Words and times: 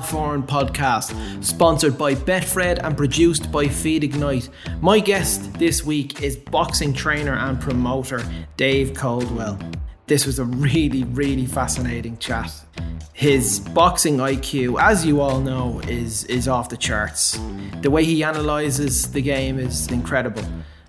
Foran 0.00 0.46
podcast, 0.46 1.44
sponsored 1.44 1.98
by 1.98 2.14
Betfred 2.14 2.78
and 2.84 2.96
produced 2.96 3.50
by 3.50 3.68
Feed 3.68 4.04
Ignite. 4.04 4.48
My 4.80 5.00
guest 5.00 5.54
this 5.54 5.84
week 5.84 6.22
is 6.22 6.36
boxing 6.36 6.92
trainer 6.92 7.34
and 7.34 7.60
promoter 7.60 8.22
Dave 8.56 8.94
Coldwell. 8.94 9.58
This 10.06 10.26
was 10.26 10.38
a 10.38 10.44
really, 10.44 11.04
really 11.04 11.46
fascinating 11.46 12.16
chat. 12.18 12.52
His 13.12 13.60
boxing 13.60 14.18
IQ, 14.18 14.80
as 14.80 15.04
you 15.04 15.20
all 15.20 15.40
know, 15.40 15.80
is 15.88 16.24
is 16.24 16.48
off 16.48 16.68
the 16.68 16.76
charts. 16.76 17.38
The 17.82 17.90
way 17.90 18.04
he 18.04 18.22
analyzes 18.22 19.10
the 19.10 19.20
game 19.20 19.58
is 19.58 19.88
incredible. 19.88 20.44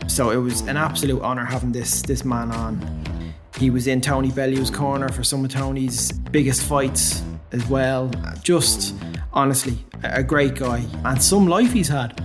So 0.07 0.29
it 0.31 0.37
was 0.37 0.61
an 0.61 0.77
absolute 0.77 1.21
honor 1.21 1.45
having 1.45 1.71
this 1.71 2.01
this 2.01 2.23
man 2.23 2.51
on. 2.51 3.33
He 3.57 3.69
was 3.69 3.87
in 3.87 3.99
Tony 3.99 4.31
Bellew's 4.31 4.69
corner 4.69 5.09
for 5.09 5.23
some 5.23 5.43
of 5.43 5.51
Tony's 5.51 6.11
biggest 6.11 6.63
fights 6.63 7.23
as 7.51 7.67
well. 7.67 8.11
Just 8.43 8.95
honestly, 9.33 9.77
a 10.03 10.23
great 10.23 10.55
guy 10.55 10.85
and 11.05 11.21
some 11.21 11.47
life 11.47 11.73
he's 11.73 11.87
had. 11.87 12.21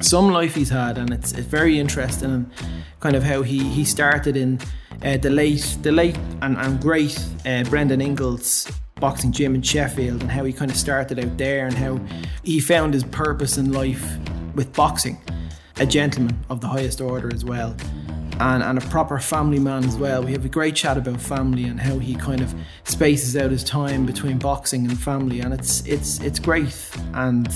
Some 0.00 0.30
life 0.30 0.54
he's 0.54 0.68
had, 0.68 0.98
and 0.98 1.10
it's, 1.12 1.32
it's 1.32 1.46
very 1.46 1.78
interesting 1.78 2.30
and 2.30 2.50
kind 3.00 3.16
of 3.16 3.22
how 3.22 3.42
he 3.42 3.58
he 3.60 3.84
started 3.84 4.36
in 4.36 4.58
uh, 5.02 5.16
the 5.16 5.30
late 5.30 5.78
the 5.82 5.92
late 5.92 6.18
and, 6.42 6.56
and 6.56 6.80
great 6.80 7.18
uh, 7.46 7.64
Brendan 7.64 8.00
Ingle's 8.00 8.70
boxing 8.96 9.30
gym 9.30 9.54
in 9.54 9.62
Sheffield 9.62 10.22
and 10.22 10.30
how 10.30 10.44
he 10.44 10.52
kind 10.52 10.70
of 10.70 10.76
started 10.76 11.18
out 11.18 11.36
there 11.36 11.66
and 11.66 11.74
how 11.74 12.00
he 12.42 12.60
found 12.60 12.94
his 12.94 13.04
purpose 13.04 13.58
in 13.58 13.72
life 13.72 14.18
with 14.54 14.72
boxing. 14.72 15.18
A 15.78 15.84
gentleman 15.84 16.38
of 16.48 16.62
the 16.62 16.68
highest 16.68 17.02
order 17.02 17.30
as 17.34 17.44
well. 17.44 17.76
And, 18.38 18.62
and 18.62 18.76
a 18.76 18.82
proper 18.88 19.18
family 19.18 19.58
man 19.58 19.84
as 19.84 19.96
well. 19.96 20.22
We 20.22 20.32
have 20.32 20.44
a 20.44 20.48
great 20.50 20.76
chat 20.76 20.98
about 20.98 21.20
family 21.20 21.64
and 21.64 21.80
how 21.80 21.98
he 21.98 22.14
kind 22.14 22.42
of 22.42 22.54
spaces 22.84 23.34
out 23.34 23.50
his 23.50 23.64
time 23.64 24.04
between 24.04 24.38
boxing 24.38 24.86
and 24.86 24.98
family, 25.00 25.40
and 25.40 25.54
it's 25.54 25.86
it's 25.86 26.20
it's 26.20 26.38
great. 26.38 26.90
And 27.14 27.48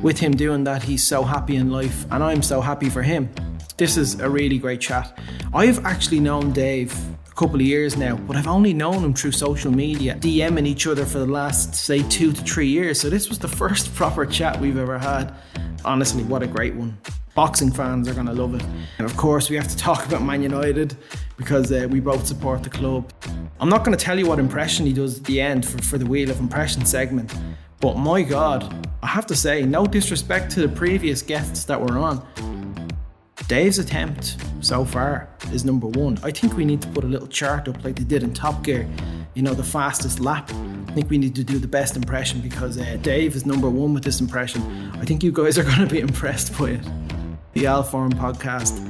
with 0.00 0.20
him 0.20 0.32
doing 0.32 0.62
that, 0.64 0.82
he's 0.82 1.02
so 1.02 1.24
happy 1.24 1.56
in 1.56 1.70
life, 1.70 2.06
and 2.12 2.22
I'm 2.22 2.42
so 2.42 2.60
happy 2.60 2.88
for 2.88 3.02
him. 3.02 3.30
This 3.76 3.96
is 3.96 4.20
a 4.20 4.30
really 4.30 4.58
great 4.58 4.80
chat. 4.80 5.18
I've 5.52 5.84
actually 5.84 6.20
known 6.20 6.52
Dave 6.52 6.94
a 7.32 7.34
couple 7.34 7.56
of 7.56 7.62
years 7.62 7.96
now, 7.96 8.14
but 8.16 8.36
I've 8.36 8.46
only 8.46 8.74
known 8.74 9.02
him 9.02 9.14
through 9.14 9.32
social 9.32 9.72
media, 9.72 10.16
DMing 10.16 10.66
each 10.66 10.86
other 10.86 11.06
for 11.06 11.18
the 11.18 11.26
last, 11.26 11.74
say, 11.74 12.02
two 12.08 12.30
to 12.30 12.42
three 12.42 12.66
years. 12.66 13.00
So 13.00 13.08
this 13.08 13.30
was 13.30 13.38
the 13.38 13.48
first 13.62 13.94
proper 13.94 14.26
chat 14.26 14.60
we've 14.60 14.76
ever 14.76 14.98
had. 14.98 15.34
Honestly, 15.84 16.24
what 16.24 16.42
a 16.42 16.46
great 16.46 16.74
one. 16.74 16.98
Boxing 17.34 17.72
fans 17.72 18.06
are 18.06 18.12
going 18.12 18.26
to 18.26 18.34
love 18.34 18.54
it. 18.54 18.62
And 18.98 19.06
of 19.06 19.16
course, 19.16 19.48
we 19.48 19.56
have 19.56 19.68
to 19.68 19.76
talk 19.88 20.06
about 20.06 20.22
Man 20.22 20.42
United 20.42 20.94
because 21.38 21.72
uh, 21.72 21.88
we 21.90 22.00
both 22.00 22.26
support 22.26 22.62
the 22.62 22.70
club. 22.70 23.10
I'm 23.58 23.70
not 23.70 23.82
going 23.82 23.96
to 23.96 24.04
tell 24.04 24.18
you 24.18 24.26
what 24.26 24.38
impression 24.38 24.84
he 24.84 24.92
does 24.92 25.18
at 25.18 25.24
the 25.24 25.40
end 25.40 25.66
for, 25.66 25.78
for 25.82 25.96
the 25.96 26.06
Wheel 26.06 26.30
of 26.30 26.38
Impression 26.38 26.84
segment, 26.84 27.34
but 27.80 27.96
my 27.96 28.22
God, 28.22 28.88
I 29.02 29.06
have 29.06 29.26
to 29.26 29.34
say, 29.34 29.62
no 29.62 29.86
disrespect 29.86 30.52
to 30.52 30.60
the 30.60 30.68
previous 30.68 31.22
guests 31.22 31.64
that 31.64 31.80
were 31.80 31.98
on, 31.98 32.24
Dave's 33.48 33.78
attempt 33.78 34.36
so 34.60 34.84
far 34.84 35.28
is 35.52 35.64
number 35.64 35.86
one. 35.86 36.18
I 36.22 36.30
think 36.30 36.56
we 36.56 36.64
need 36.64 36.82
to 36.82 36.88
put 36.88 37.04
a 37.04 37.06
little 37.06 37.26
chart 37.26 37.68
up 37.68 37.82
like 37.84 37.96
they 37.96 38.04
did 38.04 38.22
in 38.22 38.32
Top 38.32 38.62
Gear, 38.62 38.88
you 39.34 39.42
know, 39.42 39.54
the 39.54 39.64
fastest 39.64 40.20
lap. 40.20 40.50
I 40.88 40.92
think 40.92 41.10
we 41.10 41.18
need 41.18 41.34
to 41.36 41.44
do 41.44 41.58
the 41.58 41.68
best 41.68 41.96
impression 41.96 42.40
because 42.40 42.78
uh, 42.78 42.98
Dave 43.02 43.34
is 43.34 43.46
number 43.46 43.68
one 43.68 43.94
with 43.94 44.04
this 44.04 44.20
impression. 44.20 44.62
I 44.94 45.04
think 45.04 45.22
you 45.22 45.32
guys 45.32 45.58
are 45.58 45.64
going 45.72 45.78
to 45.78 45.86
be 45.86 46.00
impressed 46.00 46.56
by 46.58 46.70
it. 46.70 46.88
The 47.54 47.66
Al 47.66 47.82
Foran 47.82 48.12
podcast, 48.12 48.80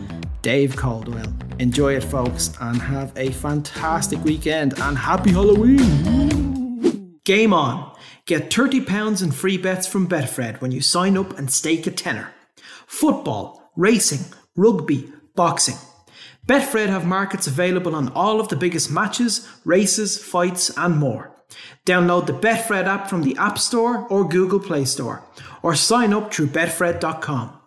Dave 0.42 0.76
Coldwell. 0.76 1.32
Enjoy 1.58 1.94
it, 1.94 2.04
folks, 2.04 2.52
and 2.60 2.80
have 2.80 3.12
a 3.16 3.30
fantastic 3.30 4.22
weekend 4.24 4.78
and 4.80 4.98
happy 4.98 5.30
Halloween. 5.30 7.20
Game 7.24 7.52
on. 7.52 7.96
Get 8.26 8.50
£30 8.50 9.22
in 9.22 9.32
free 9.32 9.56
bets 9.56 9.86
from 9.86 10.08
Betfred 10.08 10.60
when 10.60 10.72
you 10.72 10.80
sign 10.80 11.16
up 11.16 11.38
and 11.38 11.50
stake 11.50 11.86
a 11.86 11.90
tenner. 11.90 12.32
Football, 12.86 13.61
racing, 13.76 14.24
rugby, 14.56 15.12
boxing. 15.34 15.76
Betfred 16.46 16.88
have 16.88 17.06
markets 17.06 17.46
available 17.46 17.94
on 17.94 18.08
all 18.10 18.40
of 18.40 18.48
the 18.48 18.56
biggest 18.56 18.90
matches, 18.90 19.48
races, 19.64 20.18
fights, 20.22 20.76
and 20.76 20.96
more. 20.96 21.32
Download 21.86 22.26
the 22.26 22.32
Betfred 22.32 22.86
app 22.86 23.08
from 23.08 23.22
the 23.22 23.36
App 23.36 23.58
Store 23.58 24.06
or 24.08 24.28
Google 24.28 24.60
Play 24.60 24.84
Store, 24.84 25.24
or 25.62 25.74
sign 25.74 26.12
up 26.12 26.32
through 26.32 26.48
Betfred.com. 26.48 27.58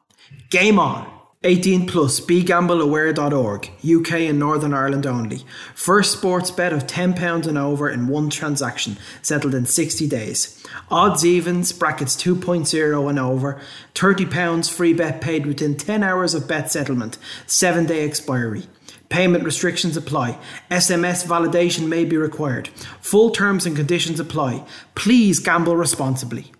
Game 0.50 0.80
on! 0.80 1.15
18 1.44 1.85
plus 1.85 2.19
begambleaware.org, 2.19 3.69
UK 3.85 4.12
and 4.13 4.40
Northern 4.40 4.73
Ireland 4.73 5.06
only. 5.06 5.44
First 5.75 6.12
sports 6.13 6.50
bet 6.50 6.73
of 6.73 6.88
£10 6.88 7.46
and 7.46 7.57
over 7.57 7.88
in 7.88 8.07
one 8.07 8.31
transaction, 8.31 8.97
settled 9.22 9.53
in 9.53 9.68
60 9.68 10.07
days. 10.07 10.66
Odds 10.90 11.23
evens, 11.23 11.72
brackets 11.72 12.16
2.0 12.16 13.09
and 13.09 13.19
over, 13.19 13.62
£30 13.94 14.72
free 14.72 14.94
bet 14.94 15.22
paid 15.22 15.46
within 15.46 15.75
10 15.78 16.01
hours 16.01 16.34
of 16.34 16.47
bet 16.47 16.72
settlement, 16.72 17.19
7 17.46 17.85
day 17.85 18.03
expiry. 18.03 18.63
Payment 19.09 19.44
restrictions 19.44 19.96
apply. 19.96 20.40
SMS 20.72 21.28
validation 21.28 21.88
may 21.88 22.06
be 22.06 22.17
required. 22.17 22.69
Full 23.02 23.29
terms 23.29 23.67
and 23.67 23.75
conditions 23.75 24.19
apply. 24.19 24.66
Please 24.96 25.40
gamble 25.40 25.75
responsibly. 25.78 26.55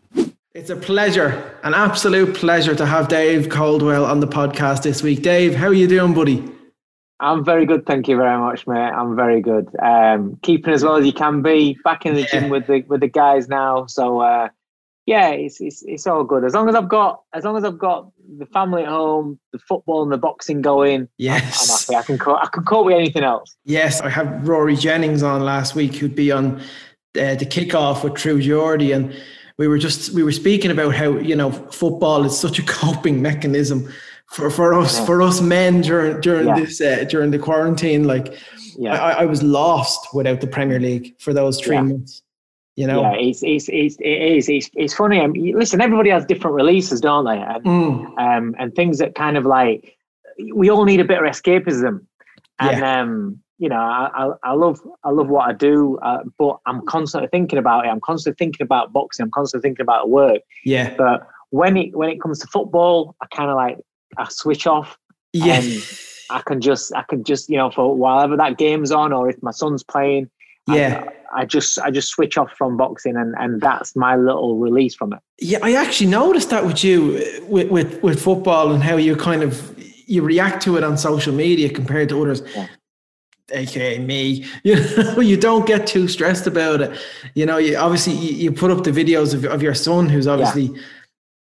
It's 0.55 0.69
a 0.69 0.75
pleasure, 0.77 1.53
an 1.63 1.73
absolute 1.73 2.33
pleasure 2.33 2.73
to 2.75 2.85
have 2.85 3.09
Dave 3.09 3.49
Coldwell 3.49 4.05
on 4.05 4.21
the 4.21 4.27
podcast 4.27 4.83
this 4.83 5.03
week. 5.03 5.21
Dave, 5.21 5.53
how 5.53 5.67
are 5.67 5.73
you 5.73 5.85
doing, 5.85 6.13
buddy? 6.13 6.49
I'm 7.19 7.43
very 7.43 7.66
good, 7.66 7.85
thank 7.85 8.07
you 8.07 8.16
very 8.16 8.39
much, 8.39 8.66
mate. 8.66 8.77
I'm 8.77 9.17
very 9.17 9.41
good. 9.41 9.67
Um, 9.83 10.39
keeping 10.43 10.73
as 10.73 10.81
well 10.81 10.95
as 10.95 11.05
you 11.05 11.11
can 11.11 11.41
be. 11.41 11.77
Back 11.83 12.05
in 12.05 12.13
the 12.13 12.21
yeah. 12.21 12.27
gym 12.27 12.49
with 12.49 12.67
the 12.67 12.85
with 12.88 13.01
the 13.01 13.09
guys 13.09 13.49
now, 13.49 13.85
so 13.88 14.21
uh, 14.21 14.47
yeah, 15.05 15.31
it's, 15.31 15.59
it's 15.59 15.83
it's 15.85 16.07
all 16.07 16.23
good. 16.23 16.45
As 16.45 16.53
long 16.53 16.69
as 16.69 16.75
I've 16.75 16.87
got 16.87 17.22
as 17.33 17.43
long 17.43 17.57
as 17.57 17.66
I've 17.66 17.77
got 17.77 18.09
the 18.37 18.45
family 18.45 18.83
at 18.83 18.87
home, 18.87 19.37
the 19.51 19.59
football 19.59 20.03
and 20.03 20.11
the 20.11 20.17
boxing 20.17 20.61
going. 20.61 21.09
Yes, 21.17 21.69
I'm, 21.69 21.73
I'm 21.73 21.79
happy. 21.79 22.01
I 22.01 22.05
can 22.05 22.17
co- 22.17 22.37
I 22.37 22.47
can 22.47 22.63
cope 22.63 22.85
with 22.85 22.95
anything 22.95 23.25
else. 23.25 23.57
Yes, 23.66 23.99
I 23.99 24.07
had 24.07 24.47
Rory 24.47 24.77
Jennings 24.77 25.22
on 25.22 25.43
last 25.43 25.75
week, 25.75 25.95
who'd 25.95 26.16
be 26.16 26.31
on 26.31 26.61
uh, 27.19 27.35
the 27.35 27.45
kickoff 27.45 28.05
with 28.05 28.13
True 28.13 28.39
Geordie 28.39 28.93
and 28.93 29.13
we 29.57 29.67
were 29.67 29.77
just 29.77 30.11
we 30.13 30.23
were 30.23 30.31
speaking 30.31 30.71
about 30.71 30.95
how 30.95 31.17
you 31.17 31.35
know 31.35 31.51
football 31.51 32.25
is 32.25 32.38
such 32.38 32.59
a 32.59 32.63
coping 32.63 33.21
mechanism 33.21 33.89
for, 34.27 34.49
for 34.49 34.73
us 34.73 34.99
yeah. 34.99 35.05
for 35.05 35.21
us 35.21 35.41
men 35.41 35.81
during 35.81 36.19
during 36.21 36.47
yeah. 36.47 36.59
this 36.59 36.81
uh, 36.81 37.05
during 37.09 37.31
the 37.31 37.39
quarantine. 37.39 38.05
Like, 38.05 38.38
yeah. 38.77 38.93
I, 38.93 39.21
I 39.21 39.25
was 39.25 39.43
lost 39.43 40.13
without 40.13 40.41
the 40.41 40.47
Premier 40.47 40.79
League 40.79 41.16
for 41.19 41.33
those 41.33 41.59
three 41.59 41.79
months. 41.79 42.21
You 42.75 42.88
know, 42.88 43.01
yeah, 43.01 43.13
it's 43.13 43.41
it's 43.41 43.69
it's 43.69 43.95
it 44.01 44.38
is 44.38 44.49
it's, 44.49 44.69
it's 44.73 44.93
funny. 44.93 45.21
I 45.21 45.27
mean, 45.27 45.57
listen, 45.57 45.79
everybody 45.79 46.09
has 46.09 46.25
different 46.25 46.55
releases, 46.55 46.99
don't 46.99 47.23
they? 47.23 47.37
And 47.37 47.63
mm. 47.63 48.19
um, 48.19 48.55
and 48.59 48.75
things 48.75 48.97
that 48.97 49.16
kind 49.16 49.37
of 49.37 49.45
like 49.45 49.95
we 50.53 50.69
all 50.69 50.83
need 50.83 50.99
a 50.99 51.05
bit 51.05 51.19
of 51.19 51.23
escapism, 51.23 52.05
and 52.59 52.83
um, 52.83 53.39
you 53.57 53.69
know, 53.69 53.77
I, 53.77 54.31
I, 54.43 54.53
love 54.53 54.79
I 55.03 55.11
love 55.11 55.29
what 55.29 55.47
I 55.47 55.53
do, 55.53 55.97
uh, 55.99 56.23
but 56.38 56.59
I'm 56.66 56.85
constantly 56.85 57.29
thinking 57.29 57.57
about 57.57 57.85
it. 57.85 57.89
I'm 57.89 58.01
constantly 58.01 58.35
thinking 58.38 58.63
about 58.63 58.91
boxing. 58.91 59.23
I'm 59.23 59.31
constantly 59.31 59.69
thinking 59.69 59.83
about 59.83 60.09
work. 60.09 60.41
Yeah. 60.66 60.93
But 60.97 61.27
when 61.51 61.77
it 61.77 61.95
when 61.95 62.09
it 62.09 62.21
comes 62.21 62.39
to 62.39 62.47
football, 62.47 63.16
I 63.21 63.27
kind 63.27 63.49
of 63.49 63.55
like 63.55 63.77
I 64.17 64.27
switch 64.29 64.67
off. 64.67 64.97
Yeah. 65.31 65.61
I 66.29 66.41
can 66.41 66.59
just 66.59 66.93
I 66.95 67.03
can 67.03 67.23
just 67.23 67.49
you 67.49 67.57
know 67.57 67.71
for 67.71 67.95
whatever 67.95 68.35
that 68.35 68.57
game's 68.57 68.91
on, 68.91 69.13
or 69.13 69.29
if 69.29 69.41
my 69.41 69.51
son's 69.51 69.83
playing. 69.83 70.29
Yeah. 70.67 71.05
I, 71.33 71.41
I 71.41 71.45
just 71.45 71.79
I 71.79 71.91
just 71.91 72.09
switch 72.09 72.37
off 72.37 72.51
from 72.57 72.75
boxing, 72.75 73.16
and 73.16 73.35
and 73.37 73.61
that's 73.61 73.95
my 73.95 74.17
little 74.17 74.57
release 74.57 74.95
from 74.95 75.13
it. 75.13 75.19
Yeah, 75.39 75.59
I 75.61 75.75
actually 75.75 76.09
noticed 76.09 76.49
that 76.49 76.66
with 76.66 76.83
you 76.83 77.41
with 77.47 77.69
with, 77.69 78.03
with 78.03 78.22
football 78.22 78.73
and 78.73 78.83
how 78.83 78.97
you 78.97 79.16
kind 79.16 79.43
of 79.43 79.73
you 80.07 80.23
react 80.23 80.61
to 80.63 80.75
it 80.77 80.83
on 80.83 80.97
social 80.97 81.33
media 81.33 81.69
compared 81.69 82.09
to 82.09 82.22
others. 82.22 82.41
Yeah 82.53 82.67
aka 83.51 84.00
me 84.00 84.45
you 84.63 84.75
know 84.75 85.19
you 85.19 85.38
don't 85.38 85.67
get 85.67 85.85
too 85.85 86.08
stressed 86.08 86.47
about 86.47 86.81
it 86.81 86.97
you 87.35 87.46
know 87.46 87.58
you 87.58 87.78
obviously 87.78 88.14
you, 88.14 88.35
you 88.35 88.52
put 88.52 88.72
up 88.72 88.84
the 88.84 88.91
videos 88.91 89.34
of, 89.34 89.46
of 89.46 89.61
your 89.61 89.73
son 89.73 90.09
who's 90.09 90.28
obviously 90.28 90.64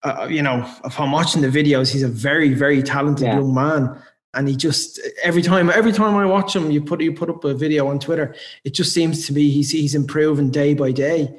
yeah. 0.04 0.12
uh, 0.22 0.26
you 0.26 0.42
know 0.42 0.68
upon 0.84 1.12
watching 1.12 1.42
the 1.42 1.48
videos 1.48 1.92
he's 1.92 2.04
a 2.04 2.08
very 2.08 2.54
very 2.54 2.82
talented 2.82 3.28
yeah. 3.28 3.36
young 3.36 3.54
man 3.54 3.96
and 4.34 4.48
he 4.48 4.56
just 4.56 5.00
every 5.22 5.42
time 5.42 5.70
every 5.70 5.92
time 5.92 6.16
i 6.16 6.26
watch 6.26 6.56
him 6.56 6.72
you 6.72 6.82
put 6.82 7.00
you 7.02 7.14
put 7.14 7.30
up 7.30 7.44
a 7.44 7.54
video 7.54 7.88
on 7.88 8.00
twitter 8.00 8.36
it 8.64 8.74
just 8.74 8.92
seems 8.92 9.28
to 9.28 9.34
be 9.34 9.52
he's 9.52 9.70
he's 9.70 9.94
improving 9.94 10.50
day 10.50 10.74
by 10.74 10.92
day 10.92 11.30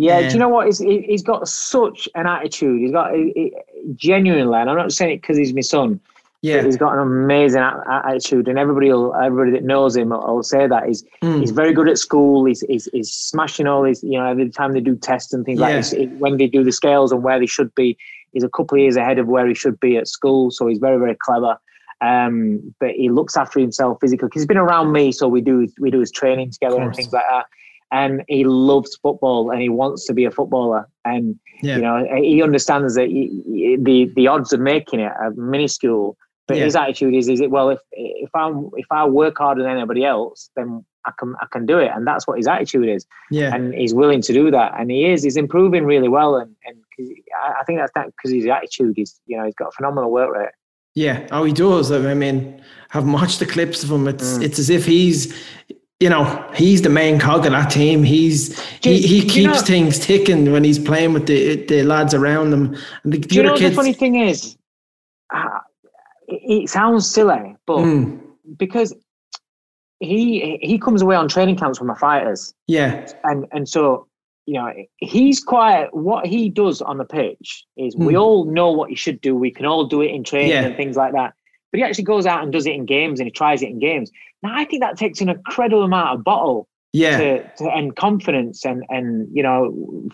yeah, 0.00 0.18
um, 0.18 0.28
do 0.28 0.32
you 0.34 0.38
know 0.38 0.48
what? 0.48 0.66
He's, 0.66 0.78
he's 0.78 1.22
got 1.22 1.48
such 1.48 2.08
an 2.14 2.26
attitude. 2.26 2.80
He's 2.80 2.92
got 2.92 3.12
he, 3.14 3.32
he, 3.34 3.54
genuinely, 3.96 4.56
and 4.56 4.70
I'm 4.70 4.76
not 4.76 4.92
saying 4.92 5.14
it 5.14 5.20
because 5.22 5.36
he's 5.36 5.52
my 5.52 5.60
son, 5.60 6.00
yeah, 6.40 6.62
he's 6.62 6.76
got 6.76 6.92
an 6.92 7.00
amazing 7.00 7.62
attitude, 7.62 8.46
and 8.46 8.58
everybody, 8.58 8.90
will, 8.90 9.14
everybody 9.16 9.50
that 9.52 9.64
knows 9.64 9.96
him, 9.96 10.10
will, 10.10 10.42
say 10.44 10.68
that 10.68 10.86
he's 10.86 11.02
mm. 11.22 11.40
he's 11.40 11.50
very 11.50 11.72
good 11.72 11.88
at 11.88 11.98
school. 11.98 12.44
He's, 12.44 12.60
he's, 12.60 12.88
he's 12.92 13.12
smashing 13.12 13.66
all 13.66 13.82
his, 13.82 14.04
you 14.04 14.18
know, 14.18 14.26
every 14.26 14.48
time 14.50 14.72
they 14.72 14.80
do 14.80 14.94
tests 14.94 15.32
and 15.32 15.44
things 15.44 15.58
yeah. 15.58 15.66
like 15.66 15.74
this, 15.76 15.94
when 16.18 16.36
they 16.36 16.46
do 16.46 16.62
the 16.62 16.70
scales 16.70 17.10
and 17.10 17.24
where 17.24 17.40
they 17.40 17.46
should 17.46 17.74
be, 17.74 17.98
he's 18.32 18.44
a 18.44 18.48
couple 18.48 18.76
of 18.76 18.82
years 18.82 18.96
ahead 18.96 19.18
of 19.18 19.26
where 19.26 19.48
he 19.48 19.54
should 19.54 19.80
be 19.80 19.96
at 19.96 20.06
school. 20.06 20.52
So 20.52 20.68
he's 20.68 20.78
very 20.78 20.98
very 20.98 21.16
clever. 21.16 21.58
Um, 22.00 22.72
but 22.78 22.90
he 22.90 23.10
looks 23.10 23.36
after 23.36 23.58
himself 23.58 23.98
physically 24.00 24.28
because 24.28 24.42
he's 24.42 24.46
been 24.46 24.58
around 24.58 24.92
me, 24.92 25.10
so 25.10 25.26
we 25.26 25.40
do 25.40 25.66
we 25.80 25.90
do 25.90 25.98
his 25.98 26.12
training 26.12 26.52
together 26.52 26.80
and 26.80 26.94
things 26.94 27.12
like 27.12 27.24
that. 27.28 27.46
and 27.90 28.22
he 28.28 28.44
loves 28.44 28.96
football 28.96 29.50
and 29.50 29.60
he 29.60 29.68
wants 29.68 30.06
to 30.06 30.14
be 30.14 30.24
a 30.24 30.30
footballer. 30.30 30.88
And 31.04 31.38
yeah. 31.62 31.76
you 31.76 31.82
know, 31.82 32.06
he 32.16 32.42
understands 32.42 32.94
that 32.94 33.08
he, 33.08 33.76
the 33.80 34.10
the 34.14 34.28
odds 34.28 34.52
of 34.52 34.60
making 34.60 35.00
it 35.00 35.12
are 35.18 35.32
minuscule. 35.32 36.16
But 36.48 36.56
yeah. 36.56 36.64
his 36.64 36.74
attitude 36.74 37.14
is, 37.14 37.28
is 37.28 37.40
it 37.40 37.50
well 37.50 37.68
if 37.68 37.78
if 37.92 38.30
I 38.34 38.50
if 38.74 38.86
I 38.90 39.06
work 39.06 39.36
harder 39.38 39.62
than 39.62 39.72
anybody 39.72 40.04
else, 40.04 40.50
then 40.56 40.84
I 41.04 41.12
can 41.18 41.34
I 41.42 41.46
can 41.52 41.66
do 41.66 41.78
it, 41.78 41.90
and 41.94 42.06
that's 42.06 42.26
what 42.26 42.38
his 42.38 42.48
attitude 42.48 42.88
is. 42.88 43.06
Yeah, 43.30 43.54
and 43.54 43.74
he's 43.74 43.94
willing 43.94 44.22
to 44.22 44.32
do 44.32 44.50
that, 44.50 44.72
and 44.78 44.90
he 44.90 45.04
is. 45.04 45.22
He's 45.22 45.36
improving 45.36 45.84
really 45.84 46.08
well, 46.08 46.36
and 46.36 46.56
and 46.64 46.78
I 46.98 47.62
think 47.64 47.78
that's 47.78 47.92
that 47.94 48.06
because 48.06 48.32
his 48.32 48.46
attitude. 48.46 48.94
He's 48.96 49.20
you 49.26 49.36
know 49.36 49.44
he's 49.44 49.54
got 49.54 49.68
a 49.68 49.72
phenomenal 49.72 50.10
work 50.10 50.34
rate. 50.34 50.48
Yeah, 50.94 51.26
oh, 51.30 51.44
he 51.44 51.52
does. 51.52 51.92
I 51.92 52.14
mean, 52.14 52.62
have 52.88 53.06
watched 53.06 53.40
the 53.40 53.46
clips 53.46 53.84
of 53.84 53.90
him, 53.90 54.08
it's 54.08 54.38
mm. 54.38 54.42
it's 54.42 54.58
as 54.58 54.70
if 54.70 54.86
he's 54.86 55.34
you 56.00 56.08
know, 56.08 56.48
he's 56.54 56.82
the 56.82 56.88
main 56.88 57.18
cog 57.18 57.44
of 57.44 57.52
that 57.52 57.70
team. 57.70 58.04
He's 58.04 58.58
he, 58.82 59.02
he 59.02 59.20
keeps 59.22 59.60
know, 59.60 59.66
things 59.66 59.98
ticking 59.98 60.52
when 60.52 60.62
he's 60.62 60.78
playing 60.78 61.12
with 61.12 61.26
the 61.26 61.56
the 61.66 61.82
lads 61.82 62.14
around 62.14 62.52
him. 62.52 62.76
And 63.02 63.12
the, 63.12 63.18
the 63.18 63.34
you 63.34 63.42
know 63.42 63.56
kids, 63.56 63.74
the 63.74 63.82
funny 63.82 63.92
thing 63.92 64.14
is, 64.16 64.56
it, 66.28 66.62
it, 66.64 66.68
sounds 66.68 67.10
silly, 67.10 67.56
but 67.66 67.78
mm. 67.78 68.20
because 68.56 68.94
he 70.00 70.58
he 70.62 70.78
comes 70.78 71.02
away 71.02 71.16
on 71.16 71.28
training 71.28 71.56
camps 71.56 71.80
with 71.80 71.88
my 71.88 71.96
fighters. 71.96 72.54
Yeah, 72.66 73.10
and 73.24 73.46
and 73.50 73.68
so 73.68 74.06
you 74.46 74.54
know 74.54 74.72
he's 74.98 75.42
quite 75.42 75.88
what 75.92 76.26
he 76.26 76.48
does 76.48 76.80
on 76.80 76.98
the 76.98 77.04
pitch 77.04 77.64
is 77.76 77.94
mm. 77.94 78.06
we 78.06 78.12
hmm. 78.14 78.20
all 78.20 78.44
know 78.44 78.70
what 78.70 78.90
he 78.90 78.94
should 78.94 79.20
do. 79.20 79.34
We 79.34 79.50
can 79.50 79.66
all 79.66 79.86
do 79.86 80.00
it 80.02 80.10
in 80.10 80.22
training 80.22 80.50
yeah. 80.50 80.62
and 80.62 80.76
things 80.76 80.96
like 80.96 81.12
that. 81.14 81.34
But 81.72 81.78
he 81.78 81.84
actually 81.84 82.04
goes 82.04 82.24
out 82.24 82.42
and 82.42 82.52
does 82.52 82.66
it 82.66 82.74
in 82.74 82.86
games 82.86 83.20
and 83.20 83.26
he 83.26 83.30
tries 83.30 83.62
it 83.62 83.68
in 83.68 83.78
games. 83.78 84.10
Now 84.42 84.52
I 84.54 84.64
think 84.64 84.82
that 84.82 84.96
takes 84.96 85.20
an 85.20 85.28
incredible 85.28 85.82
amount 85.82 86.18
of 86.18 86.24
bottle 86.24 86.68
yeah 86.92 87.18
to, 87.18 87.42
to, 87.56 87.64
and 87.70 87.96
confidence 87.96 88.64
and 88.64 88.84
and 88.88 89.28
you 89.32 89.42
know 89.42 90.08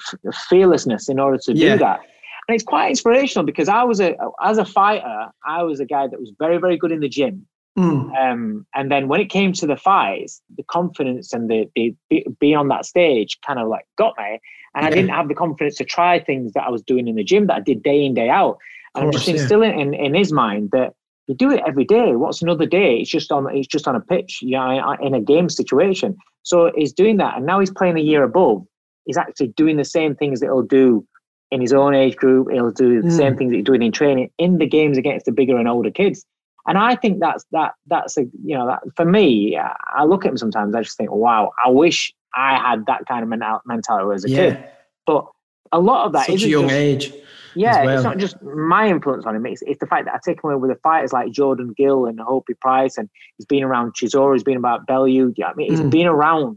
fearlessness 0.49 1.09
in 1.09 1.21
order 1.21 1.39
to 1.39 1.55
yeah. 1.55 1.75
do 1.75 1.79
that 1.79 2.01
and 2.49 2.55
it's 2.55 2.65
quite 2.65 2.89
inspirational 2.89 3.45
because 3.45 3.69
i 3.69 3.83
was 3.83 4.01
a 4.01 4.17
as 4.43 4.59
a 4.59 4.65
fighter 4.65 5.31
i 5.47 5.63
was 5.63 5.81
a 5.81 5.85
guy 5.85 6.07
that 6.07 6.21
was 6.21 6.33
very 6.39 6.59
very 6.59 6.77
good 6.77 6.93
in 6.93 7.01
the 7.01 7.09
gym 7.09 7.47
mm. 7.79 8.17
um, 8.17 8.67
and 8.75 8.91
then 8.91 9.09
when 9.09 9.21
it 9.21 9.31
came 9.31 9.53
to 9.53 9.67
the 9.67 9.77
fights 9.77 10.41
the 10.57 10.65
confidence 10.65 11.33
and 11.33 11.51
the, 11.51 11.69
the, 11.75 11.95
being 12.41 12.57
on 12.57 12.69
that 12.69 12.85
stage 12.85 13.39
kind 13.47 13.59
of 13.59 13.69
like 13.69 13.87
got 13.97 14.15
me 14.19 14.41
and 14.75 14.83
yeah. 14.83 14.87
i 14.87 14.91
didn't 14.91 15.11
have 15.11 15.29
the 15.29 15.35
confidence 15.35 15.77
to 15.77 15.85
try 15.85 16.19
things 16.19 16.53
that 16.53 16.65
i 16.65 16.71
was 16.71 16.83
doing 16.83 17.09
in 17.09 17.17
the 17.17 17.25
gym 17.25 17.47
that 17.47 17.57
i 17.57 17.61
did 17.61 17.83
day 17.83 18.05
in 18.05 18.15
day 18.15 18.29
out 18.29 18.59
and 18.95 19.05
course, 19.05 19.17
i'm 19.17 19.21
just 19.21 19.29
instilling 19.29 19.79
yeah. 19.79 19.85
in, 19.85 19.95
in 19.95 20.15
his 20.15 20.33
mind 20.33 20.71
that 20.73 20.95
you 21.27 21.35
do 21.35 21.51
it 21.51 21.63
every 21.67 21.85
day. 21.85 22.17
What's 22.17 22.43
another 22.43 22.67
day? 22.67 22.99
It's 22.99 23.11
just 23.11 23.33
on. 23.33 23.55
It's 23.55 23.67
just 23.67 23.89
on 23.89 23.97
a 23.97 24.01
pitch. 24.01 24.41
Yeah, 24.43 24.95
in 25.01 25.15
a 25.15 25.21
game 25.21 25.49
situation. 25.49 26.17
So 26.43 26.71
he's 26.75 26.93
doing 26.93 27.17
that, 27.19 27.37
and 27.37 27.47
now 27.47 27.61
he's 27.61 27.71
playing 27.71 27.97
a 27.97 28.03
year 28.03 28.23
above. 28.23 28.63
He's 29.07 29.17
actually 29.17 29.49
doing 29.49 29.77
the 29.77 29.85
same 29.85 30.15
things 30.15 30.41
that 30.41 30.47
he'll 30.47 30.63
do 30.63 31.07
in 31.55 31.61
his 31.61 31.73
own 31.73 31.95
age 31.95 32.17
group. 32.17 32.51
He'll 32.51 32.73
do 32.73 33.01
the 33.01 33.09
mm. 33.09 33.17
same 33.17 33.37
things 33.37 33.53
that 33.53 33.57
he's 33.57 33.65
doing 33.65 33.83
in 33.83 33.93
training 33.93 34.31
in 34.39 34.59
the 34.59 34.67
games 34.67 34.99
against 34.99 35.25
the 35.25 35.33
bigger 35.33 35.57
and 35.57 35.69
older 35.69 35.91
kids. 35.91 36.27
And 36.67 36.77
I 36.79 36.97
think 36.97 37.21
that's 37.21 37.45
that. 37.53 37.75
That's 37.87 38.17
a 38.17 38.23
you 38.43 38.57
know 38.59 38.67
that 38.67 38.83
for 38.97 39.05
me. 39.05 39.57
I 39.57 40.05
look 40.05 40.25
at 40.25 40.31
him 40.33 40.37
sometimes. 40.37 40.75
I 40.75 40.83
just 40.83 40.97
think, 40.97 41.13
wow, 41.13 41.53
I 41.65 41.71
wish 41.71 42.13
I 42.35 42.57
had 42.57 42.87
that 42.87 43.07
kind 43.07 43.23
of 43.23 43.63
mentality 43.67 44.15
as 44.15 44.25
a 44.25 44.31
yeah. 44.31 44.37
kid. 44.37 44.65
But 45.07 45.27
a 45.71 45.79
lot 45.79 46.07
of 46.07 46.13
that 46.15 46.29
is 46.29 46.43
a 46.43 46.49
young 46.49 46.65
just, 46.65 46.75
age. 46.75 47.13
Yeah, 47.55 47.85
well. 47.85 47.95
it's 47.95 48.05
not 48.05 48.19
just 48.19 48.43
my 48.43 48.89
influence 48.89 49.27
on 49.27 49.37
him. 49.37 49.47
It's, 49.47 49.63
it's 49.63 49.79
the 49.79 49.87
fact 49.87 50.07
that 50.07 50.15
I 50.15 50.19
take 50.25 50.43
him 50.43 50.51
away 50.51 50.57
with 50.57 50.71
the 50.71 50.81
fighters 50.83 51.13
like 51.13 51.31
Jordan 51.31 51.73
Gill 51.77 52.07
and 52.07 52.19
Hopey 52.19 52.59
Price, 52.61 52.99
and 52.99 53.09
he's 53.37 53.47
been 53.47 53.63
around 53.63 53.95
Chisora, 53.95 54.35
he's 54.35 54.43
been 54.43 54.57
about 54.57 54.87
Bellew. 54.87 55.33
Yeah, 55.37 55.49
I 55.49 55.55
mean, 55.55 55.71
he's 55.71 55.81
mm. 55.81 55.91
been 55.91 56.07
around 56.07 56.57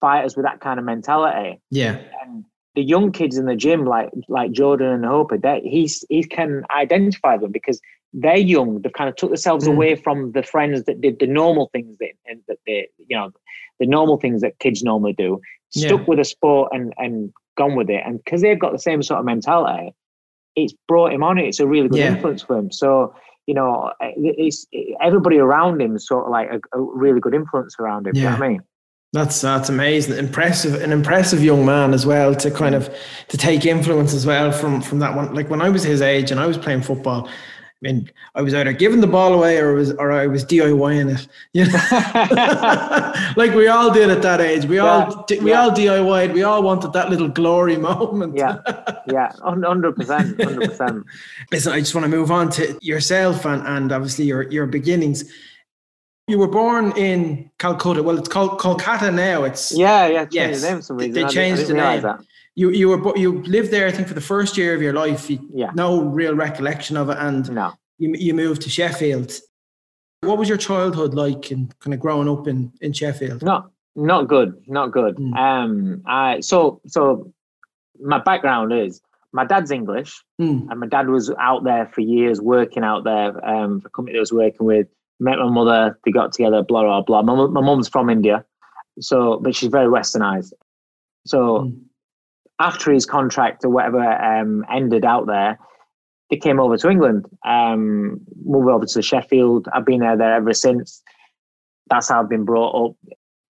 fighters 0.00 0.36
with 0.36 0.44
that 0.44 0.60
kind 0.60 0.80
of 0.80 0.84
mentality. 0.84 1.60
Yeah. 1.70 1.98
And 2.22 2.44
the 2.74 2.82
young 2.82 3.12
kids 3.12 3.38
in 3.38 3.46
the 3.46 3.56
gym, 3.56 3.84
like 3.84 4.10
like 4.28 4.52
Jordan 4.52 4.88
and 4.88 5.04
Hopey, 5.04 5.40
that 5.42 5.62
he's 5.62 6.04
he 6.08 6.24
can 6.24 6.64
identify 6.74 7.36
them 7.36 7.52
because 7.52 7.80
they're 8.12 8.36
young. 8.36 8.80
They've 8.82 8.92
kind 8.92 9.08
of 9.08 9.16
took 9.16 9.30
themselves 9.30 9.66
mm. 9.66 9.72
away 9.72 9.94
from 9.96 10.32
the 10.32 10.42
friends 10.42 10.84
that 10.84 11.00
did 11.00 11.18
the 11.18 11.26
normal 11.26 11.68
things 11.72 11.96
that 11.98 12.10
and 12.26 12.40
that 12.48 12.58
they, 12.66 12.88
you 13.08 13.16
know, 13.16 13.30
the 13.80 13.86
normal 13.86 14.18
things 14.18 14.40
that 14.40 14.58
kids 14.58 14.82
normally 14.82 15.12
do. 15.12 15.40
Stuck 15.70 16.00
yeah. 16.00 16.06
with 16.06 16.20
a 16.20 16.24
sport 16.24 16.70
and 16.72 16.92
and 16.96 17.32
gone 17.56 17.74
with 17.74 17.90
it, 17.90 18.02
and 18.04 18.22
because 18.24 18.42
they've 18.42 18.58
got 18.58 18.72
the 18.72 18.78
same 18.78 19.02
sort 19.02 19.20
of 19.20 19.26
mentality 19.26 19.94
it's 20.56 20.74
brought 20.86 21.12
him 21.12 21.22
on. 21.22 21.38
It's 21.38 21.60
a 21.60 21.66
really 21.66 21.88
good 21.88 21.98
yeah. 21.98 22.14
influence 22.14 22.42
for 22.42 22.56
him. 22.56 22.70
So 22.70 23.14
you 23.46 23.54
know, 23.54 23.92
it's 24.00 24.66
everybody 25.02 25.38
around 25.38 25.82
him 25.82 25.96
is 25.96 26.06
sort 26.06 26.24
of 26.24 26.30
like 26.30 26.48
a, 26.50 26.78
a 26.78 26.80
really 26.80 27.20
good 27.20 27.34
influence 27.34 27.76
around 27.78 28.06
him. 28.06 28.14
Yeah. 28.16 28.22
You 28.22 28.28
know 28.30 28.44
I 28.44 28.48
mean? 28.48 28.60
That's 29.14 29.40
that's 29.40 29.68
amazing, 29.68 30.18
impressive, 30.18 30.82
an 30.82 30.90
impressive 30.90 31.40
young 31.40 31.64
man 31.64 31.94
as 31.94 32.04
well 32.04 32.34
to 32.34 32.50
kind 32.50 32.74
of 32.74 32.92
to 33.28 33.36
take 33.36 33.64
influence 33.64 34.12
as 34.12 34.26
well 34.26 34.50
from 34.50 34.82
from 34.82 34.98
that 34.98 35.14
one. 35.14 35.32
Like 35.32 35.48
when 35.48 35.62
I 35.62 35.68
was 35.68 35.84
his 35.84 36.02
age 36.02 36.32
and 36.32 36.40
I 36.40 36.46
was 36.46 36.58
playing 36.58 36.82
football, 36.82 37.28
I 37.28 37.32
mean, 37.80 38.10
I 38.34 38.42
was 38.42 38.54
either 38.54 38.72
giving 38.72 39.00
the 39.00 39.06
ball 39.06 39.32
away 39.32 39.58
or 39.58 39.74
was 39.74 39.92
or 39.92 40.10
I 40.10 40.26
was 40.26 40.44
DIYing 40.44 41.16
it. 41.16 41.28
You 41.52 41.66
know, 41.66 43.34
like 43.36 43.54
we 43.54 43.68
all 43.68 43.92
did 43.92 44.10
at 44.10 44.20
that 44.22 44.40
age. 44.40 44.64
We 44.64 44.78
yeah, 44.78 44.82
all 44.82 45.24
we 45.40 45.50
yeah. 45.50 45.60
all 45.60 45.70
DIYed. 45.70 46.34
We 46.34 46.42
all 46.42 46.64
wanted 46.64 46.92
that 46.94 47.08
little 47.08 47.28
glory 47.28 47.76
moment. 47.76 48.36
Yeah, 48.36 48.58
yeah, 49.06 49.30
hundred 49.44 49.94
percent, 49.94 50.42
hundred 50.42 50.70
percent. 50.70 51.06
Listen, 51.52 51.72
I 51.72 51.78
just 51.78 51.94
want 51.94 52.04
to 52.04 52.08
move 52.08 52.32
on 52.32 52.50
to 52.50 52.76
yourself 52.82 53.46
and 53.46 53.64
and 53.64 53.92
obviously 53.92 54.24
your 54.24 54.42
your 54.50 54.66
beginnings. 54.66 55.32
You 56.26 56.38
were 56.38 56.48
born 56.48 56.92
in 56.96 57.50
Calcutta. 57.58 58.02
Well, 58.02 58.18
it's 58.18 58.28
called 58.28 58.58
Kolkata 58.58 59.12
now. 59.14 59.44
It's 59.44 59.76
yeah, 59.76 60.06
yeah. 60.06 60.26
Yes, 60.30 60.62
the 60.62 60.68
name 60.68 60.76
for 60.78 60.82
some 60.82 60.96
reason. 60.96 61.12
They 61.12 61.24
changed 61.26 61.66
the 61.66 61.74
name. 61.74 62.00
That 62.02 62.20
you 62.54 62.70
you 62.70 62.88
were 62.88 63.16
you 63.16 63.42
lived 63.42 63.70
there 63.70 63.86
I 63.86 63.90
think 63.90 64.08
for 64.08 64.14
the 64.14 64.20
first 64.20 64.56
year 64.56 64.74
of 64.74 64.80
your 64.80 64.94
life. 64.94 65.28
You, 65.28 65.38
yeah. 65.52 65.70
No 65.74 66.02
real 66.02 66.34
recollection 66.34 66.96
of 66.96 67.10
it, 67.10 67.18
and 67.18 67.50
no. 67.52 67.72
you 67.98 68.14
you 68.14 68.32
moved 68.32 68.62
to 68.62 68.70
Sheffield. 68.70 69.32
What 70.22 70.38
was 70.38 70.48
your 70.48 70.56
childhood 70.56 71.12
like 71.12 71.50
and 71.50 71.78
kind 71.80 71.92
of 71.92 72.00
growing 72.00 72.28
up 72.28 72.46
in 72.46 72.72
in 72.80 72.92
Sheffield? 72.92 73.42
Not 73.42 73.70
not 73.94 74.26
good, 74.26 74.62
not 74.66 74.92
good. 74.92 75.16
Mm. 75.16 75.36
Um, 75.36 76.02
I 76.06 76.40
so 76.40 76.80
so 76.86 77.32
my 78.00 78.18
background 78.18 78.72
is 78.72 79.00
my 79.32 79.44
dad's 79.44 79.70
English, 79.70 80.22
mm. 80.40 80.66
and 80.70 80.80
my 80.80 80.86
dad 80.86 81.08
was 81.08 81.30
out 81.38 81.64
there 81.64 81.86
for 81.86 82.00
years 82.00 82.40
working 82.40 82.84
out 82.84 83.04
there 83.04 83.44
um, 83.46 83.80
for 83.80 83.88
a 83.88 83.90
company 83.90 84.16
I 84.16 84.20
was 84.20 84.32
working 84.32 84.66
with. 84.66 84.86
Met 85.20 85.38
my 85.38 85.48
mother, 85.48 85.98
they 86.04 86.10
got 86.10 86.32
together, 86.32 86.62
blah 86.62 86.82
blah 86.82 87.02
blah. 87.02 87.22
My 87.22 87.46
my 87.46 87.60
mum's 87.60 87.88
from 87.88 88.10
India, 88.10 88.44
so 89.00 89.38
but 89.40 89.54
she's 89.54 89.70
very 89.70 89.86
westernized. 89.86 90.52
So 91.26 91.38
mm 91.38 91.80
after 92.60 92.92
his 92.92 93.06
contract 93.06 93.64
or 93.64 93.70
whatever 93.70 94.00
um, 94.00 94.64
ended 94.72 95.04
out 95.04 95.26
there, 95.26 95.58
they 96.30 96.36
came 96.36 96.60
over 96.60 96.76
to 96.76 96.88
England, 96.88 97.26
um, 97.44 98.20
moved 98.44 98.68
over 98.68 98.86
to 98.86 99.02
Sheffield. 99.02 99.68
I've 99.72 99.84
been 99.84 100.00
there, 100.00 100.16
there 100.16 100.34
ever 100.34 100.54
since. 100.54 101.02
That's 101.88 102.08
how 102.08 102.20
I've 102.20 102.28
been 102.28 102.44
brought 102.44 102.90
up. 102.90 102.96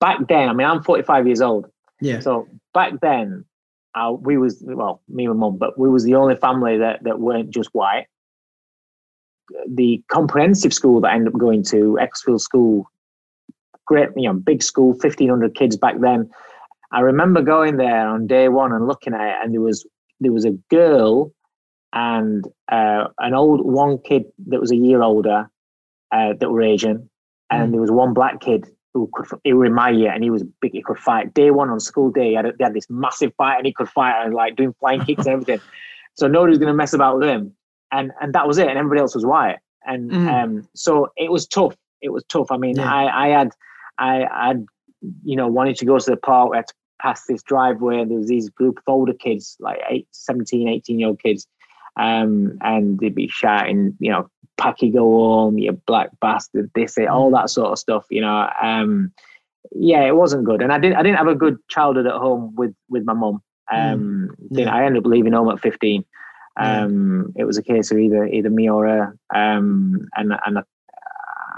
Back 0.00 0.26
then, 0.28 0.48
I 0.48 0.52
mean, 0.52 0.66
I'm 0.66 0.82
45 0.82 1.26
years 1.26 1.40
old. 1.40 1.66
Yeah. 2.00 2.20
So 2.20 2.48
back 2.72 2.94
then, 3.00 3.44
uh, 3.94 4.12
we 4.18 4.36
was 4.36 4.62
well, 4.66 5.00
me 5.08 5.26
and 5.26 5.38
mum, 5.38 5.56
but 5.56 5.78
we 5.78 5.88
was 5.88 6.02
the 6.02 6.16
only 6.16 6.34
family 6.34 6.78
that 6.78 7.04
that 7.04 7.20
weren't 7.20 7.50
just 7.50 7.70
white. 7.72 8.06
The 9.68 10.02
comprehensive 10.08 10.72
school 10.72 11.00
that 11.00 11.08
I 11.08 11.14
ended 11.14 11.34
up 11.34 11.40
going 11.40 11.62
to, 11.64 11.98
Ecclesfield 12.00 12.40
School, 12.40 12.90
great, 13.86 14.08
you 14.16 14.28
know, 14.28 14.34
big 14.34 14.62
school, 14.62 14.90
1,500 14.90 15.54
kids 15.54 15.76
back 15.76 16.00
then. 16.00 16.30
I 16.92 17.00
remember 17.00 17.42
going 17.42 17.76
there 17.76 18.08
on 18.08 18.26
day 18.26 18.48
one 18.48 18.72
and 18.72 18.86
looking 18.86 19.14
at 19.14 19.20
it, 19.20 19.36
and 19.42 19.52
there 19.52 19.60
was 19.60 19.86
there 20.20 20.32
was 20.32 20.44
a 20.44 20.52
girl 20.70 21.32
and 21.92 22.46
uh, 22.70 23.08
an 23.18 23.34
old 23.34 23.64
one 23.64 23.98
kid 23.98 24.24
that 24.46 24.60
was 24.60 24.70
a 24.70 24.76
year 24.76 25.02
older 25.02 25.50
uh, 26.12 26.34
that 26.38 26.50
were 26.50 26.62
Asian, 26.62 27.10
and 27.50 27.68
mm. 27.68 27.72
there 27.72 27.80
was 27.80 27.90
one 27.90 28.14
black 28.14 28.40
kid 28.40 28.66
who 28.94 29.10
could 29.12 29.26
he 29.42 29.52
was 29.52 29.66
in 29.66 29.74
my 29.74 29.90
year 29.90 30.12
and 30.12 30.22
he 30.22 30.30
was 30.30 30.44
big. 30.60 30.72
He 30.72 30.82
could 30.82 30.98
fight. 30.98 31.34
Day 31.34 31.50
one 31.50 31.68
on 31.68 31.80
school 31.80 32.10
day, 32.10 32.30
he 32.30 32.34
had, 32.34 32.46
they 32.58 32.64
had 32.64 32.74
this 32.74 32.88
massive 32.88 33.34
fight 33.36 33.56
and 33.56 33.66
he 33.66 33.72
could 33.72 33.88
fight 33.88 34.24
and 34.24 34.32
like 34.32 34.56
doing 34.56 34.74
flying 34.78 35.04
kicks 35.04 35.26
and 35.26 35.34
everything. 35.34 35.60
So 36.14 36.28
nobody 36.28 36.50
was 36.50 36.58
going 36.58 36.68
to 36.68 36.76
mess 36.76 36.92
about 36.92 37.18
with 37.18 37.28
him, 37.28 37.52
and 37.94 38.12
and 38.20 38.32
that 38.34 38.46
was 38.46 38.58
it. 38.58 38.68
And 38.68 38.78
everybody 38.78 39.00
else 39.00 39.14
was 39.14 39.26
white, 39.26 39.58
and 39.86 40.10
mm. 40.10 40.28
um, 40.28 40.68
so 40.74 41.10
it 41.16 41.30
was 41.30 41.46
tough. 41.46 41.76
It 42.02 42.10
was 42.10 42.24
tough. 42.28 42.50
I 42.50 42.56
mean, 42.56 42.76
yeah. 42.76 42.92
I 42.92 43.26
I 43.26 43.28
had 43.28 43.50
I 43.98 44.26
had 44.30 44.66
you 45.24 45.36
know 45.36 45.48
wanted 45.48 45.76
to 45.76 45.84
go 45.84 45.98
to 45.98 46.10
the 46.10 46.16
park. 46.16 46.50
We 46.50 46.56
had 46.56 46.66
to 46.68 46.74
past 47.04 47.24
this 47.28 47.42
driveway 47.42 48.00
and 48.00 48.10
there 48.10 48.18
was 48.18 48.28
these 48.28 48.48
group 48.48 48.78
of 48.78 48.84
older 48.86 49.12
kids, 49.12 49.56
like 49.60 49.78
eight, 49.90 50.08
17, 50.12 50.68
18 50.68 50.98
year 50.98 51.08
old 51.08 51.22
kids. 51.22 51.46
Um, 51.96 52.58
and 52.62 52.98
they'd 52.98 53.14
be 53.14 53.28
shouting, 53.28 53.94
you 54.00 54.10
know, 54.10 54.28
Packy 54.56 54.90
go 54.90 55.00
home, 55.00 55.58
you 55.58 55.72
black 55.86 56.10
bastard, 56.20 56.70
this, 56.74 56.96
it, 56.96 57.08
all 57.08 57.30
that 57.32 57.50
sort 57.50 57.72
of 57.72 57.78
stuff, 57.78 58.06
you 58.10 58.20
know. 58.20 58.48
Um, 58.60 59.12
yeah, 59.72 60.02
it 60.04 60.16
wasn't 60.16 60.44
good. 60.44 60.62
And 60.62 60.72
I 60.72 60.78
didn't 60.78 60.96
I 60.96 61.02
didn't 61.02 61.18
have 61.18 61.28
a 61.28 61.34
good 61.34 61.58
childhood 61.68 62.06
at 62.06 62.14
home 62.14 62.54
with 62.54 62.74
with 62.88 63.04
my 63.04 63.12
mum. 63.12 63.42
Um 63.72 64.30
mm, 64.40 64.46
yeah. 64.50 64.74
I 64.74 64.84
ended 64.84 65.04
up 65.04 65.10
leaving 65.10 65.32
home 65.32 65.50
at 65.50 65.60
15. 65.60 66.04
Um 66.56 67.32
it 67.36 67.44
was 67.44 67.58
a 67.58 67.62
case 67.62 67.90
of 67.90 67.98
either 67.98 68.26
either 68.26 68.50
me 68.50 68.68
or 68.68 68.86
her. 68.86 69.16
Um 69.34 70.08
and 70.16 70.32
and 70.46 70.58
I, 70.58 70.62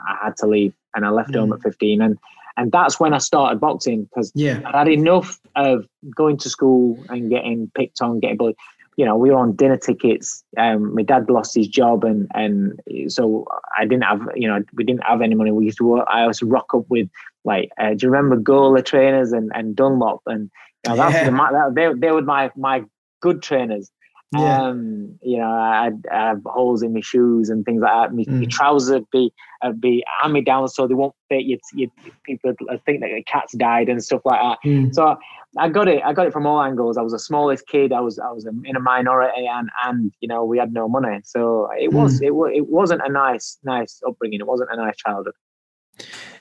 I 0.08 0.24
had 0.24 0.36
to 0.38 0.46
leave 0.46 0.74
and 0.94 1.04
I 1.04 1.10
left 1.10 1.30
mm. 1.30 1.40
home 1.40 1.52
at 1.52 1.62
15 1.62 2.00
and 2.00 2.18
and 2.56 2.72
that's 2.72 2.98
when 2.98 3.12
I 3.12 3.18
started 3.18 3.60
boxing 3.60 4.04
because 4.04 4.32
yeah. 4.34 4.60
I 4.64 4.78
had 4.78 4.88
enough 4.88 5.38
of 5.56 5.86
going 6.14 6.38
to 6.38 6.50
school 6.50 6.98
and 7.08 7.28
getting 7.28 7.70
picked 7.74 8.00
on, 8.00 8.20
getting 8.20 8.38
bullied. 8.38 8.56
You 8.96 9.04
know, 9.04 9.14
we 9.14 9.30
were 9.30 9.36
on 9.36 9.54
dinner 9.54 9.76
tickets. 9.76 10.42
Um, 10.56 10.94
my 10.94 11.02
dad 11.02 11.28
lost 11.28 11.54
his 11.54 11.68
job, 11.68 12.02
and 12.02 12.30
and 12.34 12.80
so 13.08 13.46
I 13.76 13.84
didn't 13.84 14.04
have, 14.04 14.26
you 14.34 14.48
know, 14.48 14.62
we 14.72 14.84
didn't 14.84 15.04
have 15.04 15.20
any 15.20 15.34
money. 15.34 15.50
We 15.52 15.66
used 15.66 15.76
to 15.78 15.84
work. 15.84 16.08
I 16.10 16.24
used 16.26 16.38
to 16.38 16.46
rock 16.46 16.72
up 16.72 16.86
with 16.88 17.10
like, 17.44 17.68
uh, 17.78 17.90
do 17.90 18.06
you 18.06 18.10
remember 18.10 18.36
Gola 18.36 18.80
trainers 18.80 19.32
and 19.32 19.52
and 19.54 19.76
Dunlop 19.76 20.22
and 20.24 20.50
you 20.86 20.94
know, 20.94 21.08
Yeah. 21.10 21.24
the, 21.28 21.30
that, 21.36 21.74
they 21.74 21.92
they 21.92 22.10
were 22.10 22.22
my 22.22 22.50
my 22.56 22.84
good 23.20 23.42
trainers. 23.42 23.90
Yeah. 24.32 24.60
Um, 24.60 25.18
you 25.22 25.38
know, 25.38 25.48
I'd, 25.50 26.04
I'd 26.10 26.28
have 26.28 26.42
holes 26.46 26.82
in 26.82 26.92
my 26.92 27.00
shoes 27.00 27.48
and 27.48 27.64
things 27.64 27.80
like 27.80 27.92
that. 27.92 28.14
My, 28.14 28.24
my 28.26 28.44
Mm. 28.46 28.50
trousers 28.50 28.90
would 28.90 29.10
be 29.12 29.32
uh, 29.62 29.70
be 29.72 30.04
hand 30.20 30.32
me 30.32 30.40
down 30.42 30.68
so 30.68 30.86
they 30.86 30.94
won't 30.94 31.14
fit. 31.28 31.44
You, 31.44 31.58
you 31.72 31.90
people 32.24 32.52
would 32.60 32.84
think 32.84 33.00
that 33.00 33.10
the 33.14 33.22
cat's 33.22 33.54
died 33.56 33.88
and 33.88 34.02
stuff 34.02 34.20
like 34.24 34.40
that. 34.40 34.58
Mm. 34.68 34.92
So 34.94 35.16
I 35.56 35.68
got 35.68 35.88
it. 35.88 36.02
I 36.04 36.12
got 36.12 36.26
it 36.26 36.32
from 36.32 36.44
all 36.46 36.60
angles. 36.60 36.98
I 36.98 37.02
was 37.02 37.12
the 37.12 37.18
smallest 37.20 37.66
kid. 37.68 37.92
I 37.92 38.00
was 38.00 38.18
I 38.18 38.30
was 38.32 38.44
in 38.46 38.76
a 38.76 38.80
minority, 38.80 39.46
and 39.46 39.70
and 39.86 40.12
you 40.20 40.28
know 40.28 40.44
we 40.44 40.58
had 40.58 40.72
no 40.72 40.88
money. 40.88 41.20
So 41.24 41.70
it 41.78 41.92
was 41.92 42.20
it 42.20 42.34
was 42.34 42.50
it 42.54 42.66
wasn't 42.66 43.02
a 43.04 43.08
nice 43.10 43.58
nice 43.62 44.02
upbringing. 44.06 44.40
It 44.40 44.46
wasn't 44.46 44.70
a 44.72 44.76
nice 44.76 44.96
childhood. 44.96 45.34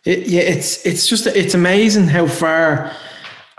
It, 0.04 0.27
yeah, 0.27 0.42
it's 0.42 0.86
it's 0.86 1.08
just 1.08 1.27
it's 1.27 1.54
amazing 1.54 2.08
how 2.08 2.27
far 2.27 2.92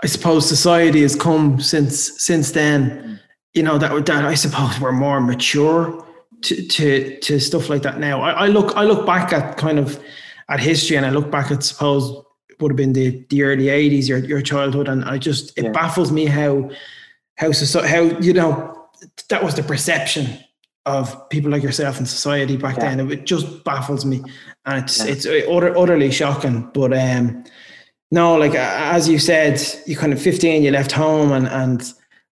I 0.03 0.07
suppose 0.07 0.47
society 0.47 1.01
has 1.01 1.15
come 1.15 1.59
since 1.61 2.21
since 2.21 2.51
then. 2.51 3.19
You 3.57 3.63
know 3.63 3.79
that 3.79 4.05
that 4.05 4.23
I 4.23 4.35
suppose 4.35 4.79
we're 4.79 4.91
more 4.91 5.19
mature 5.19 6.05
to 6.43 6.67
to 6.67 7.19
to 7.21 7.39
stuff 7.39 7.69
like 7.69 7.81
that 7.81 7.97
now. 7.99 8.21
I, 8.21 8.45
I 8.45 8.47
look 8.47 8.77
I 8.77 8.83
look 8.83 9.03
back 9.07 9.33
at 9.33 9.57
kind 9.57 9.79
of 9.79 9.99
at 10.47 10.59
history 10.59 10.95
and 10.95 11.05
I 11.07 11.09
look 11.09 11.31
back 11.31 11.49
at 11.49 11.63
suppose 11.63 12.23
would 12.59 12.71
have 12.71 12.75
been 12.77 12.93
the 12.93 13.25
the 13.29 13.41
early 13.41 13.69
eighties, 13.69 14.07
your 14.07 14.19
your 14.19 14.41
childhood, 14.41 14.87
and 14.87 15.03
I 15.05 15.17
just 15.17 15.57
it 15.57 15.63
Yeah. 15.65 15.71
baffles 15.71 16.11
me 16.11 16.25
how 16.27 16.69
how 17.37 17.51
how 17.93 18.01
you 18.21 18.33
know 18.33 18.51
that 19.29 19.43
was 19.43 19.55
the 19.55 19.63
perception 19.63 20.25
of 20.85 21.27
people 21.29 21.49
like 21.49 21.63
yourself 21.63 21.99
in 21.99 22.05
society 22.05 22.57
back 22.57 22.77
Yeah. 22.77 22.95
then. 22.95 23.11
It 23.11 23.25
just 23.25 23.63
baffles 23.63 24.05
me, 24.05 24.21
and 24.65 24.83
it's 24.83 24.99
Yeah. 24.99 25.11
it's 25.13 25.25
utter, 25.25 25.75
utterly 25.75 26.11
shocking. 26.11 26.69
But 26.73 26.93
um, 26.93 27.43
no, 28.11 28.35
like 28.37 28.53
as 28.55 29.09
you 29.09 29.17
said, 29.19 29.59
you 29.87 29.95
kind 29.97 30.13
of 30.13 30.21
fifteen, 30.21 30.61
you 30.63 30.69
left 30.71 30.91
home, 30.91 31.31
and 31.31 31.47
and 31.47 31.81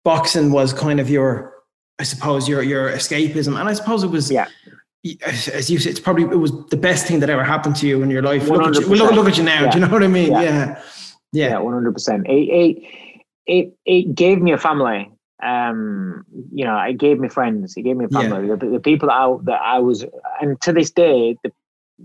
boxing 0.04 0.52
was 0.52 0.72
kind 0.72 1.00
of 1.00 1.10
your, 1.10 1.54
I 1.98 2.04
suppose 2.04 2.48
your 2.48 2.62
your 2.62 2.90
escapism, 2.90 3.58
and 3.58 3.68
I 3.68 3.74
suppose 3.74 4.02
it 4.02 4.10
was 4.10 4.30
Yeah. 4.30 4.46
As 5.24 5.70
you 5.70 5.78
said, 5.78 5.92
it's 5.92 6.00
probably 6.00 6.24
it 6.24 6.38
was 6.38 6.52
the 6.68 6.76
best 6.76 7.06
thing 7.06 7.20
that 7.20 7.30
ever 7.30 7.42
happened 7.42 7.74
to 7.76 7.86
you 7.86 8.02
in 8.02 8.10
your 8.10 8.22
life. 8.22 8.48
Look 8.48 8.66
at 8.66 8.74
you, 8.82 8.90
well, 8.90 9.14
look, 9.14 9.28
at 9.28 9.38
you 9.38 9.44
now. 9.44 9.70
Do 9.70 9.78
you 9.78 9.86
know 9.86 9.90
what 9.90 10.02
I 10.02 10.08
mean? 10.08 10.30
Yeah. 10.30 10.42
Yeah, 10.42 10.82
yeah, 11.32 11.48
Yeah, 11.48 11.58
one 11.58 11.72
hundred 11.72 11.94
percent. 11.94 12.26
It 12.28 12.84
it 13.46 13.72
it 13.86 14.14
gave 14.14 14.42
me 14.42 14.52
a 14.52 14.58
family. 14.58 15.10
Um, 15.42 16.24
you 16.52 16.66
know, 16.66 16.78
it 16.80 16.98
gave 16.98 17.18
me 17.18 17.30
friends. 17.30 17.76
It 17.78 17.82
gave 17.82 17.96
me 17.96 18.04
a 18.04 18.08
Yeah. 18.10 18.20
family. 18.20 18.48
The, 18.48 18.66
the 18.66 18.80
people 18.80 19.08
that 19.08 19.14
I 19.14 19.36
that 19.44 19.60
I 19.62 19.78
was, 19.78 20.04
and 20.42 20.60
to 20.60 20.72
this 20.72 20.90
day, 20.90 21.36
the, 21.42 21.50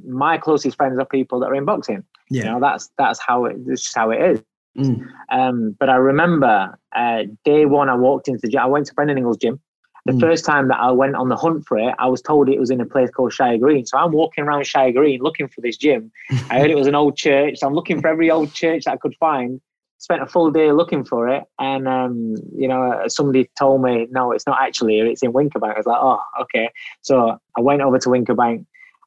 my 0.08 0.38
closest 0.38 0.78
friends 0.78 0.98
are 0.98 1.06
people 1.06 1.42
that 1.42 1.48
are 1.48 1.56
in 1.56 1.66
boxing. 1.66 2.04
You 2.30 2.42
yeah. 2.42 2.52
know, 2.54 2.60
that's 2.62 2.90
that's 2.98 3.20
how 3.20 3.44
it. 3.46 3.58
That's 3.68 3.84
just 3.84 3.98
how 3.98 4.12
it 4.12 4.22
is. 4.22 4.42
Mm. 4.78 5.06
Um, 5.32 5.75
but 5.80 5.90
I 5.90 5.96
remember 5.96 6.78
uh, 6.96 7.24
day 7.44 7.66
one, 7.66 7.90
I 7.90 7.96
walked 7.96 8.28
into 8.28 8.40
the 8.42 8.48
gym. 8.50 8.62
I 8.62 8.66
went 8.66 8.88
to 8.88 8.94
Brendan 8.94 9.18
Ingle's 9.18 9.38
gym. 9.38 9.60
The 10.06 10.14
Mm. 10.14 10.20
first 10.20 10.46
time 10.46 10.68
that 10.68 10.80
I 10.80 10.92
went 10.92 11.16
on 11.16 11.30
the 11.30 11.36
hunt 11.36 11.66
for 11.66 11.78
it, 11.80 11.96
I 11.98 12.08
was 12.08 12.22
told 12.22 12.48
it 12.48 12.60
was 12.60 12.70
in 12.70 12.80
a 12.80 12.86
place 12.86 13.10
called 13.10 13.34
Shire 13.34 13.58
Green. 13.58 13.86
So 13.88 13.98
I'm 13.98 14.12
walking 14.12 14.44
around 14.44 14.68
Shire 14.68 14.92
Green 14.92 15.20
looking 15.22 15.48
for 15.48 15.62
this 15.62 15.78
gym. 15.78 16.12
I 16.52 16.60
heard 16.60 16.70
it 16.70 16.78
was 16.78 16.86
an 16.88 16.94
old 16.96 17.18
church. 17.18 17.58
So 17.58 17.68
I'm 17.68 17.74
looking 17.74 18.02
for 18.02 18.08
every 18.08 18.30
old 18.30 18.54
church 18.54 18.84
that 18.86 18.92
I 18.92 18.98
could 18.98 19.16
find. 19.20 19.60
Spent 19.98 20.22
a 20.22 20.28
full 20.28 20.52
day 20.52 20.72
looking 20.72 21.04
for 21.04 21.28
it. 21.30 21.46
And, 21.58 21.88
um, 21.88 22.36
you 22.56 22.68
know, 22.68 23.02
somebody 23.08 23.50
told 23.58 23.82
me, 23.82 24.08
no, 24.12 24.32
it's 24.32 24.46
not 24.46 24.62
actually 24.62 24.94
here. 24.94 25.08
It's 25.08 25.24
in 25.24 25.34
Wincobank. 25.34 25.74
I 25.74 25.78
was 25.78 25.88
like, 25.88 26.00
oh, 26.00 26.22
okay. 26.42 26.70
So 27.02 27.40
I 27.58 27.62
went 27.62 27.82
over 27.82 27.98
to 27.98 28.10
Wincobank. 28.10 28.64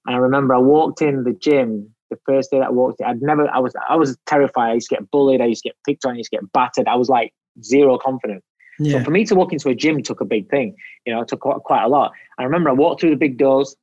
And 0.07 0.17
I 0.17 0.19
remember 0.19 0.55
I 0.55 0.59
walked 0.59 1.01
in 1.01 1.23
the 1.23 1.33
gym 1.33 1.95
the 2.11 2.19
first 2.27 2.51
day 2.51 2.59
that 2.59 2.69
I 2.69 2.71
walked 2.71 3.01
in. 3.01 3.07
I'd 3.07 3.23
never, 3.23 3.49
I 3.51 3.59
was, 3.61 3.73
I 3.89 3.95
was 3.95 4.17
terrified. 4.27 4.71
I 4.71 4.75
used 4.75 4.89
to 4.89 4.97
get 4.97 5.11
bullied. 5.13 5.41
I 5.41 5.45
used 5.45 5.63
to 5.63 5.69
get 5.69 5.77
picked 5.87 6.05
on. 6.05 6.15
I 6.15 6.17
used 6.17 6.31
to 6.31 6.39
get 6.39 6.53
battered. 6.53 6.89
I 6.89 6.97
was 6.97 7.09
like 7.09 7.33
zero 7.63 7.99
confidence. 7.99 8.45
So 8.93 9.05
for 9.05 9.11
me 9.11 9.25
to 9.27 9.35
walk 9.35 9.53
into 9.53 9.69
a 9.71 9.75
gym 9.75 10.03
took 10.03 10.21
a 10.21 10.25
big 10.25 10.49
thing. 10.51 10.77
You 11.05 11.13
know, 11.15 11.21
it 11.23 11.29
took 11.29 11.41
quite, 11.41 11.59
quite 11.61 11.83
a 11.83 11.89
lot. 11.89 12.13
I 12.39 12.45
remember 12.45 12.71
I 12.71 12.75
walked 12.75 13.01
through 13.01 13.11
the 13.11 13.17
big 13.17 13.37
doors, 13.37 13.75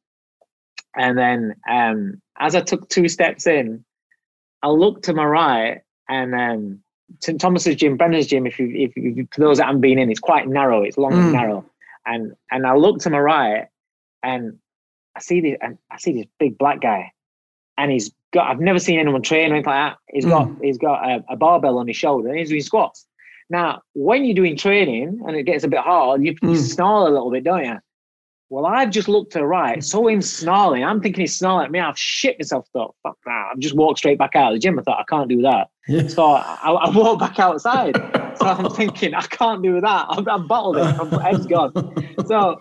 and 0.96 1.18
then 1.18 1.56
um, 1.70 2.22
as 2.40 2.56
I 2.56 2.62
took 2.62 2.88
two 2.90 3.10
steps 3.10 3.46
in, 3.48 3.84
I 4.64 4.70
looked 4.70 5.04
to 5.06 5.14
my 5.14 5.26
right, 5.26 5.82
and 6.08 6.34
um, 6.34 6.80
St 7.22 7.40
Thomas's 7.40 7.76
gym, 7.76 7.98
Brendan's 7.98 8.28
gym. 8.28 8.48
If 8.48 8.58
you, 8.58 8.72
if 8.74 8.96
you, 8.96 9.28
for 9.34 9.42
those 9.42 9.58
that 9.58 9.66
haven't 9.66 9.82
been 9.82 10.00
in, 10.00 10.10
it's 10.10 10.20
quite 10.20 10.48
narrow. 10.48 10.82
It's 10.82 10.98
long 10.98 11.14
Mm. 11.14 11.24
and 11.24 11.32
narrow, 11.34 11.66
and 12.06 12.34
and 12.52 12.66
I 12.66 12.76
looked 12.76 13.02
to 13.02 13.10
my 13.10 13.20
right, 13.20 13.68
and 14.24 14.58
I 15.16 15.20
see 15.20 15.42
this, 15.42 15.58
and 15.62 15.78
I 15.92 15.98
see 15.98 16.14
this 16.14 16.26
big 16.40 16.58
black 16.58 16.80
guy, 16.82 17.12
and 17.78 17.92
he's 17.92 18.12
got. 18.34 18.50
I've 18.50 18.60
never 18.62 18.80
seen 18.80 19.00
anyone 19.00 19.22
train 19.22 19.52
or 19.52 19.56
anything 19.56 19.72
like 19.72 19.92
that. 19.92 19.98
He's 20.10 20.26
got 20.26 20.50
he's 20.62 20.78
got 20.78 21.06
a, 21.10 21.24
a 21.30 21.36
barbell 21.36 21.78
on 21.80 21.88
his 21.88 21.98
shoulder, 21.98 22.30
and 22.30 22.40
he's 22.40 22.50
doing 22.50 22.62
squats. 22.62 23.06
Now, 23.50 23.82
when 23.94 24.26
you're 24.26 24.36
doing 24.36 24.58
training 24.58 25.22
and 25.26 25.36
it 25.36 25.44
gets 25.44 25.64
a 25.64 25.68
bit 25.68 25.80
hard, 25.80 26.24
you, 26.26 26.32
you 26.42 26.50
Mm. 26.50 26.58
snarl 26.58 27.08
a 27.08 27.10
little 27.10 27.32
bit, 27.32 27.44
don't 27.44 27.64
you? 27.66 27.78
Well, 28.50 28.66
I've 28.66 28.92
just 28.92 29.08
looked 29.08 29.32
to 29.34 29.40
the 29.40 29.46
right, 29.46 29.84
saw 29.84 30.08
him 30.08 30.22
snarling. 30.22 30.84
I'm 30.84 31.02
thinking 31.02 31.22
he's 31.22 31.36
snarling 31.38 31.66
at 31.66 31.72
me. 31.72 31.80
I've 31.80 31.98
shit 31.98 32.38
myself. 32.40 32.68
Thought, 32.74 32.96
fuck 33.04 33.18
that. 33.26 33.50
I've 33.52 33.60
just 33.60 33.76
walked 33.76 34.00
straight 34.00 34.18
back 34.20 34.36
out 34.36 34.52
of 34.52 34.56
the 34.56 34.60
gym. 34.60 34.78
I 34.80 34.84
thought 34.84 35.00
I 35.00 35.04
can't 35.10 35.28
do 35.30 35.42
that. 35.42 35.68
Yeah. 35.88 36.08
So 36.08 36.24
I, 36.34 36.72
I 36.72 36.90
walked 36.92 37.20
back 37.22 37.40
outside. 37.40 37.96
so 38.38 38.46
I'm 38.46 38.70
thinking 38.70 39.14
I 39.16 39.22
can't 39.24 39.64
do 39.64 39.82
that. 39.82 40.06
I'm, 40.10 40.28
I'm 40.30 40.48
bottled 40.48 40.78
it. 40.78 40.96
My 41.12 41.24
head's 41.24 41.46
gone. 41.48 41.74
So 42.28 42.60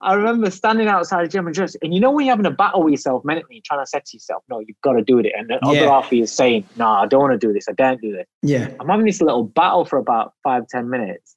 I 0.00 0.14
remember 0.14 0.50
standing 0.50 0.86
outside 0.86 1.24
the 1.24 1.28
gym 1.28 1.46
and 1.46 1.54
just, 1.54 1.76
and 1.82 1.92
you 1.92 1.98
know 2.00 2.10
when 2.12 2.26
you're 2.26 2.32
having 2.32 2.46
a 2.46 2.50
battle 2.54 2.84
with 2.84 2.92
yourself 2.92 3.24
mentally, 3.24 3.60
trying 3.64 3.80
to 3.82 3.86
say 3.86 3.98
to 3.98 4.16
yourself, 4.16 4.44
"No, 4.48 4.60
you've 4.60 4.80
got 4.82 4.92
to 4.92 5.02
do 5.02 5.18
it," 5.18 5.32
and 5.36 5.48
the 5.48 5.58
Yeah. 5.62 5.68
other 5.70 5.88
half 5.90 6.06
of 6.06 6.12
you 6.12 6.22
is 6.22 6.32
saying, 6.32 6.68
"No, 6.76 6.86
I 6.86 7.06
don't 7.06 7.20
want 7.20 7.32
to 7.32 7.46
do 7.46 7.52
this. 7.52 7.68
I 7.68 7.72
don't 7.72 8.00
do 8.00 8.12
this." 8.12 8.26
yeah. 8.42 8.68
I'm 8.80 8.88
having 8.88 9.06
this 9.06 9.20
little 9.20 9.44
battle 9.44 9.84
for 9.84 9.98
about 9.98 10.34
five, 10.44 10.66
ten 10.68 10.88
minutes. 10.88 11.34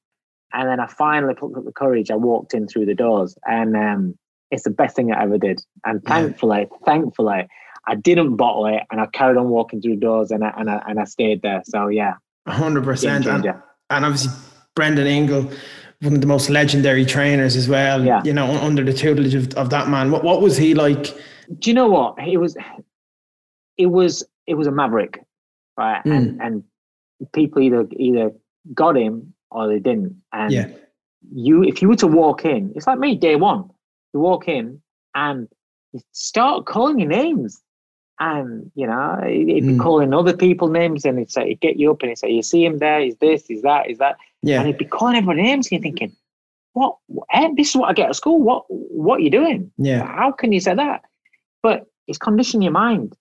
And 0.54 0.68
then 0.70 0.80
I 0.80 0.88
finally 0.88 1.34
put 1.34 1.56
up 1.58 1.64
the 1.66 1.72
courage. 1.72 2.12
I 2.12 2.16
walked 2.16 2.54
in 2.54 2.68
through 2.68 2.86
the 2.86 2.94
doors 2.94 3.38
and 3.48 3.76
um, 3.76 4.16
it's 4.52 4.64
the 4.64 4.70
best 4.70 4.98
thing 4.98 5.12
I 5.14 5.24
ever 5.24 5.38
did. 5.38 5.62
And 5.86 6.02
Yeah. 6.06 6.14
thankfully, 6.14 6.68
thankfully, 6.86 7.48
I 7.88 7.96
didn't 7.96 8.36
bottle 8.36 8.66
it 8.68 8.84
and 8.92 9.00
I 9.00 9.06
carried 9.08 9.38
on 9.38 9.48
walking 9.50 9.82
through 9.82 9.96
the 9.96 10.02
doors 10.02 10.30
and 10.30 10.44
I, 10.44 10.54
and 10.58 10.70
I, 10.70 10.84
and 10.88 11.00
I 11.00 11.06
stayed 11.06 11.42
there. 11.42 11.62
So 11.66 11.88
yeah, 11.88 12.16
100%. 12.50 13.26
And, 13.28 13.46
and 13.90 14.06
obviously 14.06 14.32
Brendan 14.76 15.08
Ingle, 15.08 15.50
one 16.02 16.14
of 16.16 16.22
the 16.22 16.28
most 16.28 16.50
legendary 16.50 17.06
trainers 17.06 17.56
as 17.56 17.68
well. 17.70 18.04
Yeah. 18.04 18.22
You 18.24 18.34
know, 18.34 18.48
under 18.48 18.84
the 18.84 18.94
tutelage 18.94 19.36
of, 19.36 19.54
of 19.54 19.70
that 19.70 19.88
man. 19.88 20.12
What 20.12 20.24
what 20.24 20.42
was 20.42 20.58
he 20.58 20.74
like? 20.74 21.16
Do 21.60 21.70
you 21.70 21.74
know 21.74 21.88
what? 21.88 22.16
It 22.20 22.38
was, 22.38 22.56
it 23.78 23.88
was, 23.88 24.24
it 24.48 24.56
was 24.56 24.68
a 24.68 24.72
maverick, 24.72 25.24
right? 25.78 26.04
Mm. 26.06 26.16
And, 26.18 26.42
and 26.42 26.64
people 27.34 27.62
either, 27.62 27.86
either 27.98 28.32
got 28.74 28.98
him 28.98 29.34
or 29.52 29.68
they 29.68 29.80
didn't. 29.80 30.22
And 30.32 30.52
Yeah. 30.52 30.70
you 31.34 31.64
if 31.64 31.82
you 31.82 31.90
were 31.90 31.96
to 31.98 32.08
walk 32.08 32.46
in, 32.46 32.72
it's 32.76 32.88
like 32.88 33.00
me, 33.00 33.16
day 33.16 33.36
one. 33.36 33.70
You 34.14 34.22
walk 34.22 34.48
in 34.48 34.82
and 35.14 35.48
you 35.94 36.00
start 36.14 36.66
calling 36.66 37.00
your 37.00 37.10
names. 37.10 37.62
And 38.22 38.72
you 38.76 38.86
know, 38.86 39.20
he'd 39.26 39.66
be 39.66 39.74
Mm. 39.74 39.80
calling 39.80 40.14
other 40.14 40.38
people 40.38 40.68
names 40.70 41.06
and 41.06 41.18
it's 41.20 41.36
like 41.36 41.48
it'd 41.48 41.60
get 41.60 41.78
you 41.78 41.90
up 41.92 42.04
and 42.04 42.12
it's 42.12 42.22
like 42.22 42.32
you 42.32 42.44
see 42.44 42.64
him 42.64 42.78
there, 42.78 43.00
he's 43.02 43.16
this, 43.18 43.48
he's 43.48 43.64
that, 43.64 43.88
he's 43.88 43.98
that. 43.98 44.16
Yeah. 44.44 44.60
And 44.60 44.68
he'd 44.68 44.78
be 44.78 44.86
calling 44.86 45.16
everyone 45.16 45.38
names 45.38 45.66
and 45.68 45.72
you're 45.72 45.82
thinking, 45.82 46.16
What 46.74 46.98
eh, 47.34 47.50
this 47.58 47.70
is 47.72 47.76
what 47.76 47.90
I 47.90 47.94
get 47.94 48.10
at 48.10 48.16
school. 48.16 48.40
What 48.40 48.64
what 48.70 49.16
are 49.20 49.24
you 49.24 49.32
doing? 49.32 49.72
Yeah. 49.78 50.06
How 50.06 50.32
can 50.32 50.52
you 50.52 50.60
say 50.60 50.76
that? 50.76 51.02
But 51.64 51.88
it's 52.08 52.20
conditioning 52.20 52.62
your 52.62 52.72
mind. 52.74 53.16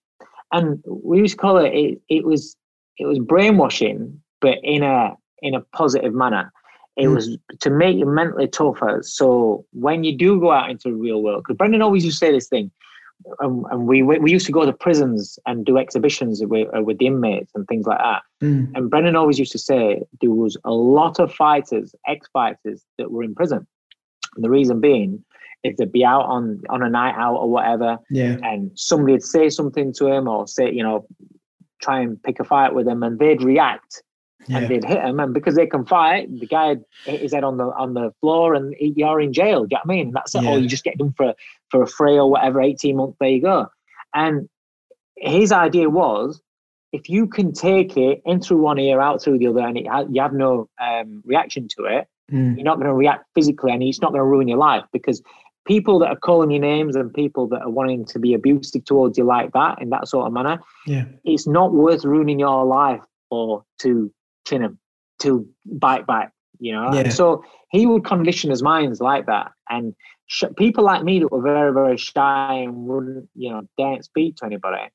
And 0.53 0.83
we 0.85 1.17
used 1.17 1.33
to 1.33 1.41
call 1.41 1.57
it, 1.57 1.73
it 1.73 1.99
it 2.07 2.23
was 2.23 2.55
it 2.99 3.05
was 3.07 3.17
brainwashing, 3.17 4.21
but 4.39 4.59
in 4.63 4.83
a 4.83 5.15
in 5.41 5.55
a 5.55 5.61
positive 5.73 6.13
manner. 6.13 6.51
It 6.97 7.07
Mm. 7.07 7.15
was 7.15 7.37
to 7.61 7.69
make 7.71 7.97
you 7.97 8.05
mentally 8.05 8.47
tougher. 8.47 8.99
So 9.01 9.65
when 9.71 10.03
you 10.03 10.15
do 10.15 10.39
go 10.39 10.51
out 10.51 10.69
into 10.69 10.89
the 10.89 10.95
real 10.95 11.23
world, 11.23 11.41
because 11.43 11.57
Brendan 11.57 11.81
always 11.81 12.03
used 12.05 12.19
to 12.19 12.25
say 12.25 12.31
this 12.33 12.49
thing, 12.49 12.69
um, 13.43 13.65
and 13.71 13.87
we 13.87 14.03
we 14.03 14.19
we 14.19 14.31
used 14.31 14.45
to 14.45 14.51
go 14.51 14.65
to 14.65 14.73
prisons 14.73 15.39
and 15.45 15.65
do 15.65 15.77
exhibitions 15.77 16.43
with 16.45 16.67
uh, 16.75 16.81
with 16.81 16.97
the 16.99 17.07
inmates 17.07 17.51
and 17.55 17.67
things 17.67 17.85
like 17.85 17.99
that. 17.99 18.21
Mm. 18.41 18.71
And 18.75 18.89
Brendan 18.89 19.15
always 19.15 19.39
used 19.39 19.51
to 19.53 19.59
say 19.59 20.01
there 20.21 20.31
was 20.31 20.57
a 20.63 20.71
lot 20.71 21.19
of 21.19 21.33
fighters, 21.33 21.93
ex-fighters, 22.07 22.83
that 22.97 23.11
were 23.11 23.23
in 23.23 23.35
prison. 23.35 23.65
And 24.35 24.43
the 24.43 24.49
reason 24.49 24.79
being 24.79 25.23
is 25.63 25.75
they'd 25.77 25.91
be 25.91 26.05
out 26.05 26.25
on 26.25 26.61
on 26.69 26.81
a 26.81 26.89
night 26.89 27.15
out 27.17 27.35
or 27.37 27.49
whatever, 27.49 27.99
Yeah. 28.09 28.37
and 28.43 28.71
somebody 28.75 29.13
would 29.13 29.23
say 29.23 29.49
something 29.49 29.93
to 29.93 30.07
him 30.07 30.27
or 30.27 30.47
say, 30.47 30.71
you 30.71 30.83
know, 30.83 31.05
try 31.81 31.99
and 32.01 32.21
pick 32.23 32.39
a 32.39 32.43
fight 32.43 32.73
with 32.73 32.87
him, 32.87 33.03
and 33.03 33.19
they'd 33.19 33.41
react 33.41 34.03
Yeah. 34.47 34.57
and 34.57 34.67
they'd 34.69 34.83
hit 34.83 35.01
him, 35.01 35.19
and 35.19 35.33
because 35.33 35.55
they 35.55 35.67
can 35.67 35.85
fight, 35.85 36.27
the 36.39 36.47
guy 36.47 36.77
hit 37.05 37.21
his 37.21 37.33
head 37.33 37.43
on 37.43 37.57
the 37.57 37.65
on 37.65 37.93
the 37.93 38.11
floor, 38.21 38.55
and 38.55 38.73
he- 38.77 38.93
you're 38.95 39.21
in 39.21 39.33
jail. 39.33 39.65
Do 39.65 39.67
you 39.71 39.77
know 39.77 39.81
what 39.83 39.93
I 39.93 39.95
mean? 39.95 40.07
And 40.07 40.15
that's 40.15 40.35
it. 40.35 40.43
Yeah. 40.43 40.51
Or 40.51 40.57
you 40.57 40.67
just 40.67 40.83
get 40.83 40.97
done 40.97 41.13
for 41.15 41.33
for 41.69 41.83
a 41.83 41.87
fray 41.87 42.17
or 42.17 42.29
whatever, 42.29 42.61
eighteen 42.61 42.97
months. 42.97 43.17
There 43.19 43.29
you 43.29 43.41
go. 43.41 43.67
And 44.13 44.49
his 45.17 45.51
idea 45.51 45.89
was 45.89 46.41
if 46.91 47.09
you 47.09 47.27
can 47.27 47.53
take 47.53 47.95
it 47.95 48.21
in 48.25 48.41
through 48.41 48.61
one 48.61 48.79
ear, 48.79 48.99
out 48.99 49.21
through 49.21 49.37
the 49.37 49.47
other, 49.47 49.61
and 49.61 49.77
it, 49.77 49.85
you 50.09 50.21
have 50.21 50.33
no 50.33 50.67
um, 50.81 51.21
reaction 51.25 51.67
to 51.77 51.85
it, 51.85 52.07
mm. 52.31 52.55
you're 52.55 52.65
not 52.65 52.75
going 52.75 52.87
to 52.87 52.93
react 52.93 53.25
physically, 53.33 53.71
and 53.71 53.81
it's 53.81 54.01
not 54.01 54.11
going 54.11 54.19
to 54.19 54.25
ruin 54.25 54.47
your 54.47 54.57
life 54.57 54.83
because 54.91 55.21
people 55.65 55.99
that 55.99 56.07
are 56.07 56.17
calling 56.17 56.51
you 56.51 56.59
names 56.59 56.95
and 56.95 57.13
people 57.13 57.47
that 57.47 57.61
are 57.61 57.69
wanting 57.69 58.03
to 58.05 58.19
be 58.19 58.33
abusive 58.33 58.83
towards 58.83 59.17
you 59.17 59.23
like 59.23 59.53
that 59.53 59.81
in 59.81 59.89
that 59.89 60.07
sort 60.07 60.27
of 60.27 60.33
manner, 60.33 60.59
yeah, 60.85 61.05
it's 61.23 61.47
not 61.47 61.73
worth 61.73 62.03
ruining 62.03 62.39
your 62.39 62.65
life 62.65 63.01
or 63.29 63.63
to 63.79 64.11
chin 64.45 64.63
him, 64.63 64.79
to 65.19 65.47
bite 65.65 66.07
back, 66.07 66.31
you 66.59 66.73
know. 66.73 66.93
Yeah. 66.93 67.09
so 67.09 67.43
he 67.71 67.85
would 67.85 68.05
condition 68.05 68.49
his 68.49 68.63
minds 68.63 69.01
like 69.01 69.25
that, 69.27 69.51
and 69.69 69.95
sh- 70.27 70.43
people 70.57 70.83
like 70.83 71.03
me 71.03 71.19
that 71.19 71.31
were 71.31 71.41
very 71.41 71.73
very 71.73 71.97
shy 71.97 72.53
and 72.53 72.85
wouldn't, 72.85 73.29
you 73.35 73.49
know, 73.49 73.61
dare 73.77 74.01
speak 74.01 74.37
to 74.37 74.45
anybody 74.45 74.89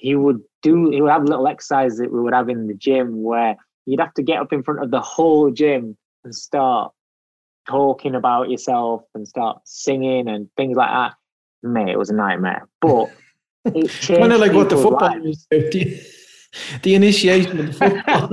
he 0.00 0.14
would 0.14 0.40
do 0.62 0.90
he 0.90 1.02
would 1.02 1.10
have 1.10 1.24
little 1.24 1.46
exercises 1.46 1.98
that 1.98 2.10
we 2.10 2.20
would 2.20 2.32
have 2.32 2.48
in 2.48 2.66
the 2.66 2.74
gym 2.74 3.22
where 3.22 3.54
you'd 3.84 4.00
have 4.00 4.14
to 4.14 4.22
get 4.22 4.40
up 4.40 4.52
in 4.52 4.62
front 4.62 4.82
of 4.82 4.90
the 4.90 5.00
whole 5.00 5.50
gym 5.50 5.96
and 6.24 6.34
start 6.34 6.92
talking 7.68 8.14
about 8.14 8.48
yourself 8.50 9.02
and 9.14 9.28
start 9.28 9.60
singing 9.64 10.28
and 10.28 10.48
things 10.56 10.76
like 10.76 10.90
that. 10.90 11.14
Mate, 11.62 11.90
it 11.90 11.98
was 11.98 12.08
a 12.10 12.14
nightmare. 12.14 12.66
But 12.80 13.10
kind 14.06 14.32
of 14.32 14.40
like 14.40 14.52
what 14.52 14.70
the 14.70 14.76
football 14.76 15.26
is. 15.26 15.46
The 16.82 16.94
initiation 16.94 17.60
of 17.60 17.66
the 17.66 17.72
football. 17.72 18.30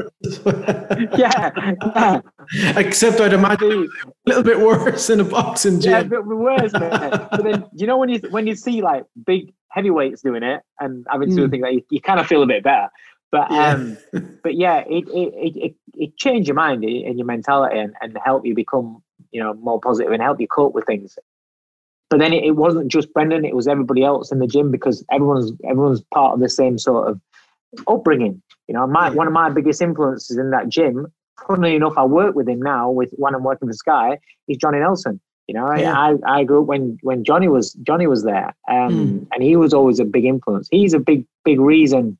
yeah, 1.18 2.22
yeah, 2.54 2.78
Except 2.78 3.22
I'd 3.22 3.34
imagine 3.34 3.72
a 3.72 4.10
little 4.26 4.44
bit 4.44 4.60
worse 4.60 5.10
in 5.10 5.20
a 5.20 5.24
boxing 5.24 5.80
gym. 5.80 5.92
Yeah, 5.92 6.00
a 6.00 6.04
bit 6.04 6.26
worse, 6.26 6.74
man. 6.74 7.28
but 7.30 7.44
then 7.44 7.66
you 7.74 7.86
know 7.86 7.98
when 7.98 8.10
you 8.10 8.20
when 8.32 8.48
you 8.48 8.56
see 8.56 8.82
like 8.82 9.06
big 9.26 9.54
heavyweights 9.70 10.22
doing 10.22 10.44
it 10.44 10.62
and 10.80 11.06
having 11.12 11.30
to 11.30 11.34
mm. 11.34 11.38
do 11.38 11.46
hmm. 11.46 11.52
things 11.52 11.62
like 11.62 11.74
you, 11.76 11.84
you 11.92 12.02
kind 12.02 12.20
of 12.20 12.26
feel 12.26 12.42
a 12.42 12.48
bit 12.48 12.64
better. 12.64 12.90
But 13.32 13.52
yeah. 13.52 13.68
um, 13.70 13.98
but 14.44 14.56
yeah, 14.56 14.84
it 14.88 15.08
it 15.10 15.56
it 15.56 15.76
it 15.94 16.18
changed 16.18 16.48
your 16.48 16.56
mind 16.56 16.84
and 16.84 17.18
your 17.18 17.26
mentality 17.26 17.78
and, 17.78 17.94
and 18.02 18.18
help 18.24 18.46
you 18.46 18.56
become 18.56 19.04
you 19.32 19.42
know 19.42 19.54
more 19.56 19.80
positive 19.80 20.12
and 20.12 20.22
help 20.22 20.40
you 20.40 20.48
cope 20.48 20.74
with 20.74 20.86
things. 20.86 21.18
But 22.10 22.20
then 22.20 22.32
it, 22.32 22.46
it 22.46 22.52
wasn't 22.52 22.90
just 22.90 23.14
Brendan; 23.14 23.46
it 23.46 23.56
was 23.56 23.68
everybody 23.68 24.04
else 24.04 24.32
in 24.32 24.40
the 24.40 24.48
gym 24.48 24.72
because 24.72 25.06
everyone's 25.12 25.52
everyone's 25.66 26.02
part 26.14 26.34
of 26.34 26.40
the 26.40 26.50
same 26.50 26.78
sort 26.78 27.10
of 27.10 27.20
upbringing. 27.88 28.42
You 28.68 28.74
know, 28.74 28.88
my 28.88 29.10
one 29.10 29.28
of 29.28 29.34
my 29.34 29.50
biggest 29.50 29.82
influences 29.82 30.38
in 30.38 30.52
that 30.52 30.70
gym. 30.70 31.08
Funnily 31.48 31.76
enough, 31.76 31.94
I 31.98 32.04
work 32.04 32.36
with 32.36 32.50
him 32.50 32.62
now. 32.62 32.90
With 32.90 33.12
when 33.18 33.36
I'm 33.36 33.44
working 33.44 33.68
for 33.68 33.74
Sky, 33.74 34.18
is 34.48 34.58
Johnny 34.58 34.80
Nelson. 34.80 35.20
You 35.48 35.54
know, 35.54 35.74
yeah. 35.74 35.98
I, 35.98 36.16
I 36.26 36.44
grew 36.44 36.62
up 36.62 36.68
when 36.68 36.98
when 37.02 37.24
Johnny 37.24 37.48
was 37.48 37.74
Johnny 37.84 38.08
was 38.08 38.24
there, 38.24 38.54
um, 38.70 38.90
mm. 38.90 39.28
and 39.32 39.44
he 39.44 39.56
was 39.56 39.74
always 39.74 40.00
a 40.00 40.06
big 40.06 40.26
influence. 40.26 40.68
He's 40.72 40.94
a 40.94 41.00
big 41.00 41.26
big 41.46 41.60
reason 41.60 42.18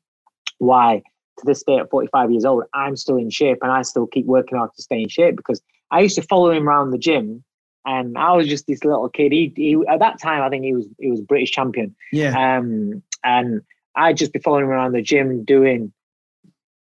why 0.58 1.02
to 1.38 1.44
this 1.46 1.62
day 1.62 1.76
at 1.78 1.90
45 1.90 2.30
years 2.30 2.44
old 2.44 2.64
I'm 2.74 2.96
still 2.96 3.16
in 3.16 3.30
shape 3.30 3.58
and 3.62 3.70
I 3.70 3.82
still 3.82 4.06
keep 4.06 4.26
working 4.26 4.58
hard 4.58 4.70
to 4.74 4.82
stay 4.82 5.02
in 5.02 5.08
shape 5.08 5.36
because 5.36 5.62
I 5.90 6.00
used 6.00 6.16
to 6.16 6.22
follow 6.22 6.50
him 6.50 6.68
around 6.68 6.90
the 6.90 6.98
gym 6.98 7.44
and 7.86 8.18
I 8.18 8.32
was 8.32 8.48
just 8.48 8.66
this 8.66 8.84
little 8.84 9.08
kid. 9.08 9.32
He, 9.32 9.52
he 9.56 9.76
at 9.88 10.00
that 10.00 10.20
time 10.20 10.42
I 10.42 10.48
think 10.48 10.64
he 10.64 10.74
was 10.74 10.86
he 10.98 11.10
was 11.10 11.20
British 11.20 11.52
champion. 11.52 11.94
Yeah. 12.12 12.56
Um, 12.58 13.02
and 13.24 13.62
I'd 13.96 14.16
just 14.16 14.32
be 14.32 14.38
following 14.38 14.64
him 14.64 14.70
around 14.70 14.92
the 14.92 15.02
gym 15.02 15.44
doing 15.44 15.92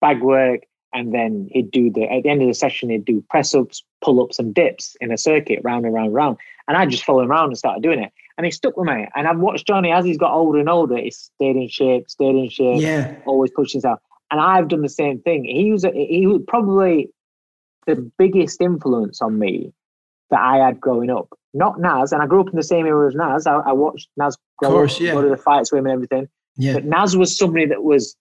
bag 0.02 0.22
work, 0.22 0.62
and 0.94 1.14
then 1.14 1.48
he'd 1.52 1.72
do 1.72 1.90
the 1.92 2.04
at 2.04 2.24
the 2.24 2.30
end 2.30 2.42
of 2.42 2.48
the 2.48 2.54
session 2.54 2.90
he'd 2.90 3.06
do 3.06 3.24
press 3.30 3.54
ups, 3.56 3.84
pull 4.02 4.22
ups, 4.22 4.40
and 4.40 4.54
dips 4.54 4.96
in 5.02 5.12
a 5.12 5.18
circuit 5.18 5.60
round 5.64 5.86
and 5.86 5.94
round 5.94 6.08
and 6.08 6.16
round. 6.16 6.38
And 6.68 6.78
I'd 6.78 6.90
just 6.90 7.04
follow 7.04 7.22
him 7.22 7.32
around 7.32 7.50
and 7.50 7.58
started 7.58 7.84
doing 7.84 8.00
it. 8.00 8.12
And 8.38 8.46
he 8.46 8.52
stuck 8.52 8.78
with 8.78 8.88
me. 8.88 9.08
And 9.16 9.28
I've 9.28 9.40
watched 9.40 9.68
Johnny 9.68 9.92
as 9.92 10.06
he's 10.06 10.18
got 10.18 10.34
older 10.34 10.60
and 10.60 10.70
older. 10.70 10.98
He 10.98 11.12
stayed 11.12 11.56
in 11.56 11.68
shape, 11.68 12.10
stayed 12.10 12.36
in 12.36 12.50
shape, 12.50 12.82
yeah, 12.82 13.16
always 13.26 13.52
pushing 13.52 13.80
himself. 13.80 14.00
And 14.32 14.40
I've 14.40 14.70
done 14.70 14.82
the 14.82 14.90
same 14.90 15.20
thing. 15.20 15.46
He 15.46 15.72
was 15.72 15.84
a, 15.84 15.92
he 15.92 16.26
was 16.26 16.42
probably 16.48 17.10
the 17.86 18.12
biggest 18.18 18.62
influence 18.62 19.22
on 19.22 19.38
me 19.38 19.74
that 20.32 20.40
I 20.40 20.58
had 20.58 20.80
growing 20.80 21.10
up. 21.10 21.30
Not 21.54 21.80
Naz, 21.80 22.12
and 22.12 22.24
I 22.24 22.26
grew 22.26 22.42
up 22.42 22.50
in 22.50 22.56
the 22.56 22.64
same 22.64 22.88
era 22.88 23.08
as 23.08 23.14
Naz. 23.14 23.46
I, 23.46 23.58
I 23.58 23.74
watched 23.74 24.10
Naz 24.18 24.38
grow 24.58 24.72
course, 24.72 24.96
up, 24.96 25.02
yeah. 25.02 25.12
go 25.12 25.22
to 25.22 25.30
the 25.30 25.38
fights 25.38 25.72
with 25.72 25.80
him 25.80 25.86
and 25.86 25.94
everything. 25.94 26.28
Yeah. 26.56 26.74
But 26.74 26.86
Naz 26.86 27.18
was 27.18 27.38
somebody 27.38 27.66
that 27.68 27.84
was 27.84 28.16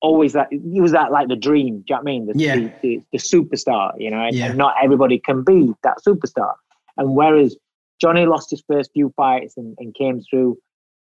always 0.00 0.32
that 0.34 0.48
he 0.50 0.80
was 0.80 0.92
that 0.92 1.12
like 1.12 1.28
the 1.28 1.36
dream. 1.36 1.78
Do 1.78 1.84
you 1.88 1.96
know 1.96 1.96
what 1.96 2.00
I 2.00 2.04
mean? 2.04 2.26
The, 2.26 2.32
yeah. 2.36 2.56
the, 2.56 2.72
the, 2.82 3.00
the 3.12 3.18
superstar, 3.18 3.92
you 3.98 4.10
know, 4.10 4.20
and, 4.20 4.36
yeah. 4.36 4.46
and, 4.46 4.58
not 4.58 4.74
everybody 4.82 5.18
can 5.18 5.42
be 5.42 5.74
that 5.82 5.98
superstar. 6.06 6.54
And 6.96 7.14
whereas 7.14 7.56
Johnny 8.00 8.26
lost 8.26 8.50
his 8.50 8.62
first 8.66 8.90
few 8.92 9.12
fights 9.16 9.56
and, 9.56 9.76
and 9.78 9.94
came 9.94 10.22
through, 10.22 10.58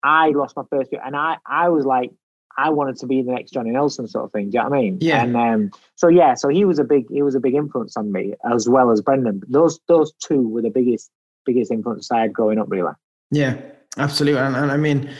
I 0.03 0.29
lost 0.31 0.57
my 0.57 0.63
first 0.71 0.91
few, 0.91 1.01
and 1.05 1.17
I 1.17 1.37
I 1.47 1.69
was 1.69 1.85
like 1.85 2.11
I 2.59 2.71
wanted 2.71 2.97
to 2.99 3.07
be 3.07 3.23
the 3.23 3.33
next 3.33 3.51
Johnny 3.51 3.71
Nelson 3.71 4.09
sort 4.09 4.25
of 4.25 4.33
thing. 4.33 4.51
Do 4.51 4.57
you 4.57 4.63
know 4.63 4.71
what 4.71 4.79
I 4.79 4.81
mean? 4.81 4.99
Yeah. 5.01 5.23
And 5.23 5.37
um, 5.37 5.71
so 5.95 6.09
yeah, 6.09 6.35
so 6.35 6.49
he 6.49 6.65
was 6.65 6.79
a 6.79 6.85
big 6.85 7.07
he 7.11 7.23
was 7.23 7.35
a 7.35 7.41
big 7.41 7.55
influence 7.55 7.97
on 7.97 8.13
me 8.13 8.35
as 8.51 8.69
well 8.69 8.91
as 8.91 9.01
Brendan. 9.01 9.43
Those 9.49 9.79
those 9.89 10.13
two 10.23 10.49
were 10.49 10.63
the 10.63 10.71
biggest 10.71 11.11
biggest 11.45 11.71
influence 11.71 12.11
I 12.11 12.21
had 12.21 12.33
growing 12.33 12.59
up, 12.59 12.67
really. 12.71 12.93
Yeah, 13.31 13.57
absolutely. 13.99 14.41
And, 14.41 14.57
and 14.57 14.71
I 14.71 14.77
mean, 14.77 15.11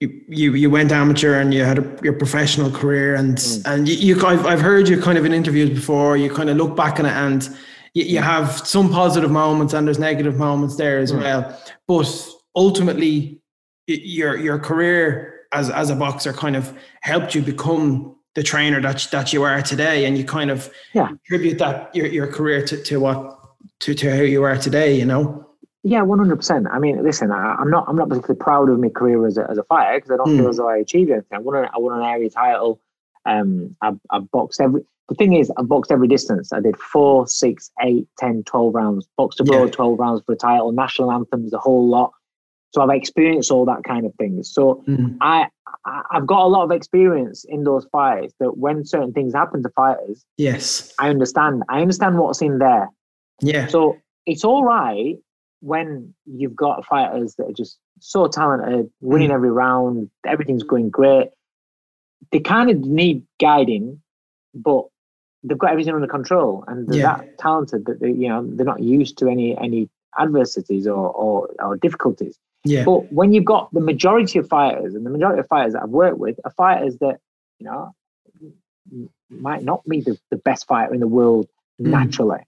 you, 0.00 0.24
you 0.28 0.54
you 0.54 0.70
went 0.70 0.90
amateur 0.92 1.38
and 1.38 1.52
you 1.52 1.62
had 1.62 1.78
a, 1.78 1.98
your 2.02 2.14
professional 2.14 2.70
career 2.70 3.14
and 3.14 3.36
mm. 3.36 3.62
and 3.66 3.88
you, 3.88 3.94
you 3.94 4.26
I've, 4.26 4.46
I've 4.46 4.60
heard 4.60 4.88
you 4.88 5.00
kind 5.00 5.18
of 5.18 5.24
in 5.24 5.32
interviews 5.32 5.70
before 5.70 6.16
you 6.16 6.32
kind 6.32 6.48
of 6.48 6.56
look 6.56 6.74
back 6.74 6.98
on 6.98 7.06
it 7.06 7.12
and 7.12 7.48
you, 7.92 8.04
you 8.04 8.18
have 8.18 8.66
some 8.66 8.90
positive 8.90 9.30
moments 9.30 9.74
and 9.74 9.86
there's 9.86 9.98
negative 9.98 10.36
moments 10.36 10.76
there 10.76 10.98
as 10.98 11.12
mm. 11.12 11.20
well 11.20 11.60
but 11.86 12.28
ultimately 12.56 13.40
your 13.86 14.38
your 14.38 14.58
career 14.58 15.40
as 15.52 15.68
as 15.68 15.90
a 15.90 15.96
boxer 15.96 16.32
kind 16.32 16.56
of 16.56 16.76
helped 17.02 17.34
you 17.34 17.42
become 17.42 18.16
the 18.34 18.42
trainer 18.42 18.80
that 18.80 19.06
that 19.12 19.34
you 19.34 19.42
are 19.42 19.60
today 19.60 20.06
and 20.06 20.16
you 20.16 20.24
kind 20.24 20.50
of 20.50 20.72
yeah. 20.94 21.10
attribute 21.12 21.58
that 21.58 21.94
your, 21.94 22.06
your 22.06 22.26
career 22.26 22.64
to, 22.64 22.82
to 22.82 23.00
what 23.00 23.38
to, 23.80 23.94
to 23.94 24.10
how 24.10 24.22
you 24.22 24.42
are 24.42 24.56
today 24.56 24.96
you 24.96 25.04
know 25.04 25.49
yeah, 25.82 26.02
one 26.02 26.18
hundred 26.18 26.36
percent. 26.36 26.66
I 26.70 26.78
mean, 26.78 27.02
listen, 27.02 27.30
I, 27.30 27.56
am 27.58 27.70
not 27.70 27.86
I'm 27.88 27.96
not 27.96 28.08
particularly 28.08 28.38
proud 28.38 28.68
of 28.68 28.78
my 28.78 28.90
career 28.90 29.26
as 29.26 29.38
a, 29.38 29.48
as 29.50 29.56
a 29.56 29.64
fighter 29.64 29.96
because 29.96 30.10
I 30.10 30.16
don't 30.16 30.28
mm. 30.28 30.38
feel 30.38 30.48
as 30.48 30.56
though 30.58 30.68
I 30.68 30.76
achieved 30.76 31.10
anything. 31.10 31.28
I 31.32 31.38
won 31.38 31.56
an, 31.56 31.70
I 31.72 31.78
won 31.78 31.98
an 31.98 32.04
area 32.04 32.28
title. 32.28 32.80
Um, 33.24 33.76
I, 33.80 33.92
I 34.10 34.18
boxed 34.18 34.60
every. 34.60 34.82
The 35.08 35.14
thing 35.14 35.32
is, 35.32 35.50
I 35.56 35.62
boxed 35.62 35.90
every 35.90 36.06
distance. 36.06 36.52
I 36.52 36.60
did 36.60 36.76
four, 36.76 37.26
six, 37.26 37.72
eight, 37.82 38.06
10, 38.18 38.44
12 38.44 38.74
rounds. 38.74 39.08
Boxed 39.16 39.40
abroad, 39.40 39.64
yeah. 39.64 39.70
twelve 39.72 39.98
rounds 39.98 40.22
for 40.24 40.32
a 40.32 40.36
title. 40.36 40.70
National 40.70 41.10
anthems, 41.10 41.50
the 41.50 41.58
whole 41.58 41.88
lot. 41.88 42.12
So 42.72 42.82
I've 42.82 42.96
experienced 42.96 43.50
all 43.50 43.64
that 43.64 43.82
kind 43.82 44.06
of 44.06 44.14
things. 44.16 44.52
So 44.52 44.84
mm. 44.86 45.16
I, 45.20 45.48
I 45.86 46.02
I've 46.10 46.26
got 46.26 46.44
a 46.44 46.46
lot 46.46 46.64
of 46.64 46.72
experience 46.72 47.46
in 47.48 47.64
those 47.64 47.86
fights. 47.90 48.34
That 48.38 48.58
when 48.58 48.84
certain 48.84 49.12
things 49.12 49.34
happen 49.34 49.62
to 49.62 49.70
fighters, 49.70 50.26
yes, 50.36 50.92
I 50.98 51.08
understand. 51.08 51.62
I 51.70 51.80
understand 51.80 52.18
what's 52.18 52.42
in 52.42 52.58
there. 52.58 52.90
Yeah. 53.40 53.66
So 53.66 53.96
it's 54.26 54.44
all 54.44 54.62
right 54.62 55.16
when 55.60 56.14
you've 56.26 56.56
got 56.56 56.84
fighters 56.86 57.34
that 57.36 57.44
are 57.44 57.52
just 57.52 57.78
so 58.00 58.28
talented, 58.28 58.90
winning 59.00 59.30
mm. 59.30 59.34
every 59.34 59.50
round, 59.50 60.10
everything's 60.26 60.62
going 60.62 60.90
great, 60.90 61.28
they 62.32 62.40
kind 62.40 62.70
of 62.70 62.78
need 62.80 63.24
guiding, 63.38 64.00
but 64.54 64.86
they've 65.42 65.58
got 65.58 65.70
everything 65.70 65.94
under 65.94 66.06
control 66.06 66.64
and 66.66 66.88
they're 66.88 67.00
yeah. 67.00 67.16
that 67.16 67.38
talented 67.38 67.86
that 67.86 68.00
they, 68.00 68.10
you 68.10 68.28
know 68.28 68.46
they're 68.46 68.66
not 68.66 68.82
used 68.82 69.18
to 69.18 69.28
any 69.28 69.56
any 69.56 69.88
adversities 70.18 70.86
or, 70.86 71.10
or 71.10 71.48
or 71.58 71.76
difficulties. 71.76 72.38
Yeah. 72.64 72.84
But 72.84 73.10
when 73.12 73.32
you've 73.32 73.46
got 73.46 73.72
the 73.72 73.80
majority 73.80 74.38
of 74.38 74.48
fighters 74.48 74.94
and 74.94 75.06
the 75.06 75.10
majority 75.10 75.40
of 75.40 75.48
fighters 75.48 75.72
that 75.72 75.82
I've 75.82 75.90
worked 75.90 76.18
with 76.18 76.38
are 76.44 76.50
fighters 76.50 76.98
that 76.98 77.20
you 77.58 77.66
know 77.66 77.94
might 79.30 79.62
not 79.62 79.82
be 79.88 80.00
the, 80.00 80.18
the 80.30 80.36
best 80.36 80.66
fighter 80.66 80.92
in 80.92 81.00
the 81.00 81.08
world 81.08 81.48
mm. 81.80 81.86
naturally, 81.86 82.40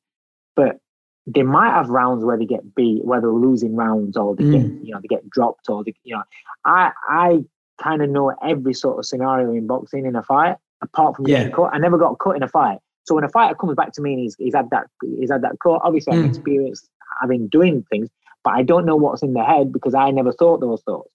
but 0.55 0.79
they 1.27 1.43
might 1.43 1.71
have 1.71 1.89
rounds 1.89 2.25
where 2.25 2.37
they 2.37 2.47
get 2.47 2.75
beat, 2.75 3.05
where 3.05 3.21
they're 3.21 3.31
losing 3.31 3.77
rounds 3.77 4.17
or 4.17 4.35
they 4.35 4.45
mm. 4.45 4.53
get, 4.53 4.85
you 4.87 4.93
know, 4.93 5.01
they 5.01 5.09
get 5.09 5.29
dropped 5.31 5.69
or 5.69 5.85
they, 5.85 5.95
you 6.05 6.15
know, 6.15 6.23
I 6.65 6.91
I 7.09 7.45
kind 7.81 8.03
of 8.03 8.11
know 8.11 8.35
every 8.43 8.75
sort 8.75 8.99
of 8.99 9.07
scenario 9.07 9.53
in 9.53 9.67
boxing 9.67 10.07
in 10.07 10.17
a 10.17 10.23
fight, 10.23 10.57
apart 10.83 11.17
from 11.17 11.27
yeah. 11.27 11.39
getting 11.39 11.53
cut. 11.53 11.71
I 11.73 11.79
never 11.79 11.99
got 11.99 12.19
cut 12.19 12.37
in 12.37 12.43
a 12.43 12.49
fight. 12.49 12.79
So 13.05 13.15
when 13.15 13.25
a 13.25 13.29
fighter 13.29 13.55
comes 13.55 13.75
back 13.75 13.93
to 13.93 14.03
me 14.03 14.15
and 14.15 14.23
he's, 14.23 14.37
he's 14.39 14.55
had 14.55 14.71
that 14.71 14.87
he's 15.19 15.31
had 15.31 15.43
that 15.43 15.57
cut, 15.63 15.81
obviously 15.85 16.13
mm. 16.13 16.21
I've 16.21 16.31
experienced 16.31 16.89
having 17.21 17.49
doing 17.49 17.85
things, 17.91 18.09
but 18.43 18.55
I 18.55 18.63
don't 18.63 18.87
know 18.87 18.97
what's 18.97 19.23
in 19.23 19.35
their 19.35 19.45
head 19.45 19.73
because 19.73 19.95
I 19.95 20.11
never 20.11 20.33
thought 20.33 20.61
those 20.61 20.83
thoughts. 20.83 21.11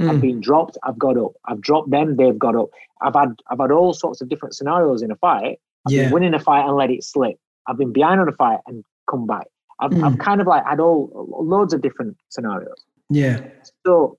Mm. 0.00 0.10
I've 0.10 0.20
been 0.20 0.40
dropped, 0.40 0.78
I've 0.84 0.98
got 0.98 1.16
up. 1.16 1.32
I've 1.46 1.60
dropped 1.60 1.90
them, 1.90 2.16
they've 2.16 2.38
got 2.38 2.54
up. 2.54 2.68
I've 3.00 3.14
had 3.14 3.34
I've 3.50 3.58
had 3.58 3.72
all 3.72 3.92
sorts 3.92 4.20
of 4.20 4.28
different 4.28 4.54
scenarios 4.54 5.02
in 5.02 5.10
a 5.10 5.16
fight. 5.16 5.58
I've 5.86 5.92
yeah. 5.92 6.04
been 6.04 6.12
winning 6.12 6.34
a 6.34 6.38
fight 6.38 6.66
and 6.66 6.76
let 6.76 6.90
it 6.90 7.02
slip. 7.02 7.36
I've 7.66 7.78
been 7.78 7.92
behind 7.92 8.20
on 8.20 8.28
a 8.28 8.32
fight 8.32 8.60
and 8.66 8.84
come 9.08 9.26
back. 9.26 9.46
I've, 9.80 9.90
mm. 9.90 10.04
I've 10.04 10.18
kind 10.18 10.40
of 10.40 10.46
like 10.46 10.64
had 10.64 10.80
all 10.80 11.28
loads 11.40 11.72
of 11.72 11.82
different 11.82 12.16
scenarios. 12.28 12.84
Yeah. 13.10 13.40
So 13.86 14.18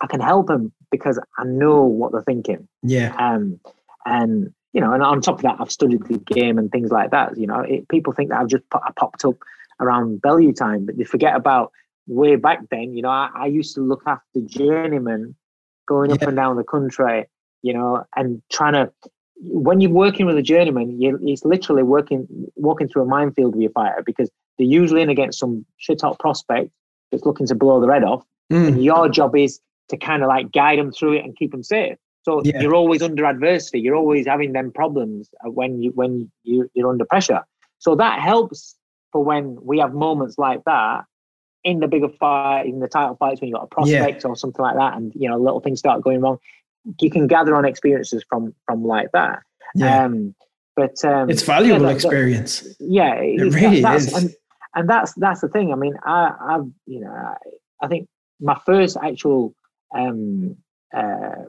I 0.00 0.06
can 0.06 0.20
help 0.20 0.46
them 0.46 0.72
because 0.90 1.20
I 1.38 1.44
know 1.44 1.82
what 1.82 2.12
they're 2.12 2.22
thinking. 2.22 2.68
Yeah. 2.82 3.14
Um, 3.18 3.60
and 4.06 4.52
you 4.72 4.80
know, 4.80 4.92
and 4.92 5.02
on 5.02 5.20
top 5.20 5.36
of 5.36 5.42
that, 5.42 5.56
I've 5.58 5.70
studied 5.70 6.04
the 6.06 6.18
game 6.18 6.58
and 6.58 6.70
things 6.70 6.90
like 6.90 7.10
that. 7.10 7.36
You 7.36 7.46
know, 7.46 7.60
it, 7.60 7.88
people 7.88 8.12
think 8.12 8.30
that 8.30 8.40
I've 8.40 8.48
just 8.48 8.64
I 8.72 8.90
popped 8.96 9.24
up 9.24 9.36
around 9.80 10.22
Bellew 10.22 10.52
time, 10.52 10.86
but 10.86 10.96
they 10.96 11.04
forget 11.04 11.34
about 11.34 11.72
way 12.06 12.36
back 12.36 12.60
then. 12.70 12.94
You 12.94 13.02
know, 13.02 13.10
I, 13.10 13.30
I 13.34 13.46
used 13.46 13.74
to 13.74 13.80
look 13.80 14.02
after 14.06 14.40
journeymen 14.46 15.34
going 15.86 16.12
up 16.12 16.22
and 16.22 16.36
down 16.36 16.56
the 16.56 16.62
country 16.62 17.26
you 17.62 17.72
know, 17.72 18.04
and 18.16 18.42
trying 18.50 18.72
to 18.72 18.92
when 19.42 19.80
you're 19.80 19.90
working 19.90 20.26
with 20.26 20.36
a 20.36 20.42
journeyman, 20.42 21.00
you, 21.00 21.18
it's 21.22 21.44
literally 21.44 21.82
working 21.82 22.26
walking 22.56 22.88
through 22.88 23.02
a 23.02 23.06
minefield 23.06 23.54
with 23.54 23.62
your 23.62 23.70
fighter 23.70 24.02
because 24.04 24.30
they're 24.58 24.66
usually 24.66 25.02
in 25.02 25.08
against 25.08 25.38
some 25.38 25.64
shit 25.78 26.02
hot 26.02 26.18
prospect 26.18 26.70
that's 27.10 27.24
looking 27.24 27.46
to 27.46 27.54
blow 27.54 27.80
the 27.80 27.88
red 27.88 28.04
off. 28.04 28.24
Mm. 28.52 28.68
And 28.68 28.84
your 28.84 29.08
job 29.08 29.36
is 29.36 29.60
to 29.88 29.96
kind 29.96 30.22
of 30.22 30.28
like 30.28 30.52
guide 30.52 30.78
them 30.78 30.92
through 30.92 31.14
it 31.14 31.24
and 31.24 31.36
keep 31.36 31.52
them 31.52 31.62
safe. 31.62 31.96
So 32.22 32.42
yeah. 32.44 32.60
you're 32.60 32.74
always 32.74 33.02
under 33.02 33.24
adversity. 33.24 33.80
You're 33.80 33.96
always 33.96 34.26
having 34.26 34.52
them 34.52 34.70
problems 34.72 35.30
when 35.42 35.82
you 35.82 35.90
when 35.92 36.30
you, 36.42 36.70
you're 36.74 36.90
under 36.90 37.04
pressure. 37.04 37.40
So 37.78 37.94
that 37.96 38.20
helps 38.20 38.76
for 39.10 39.24
when 39.24 39.56
we 39.62 39.78
have 39.78 39.94
moments 39.94 40.36
like 40.38 40.62
that 40.66 41.04
in 41.64 41.80
the 41.80 41.88
bigger 41.88 42.08
fight, 42.08 42.66
in 42.66 42.80
the 42.80 42.88
title 42.88 43.16
fights 43.16 43.40
when 43.40 43.48
you've 43.48 43.56
got 43.56 43.64
a 43.64 43.74
prospect 43.74 44.24
yeah. 44.24 44.30
or 44.30 44.36
something 44.36 44.62
like 44.62 44.76
that, 44.76 44.94
and 44.96 45.12
you 45.14 45.28
know 45.28 45.38
little 45.38 45.60
things 45.60 45.78
start 45.78 46.02
going 46.02 46.20
wrong. 46.20 46.38
You 47.00 47.10
can 47.10 47.26
gather 47.26 47.54
on 47.54 47.64
experiences 47.64 48.24
from 48.28 48.54
from 48.66 48.84
like 48.84 49.08
that. 49.12 49.40
Yeah. 49.74 50.04
Um, 50.04 50.34
but 50.76 51.04
um, 51.04 51.28
it's 51.28 51.42
valuable 51.42 51.82
yeah, 51.82 51.88
that, 51.88 51.94
experience. 51.94 52.60
That, 52.60 52.76
yeah, 52.80 53.14
it 53.14 53.54
really 53.54 53.82
that, 53.82 53.96
is. 53.96 54.12
And, 54.14 54.30
and 54.74 54.88
that's 54.88 55.12
that's 55.14 55.40
the 55.40 55.48
thing. 55.48 55.72
I 55.72 55.76
mean, 55.76 55.94
I, 56.04 56.32
I've 56.40 56.66
you 56.86 57.00
know, 57.00 57.34
I, 57.82 57.86
think 57.88 58.08
my 58.40 58.58
first 58.64 58.96
actual 59.02 59.54
um, 59.94 60.56
uh, 60.96 61.44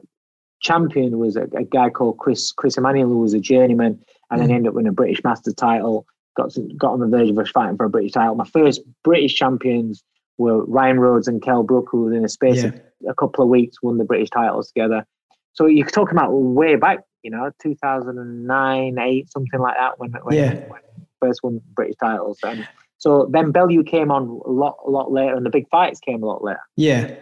champion 0.60 1.18
was 1.18 1.36
a, 1.36 1.44
a, 1.56 1.64
guy 1.64 1.88
called 1.88 2.18
Chris 2.18 2.52
Chris 2.52 2.76
Emmanuel, 2.76 3.08
who 3.08 3.18
was 3.18 3.34
a 3.34 3.40
journeyman, 3.40 4.00
and 4.30 4.40
mm. 4.40 4.44
then 4.44 4.50
ended 4.50 4.68
up 4.68 4.74
winning 4.74 4.90
a 4.90 4.92
British 4.92 5.22
Master 5.24 5.52
title. 5.52 6.06
Got 6.36 6.50
to, 6.52 6.62
got 6.76 6.92
on 6.92 7.00
the 7.00 7.06
verge 7.06 7.30
of 7.30 7.38
us 7.38 7.50
fighting 7.50 7.76
for 7.76 7.86
a 7.86 7.90
British 7.90 8.12
title. 8.12 8.34
My 8.34 8.46
first 8.46 8.80
British 9.04 9.34
champions 9.34 10.02
were 10.38 10.64
Ryan 10.64 10.98
Rhodes 10.98 11.28
and 11.28 11.42
Kel 11.42 11.62
Brook, 11.62 11.88
who 11.90 12.04
within 12.04 12.24
a 12.24 12.28
space 12.28 12.62
yeah. 12.62 12.68
of 12.68 12.80
a 13.08 13.14
couple 13.14 13.44
of 13.44 13.50
weeks 13.50 13.82
won 13.82 13.98
the 13.98 14.04
British 14.04 14.30
titles 14.30 14.68
together. 14.68 15.06
So 15.54 15.66
you're 15.66 15.86
talking 15.86 16.16
about 16.16 16.30
way 16.30 16.76
back, 16.76 17.00
you 17.22 17.30
know, 17.30 17.50
2009, 17.62 18.98
eight, 18.98 19.30
something 19.32 19.60
like 19.60 19.76
that, 19.76 19.98
when 19.98 20.12
when, 20.22 20.36
yeah. 20.36 20.54
when 20.68 20.80
first 21.20 21.42
won 21.42 21.60
British 21.74 21.96
titles. 21.96 22.38
And 22.44 22.66
so 23.02 23.28
then 23.32 23.50
Bellew 23.50 23.82
came 23.82 24.12
on 24.12 24.40
a 24.46 24.50
lot, 24.50 24.78
a 24.86 24.90
lot 24.90 25.10
later, 25.10 25.34
and 25.34 25.44
the 25.44 25.50
big 25.50 25.68
fights 25.70 25.98
came 25.98 26.22
a 26.22 26.26
lot 26.26 26.44
later. 26.44 26.60
Yeah, 26.76 27.12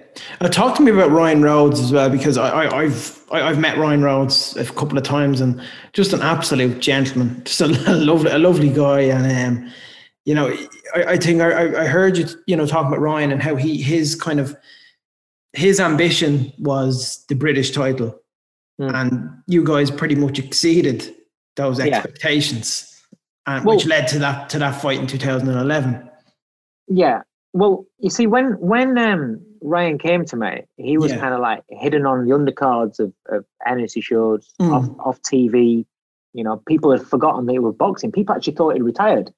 uh, 0.43 0.49
talk 0.49 0.77
to 0.77 0.83
me 0.83 0.91
about 0.91 1.11
Ryan 1.11 1.43
Rhodes 1.43 1.81
as 1.81 1.91
well 1.91 2.11
because 2.11 2.37
I, 2.37 2.67
I, 2.67 2.83
have 2.85 3.25
I've 3.33 3.59
met 3.59 3.79
Ryan 3.79 4.03
Rhodes 4.03 4.55
a 4.59 4.67
couple 4.67 4.99
of 4.99 5.05
times 5.05 5.41
and 5.41 5.59
just 5.95 6.13
an 6.13 6.21
absolute 6.21 6.81
gentleman, 6.81 7.43
just 7.45 7.63
a 7.63 7.69
lovely, 7.69 8.31
a 8.31 8.39
lovely 8.39 8.69
guy, 8.69 9.01
and 9.01 9.59
um, 9.59 9.73
you 10.27 10.35
know, 10.35 10.55
I, 10.95 11.05
I 11.05 11.17
think 11.17 11.41
I, 11.41 11.85
I 11.85 11.87
heard 11.87 12.19
you, 12.19 12.27
you 12.47 12.57
know, 12.57 12.67
talking 12.67 12.89
about 12.89 13.01
Ryan 13.01 13.33
and 13.33 13.43
how 13.43 13.57
he 13.57 13.81
his 13.81 14.15
kind 14.15 14.39
of 14.39 14.55
his 15.55 15.81
ambition 15.81 16.53
was 16.59 17.25
the 17.31 17.35
British 17.35 17.71
title, 17.71 18.20
mm. 18.81 18.95
and 18.95 19.31
you 19.47 19.63
guys 19.63 19.91
pretty 19.91 20.15
much 20.15 20.39
exceeded 20.39 21.15
those 21.57 21.79
expectations. 21.79 22.85
Yeah 22.85 22.91
and 23.47 23.65
well, 23.65 23.77
which 23.77 23.87
led 23.87 24.07
to 24.09 24.19
that 24.19 24.49
to 24.51 24.59
that 24.59 24.81
fight 24.81 24.99
in 24.99 25.07
2011. 25.07 26.09
Yeah. 26.89 27.23
Well, 27.53 27.87
you 27.99 28.11
see, 28.11 28.27
when 28.27 28.53
when 28.61 28.97
um, 28.99 29.41
Ryan 29.61 29.99
came 29.99 30.25
to 30.27 30.37
me, 30.37 30.63
he 30.77 30.99
was 30.99 31.13
yeah. 31.13 31.19
kind 31.19 31.35
of 31.35 31.41
like 31.41 31.63
hidden 31.69 32.07
on 32.07 32.27
the 32.27 32.35
undercards 32.35 33.01
of, 33.01 33.13
of 33.29 33.45
NSC 33.67 34.03
shows, 34.03 34.49
mm. 34.61 34.73
off, 34.73 34.89
off 35.05 35.23
TV. 35.23 35.85
You 36.33 36.45
know, 36.45 36.63
people 36.69 36.93
had 36.93 37.03
forgotten 37.03 37.47
that 37.47 37.53
he 37.53 37.59
was 37.59 37.75
boxing. 37.75 38.13
People 38.13 38.35
actually 38.35 38.55
thought 38.55 38.75
he'd 38.75 38.83
retired, 38.83 39.33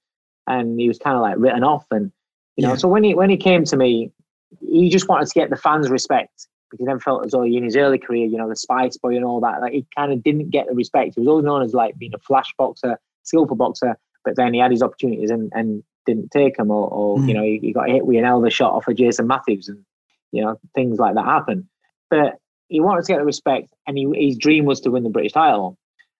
and 0.46 0.78
he 0.78 0.88
was 0.88 0.98
kind 0.98 1.16
of 1.16 1.22
like 1.22 1.37
written 1.38 1.64
off. 1.64 1.87
And 1.90 2.12
you 2.57 2.66
know, 2.66 2.76
so 2.76 2.88
when 2.88 3.02
he 3.02 3.14
when 3.14 3.31
he 3.31 3.37
came 3.37 3.64
to 3.64 3.76
me, 3.76 4.12
he 4.61 4.90
just 4.90 5.09
wanted 5.09 5.28
to 5.28 5.35
get 5.35 5.48
the 5.48 5.57
fans' 5.57 5.88
respect 5.88 6.48
because 6.73 6.83
he 6.83 6.87
never 6.87 7.01
felt 7.01 7.27
as 7.27 7.33
though 7.33 7.45
in 7.45 7.65
his 7.65 7.77
early 7.77 7.99
career, 7.99 8.25
you 8.25 8.39
know, 8.39 8.49
the 8.49 8.57
Spice 8.57 8.97
Boy 8.97 9.15
and 9.15 9.25
all 9.25 9.41
that, 9.41 9.61
like 9.61 9.75
he 9.75 9.87
kind 9.95 10.11
of 10.11 10.23
didn't 10.23 10.51
get 10.51 10.67
the 10.67 10.75
respect. 10.75 11.15
He 11.15 11.21
was 11.21 11.29
always 11.29 11.45
known 11.45 11.63
as 11.63 11.75
like 11.75 11.99
being 11.99 12.15
a 12.15 12.19
flash 12.19 12.53
boxer, 12.57 12.99
skillful 13.25 13.57
boxer, 13.57 13.99
but 14.25 14.37
then 14.37 14.55
he 14.55 14.61
had 14.61 14.71
his 14.71 14.83
opportunities 14.83 15.31
and, 15.31 15.53
and 15.55 15.85
didn't 16.07 16.31
take 16.31 16.57
them, 16.57 16.71
or, 16.71 16.89
or 16.89 17.19
mm. 17.19 17.29
you 17.29 17.35
know, 17.35 17.43
he, 17.43 17.59
he, 17.61 17.73
got 17.73 17.91
hit 17.91 18.07
with 18.07 18.17
an 18.17 18.25
elbow 18.25 18.49
shot 18.49 18.73
off 18.73 18.89
of 18.89 18.97
Jason 18.97 19.27
Matthews, 19.27 19.69
and 19.69 19.85
you 20.33 20.43
know, 20.43 20.59
things 20.75 20.99
like 20.99 21.15
that 21.15 21.27
happen. 21.27 21.69
But 22.09 22.39
he 22.69 22.81
wanted 22.81 23.05
to 23.05 23.13
get 23.13 23.19
the 23.19 23.25
respect, 23.25 23.69
and 23.87 23.99
he, 23.99 24.09
his 24.15 24.39
dream 24.39 24.65
was 24.65 24.81
to 24.81 24.91
win 24.91 25.05
the 25.05 25.11
British 25.11 25.33
title. 25.33 25.77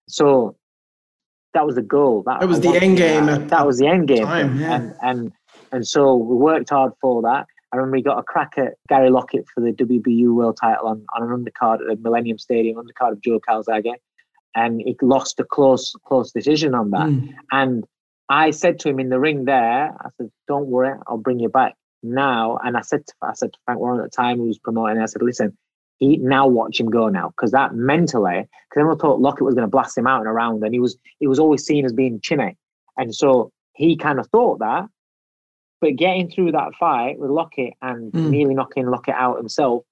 So 0.09 0.57
that 1.55 1.65
was 1.65 1.77
the 1.77 1.83
goal. 1.83 2.23
That, 2.27 2.41
that 2.41 2.49
was 2.49 2.61
the 2.61 2.75
end 2.75 2.99
game. 2.99 3.27
That, 3.27 3.49
that 3.49 3.67
was 3.67 3.79
the 3.79 3.87
end 3.87 4.09
game, 4.09 4.27
time, 4.27 4.61
yeah. 4.61 4.75
and 4.75 4.95
and 5.01 5.33
and 5.73 5.89
so 5.89 6.15
we 6.15 6.37
worked 6.37 6.69
hard 6.69 6.93
for 7.01 7.23
that. 7.23 7.47
I 7.73 7.77
remember 7.77 7.97
he 7.97 8.03
got 8.03 8.19
a 8.19 8.23
crack 8.23 8.55
at 8.59 8.75
Gary 8.89 9.11
Lockett 9.11 9.47
for 9.55 9.61
the 9.63 9.73
WBU 9.73 10.35
world 10.35 10.59
title 10.61 10.89
on, 10.89 11.07
on 11.17 11.23
an 11.23 11.45
undercard 11.45 11.81
at 11.81 11.87
the 11.87 11.97
Millennium 11.97 12.39
Stadium, 12.39 12.77
undercard 12.77 13.13
of 13.13 13.23
Joe 13.23 13.41
Calzaghe 13.41 13.95
and 14.55 14.81
he 14.81 14.97
lost 15.03 15.41
a 15.41 15.45
close 15.45 15.95
close 16.05 16.33
decision 16.33 16.75
on 16.75 16.91
that. 16.91 17.07
Mm. 17.07 17.35
And 17.51 17.85
I 18.29 18.51
said 18.51 18.79
to 18.81 18.89
him 18.89 18.99
in 18.99 19.09
the 19.09 19.21
ring 19.21 19.45
there, 19.45 19.95
I 20.01 20.09
said, 20.17 20.31
"Don't 20.49 20.67
worry, 20.67 20.99
I'll 21.07 21.19
bring 21.19 21.41
you 21.41 21.49
back 21.49 21.75
now." 22.03 22.59
And 22.63 22.77
I 22.77 22.83
said, 22.83 23.07
to, 23.07 23.15
I 23.23 23.35
said 23.35 23.53
to 23.53 23.59
Frank 23.65 23.81
Warren 23.81 24.01
at 24.01 24.11
the 24.11 24.17
time, 24.17 24.39
who 24.39 24.47
was 24.47 24.59
promoting, 24.59 24.99
I 24.99 25.07
said, 25.07 25.23
"Listen, 25.23 25.57
he 25.99 26.17
now 26.19 26.47
watch 26.47 26.81
him 26.81 26.91
go 26.91 27.09
now, 27.09 27.29
because 27.29 27.53
that 27.53 27.75
mentally, 27.75 28.49
because 28.69 28.81
everyone 28.81 28.99
thought 28.99 29.21
Lockett 29.21 29.45
was 29.45 29.55
going 29.55 29.67
to 29.67 29.71
blast 29.71 29.97
him 29.97 30.07
out 30.07 30.21
in 30.21 30.27
a 30.27 30.33
round, 30.33 30.63
and 30.63 30.75
he 30.75 30.81
was 30.81 30.97
he 31.19 31.27
was 31.27 31.39
always 31.39 31.65
seen 31.65 31.85
as 31.85 31.93
being 31.93 32.21
chinny, 32.21 32.57
and 32.97 33.15
so 33.15 33.51
he 33.75 33.97
kind 33.97 34.19
of 34.19 34.27
thought 34.29 34.59
that." 34.59 34.87
But 35.83 35.97
getting 35.97 36.31
through 36.31 36.53
that 36.53 36.75
fight 36.79 37.19
with 37.19 37.31
Lockett 37.31 37.75
and 37.83 38.13
mm. 38.13 38.31
nearly 38.31 38.55
knocking 38.55 38.87
Lockett 38.87 39.17
out 39.17 39.37
himself, 39.37 39.83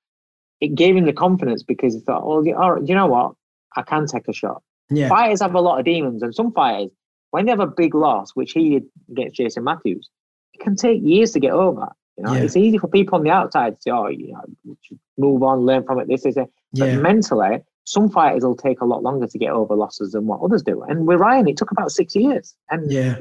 it 0.61 0.77
gave 0.77 0.97
him 0.97 1.05
the 1.05 1.13
confidence 1.13 1.65
because 1.65 1.95
he 1.95 2.01
thought, 2.01 2.23
"Oh, 2.23 2.49
all 2.55 2.73
right, 2.75 2.89
you 2.89 2.95
know 2.95 3.09
what? 3.09 3.33
I 3.77 3.83
can 3.83 4.07
take 4.07 4.29
a 4.29 4.33
shot. 4.33 4.63
Yeah. 4.89 5.09
Fighters 5.09 5.43
have 5.43 5.55
a 5.55 5.61
lot 5.61 5.81
of 5.81 5.85
demons, 5.85 6.23
and 6.23 6.33
some 6.33 6.53
fighters, 6.53 6.93
when 7.33 7.45
they 7.45 7.51
have 7.51 7.59
a 7.59 7.67
big 7.67 7.97
loss, 7.97 8.31
which 8.37 8.53
he 8.53 8.71
did 8.71 8.85
against 9.11 9.37
Jason 9.37 9.65
Matthews, 9.65 10.09
it 10.55 10.61
can 10.61 10.77
take 10.77 11.03
years 11.03 11.33
to 11.33 11.41
get 11.41 11.53
over. 11.53 11.89
You 12.17 12.25
know, 12.25 12.35
yeah. 12.35 12.43
it's 12.43 12.57
easy 12.57 12.79
for 12.79 12.87
people 12.87 13.19
on 13.19 13.25
the 13.25 13.31
outside 13.31 13.75
to 13.75 13.83
say, 13.83 13.91
"Oh, 13.91 14.07
you 14.07 14.33
know, 14.33 14.77
move 15.19 15.43
on, 15.43 15.67
learn 15.67 15.83
from 15.83 15.99
it." 15.99 16.07
This 16.07 16.25
is 16.25 16.37
it. 16.37 16.49
But 16.73 17.03
mentally, 17.03 17.63
some 17.85 18.11
fighters 18.11 18.45
will 18.45 18.57
take 18.57 18.81
a 18.81 18.85
lot 18.85 19.03
longer 19.03 19.27
to 19.27 19.39
get 19.39 19.51
over 19.51 19.75
losses 19.75 20.13
than 20.13 20.27
what 20.27 20.41
others 20.41 20.63
do. 20.63 20.83
And 20.83 21.07
with 21.07 21.21
Ryan, 21.21 21.49
it 21.49 21.57
took 21.57 21.71
about 21.71 21.91
six 21.91 22.15
years. 22.15 22.55
And 22.71 22.91
yeah, 22.91 23.19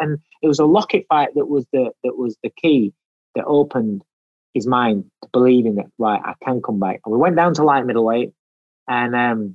and 0.00 0.18
it 0.42 0.48
was 0.48 0.58
a 0.58 0.64
Lockett 0.64 1.06
fight 1.08 1.30
that 1.34 1.46
was 1.46 1.66
the 1.72 1.90
that 2.04 2.16
was 2.16 2.36
the 2.42 2.50
key 2.50 2.92
that 3.34 3.44
opened 3.44 4.02
his 4.54 4.66
mind 4.66 5.04
to 5.22 5.28
believing 5.32 5.76
that 5.76 5.86
right, 5.98 6.20
I 6.24 6.34
can 6.44 6.60
come 6.60 6.78
back. 6.78 7.00
And 7.04 7.12
we 7.12 7.18
went 7.18 7.36
down 7.36 7.54
to 7.54 7.64
light 7.64 7.86
middleweight, 7.86 8.32
and 8.88 9.14
um, 9.14 9.54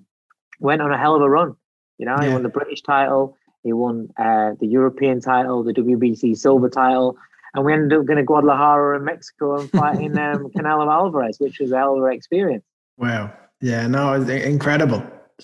went 0.59 0.81
on 0.81 0.91
a 0.91 0.97
hell 0.97 1.15
of 1.15 1.21
a 1.21 1.29
run. 1.29 1.55
You 1.97 2.05
know, 2.05 2.15
yeah. 2.19 2.27
he 2.27 2.33
won 2.33 2.43
the 2.43 2.49
British 2.49 2.81
title, 2.81 3.35
he 3.63 3.73
won 3.73 4.09
uh, 4.17 4.51
the 4.59 4.67
European 4.67 5.19
title, 5.19 5.63
the 5.63 5.73
WBC 5.73 6.37
silver 6.37 6.69
title, 6.69 7.17
and 7.53 7.65
we 7.65 7.73
ended 7.73 7.97
up 7.97 8.05
going 8.05 8.17
to 8.17 8.23
Guadalajara 8.23 8.97
in 8.97 9.05
Mexico 9.05 9.59
and 9.59 9.69
fighting 9.71 10.17
um, 10.17 10.49
Canelo 10.55 10.91
Alvarez, 10.91 11.39
which 11.39 11.59
was 11.59 11.71
a 11.71 11.77
hell 11.77 11.97
of 11.97 12.03
an 12.03 12.13
experience. 12.13 12.63
Wow. 12.97 13.33
Yeah, 13.61 13.87
no, 13.87 14.13
incredible. 14.13 15.03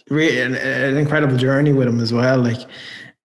Really, 0.10 0.42
an, 0.42 0.56
an 0.56 0.98
incredible 0.98 1.38
journey 1.38 1.74
with 1.74 1.88
him 1.88 2.00
as 2.00 2.14
well. 2.14 2.40
Like, 2.40 2.68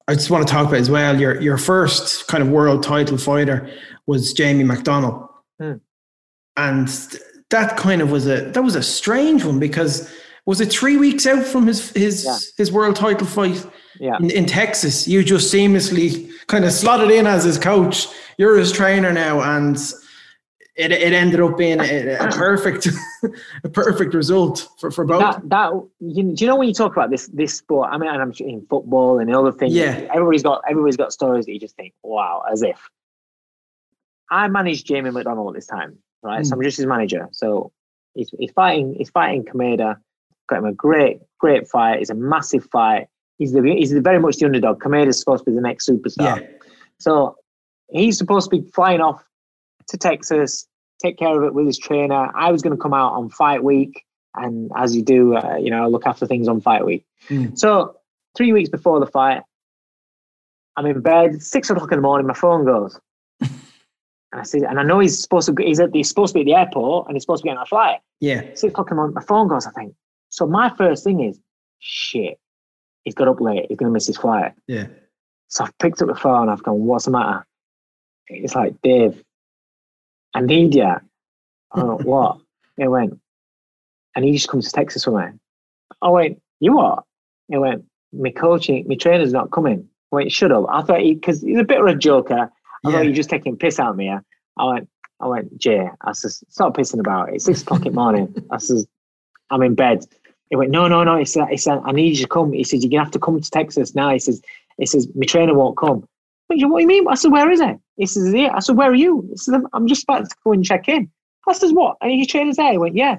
I 0.07 0.13
just 0.13 0.29
want 0.29 0.47
to 0.47 0.51
talk 0.51 0.67
about 0.67 0.79
as 0.79 0.89
well. 0.89 1.19
Your 1.19 1.39
your 1.41 1.57
first 1.57 2.27
kind 2.27 2.43
of 2.43 2.49
world 2.49 2.83
title 2.83 3.17
fighter 3.17 3.69
was 4.05 4.33
Jamie 4.33 4.63
McDonnell, 4.63 5.29
hmm. 5.59 5.73
and 6.57 6.87
that 7.49 7.77
kind 7.77 8.01
of 8.01 8.11
was 8.11 8.27
a 8.27 8.51
that 8.51 8.63
was 8.63 8.75
a 8.75 8.83
strange 8.83 9.43
one 9.43 9.59
because 9.59 10.11
was 10.45 10.61
it 10.61 10.71
three 10.71 10.97
weeks 10.97 11.25
out 11.25 11.45
from 11.45 11.67
his 11.67 11.91
his 11.91 12.25
yeah. 12.25 12.37
his 12.57 12.71
world 12.71 12.95
title 12.95 13.27
fight 13.27 13.65
yeah. 13.99 14.17
in, 14.17 14.29
in, 14.29 14.45
Texas? 14.45 15.07
You 15.07 15.23
just 15.23 15.53
seamlessly 15.53 16.29
kind 16.47 16.65
of 16.65 16.71
slotted 16.71 17.09
in 17.09 17.25
as 17.25 17.43
his 17.43 17.57
coach. 17.57 18.07
You're 18.37 18.57
his 18.57 18.71
trainer 18.71 19.11
now, 19.11 19.41
and 19.41 19.77
it, 20.75 20.91
it 20.91 21.13
ended 21.13 21.39
up 21.39 21.57
being 21.57 21.79
a, 21.79 22.15
a 22.15 22.27
perfect 22.31 22.88
a 23.63 23.69
perfect 23.69 24.13
result 24.13 24.67
for, 24.79 24.91
for 24.91 25.05
both. 25.05 25.21
That, 25.21 25.49
that 25.49 25.71
you, 25.99 26.35
do 26.35 26.43
you 26.43 26.47
know 26.47 26.57
when 26.57 26.67
you 26.67 26.73
talk 26.73 26.91
about 26.91 27.09
this 27.09 27.27
this 27.27 27.55
sport? 27.55 27.89
I 27.91 27.97
mean, 27.97 28.09
I'm 28.09 28.33
in 28.39 28.65
football 28.69 29.19
and 29.19 29.33
other 29.33 29.51
things. 29.51 29.73
Yeah, 29.73 30.07
everybody's 30.13 30.43
got 30.43 30.61
everybody's 30.69 30.97
got 30.97 31.13
stories 31.13 31.45
that 31.45 31.53
you 31.53 31.59
just 31.59 31.75
think, 31.75 31.93
wow, 32.03 32.43
as 32.51 32.61
if. 32.61 32.79
I 34.31 34.47
managed 34.47 34.88
Jamie 34.88 35.11
McDonnell 35.11 35.49
at 35.49 35.53
this 35.53 35.67
time, 35.67 35.99
right? 36.23 36.41
Mm. 36.41 36.47
So 36.47 36.55
I'm 36.55 36.63
just 36.63 36.77
his 36.77 36.88
manager. 36.88 37.29
So 37.31 37.71
he's, 38.15 38.31
he's 38.39 38.51
fighting 38.51 38.95
he's 38.97 39.11
fighting 39.11 39.45
Kameda 39.45 39.97
got 40.47 40.59
him 40.59 40.65
a 40.65 40.73
great, 40.73 41.19
great 41.39 41.67
fight. 41.67 42.01
It's 42.01 42.09
a 42.09 42.15
massive 42.15 42.65
fight. 42.71 43.07
He's 43.38 43.51
the 43.51 43.61
he's 43.61 43.91
very 43.91 44.19
much 44.19 44.38
the 44.38 44.45
underdog. 44.45 44.81
Kameda's 44.81 45.19
supposed 45.19 45.45
to 45.45 45.51
be 45.51 45.55
the 45.55 45.61
next 45.61 45.88
superstar. 45.88 46.41
Yeah. 46.41 46.47
So 46.99 47.35
he's 47.91 48.17
supposed 48.17 48.49
to 48.49 48.61
be 48.61 48.69
flying 48.71 49.01
off 49.01 49.23
to 49.89 49.97
Texas, 49.97 50.67
take 51.01 51.17
care 51.17 51.37
of 51.37 51.43
it 51.45 51.53
with 51.53 51.65
his 51.65 51.77
trainer. 51.77 52.31
I 52.35 52.51
was 52.51 52.61
going 52.61 52.75
to 52.75 52.81
come 52.81 52.93
out 52.93 53.13
on 53.13 53.29
fight 53.29 53.63
week, 53.63 54.03
and 54.35 54.71
as 54.75 54.95
you 54.95 55.03
do, 55.03 55.35
uh, 55.35 55.57
you 55.57 55.69
know, 55.69 55.87
look 55.89 56.05
after 56.05 56.25
things 56.25 56.47
on 56.47 56.61
fight 56.61 56.85
week. 56.85 57.05
Mm. 57.29 57.57
So 57.57 57.95
three 58.35 58.53
weeks 58.53 58.69
before 58.69 58.99
the 58.99 59.05
fight, 59.05 59.43
I'm 60.75 60.85
in 60.85 61.01
bed. 61.01 61.41
Six 61.41 61.69
o'clock 61.69 61.91
in 61.91 61.97
the 61.97 62.01
morning, 62.01 62.27
my 62.27 62.33
phone 62.33 62.65
goes. 62.65 62.99
and 63.41 63.51
I 64.33 64.43
see, 64.43 64.63
and 64.63 64.79
I 64.79 64.83
know 64.83 64.99
he's 64.99 65.21
supposed 65.21 65.47
to. 65.47 65.63
He's, 65.63 65.79
at, 65.79 65.89
he's 65.93 66.09
supposed 66.09 66.33
to 66.33 66.35
be 66.35 66.41
at 66.41 66.45
the 66.53 66.59
airport, 66.59 67.07
and 67.07 67.15
he's 67.15 67.23
supposed 67.23 67.43
to 67.43 67.47
be 67.47 67.51
on 67.51 67.57
a 67.57 67.65
flight. 67.65 67.99
Yeah. 68.19 68.41
Six 68.55 68.63
o'clock 68.63 68.91
in 68.91 68.95
the 68.95 69.01
morning, 69.01 69.15
my 69.15 69.23
phone 69.23 69.47
goes. 69.47 69.65
I 69.65 69.71
think 69.71 69.95
So 70.29 70.47
my 70.47 70.69
first 70.75 71.03
thing 71.03 71.21
is, 71.21 71.39
shit, 71.79 72.39
he's 73.03 73.15
got 73.15 73.27
up 73.27 73.39
late. 73.39 73.67
He's 73.69 73.77
going 73.77 73.89
to 73.89 73.93
miss 73.93 74.07
his 74.07 74.17
flight. 74.17 74.53
Yeah. 74.67 74.87
So 75.47 75.63
I've 75.63 75.77
picked 75.77 76.01
up 76.01 76.07
the 76.07 76.15
phone. 76.15 76.49
I've 76.49 76.63
gone, 76.63 76.81
what's 76.81 77.05
the 77.05 77.11
matter? 77.11 77.45
It's 78.27 78.55
like, 78.55 78.73
Dave, 78.81 79.23
I 80.35 80.41
need 80.41 80.75
you. 80.75 80.83
I 81.71 81.83
went, 81.83 82.01
what? 82.05 82.39
He 82.77 82.87
went, 82.87 83.19
I 84.15 84.19
need 84.19 84.33
you 84.33 84.39
to 84.39 84.47
come 84.47 84.61
to 84.61 84.71
Texas 84.71 85.07
with 85.07 85.15
me. 85.15 85.31
I 86.01 86.09
went, 86.09 86.41
you 86.59 86.75
what? 86.75 87.03
He 87.47 87.57
went, 87.57 87.85
my 88.13 88.31
coaching, 88.31 88.85
my 88.87 88.95
trainer's 88.95 89.33
not 89.33 89.51
coming. 89.51 89.87
I 90.11 90.15
went, 90.15 90.31
shut 90.31 90.51
up. 90.51 90.65
I 90.69 90.81
thought 90.83 91.01
he, 91.01 91.15
because 91.15 91.41
he's 91.41 91.57
a 91.57 91.63
bit 91.63 91.79
of 91.79 91.87
a 91.87 91.95
joker. 91.95 92.51
I 92.83 92.89
yeah. 92.89 92.91
thought 92.91 93.05
you're 93.05 93.13
just 93.13 93.29
taking 93.29 93.57
piss 93.57 93.79
out 93.79 93.91
of 93.91 93.95
me. 93.95 94.09
I 94.09 94.65
went, 94.65 94.89
I 95.21 95.27
went, 95.27 95.57
Jay, 95.57 95.89
I 96.01 96.11
said, 96.11 96.31
stop 96.31 96.75
pissing 96.75 96.99
about. 96.99 97.33
It's 97.33 97.45
six 97.45 97.61
o'clock 97.61 97.85
in 97.85 97.93
the 97.93 97.99
morning. 97.99 98.35
I 98.51 98.57
said, 98.57 98.85
I'm 99.49 99.61
in 99.61 99.75
bed. 99.75 100.05
He 100.49 100.55
went, 100.55 100.71
no, 100.71 100.87
no, 100.87 101.03
no. 101.03 101.17
He 101.17 101.25
said, 101.25 101.47
he 101.49 101.57
said, 101.57 101.79
I 101.85 101.91
need 101.91 102.17
you 102.17 102.23
to 102.23 102.27
come. 102.27 102.51
He 102.51 102.63
said, 102.63 102.83
you're 102.83 102.91
gonna 102.91 103.03
have 103.03 103.13
to 103.13 103.19
come 103.19 103.39
to 103.39 103.49
Texas 103.49 103.95
now. 103.95 104.11
He 104.11 104.19
says, 104.19 104.41
he 104.77 104.85
says, 104.85 105.07
my 105.15 105.25
trainer 105.25 105.53
won't 105.53 105.77
come. 105.77 106.05
What 106.47 106.59
do 106.59 106.59
you 106.59 106.87
mean? 106.87 107.07
I 107.07 107.15
said, 107.15 107.31
where 107.31 107.49
is 107.49 107.61
he? 107.61 107.73
He 107.97 108.05
says, 108.05 108.34
yeah. 108.34 108.53
I 108.53 108.60
said, 108.60 108.77
where 108.77 108.91
are 108.91 108.95
you? 108.95 109.25
He 109.29 109.38
said, 109.38 109.62
I'm 109.73 109.88
just 109.88 110.03
about 110.03 110.29
to 110.29 110.36
go 110.43 110.51
and 110.51 110.65
check 110.65 110.89
in. 110.89 111.10
I 111.47 111.53
says, 111.53 111.71
what? 111.71 111.97
And 112.01 112.13
your 112.13 112.25
trainer's 112.25 112.58
there. 112.58 112.71
He 112.71 112.77
went, 112.77 112.95
yeah. 112.95 113.17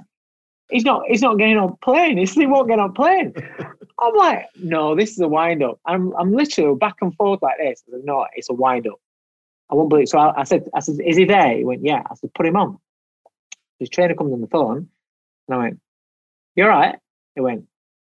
He's 0.71 0.85
not. 0.85 1.03
He's 1.07 1.23
not 1.23 1.39
getting 1.39 1.59
on 1.59 1.77
plane. 1.77 2.19
He 2.19 2.27
said 2.27 2.41
he 2.41 2.47
won't 2.47 2.69
get 2.69 2.81
on 2.81 2.93
plane. 2.93 3.33
I'm 4.01 4.15
like, 4.17 4.47
no, 4.57 4.95
this 4.97 5.13
is 5.13 5.21
a 5.21 5.29
wind 5.29 5.63
up. 5.63 5.79
I'm 5.87 6.15
I'm 6.17 6.33
literally 6.33 6.77
back 6.77 6.97
and 7.01 7.15
forth 7.15 7.41
like 7.41 7.59
this. 7.59 7.85
I 7.89 7.93
said, 7.93 8.05
no, 8.05 8.27
it's 8.35 8.51
a 8.51 8.55
wind 8.55 8.87
up. 8.89 9.01
I 9.71 9.75
won't 9.75 9.89
believe. 9.89 10.09
So 10.09 10.19
I, 10.19 10.41
I, 10.41 10.45
said, 10.45 10.69
I 10.75 10.81
said, 10.81 10.97
is 11.05 11.17
he 11.17 11.25
there? 11.25 11.57
He 11.57 11.65
went, 11.65 11.85
yeah. 11.85 12.03
I 12.11 12.15
said, 12.15 12.33
put 12.35 12.47
him 12.47 12.57
on. 12.57 12.79
His 13.79 13.89
trainer 13.89 14.15
comes 14.15 14.33
on 14.33 14.41
the 14.41 14.47
phone, 14.47 14.89
and 15.49 15.55
I 15.55 15.57
went, 15.57 15.81
you're 16.55 16.69
right. 16.69 16.97
He 17.35 17.41
went, 17.41 17.65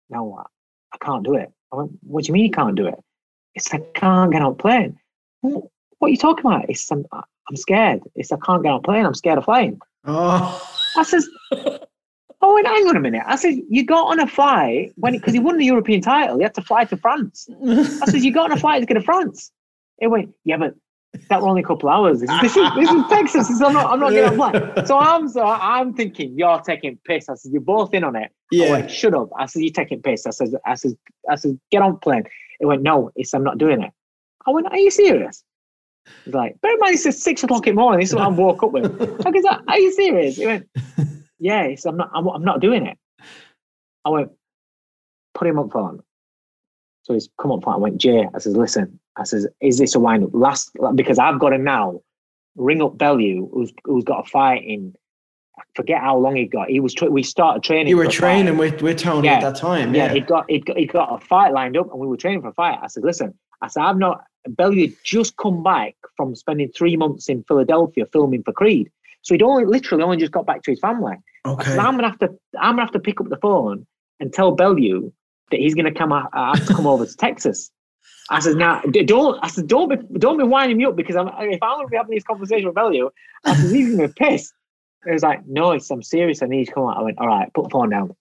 no, 0.09 0.25
what? 0.25 0.47
I 0.93 0.99
can't 1.05 1.25
do 1.25 1.35
it. 1.35 1.53
I 1.73 1.77
went, 1.77 1.93
what 2.03 2.25
do 2.25 2.29
you 2.29 2.35
mean 2.35 2.45
you 2.45 2.51
can't 2.51 2.77
do 2.77 2.87
it? 2.87 2.99
It's 3.55 3.73
I 3.73 3.79
can't 3.95 4.33
get 4.33 4.43
on 4.43 4.57
plane. 4.57 4.99
What 6.01 6.09
are 6.09 6.11
you 6.11 6.17
talking 6.17 6.47
about? 6.47 6.69
It's 6.69 6.91
I'm, 6.91 7.05
I'm 7.13 7.57
scared. 7.57 8.01
It's 8.17 8.33
I 8.33 8.37
can't 8.45 8.63
get 8.63 8.71
on 8.71 8.81
a 8.81 8.83
plane. 8.83 9.07
I'm 9.07 9.15
scared 9.15 9.39
of 9.39 9.45
flying. 9.45 9.79
Oh. 10.05 10.67
I 10.97 11.03
says, 11.05 11.29
oh, 11.53 12.55
wait, 12.55 12.67
hang 12.67 12.89
on 12.89 12.97
a 12.97 13.01
minute. 13.01 13.23
I 13.27 13.37
said, 13.37 13.55
you 13.69 13.85
got 13.85 14.09
on 14.09 14.19
a 14.19 14.27
flight 14.27 14.93
when 14.97 15.13
because 15.13 15.35
he 15.35 15.39
won 15.39 15.59
the 15.59 15.67
European 15.67 16.01
title. 16.01 16.39
He 16.39 16.43
had 16.43 16.55
to 16.55 16.63
fly 16.63 16.85
to 16.87 16.97
France. 16.97 17.49
I 17.67 18.07
said, 18.07 18.23
you 18.23 18.33
got 18.33 18.51
on 18.51 18.57
a 18.57 18.61
flight 18.61 18.81
to 18.81 18.87
get 18.87 18.95
to 18.95 19.03
France. 19.03 19.53
He 20.01 20.07
went, 20.07 20.31
yeah, 20.45 20.57
but 20.57 20.75
that 21.29 21.43
were 21.43 21.49
only 21.49 21.63
a 21.63 21.67
couple 21.67 21.91
hours. 21.91 22.21
This, 22.21 22.31
this, 22.41 22.57
is, 22.57 22.69
this 22.77 22.91
is 22.91 23.05
Texas. 23.11 23.49
This 23.49 23.57
is, 23.57 23.63
I'm 23.63 23.75
not, 23.75 23.91
I'm 23.93 24.01
not 24.01 24.11
getting 24.11 24.41
on 24.41 24.87
So 24.87 24.97
I'm 24.97 25.29
so 25.29 25.45
I'm 25.45 25.93
thinking 25.93 26.39
you're 26.39 26.61
taking 26.61 26.99
piss. 27.05 27.29
I 27.29 27.35
said, 27.35 27.53
you're 27.53 27.61
both 27.61 27.93
in 27.93 28.05
on 28.05 28.17
it. 28.17 28.33
Yeah. 28.51 28.69
I 28.69 28.71
went, 28.71 28.91
shut 28.91 29.15
up. 29.15 29.29
I 29.39 29.47
said, 29.47 29.63
you're 29.63 29.73
taking 29.73 30.01
piss. 30.01 30.25
I 30.25 30.31
said, 30.31 30.55
I 30.65 30.75
said, 30.77 30.93
I 31.29 31.35
said, 31.35 31.61
get 31.71 31.83
on 31.83 31.99
plane. 31.99 32.25
It 32.59 32.67
went, 32.67 32.83
no, 32.83 33.11
it's 33.17 33.35
I'm 33.35 33.45
not 33.45 33.59
doing 33.59 33.83
it. 33.83 33.93
I 34.47 34.51
went, 34.51 34.69
are 34.69 34.79
you 34.79 34.91
serious? 34.91 35.45
He's 36.25 36.35
like, 36.35 36.61
bear 36.61 36.73
in 36.73 36.79
mind, 36.81 36.95
it's 36.95 37.23
six 37.23 37.43
o'clock 37.43 37.67
in 37.67 37.75
the 37.75 37.81
morning. 37.81 38.01
This 38.01 38.11
is 38.11 38.15
what 38.15 38.25
I 38.25 38.29
woke 38.29 38.63
up 38.63 38.73
with. 38.73 38.85
I 39.27 39.31
goes, 39.31 39.45
are 39.45 39.79
you 39.79 39.93
serious? 39.93 40.37
He 40.37 40.47
went, 40.47 40.69
yeah, 41.39 41.63
it's, 41.63 41.85
I'm 41.87 41.97
not, 41.97 42.11
I'm, 42.15 42.27
I'm 42.29 42.45
not 42.45 42.61
doing 42.61 42.87
it. 42.87 42.99
I 44.05 44.11
went, 44.11 44.31
put 45.35 45.49
him 45.49 45.59
on 45.59 45.71
phone. 45.71 46.01
So 47.03 47.15
he's 47.15 47.29
come 47.41 47.53
up 47.53 47.63
front. 47.63 47.79
I 47.79 47.81
went, 47.81 47.99
Jay, 47.99 48.27
I 48.35 48.39
says, 48.39 48.57
listen, 48.57 49.01
I 49.17 49.25
says, 49.25 49.47
is 49.61 49.79
this 49.79 49.95
a 49.95 50.01
wind 50.01 50.25
up? 50.25 50.31
Last, 50.33 50.71
because 50.95 51.19
I've 51.19 51.39
got 51.39 51.51
to 51.51 51.59
now 51.59 52.01
ring 52.57 52.83
up 52.83 52.99
Bellew, 52.99 53.49
who's, 53.53 53.73
who's 53.85 54.05
got 54.05 54.27
a 54.27 54.31
fight 54.31 54.63
in, 54.65 54.95
I 55.59 55.63
forget 55.75 56.01
how 56.01 56.17
long 56.19 56.37
he 56.37 56.47
got. 56.47 56.69
He 56.69 56.81
was, 56.81 56.95
tra- 56.95 57.11
we 57.11 57.23
started 57.23 57.63
training. 57.63 57.89
You 57.89 57.97
were 57.97 58.07
training 58.07 58.57
with, 58.57 58.83
with 58.83 58.99
Tony 58.99 59.29
yeah. 59.29 59.35
at 59.35 59.41
that 59.43 59.57
time. 59.57 59.95
Yeah. 59.95 60.07
yeah. 60.07 60.15
He 60.15 60.21
got, 60.21 60.45
he 60.49 60.59
got, 60.61 60.77
he 60.77 60.87
got 60.87 61.15
a 61.15 61.25
fight 61.25 61.53
lined 61.53 61.77
up 61.77 61.91
and 61.91 62.01
we 62.01 62.07
were 62.07 62.17
training 62.17 62.43
for 62.43 62.49
a 62.49 62.55
fight. 62.55 62.79
I 62.83 62.87
said, 62.89 63.03
listen, 63.03 63.35
I 63.63 63.69
said, 63.69 63.83
I've 63.83 63.99
not, 63.99 64.25
Bellew 64.49 64.89
just 65.05 65.37
come 65.37 65.63
back 65.63 65.95
from 66.17 66.35
spending 66.35 66.71
three 66.71 66.97
months 66.97 67.29
in 67.29 67.45
Philadelphia 67.45 68.07
filming 68.13 68.43
for 68.43 68.53
Creed. 68.53 68.91
So 69.23 69.35
he'd 69.35 69.43
only 69.43 69.65
literally 69.65 70.03
only 70.03 70.17
just 70.17 70.33
got 70.33 70.47
back 70.47 70.63
to 70.63 70.71
his 70.71 70.81
family. 70.81 71.17
Okay. 71.47 71.71
Said, 71.71 71.79
I'm 71.79 71.97
gonna 71.97 72.09
have 72.09 72.19
to 72.21 72.29
I'm 72.59 72.73
gonna 72.73 72.83
have 72.83 72.93
to 72.93 73.01
pick 73.01 73.21
up 73.21 73.29
the 73.29 73.37
phone 73.37 73.87
and 74.19 74.33
tell 74.33 74.53
Bellew 74.53 75.13
that 75.51 75.61
he's 75.61 75.75
gonna 75.75 75.93
come. 75.93 76.13
I 76.13 76.27
uh, 76.33 76.57
have 76.57 76.67
to 76.67 76.75
come 76.75 76.87
over 76.87 77.05
to 77.07 77.17
Texas. 77.17 77.71
I 78.31 78.41
said, 78.41 78.57
"Now, 78.57 78.81
don't." 78.83 79.39
I 79.43 79.49
said, 79.49 79.67
"Don't 79.67 79.89
be, 79.89 80.19
don't 80.19 80.39
be 80.39 80.45
winding 80.45 80.79
me 80.79 80.85
up 80.85 80.97
because 80.97 81.17
I'm, 81.17 81.29
if 81.29 81.63
I'm 81.63 81.81
to 81.81 81.89
be 81.89 81.97
having 81.97 82.15
this 82.15 82.25
conversation 82.25 82.67
with 82.67 82.77
Bellew, 82.77 83.11
I 83.45 83.55
said 83.55 83.71
he's 83.71 83.97
to 83.97 84.09
be 84.09 84.13
pissed." 84.15 84.53
He 85.05 85.11
was 85.11 85.23
like, 85.23 85.45
"No, 85.47 85.73
it's, 85.73 85.91
I'm 85.91 86.03
serious. 86.03 86.43
I 86.43 86.47
need 86.47 86.67
to 86.67 86.73
come 86.73 86.85
out." 86.85 86.97
I 86.97 87.03
went, 87.03 87.19
"All 87.19 87.27
right, 87.27 87.53
put 87.53 87.65
the 87.65 87.71
phone 87.71 87.91
down." 87.91 88.15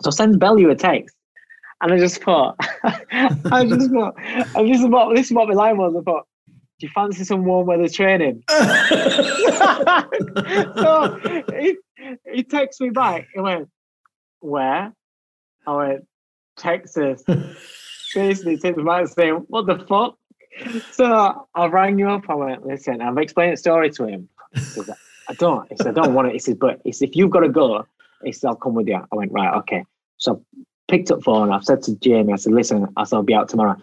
So 0.00 0.08
I 0.08 0.10
send 0.10 0.40
Bellew 0.40 0.70
a 0.70 0.74
text, 0.74 1.14
and 1.82 1.92
I 1.92 1.98
just 1.98 2.22
thought, 2.22 2.56
I 2.84 3.66
just 3.66 3.90
thought, 3.90 4.14
I 4.18 4.66
just 4.66 4.88
thought, 4.88 5.14
this 5.14 5.26
is 5.26 5.32
what 5.32 5.48
my 5.48 5.54
line 5.54 5.76
was. 5.76 5.94
I 5.94 6.00
thought, 6.02 6.26
"Do 6.78 6.86
you 6.86 6.92
fancy 6.94 7.24
some 7.24 7.44
warm 7.44 7.66
weather 7.66 7.88
training?" 7.88 8.44
so 8.48 8.58
he, 11.52 11.76
he 12.32 12.42
texts 12.44 12.80
me 12.80 12.90
back. 12.90 13.26
He 13.34 13.40
went, 13.40 13.68
"Where?" 14.40 14.92
I 15.66 15.74
went, 15.74 16.06
"Texas." 16.56 17.24
basically 18.14 18.58
takes 18.58 18.76
me 18.76 18.84
back 18.84 19.06
saying, 19.08 19.44
What 19.48 19.66
the 19.66 19.78
fuck? 19.86 20.16
So 20.92 21.48
I 21.54 21.66
rang 21.66 21.98
you 21.98 22.08
up. 22.08 22.28
I 22.28 22.34
went, 22.34 22.66
Listen, 22.66 23.00
I've 23.00 23.18
explained 23.18 23.54
the 23.54 23.56
story 23.56 23.90
to 23.90 24.06
him. 24.06 24.28
Said, 24.54 24.84
I 25.28 25.34
don't. 25.34 25.68
He 25.70 25.76
said, 25.76 25.88
I 25.88 26.02
don't 26.02 26.14
want 26.14 26.28
it. 26.28 26.34
He 26.34 26.38
said, 26.38 26.58
But 26.58 26.80
he 26.84 26.92
said, 26.92 27.10
if 27.10 27.16
you've 27.16 27.30
got 27.30 27.40
to 27.40 27.48
go, 27.48 27.86
he 28.24 28.32
said, 28.32 28.48
I'll 28.48 28.56
come 28.56 28.74
with 28.74 28.88
you. 28.88 28.96
I 28.96 29.16
went, 29.16 29.32
Right, 29.32 29.54
okay. 29.58 29.84
So 30.18 30.44
picked 30.92 31.10
up 31.10 31.22
phone. 31.22 31.50
I've 31.50 31.64
said 31.64 31.82
to 31.84 31.96
Jamie, 31.96 32.34
I 32.34 32.36
said, 32.36 32.52
Listen, 32.52 32.86
I 32.96 33.04
said, 33.04 33.16
I'll 33.16 33.22
be 33.22 33.34
out 33.34 33.48
tomorrow. 33.48 33.76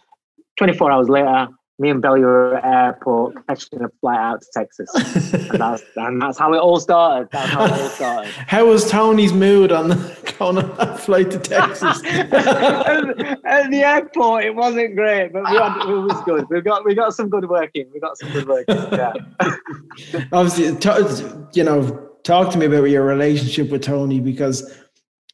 24 0.57 0.91
hours 0.91 1.09
later, 1.09 1.47
me 1.79 1.89
and 1.89 2.01
Bellew 2.01 2.19
were 2.19 2.57
at 2.57 2.65
airport 2.65 3.47
catching 3.47 3.81
a 3.81 3.89
flight 3.99 4.19
out 4.19 4.41
to 4.41 4.47
Texas. 4.53 4.93
and, 5.33 5.59
that's, 5.59 5.81
and 5.95 6.21
that's 6.21 6.37
how 6.37 6.53
it 6.53 6.59
all 6.59 6.79
started. 6.79 7.29
That's 7.31 7.49
how 7.49 7.65
it 7.65 7.71
all 7.71 7.89
started. 7.89 8.31
how 8.47 8.67
was 8.67 8.91
Tony's 8.91 9.33
mood 9.33 9.71
on, 9.71 9.89
the, 9.89 10.35
on 10.39 10.55
that 10.55 10.99
flight 10.99 11.31
to 11.31 11.39
Texas? 11.39 12.03
at, 12.05 13.71
the 13.71 13.81
airport, 13.83 14.43
it 14.43 14.53
wasn't 14.53 14.95
great, 14.95 15.33
but 15.33 15.49
we 15.49 15.57
had, 15.57 15.77
it 15.77 15.87
was 15.87 16.21
good. 16.25 16.45
We 16.49 16.61
got 16.61 16.85
we 16.85 16.93
got 16.93 17.15
some 17.15 17.29
good 17.29 17.49
working. 17.49 17.89
We 17.91 17.99
got 17.99 18.17
some 18.19 18.31
good 18.33 18.47
working. 18.47 18.75
Yeah. 18.91 19.13
Obviously, 20.31 20.65
you 21.53 21.63
know, 21.63 22.09
talk 22.23 22.51
to 22.51 22.57
me 22.59 22.67
about 22.67 22.83
your 22.83 23.05
relationship 23.05 23.69
with 23.69 23.81
Tony 23.81 24.19
because 24.19 24.69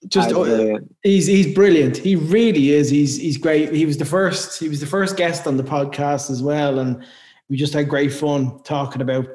just 0.07 0.31
uh, 0.31 0.79
he's 1.03 1.27
he's 1.27 1.53
brilliant. 1.53 1.97
He 1.97 2.15
really 2.15 2.71
is. 2.71 2.89
He's 2.89 3.17
he's 3.17 3.37
great. 3.37 3.73
He 3.73 3.85
was 3.85 3.97
the 3.97 4.05
first. 4.05 4.59
He 4.59 4.69
was 4.69 4.79
the 4.79 4.85
first 4.85 5.17
guest 5.17 5.47
on 5.47 5.57
the 5.57 5.63
podcast 5.63 6.29
as 6.29 6.41
well, 6.41 6.79
and 6.79 7.03
we 7.49 7.57
just 7.57 7.73
had 7.73 7.89
great 7.89 8.13
fun 8.13 8.61
talking 8.63 9.01
about 9.01 9.27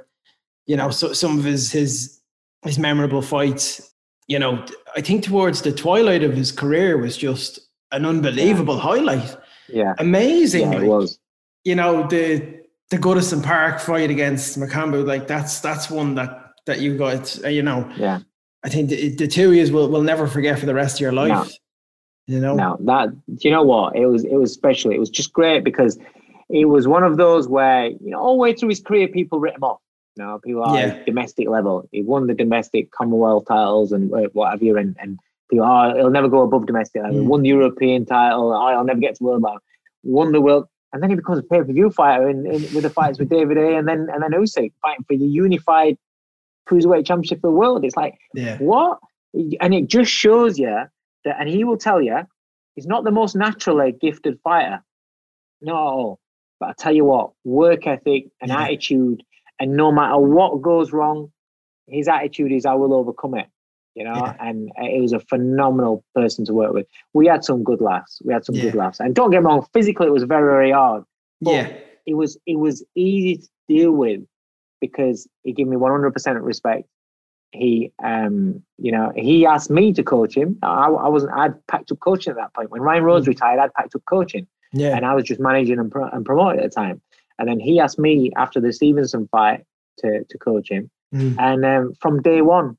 you 0.66 0.76
know 0.76 0.90
so, 0.90 1.12
some 1.12 1.38
of 1.38 1.44
his 1.44 1.70
his 1.72 2.20
his 2.62 2.78
memorable 2.78 3.22
fights. 3.22 3.94
You 4.28 4.38
know, 4.38 4.64
I 4.96 5.00
think 5.00 5.24
towards 5.24 5.62
the 5.62 5.72
twilight 5.72 6.22
of 6.22 6.35
his 6.35 6.52
career 6.52 6.98
was 6.98 7.16
just 7.16 7.59
an 7.90 8.06
unbelievable 8.06 8.76
yeah. 8.76 8.80
highlight. 8.80 9.37
Yeah, 9.68 9.94
amazing. 9.98 10.72
Yeah, 10.72 10.80
it 10.80 10.87
was. 10.87 11.18
You 11.64 11.74
know 11.74 12.06
the 12.06 12.61
the 12.90 12.98
Goodison 12.98 13.42
Park 13.42 13.80
fight 13.80 14.11
against 14.11 14.59
Makabu, 14.59 15.06
like 15.06 15.26
that's 15.26 15.61
that's 15.61 15.90
one 15.90 16.14
that 16.14 16.52
that 16.66 16.80
you 16.80 16.96
got. 16.96 17.37
You 17.44 17.62
know, 17.62 17.90
yeah 17.96 18.20
I 18.62 18.68
think 18.68 18.90
the, 18.90 19.09
the 19.14 19.27
two 19.27 19.53
years 19.53 19.70
will 19.70 19.88
will 19.88 20.03
never 20.03 20.27
forget 20.27 20.59
for 20.59 20.66
the 20.66 20.75
rest 20.75 20.96
of 20.96 21.01
your 21.01 21.12
life. 21.12 21.29
No. 21.29 21.46
You 22.27 22.38
know, 22.38 22.55
no, 22.55 22.77
that 22.83 23.09
you 23.38 23.51
know 23.51 23.62
what 23.62 23.96
it 23.96 24.07
was. 24.07 24.25
It 24.25 24.37
was 24.37 24.53
special. 24.53 24.92
It 24.92 25.01
was 25.01 25.11
just 25.11 25.33
great 25.33 25.64
because 25.64 25.99
it 26.49 26.66
was 26.66 26.87
one 26.87 27.03
of 27.03 27.16
those 27.16 27.49
where 27.49 27.87
you 27.87 28.11
know 28.11 28.20
all 28.20 28.35
the 28.35 28.40
way 28.40 28.53
through 28.55 28.68
his 28.68 28.81
career, 28.81 29.09
people 29.09 29.40
written 29.40 29.57
him 29.57 29.64
off. 29.64 29.81
You 30.16 30.25
know, 30.25 30.40
people 30.44 30.62
are 30.62 30.77
yeah. 30.77 31.05
domestic 31.05 31.49
level. 31.49 31.88
He 31.90 32.03
won 32.03 32.29
the 32.29 32.35
domestic 32.35 32.92
Commonwealth 32.92 33.46
titles 33.49 33.90
and 33.90 34.11
what 34.33 34.51
have 34.51 34.62
you, 34.62 34.77
and 34.77 34.94
and 35.01 35.18
people 35.51 35.64
are 35.64 35.90
oh, 35.90 35.96
he'll 35.96 36.11
never 36.11 36.29
go 36.29 36.42
above 36.42 36.66
domestic 36.66 37.03
level. 37.03 37.18
Mm. 37.18 37.27
Won 37.27 37.42
the 37.42 37.49
European 37.49 38.07
title. 38.07 38.53
Oh, 38.53 38.57
I'll 38.57 38.85
never 38.85 39.01
get 39.01 39.16
to 39.16 39.25
world 39.25 39.42
level. 39.42 39.59
Won 40.05 40.31
the 40.31 40.40
world, 40.40 40.66
and 40.92 41.03
then 41.03 41.11
he 41.11 41.16
becomes 41.16 41.38
a 41.38 41.42
pay 41.42 41.59
per 41.59 41.73
view 41.73 41.90
fighter 41.90 42.29
in, 42.29 42.46
in, 42.46 42.62
with 42.75 42.83
the 42.83 42.90
fights 42.90 43.18
with 43.18 43.29
David 43.29 43.57
Haye 43.57 43.75
and 43.75 43.88
then 43.88 44.09
and 44.12 44.23
then 44.23 44.33
Usyk 44.33 44.73
fighting 44.83 45.05
for 45.09 45.16
the 45.16 45.25
unified 45.25 45.96
cruiserweight 46.70 47.06
championship 47.06 47.38
of 47.38 47.42
the 47.42 47.50
world. 47.50 47.85
It's 47.85 47.96
like, 47.96 48.18
yeah. 48.35 48.59
what? 48.59 48.98
And 49.61 49.74
it 49.74 49.88
just 49.88 50.11
shows 50.11 50.59
you 50.59 50.85
that, 51.24 51.37
and 51.38 51.48
he 51.48 51.64
will 51.64 51.76
tell 51.76 52.00
you, 52.00 52.18
he's 52.74 52.87
not 52.87 53.04
the 53.04 53.11
most 53.11 53.37
naturally 53.37 53.92
gifted 53.92 54.38
fighter. 54.42 54.83
No, 55.61 56.18
but 56.59 56.70
I 56.70 56.72
tell 56.78 56.94
you 56.94 57.04
what, 57.04 57.33
work 57.44 57.87
ethic 57.87 58.26
and 58.40 58.50
yeah. 58.50 58.62
attitude, 58.62 59.22
and 59.59 59.76
no 59.76 59.92
matter 59.92 60.18
what 60.18 60.62
goes 60.62 60.92
wrong, 60.92 61.33
his 61.87 62.09
attitude 62.09 62.52
is, 62.52 62.66
I 62.66 62.74
will 62.74 62.94
overcome 62.94 63.35
it. 63.35 63.46
You 63.94 64.04
know, 64.04 64.14
yeah. 64.14 64.37
and 64.38 64.70
it 64.76 65.02
was 65.02 65.12
a 65.12 65.18
phenomenal 65.18 66.04
person 66.14 66.44
to 66.46 66.54
work 66.54 66.72
with. 66.72 66.87
We 67.12 67.26
had 67.26 67.44
some 67.44 67.64
good 67.64 67.80
laughs. 67.80 68.22
We 68.24 68.33
had 68.33 68.44
some 68.44 68.54
good 68.54 68.74
laughs, 68.74 69.00
and 69.00 69.14
don't 69.14 69.33
get 69.33 69.40
me 69.40 69.46
wrong. 69.46 69.66
Physically, 69.74 70.06
it 70.06 70.12
was 70.12 70.22
very, 70.22 70.48
very 70.50 70.70
hard. 70.70 71.02
yeah, 71.40 71.72
it 72.06 72.14
was 72.14 72.38
it 72.46 72.59
was 72.59 72.85
easy 72.94 73.38
to 73.38 73.48
deal 73.68 73.92
with 73.92 74.20
because 74.80 75.28
he 75.42 75.52
gave 75.52 75.66
me 75.66 75.76
100% 75.76 76.42
respect. 76.42 76.88
he, 77.52 77.92
um, 78.02 78.62
you 78.78 78.92
know, 78.92 79.12
he 79.16 79.44
asked 79.46 79.70
me 79.70 79.92
to 79.92 80.02
coach 80.02 80.36
him. 80.36 80.58
I, 80.62 80.86
I 80.86 81.08
wasn't. 81.08 81.32
I'd 81.32 81.66
packed 81.66 81.90
up 81.92 82.00
coaching 82.00 82.30
at 82.30 82.36
that 82.36 82.54
point. 82.54 82.70
When 82.70 82.80
Ryan 82.80 83.04
Rhodes 83.04 83.26
mm. 83.26 83.30
retired, 83.30 83.58
I'd 83.60 83.74
packed 83.74 83.94
up 83.94 84.02
coaching. 84.08 84.46
Yeah. 84.72 84.96
And 84.96 85.04
I 85.04 85.14
was 85.14 85.24
just 85.24 85.40
managing 85.40 85.78
and, 85.78 85.90
pro- 85.90 86.08
and 86.08 86.24
promoting 86.24 86.60
at 86.60 86.70
the 86.70 86.74
time. 86.74 87.00
And 87.38 87.48
then 87.48 87.58
he 87.58 87.80
asked 87.80 87.98
me 87.98 88.30
after 88.36 88.60
the 88.60 88.72
Stevenson 88.72 89.28
fight 89.32 89.64
to 89.98 90.24
to 90.24 90.38
coach 90.38 90.70
him. 90.70 90.90
Mm. 91.14 91.36
And 91.38 91.64
um, 91.64 91.94
from 92.00 92.22
day 92.22 92.40
one, 92.40 92.76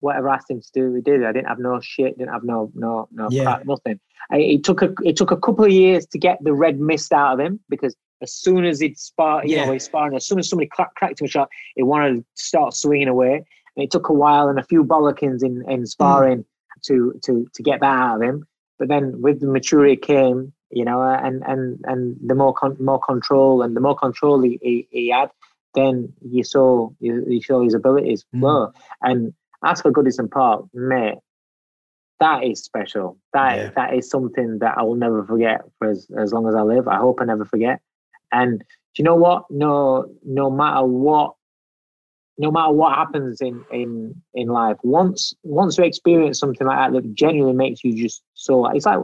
whatever 0.00 0.30
I 0.30 0.36
asked 0.36 0.50
him 0.50 0.60
to 0.60 0.70
do, 0.72 0.94
he 0.94 1.02
did. 1.02 1.24
I 1.24 1.32
didn't 1.32 1.48
have 1.48 1.58
no 1.58 1.80
shit, 1.80 2.16
didn't 2.16 2.32
have 2.32 2.44
no 2.44 2.70
no 2.74 3.08
no 3.12 3.28
yeah. 3.30 3.44
crap, 3.44 3.66
nothing. 3.66 4.00
I, 4.30 4.38
it 4.38 4.64
took 4.64 4.82
a 4.82 4.94
it 5.04 5.16
took 5.16 5.30
a 5.30 5.36
couple 5.36 5.64
of 5.64 5.72
years 5.72 6.06
to 6.06 6.18
get 6.18 6.38
the 6.42 6.52
red 6.52 6.80
mist 6.80 7.12
out 7.12 7.34
of 7.34 7.40
him 7.40 7.60
because 7.68 7.94
as 8.22 8.32
soon 8.32 8.64
as 8.64 8.80
he'd 8.80 8.98
spar, 8.98 9.44
you 9.44 9.56
yeah. 9.56 9.64
know, 9.64 9.72
he's 9.72 9.84
sparring, 9.84 10.14
as 10.14 10.26
soon 10.26 10.38
as 10.38 10.48
somebody 10.48 10.68
cracked, 10.68 10.96
cracked 10.96 11.20
him 11.20 11.26
a 11.26 11.28
shot, 11.28 11.48
he 11.74 11.82
wanted 11.82 12.16
to 12.16 12.24
start 12.34 12.74
swinging 12.74 13.08
away. 13.08 13.44
And 13.76 13.84
it 13.84 13.90
took 13.90 14.08
a 14.08 14.12
while 14.12 14.48
and 14.48 14.58
a 14.58 14.64
few 14.64 14.84
bollockins 14.84 15.42
in, 15.42 15.64
in 15.70 15.86
sparring 15.86 16.38
mm. 16.38 16.44
to 16.86 17.18
to 17.24 17.46
to 17.54 17.62
get 17.62 17.80
that 17.80 17.86
out 17.86 18.16
of 18.16 18.22
him. 18.22 18.46
But 18.78 18.88
then 18.88 19.20
with 19.22 19.40
the 19.40 19.46
maturity 19.46 19.96
came, 19.96 20.52
you 20.70 20.84
know, 20.84 21.02
and 21.02 21.42
and 21.46 21.80
and 21.84 22.16
the 22.24 22.34
more 22.34 22.52
con- 22.52 22.76
more 22.80 23.00
control 23.00 23.62
and 23.62 23.76
the 23.76 23.80
more 23.80 23.96
control 23.96 24.42
he, 24.42 24.58
he, 24.60 24.88
he 24.90 25.10
had, 25.10 25.30
then 25.74 26.12
you 26.20 26.44
saw 26.44 26.90
you, 26.98 27.24
you 27.28 27.42
saw 27.42 27.62
his 27.62 27.74
abilities 27.74 28.24
mm. 28.34 28.72
And 29.02 29.32
as 29.64 29.80
for 29.80 29.92
Goodison 29.92 30.30
Park, 30.30 30.64
mate, 30.74 31.18
that 32.18 32.44
is 32.44 32.62
special. 32.62 33.18
That 33.32 33.56
yeah. 33.56 33.70
that 33.76 33.94
is 33.94 34.10
something 34.10 34.58
that 34.58 34.76
I 34.76 34.82
will 34.82 34.96
never 34.96 35.24
forget 35.24 35.62
for 35.78 35.90
as, 35.90 36.08
as 36.18 36.32
long 36.32 36.48
as 36.48 36.54
I 36.54 36.62
live. 36.62 36.88
I 36.88 36.96
hope 36.96 37.20
I 37.20 37.24
never 37.24 37.44
forget. 37.44 37.80
And 38.32 38.58
do 38.60 38.64
you 39.02 39.04
know 39.04 39.16
what? 39.16 39.44
No, 39.50 40.06
no 40.24 40.50
matter 40.50 40.84
what, 40.84 41.34
no 42.38 42.50
matter 42.50 42.72
what 42.72 42.96
happens 42.96 43.40
in 43.40 43.64
in 43.70 44.14
in 44.34 44.48
life, 44.48 44.76
once 44.82 45.34
once 45.42 45.78
you 45.78 45.84
experience 45.84 46.38
something 46.38 46.66
like 46.66 46.78
that 46.78 46.92
that 46.92 47.14
genuinely 47.14 47.54
makes 47.54 47.84
you 47.84 47.94
just 47.94 48.22
so 48.34 48.66
it's 48.68 48.86
like 48.86 48.98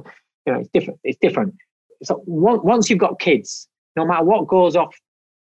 you 0.47 0.53
know 0.53 0.61
it's 0.61 0.71
different. 0.71 1.01
It's 1.05 1.19
different. 1.21 1.55
So 2.03 2.23
once 2.27 2.91
you've 2.91 2.99
got 2.99 3.19
kids, 3.21 3.69
no 3.97 4.07
matter 4.07 4.25
what 4.25 4.47
goes 4.47 4.77
off 4.77 4.95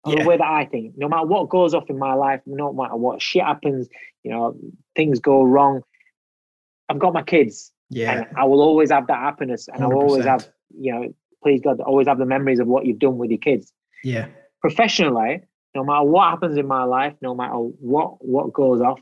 yeah. 0.06 0.22
the 0.22 0.28
way 0.28 0.36
that 0.36 0.46
I 0.46 0.64
think, 0.64 0.94
no 0.96 1.08
matter 1.08 1.26
what 1.26 1.48
goes 1.48 1.74
off 1.74 1.88
in 1.90 1.98
my 1.98 2.14
life, 2.14 2.40
no 2.46 2.72
matter 2.72 2.96
what 2.96 3.20
shit 3.20 3.42
happens, 3.42 3.88
you 4.22 4.30
know, 4.30 4.56
things 4.96 5.20
go 5.20 5.42
wrong. 5.42 5.82
I've 6.88 6.98
got 6.98 7.12
my 7.12 7.22
kids. 7.22 7.72
Yeah. 7.90 8.12
And 8.12 8.26
I 8.36 8.44
will 8.44 8.60
always 8.60 8.90
have 8.90 9.06
that 9.08 9.18
happiness 9.18 9.68
and 9.68 9.80
100%. 9.80 9.82
I'll 9.82 9.98
always 9.98 10.24
have, 10.24 10.48
you 10.78 10.92
know, 10.92 11.14
please 11.42 11.60
God, 11.62 11.80
always 11.80 12.06
have 12.06 12.18
the 12.18 12.26
memories 12.26 12.60
of 12.60 12.66
what 12.66 12.86
you've 12.86 12.98
done 12.98 13.18
with 13.18 13.30
your 13.30 13.38
kids. 13.38 13.72
Yeah. 14.04 14.26
Professionally, 14.60 15.42
no 15.74 15.84
matter 15.84 16.04
what 16.04 16.30
happens 16.30 16.56
in 16.56 16.66
my 16.66 16.84
life, 16.84 17.14
no 17.20 17.34
matter 17.34 17.54
what 17.54 18.24
what 18.24 18.52
goes 18.52 18.80
off 18.80 19.00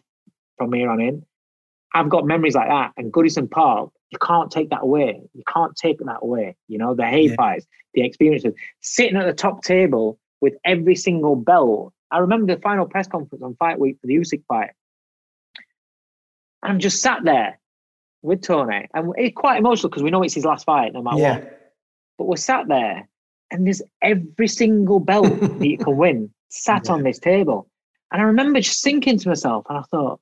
from 0.59 0.72
here 0.72 0.90
on 0.90 1.01
in, 1.01 1.25
I've 1.94 2.09
got 2.09 2.27
memories 2.27 2.55
like 2.55 2.68
that. 2.68 2.92
And 2.96 3.12
Goodison 3.12 3.51
Park, 3.51 3.90
you 4.11 4.18
can't 4.18 4.51
take 4.51 4.70
that 4.70 4.83
away. 4.83 5.20
You 5.35 5.42
can't 5.53 5.75
take 5.77 5.99
that 5.99 6.18
away. 6.22 6.57
You 6.68 6.79
know, 6.79 6.94
the 6.94 7.07
Haye 7.07 7.29
yeah. 7.29 7.35
fights, 7.37 7.66
the 7.94 8.05
experiences, 8.05 8.55
sitting 8.81 9.16
at 9.16 9.27
the 9.27 9.33
top 9.33 9.62
table 9.62 10.18
with 10.40 10.55
every 10.64 10.96
single 10.96 11.37
belt. 11.37 11.92
I 12.11 12.18
remember 12.18 12.55
the 12.55 12.61
final 12.61 12.87
press 12.87 13.09
conference 13.09 13.42
on 13.42 13.57
fight 13.57 13.79
week 13.79 13.99
for 14.01 14.07
the 14.07 14.14
Usyk 14.14 14.44
fight. 14.46 14.70
And 16.62 16.72
I'm 16.72 16.79
just 16.79 17.01
sat 17.01 17.25
there 17.25 17.59
with 18.22 18.42
Tony, 18.42 18.88
and 18.92 19.12
it's 19.16 19.35
quite 19.37 19.59
emotional 19.59 19.88
because 19.88 20.03
we 20.03 20.11
know 20.11 20.22
it's 20.22 20.35
his 20.35 20.44
last 20.44 20.64
fight, 20.64 20.92
no 20.92 21.03
matter 21.03 21.18
yeah. 21.18 21.38
what. 21.38 21.56
But 22.19 22.27
we're 22.27 22.37
sat 22.37 22.69
there, 22.69 23.09
and 23.51 23.67
there's 23.67 23.83
every 24.03 24.49
single 24.49 25.01
belt 25.01 25.41
that 25.41 25.67
you 25.67 25.79
can 25.79 25.97
win 25.97 26.31
sat 26.49 26.87
yeah. 26.87 26.93
on 26.93 27.03
this 27.03 27.19
table. 27.19 27.69
And 28.13 28.23
I 28.23 28.25
remember 28.25 28.61
just 28.61 28.83
thinking 28.83 29.19
to 29.19 29.29
myself, 29.29 29.67
and 29.69 29.79
I 29.79 29.83
thought, 29.83 30.21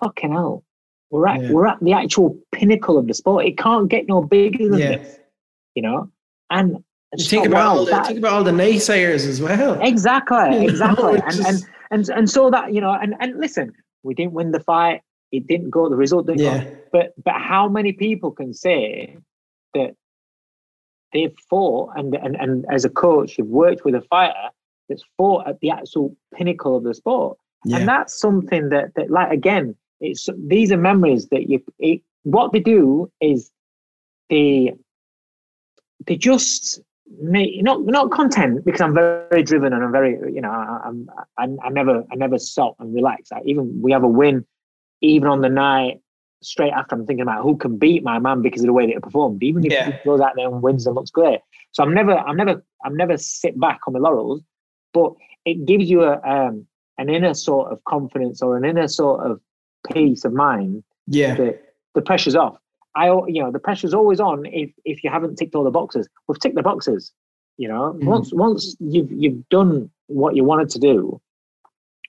fucking 0.00 0.32
hell, 0.32 0.64
we're 1.10 1.26
at 1.26 1.42
yeah. 1.42 1.52
we're 1.52 1.66
at 1.66 1.80
the 1.80 1.92
actual 1.92 2.38
pinnacle 2.52 2.96
of 2.96 3.06
the 3.06 3.14
sport. 3.14 3.46
It 3.46 3.58
can't 3.58 3.88
get 3.88 4.06
no 4.06 4.22
bigger 4.22 4.68
than 4.68 4.78
yeah. 4.78 4.96
this, 4.98 5.18
you 5.74 5.82
know. 5.82 6.10
And 6.50 6.84
think 7.18 7.46
about 7.46 7.56
wow, 7.56 7.78
all 7.78 7.84
the, 7.84 7.90
that, 7.90 8.06
think 8.06 8.18
about 8.18 8.32
all 8.32 8.44
the 8.44 8.52
naysayers 8.52 9.26
as 9.26 9.40
well. 9.40 9.80
Exactly, 9.82 10.64
exactly. 10.66 11.14
and, 11.14 11.32
just... 11.32 11.48
and 11.48 11.64
and 11.90 12.08
and 12.08 12.30
so 12.30 12.50
that 12.50 12.72
you 12.72 12.80
know, 12.80 12.92
and 12.92 13.14
and 13.18 13.38
listen, 13.38 13.72
we 14.02 14.14
didn't 14.14 14.32
win 14.32 14.52
the 14.52 14.60
fight. 14.60 15.02
It 15.32 15.46
didn't 15.46 15.70
go. 15.70 15.88
The 15.88 15.96
result 15.96 16.26
didn't 16.26 16.40
yeah. 16.40 16.64
go. 16.64 16.76
But 16.92 17.14
but 17.22 17.34
how 17.34 17.68
many 17.68 17.92
people 17.92 18.30
can 18.30 18.54
say 18.54 19.16
that 19.74 19.96
they've 21.12 21.34
fought 21.48 21.92
and 21.96 22.14
and 22.14 22.36
and 22.36 22.64
as 22.70 22.84
a 22.84 22.90
coach, 22.90 23.38
you've 23.38 23.48
worked 23.48 23.84
with 23.84 23.94
a 23.94 24.00
fighter 24.02 24.48
that's 24.88 25.04
fought 25.16 25.46
at 25.46 25.60
the 25.60 25.70
actual 25.70 26.16
pinnacle 26.34 26.76
of 26.76 26.84
the 26.84 26.94
sport, 26.94 27.38
yeah. 27.64 27.78
and 27.78 27.88
that's 27.88 28.18
something 28.18 28.68
that 28.70 28.94
that 28.94 29.10
like 29.10 29.30
again, 29.30 29.74
it's 30.00 30.28
these 30.46 30.72
are 30.72 30.76
memories 30.76 31.28
that 31.28 31.48
you. 31.48 31.62
It, 31.78 32.02
what 32.22 32.52
they 32.52 32.60
do 32.60 33.10
is 33.20 33.50
they 34.28 34.74
they 36.06 36.16
just 36.16 36.80
make 37.20 37.62
not 37.62 37.82
not 37.84 38.10
content 38.10 38.64
because 38.64 38.80
I'm 38.80 38.94
very, 38.94 39.26
very 39.30 39.42
driven 39.42 39.72
and 39.72 39.82
I'm 39.82 39.92
very 39.92 40.18
you 40.32 40.40
know 40.40 40.50
I, 40.50 40.80
I'm 40.84 41.10
I, 41.38 41.48
I 41.64 41.70
never 41.70 42.04
I 42.10 42.14
never 42.16 42.38
stop 42.38 42.76
and 42.78 42.94
relax. 42.94 43.32
I, 43.32 43.40
even 43.44 43.80
we 43.82 43.92
have 43.92 44.04
a 44.04 44.08
win, 44.08 44.44
even 45.00 45.28
on 45.28 45.40
the 45.40 45.48
night 45.48 46.00
straight 46.42 46.72
after 46.72 46.94
I'm 46.94 47.06
thinking 47.06 47.22
about 47.22 47.42
who 47.42 47.56
can 47.56 47.76
beat 47.76 48.02
my 48.02 48.18
man 48.18 48.42
because 48.42 48.62
of 48.62 48.66
the 48.66 48.72
way 48.72 48.86
that 48.86 48.94
he 48.94 48.98
performed. 48.98 49.42
Even 49.42 49.64
if 49.64 49.72
yeah. 49.72 49.92
he 49.92 49.98
goes 50.04 50.20
out 50.20 50.32
there 50.36 50.48
and 50.48 50.62
wins 50.62 50.86
and 50.86 50.94
looks 50.94 51.10
great. 51.10 51.40
So 51.72 51.82
I'm 51.82 51.94
never 51.94 52.16
I'm 52.16 52.36
never 52.36 52.64
I'm 52.84 52.96
never 52.96 53.16
sit 53.16 53.58
back 53.58 53.80
on 53.86 53.92
my 53.92 53.98
laurels, 53.98 54.42
but 54.92 55.12
it 55.44 55.66
gives 55.66 55.88
you 55.88 56.02
a 56.02 56.20
um, 56.22 56.66
an 56.98 57.08
inner 57.08 57.34
sort 57.34 57.72
of 57.72 57.82
confidence 57.84 58.42
or 58.42 58.56
an 58.56 58.64
inner 58.64 58.88
sort 58.88 59.24
of 59.24 59.40
peace 59.92 60.24
of 60.24 60.32
mind. 60.32 60.82
Yeah, 61.06 61.34
that 61.36 61.74
the 61.94 62.02
pressure's 62.02 62.36
off. 62.36 62.56
I, 62.96 63.06
you 63.06 63.40
know, 63.40 63.52
the 63.52 63.60
pressure's 63.60 63.94
always 63.94 64.20
on 64.20 64.46
if 64.46 64.72
if 64.84 65.04
you 65.04 65.10
haven't 65.10 65.36
ticked 65.36 65.54
all 65.54 65.64
the 65.64 65.70
boxes. 65.70 66.08
We've 66.26 66.40
ticked 66.40 66.56
the 66.56 66.62
boxes. 66.62 67.12
You 67.56 67.68
know, 67.68 67.92
mm. 67.92 68.04
once 68.04 68.32
once 68.32 68.76
you've 68.80 69.12
you've 69.12 69.48
done 69.48 69.90
what 70.06 70.34
you 70.34 70.44
wanted 70.44 70.70
to 70.70 70.78
do, 70.78 71.20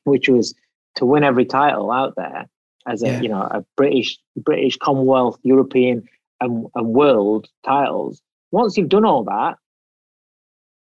which 0.06 0.28
was 0.28 0.56
to 0.96 1.06
win 1.06 1.24
every 1.24 1.46
title 1.46 1.92
out 1.92 2.16
there 2.16 2.48
as 2.88 3.04
a 3.04 3.08
yeah. 3.08 3.22
you 3.22 3.30
know 3.30 3.42
a 3.42 3.66
British 3.78 4.18
British 4.38 4.78
Commonwealth, 4.78 5.40
European, 5.44 6.04
and, 6.40 6.68
and 6.76 6.88
world 6.88 7.48
titles. 7.66 8.22
Once 8.52 8.78
you've 8.78 8.90
done 8.90 9.06
all 9.06 9.24
that, 9.24 9.58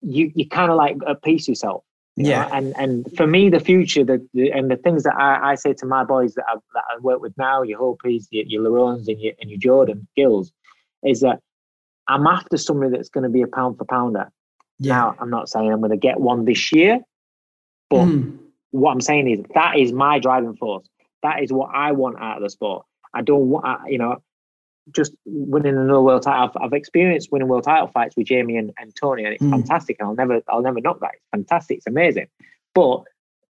you 0.03 0.33
you 0.35 0.49
kind 0.49 0.71
of 0.71 0.77
like 0.77 0.97
appease 1.07 1.49
yourself 1.49 1.85
yeah. 2.17 2.45
Know? 2.45 2.51
And 2.53 2.77
and 2.77 3.17
for 3.17 3.27
me, 3.27 3.49
the 3.49 3.61
future, 3.61 4.05
the 4.05 4.25
and 4.53 4.71
the 4.71 4.77
things 4.77 5.03
that 5.03 5.15
I, 5.17 5.53
I 5.53 5.55
say 5.57 5.73
to 5.75 5.87
my 5.87 6.05
boys 6.05 6.35
that 6.35 6.45
I, 6.49 6.55
that 6.75 6.85
I 6.91 6.99
work 7.01 7.21
with 7.21 7.37
now, 7.37 7.63
your 7.63 7.79
Hopeys, 7.79 8.29
your, 8.31 8.45
your 8.47 8.63
Lerrones, 8.63 9.09
and 9.09 9.21
your 9.21 9.33
and 9.41 9.51
your 9.51 9.59
Jordan 9.59 10.07
Gills, 10.17 10.53
is 11.03 11.21
that 11.21 11.41
I'm 12.09 12.27
after 12.27 12.57
somebody 12.57 12.93
that's 12.93 13.09
going 13.09 13.25
to 13.25 13.31
be 13.31 13.43
a 13.43 13.49
pound 13.49 13.79
for 13.79 13.85
pounder. 13.85 14.31
Yeah. 14.79 14.95
Now, 14.95 15.17
I'm 15.19 15.31
not 15.31 15.49
saying 15.49 15.73
I'm 15.73 15.81
going 15.81 15.91
to 15.91 15.97
get 15.97 16.21
one 16.21 16.45
this 16.45 16.73
year, 16.73 17.01
but 17.91 18.05
mm. 18.05 18.39
what 18.71 18.93
I'm 18.93 19.01
saying 19.01 19.29
is 19.31 19.41
that 19.55 19.79
is 19.79 19.93
my 19.93 20.19
driving 20.19 20.57
force. 20.57 20.87
That 21.25 21.43
is 21.43 21.53
what 21.53 21.71
I 21.75 21.91
want 21.91 22.21
out 22.21 22.37
of 22.37 22.43
the 22.45 22.51
sport. 22.51 22.87
I 23.13 23.23
don't 23.23 23.49
want, 23.49 23.91
you 23.91 23.99
know, 23.99 24.23
just 24.95 25.13
winning 25.25 25.77
another 25.77 26.01
world 26.01 26.23
title. 26.23 26.51
I've, 26.55 26.63
I've, 26.63 26.73
experienced 26.73 27.33
winning 27.33 27.49
world 27.49 27.65
title 27.65 27.89
fights 27.89 28.17
with 28.17 28.27
Jamie 28.27 28.57
and, 28.57 28.73
and 28.79 28.95
Tony, 28.95 29.25
and 29.25 29.35
it's 29.35 29.43
mm. 29.43 29.51
fantastic. 29.51 29.97
And 29.99 30.09
I'll 30.09 30.15
never, 30.15 30.43
I'll 30.49 30.63
never 30.63 30.81
knock 30.81 31.01
that. 31.01 31.13
It's 31.15 31.25
fantastic. 31.33 31.79
It's 31.79 31.87
amazing. 31.87 32.27
But 32.75 33.03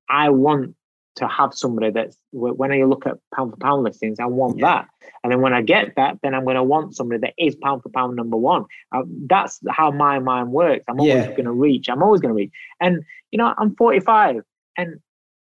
I 0.08 0.30
want 0.30 0.76
to 1.16 1.28
have 1.28 1.54
somebody 1.54 1.90
that's 1.90 2.16
when 2.32 2.72
I 2.72 2.82
look 2.82 3.06
at 3.06 3.18
pound 3.34 3.52
for 3.52 3.56
pound 3.58 3.84
listings, 3.84 4.18
I 4.18 4.26
want 4.26 4.58
yeah. 4.58 4.66
that. 4.66 4.88
And 5.22 5.32
then 5.32 5.40
when 5.40 5.52
I 5.52 5.62
get 5.62 5.94
that, 5.96 6.18
then 6.22 6.34
I'm 6.34 6.44
going 6.44 6.56
to 6.56 6.62
want 6.62 6.96
somebody 6.96 7.20
that 7.20 7.34
is 7.38 7.54
pound 7.54 7.82
for 7.82 7.88
pound 7.88 8.16
number 8.16 8.36
one. 8.36 8.64
Uh, 8.92 9.02
that's 9.26 9.60
how 9.70 9.90
my 9.90 10.18
mind 10.18 10.50
works. 10.50 10.84
I'm 10.88 10.98
always 10.98 11.14
yeah. 11.14 11.30
going 11.30 11.44
to 11.44 11.52
reach. 11.52 11.88
I'm 11.88 12.02
always 12.02 12.20
going 12.20 12.30
to 12.30 12.36
reach. 12.36 12.52
And 12.80 13.04
you 13.30 13.38
know, 13.38 13.54
I'm 13.56 13.76
45, 13.76 14.42
and 14.76 15.00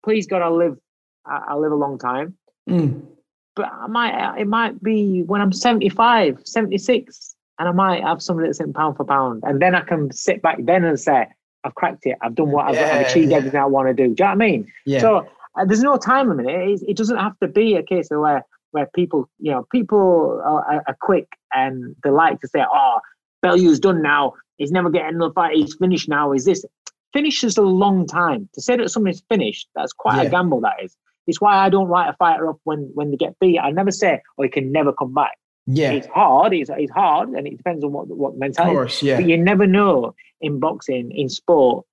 please 0.04 0.28
God, 0.28 0.42
I 0.42 0.50
live, 0.50 0.78
I, 1.26 1.44
I 1.50 1.56
live 1.56 1.72
a 1.72 1.76
long 1.76 1.98
time. 1.98 2.38
Mm 2.70 3.08
but 3.56 3.72
I 3.72 3.88
might 3.88 4.40
it 4.40 4.48
might 4.48 4.82
be 4.82 5.24
when 5.24 5.42
I'm 5.42 5.52
75, 5.52 6.40
76, 6.44 7.36
and 7.60 7.70
I 7.70 7.72
might 7.72 8.04
have 8.04 8.22
somebody 8.22 8.48
that's 8.48 8.60
in 8.60 8.74
pound 8.74 8.98
for 8.98 9.06
pound, 9.06 9.44
and 9.46 9.62
then 9.62 9.76
I 9.76 9.82
can 9.82 10.12
sit 10.12 10.42
back 10.42 10.58
then 10.62 10.84
and 10.84 11.00
say, 11.00 11.28
I've 11.64 11.76
cracked 11.76 12.06
it. 12.06 12.18
I've 12.22 12.36
done 12.36 12.52
what 12.52 12.68
I've, 12.68 12.76
yeah, 12.76 12.96
I've 12.96 13.08
achieved 13.08 13.32
yeah. 13.32 13.38
everything 13.38 13.60
I 13.60 13.66
want 13.66 13.88
to 13.88 13.94
do. 13.94 14.04
Do 14.04 14.10
you 14.10 14.16
know 14.20 14.26
what 14.26 14.32
I 14.32 14.36
mean? 14.36 14.72
Yeah. 14.86 15.00
So 15.00 15.28
uh, 15.60 15.66
there's 15.66 15.84
no 15.84 15.98
time 15.98 16.30
limit. 16.30 16.48
It, 16.48 16.82
it 16.88 16.98
doesn't 16.98 17.18
have 17.18 17.38
to 17.40 17.48
be 17.48 17.76
a 17.76 17.84
case 17.84 18.10
of 18.12 18.20
where 18.20 18.46
where 18.72 18.88
people, 18.96 19.30
you 19.38 19.52
know, 19.52 19.68
people 19.70 20.42
are, 20.46 20.82
are 20.88 20.98
quick 21.02 21.28
and 21.54 21.94
they 22.04 22.10
like 22.10 22.40
to 22.42 22.48
say, 22.48 22.64
"Oh, 22.74 23.00
Bellew's 23.44 23.80
done 23.80 24.02
now. 24.02 24.34
He's 24.58 24.72
never 24.72 24.90
getting 24.90 25.16
another 25.16 25.34
fight. 25.34 25.56
He's 25.56 25.76
finished 25.76 26.10
now. 26.10 26.32
Is 26.32 26.46
this?" 26.46 26.66
Finish 27.14 27.44
is 27.44 27.58
a 27.58 27.62
long 27.62 28.08
time. 28.08 28.48
To 28.54 28.62
say 28.62 28.78
that 28.78 28.90
somebody's 28.90 29.22
finished, 29.28 29.68
that's 29.76 29.92
quite 29.92 30.16
yeah. 30.16 30.30
a 30.30 30.30
gamble. 30.30 30.62
That 30.62 30.76
is. 30.82 30.96
It's 31.28 31.40
why 31.40 31.58
I 31.58 31.70
don't 31.70 31.88
write 31.88 32.10
a 32.10 32.14
fighter 32.14 32.50
off 32.50 32.58
when 32.64 32.92
when 32.94 33.12
they 33.12 33.18
get 33.18 33.40
beat. 33.40 33.60
I 33.60 33.72
never 33.72 33.92
say, 33.92 34.22
"Oh, 34.38 34.44
he 34.44 34.50
can 34.50 34.72
never 34.72 34.92
come 34.94 35.14
back." 35.14 35.38
Yeah, 35.68 35.92
it's 35.92 36.08
hard. 36.08 36.54
It's, 36.54 36.70
it's 36.76 36.92
hard, 36.92 37.30
and 37.30 37.48
it 37.48 37.58
depends 37.58 37.84
on 37.84 37.92
what 37.92 38.08
what 38.08 38.38
mentality. 38.38 38.72
Of 38.72 38.76
course, 38.76 39.04
yeah. 39.04 39.18
But 39.18 39.28
you 39.28 39.38
never 39.38 39.68
know 39.68 40.16
in 40.42 40.60
boxing, 40.60 41.12
in 41.12 41.30
sport, 41.30 41.86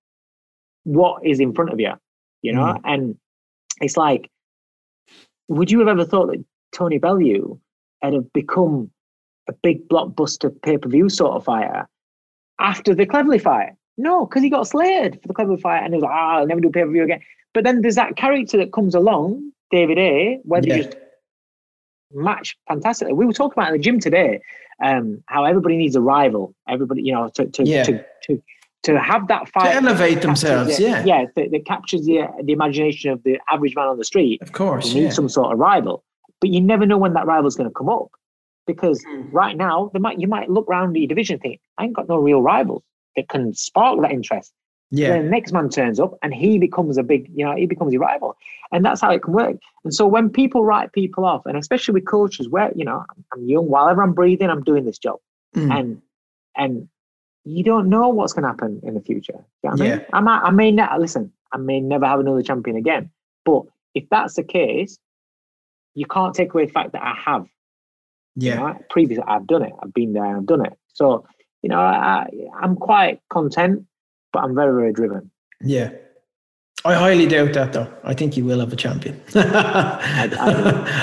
what 0.84 1.24
is 1.24 1.40
in 1.40 1.52
front 1.52 1.72
of 1.72 1.78
you. 1.78 1.92
You 2.42 2.52
know, 2.54 2.74
mm. 2.74 2.80
and 2.84 3.16
it's 3.80 3.96
like 3.96 4.30
would 5.48 5.70
you 5.70 5.78
have 5.80 5.88
ever 5.88 6.04
thought 6.04 6.28
that 6.28 6.44
Tony 6.72 6.98
Bellew 6.98 7.58
had 8.02 8.12
have 8.12 8.32
become 8.32 8.90
a 9.48 9.52
big 9.52 9.88
blockbuster 9.88 10.50
pay 10.62 10.78
per 10.78 10.88
view 10.88 11.08
sort 11.08 11.32
of 11.32 11.44
fighter 11.44 11.88
after 12.60 12.94
the 12.94 13.06
Cleverly 13.06 13.38
fight? 13.38 13.72
No, 13.98 14.24
because 14.26 14.42
he 14.42 14.48
got 14.50 14.66
slated 14.68 15.20
for 15.20 15.28
the 15.28 15.34
Cleverly 15.34 15.60
fight 15.60 15.82
and 15.82 15.92
he 15.92 15.96
was 15.96 16.04
like, 16.04 16.12
ah, 16.14 16.38
I'll 16.38 16.46
never 16.46 16.60
do 16.60 16.70
pay 16.70 16.82
per 16.84 16.90
view 16.90 17.02
again. 17.02 17.20
But 17.52 17.64
then 17.64 17.82
there's 17.82 17.96
that 17.96 18.16
character 18.16 18.56
that 18.58 18.72
comes 18.72 18.94
along, 18.94 19.50
David 19.70 19.98
Haye, 19.98 20.38
where 20.44 20.60
they 20.60 20.68
Yeah. 20.68 20.76
just 20.78 20.96
match 22.12 22.56
fantastically. 22.68 23.12
We 23.12 23.26
were 23.26 23.32
talking 23.32 23.54
about 23.60 23.72
in 23.72 23.78
the 23.78 23.82
gym 23.82 24.00
today 24.00 24.40
um, 24.82 25.22
how 25.26 25.44
everybody 25.44 25.76
needs 25.76 25.96
a 25.96 26.00
rival. 26.00 26.54
Everybody, 26.68 27.02
you 27.02 27.12
know, 27.12 27.28
to 27.34 27.46
to 27.46 27.64
Yeah. 27.64 27.82
to, 27.84 28.04
to 28.24 28.42
to 28.84 28.98
have 29.00 29.26
that 29.28 29.48
fight 29.48 29.72
To 29.72 29.76
elevate 29.76 30.14
that 30.16 30.22
themselves, 30.22 30.70
captures 30.70 30.80
yeah. 30.80 31.04
yeah, 31.04 31.24
that, 31.34 31.50
that 31.50 31.66
captures 31.66 32.06
the 32.06 32.28
the 32.44 32.52
imagination 32.52 33.10
of 33.10 33.22
the 33.24 33.38
average 33.50 33.74
man 33.74 33.86
on 33.88 33.98
the 33.98 34.04
street. 34.04 34.40
Of 34.40 34.52
course. 34.52 34.86
You 34.86 34.94
need 34.94 35.02
Yeah. 35.06 35.10
some 35.10 35.28
sort 35.28 35.52
of 35.52 35.58
rival, 35.58 36.04
but 36.40 36.50
you 36.50 36.60
never 36.60 36.86
know 36.86 36.96
when 36.98 37.14
that 37.14 37.26
rival's 37.26 37.56
going 37.56 37.68
to 37.68 37.74
come 37.74 37.88
up 37.88 38.08
because 38.66 39.04
Mm. 39.06 39.28
right 39.32 39.56
now 39.56 39.90
they 39.92 39.98
might 39.98 40.20
you 40.20 40.28
might 40.28 40.48
look 40.48 40.68
around 40.68 40.92
the 40.92 41.06
division 41.06 41.34
and 41.34 41.42
think 41.42 41.60
I 41.78 41.84
ain't 41.84 41.94
got 41.94 42.08
no 42.08 42.18
real 42.18 42.40
rivals 42.40 42.82
that 43.18 43.28
can 43.28 43.52
spark 43.54 44.00
that 44.00 44.12
interest. 44.12 44.52
Yeah. 44.90 45.10
Then 45.10 45.24
the 45.24 45.30
next 45.30 45.52
man 45.52 45.68
turns 45.68 46.00
up 46.00 46.18
and 46.22 46.32
he 46.32 46.58
becomes 46.58 46.96
a 46.96 47.02
big, 47.02 47.30
you 47.34 47.44
know, 47.44 47.54
he 47.54 47.66
becomes 47.66 47.92
your 47.92 48.00
rival. 48.00 48.36
And 48.72 48.84
that's 48.84 49.00
how 49.00 49.10
it 49.10 49.22
can 49.22 49.34
work. 49.34 49.56
And 49.84 49.94
so 49.94 50.06
when 50.06 50.30
people 50.30 50.64
write 50.64 50.92
people 50.92 51.24
off, 51.26 51.44
and 51.44 51.58
especially 51.58 51.94
with 51.94 52.06
coaches, 52.06 52.48
where, 52.48 52.72
you 52.74 52.84
know, 52.84 53.04
I'm 53.32 53.44
young, 53.46 53.68
while 53.68 53.88
ever 53.88 54.02
I'm 54.02 54.14
breathing, 54.14 54.48
I'm 54.48 54.62
doing 54.62 54.84
this 54.86 54.98
job. 54.98 55.18
Mm. 55.54 55.78
And 55.78 56.02
and 56.56 56.88
you 57.44 57.62
don't 57.64 57.88
know 57.88 58.08
what's 58.08 58.32
gonna 58.32 58.46
happen 58.46 58.80
in 58.82 58.94
the 58.94 59.00
future. 59.00 59.44
You 59.62 59.70
know 59.70 59.72
I 59.72 59.76
mean? 59.76 59.88
Yeah. 59.90 60.04
I 60.12 60.20
might 60.20 60.40
I 60.42 60.50
may 60.50 60.70
not 60.70 61.00
listen, 61.00 61.32
I 61.52 61.58
may 61.58 61.80
never 61.80 62.06
have 62.06 62.20
another 62.20 62.42
champion 62.42 62.76
again. 62.76 63.10
But 63.44 63.64
if 63.94 64.04
that's 64.10 64.34
the 64.36 64.42
case, 64.44 64.98
you 65.94 66.06
can't 66.06 66.34
take 66.34 66.54
away 66.54 66.66
the 66.66 66.72
fact 66.72 66.92
that 66.92 67.02
I 67.02 67.14
have. 67.14 67.46
You 68.36 68.50
Yeah. 68.50 68.54
know, 68.54 68.78
previously 68.88 69.24
I've 69.26 69.46
done 69.46 69.62
it. 69.64 69.72
I've 69.82 69.92
been 69.92 70.12
there 70.14 70.24
I've 70.24 70.46
done 70.46 70.64
it. 70.64 70.72
So, 70.94 71.26
you 71.62 71.68
know, 71.68 71.78
I, 71.78 72.28
I'm 72.60 72.76
quite 72.76 73.20
content, 73.30 73.84
but 74.32 74.40
I'm 74.40 74.54
very, 74.54 74.72
very 74.72 74.92
driven. 74.92 75.30
Yeah. 75.60 75.90
I 76.84 76.94
highly 76.94 77.26
doubt 77.26 77.54
that 77.54 77.72
though. 77.72 77.92
I 78.04 78.14
think 78.14 78.36
you 78.36 78.44
will 78.44 78.60
have 78.60 78.72
a 78.72 78.76
champion. 78.76 79.20
I, 79.34 80.28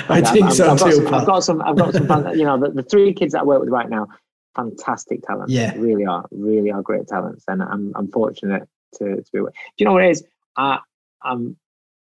I've- 0.10 0.26
think 0.32 0.46
I've, 0.46 0.54
so 0.54 0.72
I've 0.72 0.80
got 0.80 0.90
too. 0.90 0.96
Some, 0.96 1.14
I've 1.14 1.26
got 1.26 1.44
some. 1.44 1.62
I've 1.62 1.76
got 1.76 1.94
some. 1.94 2.38
you 2.38 2.46
know, 2.46 2.58
the, 2.58 2.70
the 2.72 2.84
three 2.84 3.14
kids 3.14 3.34
that 3.34 3.42
I 3.42 3.44
work 3.44 3.60
with 3.60 3.70
right 3.70 3.90
now, 3.90 4.08
fantastic 4.56 5.22
talents. 5.24 5.52
Yeah. 5.52 5.74
really 5.78 6.06
are. 6.06 6.26
Really 6.32 6.72
are 6.72 6.82
great 6.82 7.08
talents, 7.08 7.44
and 7.50 7.62
I'm 7.62 7.92
I'm 7.96 8.10
fortunate 8.10 8.68
to 8.96 9.18
to 9.18 9.32
be 9.34 9.42
with. 9.42 9.54
Do 9.54 9.60
you 9.80 9.86
know 9.86 9.92
what 9.94 10.06
it 10.06 10.12
is? 10.12 10.24
I 10.56 10.80
I'm 11.24 11.58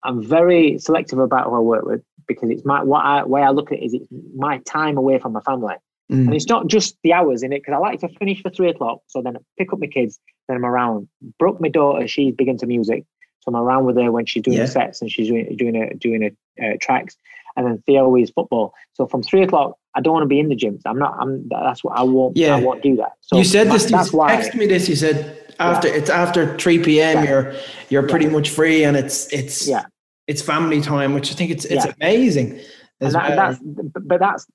I'm 0.03 0.23
very 0.23 0.77
selective 0.77 1.17
about 1.17 1.45
who 1.47 1.55
I 1.55 1.59
work 1.59 1.85
with 1.85 2.03
because 2.27 2.51
it's 2.51 2.65
my 2.65 2.83
what 2.83 3.03
I 3.03 3.23
way 3.23 3.41
I 3.41 3.49
look 3.49 3.71
at 3.71 3.79
it 3.79 3.85
is 3.85 3.93
it's 3.95 4.07
my 4.35 4.59
time 4.59 4.97
away 4.97 5.17
from 5.17 5.33
my 5.33 5.41
family. 5.41 5.75
Mm. 6.11 6.25
And 6.27 6.35
it's 6.35 6.47
not 6.47 6.67
just 6.67 6.97
the 7.03 7.13
hours 7.13 7.41
in 7.41 7.51
it 7.51 7.61
because 7.63 7.73
I 7.73 7.77
like 7.77 7.99
to 8.01 8.09
finish 8.09 8.41
for 8.41 8.49
three 8.51 8.69
o'clock. 8.69 8.99
So 9.07 9.21
then 9.21 9.35
I 9.37 9.39
pick 9.57 9.73
up 9.73 9.79
my 9.79 9.87
kids, 9.87 10.19
then 10.47 10.55
I'm 10.57 10.65
around. 10.65 11.07
Brooke, 11.39 11.59
my 11.59 11.69
daughter, 11.69 12.07
she's 12.07 12.33
big 12.35 12.47
into 12.47 12.67
music, 12.67 13.03
so 13.39 13.49
I'm 13.51 13.55
around 13.55 13.85
with 13.85 13.97
her 13.97 14.11
when 14.11 14.25
she's 14.27 14.43
doing 14.43 14.57
Yeah. 14.57 14.65
sets 14.67 15.01
and 15.01 15.09
she's 15.09 15.27
doing 15.27 15.55
doing 15.57 15.75
a 15.75 15.93
doing 15.95 16.23
a 16.23 16.63
uh, 16.65 16.77
tracks. 16.79 17.17
And 17.57 17.65
then 17.65 17.81
Theo 17.85 18.15
is 18.17 18.29
football. 18.29 18.73
So 18.93 19.07
from 19.07 19.23
three 19.23 19.41
o'clock, 19.41 19.77
I 19.95 20.01
don't 20.01 20.13
want 20.13 20.23
to 20.23 20.27
be 20.27 20.39
in 20.39 20.49
the 20.49 20.55
gyms. 20.55 20.81
I'm 20.85 20.99
not. 20.99 21.15
I'm. 21.19 21.47
That's 21.49 21.83
what 21.83 21.97
I 21.97 22.03
won't. 22.03 22.35
Yeah. 22.37 22.55
I 22.57 22.61
won't 22.61 22.83
do 22.83 22.97
that. 22.97 23.13
So 23.21 23.37
you 23.37 23.43
said 23.45 23.67
that- 23.67 23.73
this. 23.73 23.85
You 23.85 23.97
That's 23.97 24.11
why. 24.13 24.35
texted 24.35 24.55
me 24.55 24.67
this. 24.67 24.87
You 24.89 24.95
said 24.95 25.39
after 25.59 25.87
it's 25.87 26.09
after 26.09 26.55
three 26.57 26.79
p.m. 26.83 27.23
Yeah. 27.23 27.29
You're 27.29 27.55
you're 27.89 28.07
pretty 28.07 28.27
much 28.27 28.49
free, 28.49 28.83
and 28.83 28.95
it's 28.97 29.31
it's 29.33 29.67
Yeah. 29.67 29.85
it's 30.27 30.41
family 30.41 30.81
time, 30.81 31.13
which 31.13 31.31
I 31.31 31.35
think 31.35 31.49
it's 31.49 31.65
it's 31.65 31.85
Yeah. 31.85 31.93
amazing. 31.99 32.59
and 33.01 33.13
that, 33.13 33.29
well. 33.29 33.35
that's 33.37 33.59
but 34.05 34.19
that's 34.19 34.47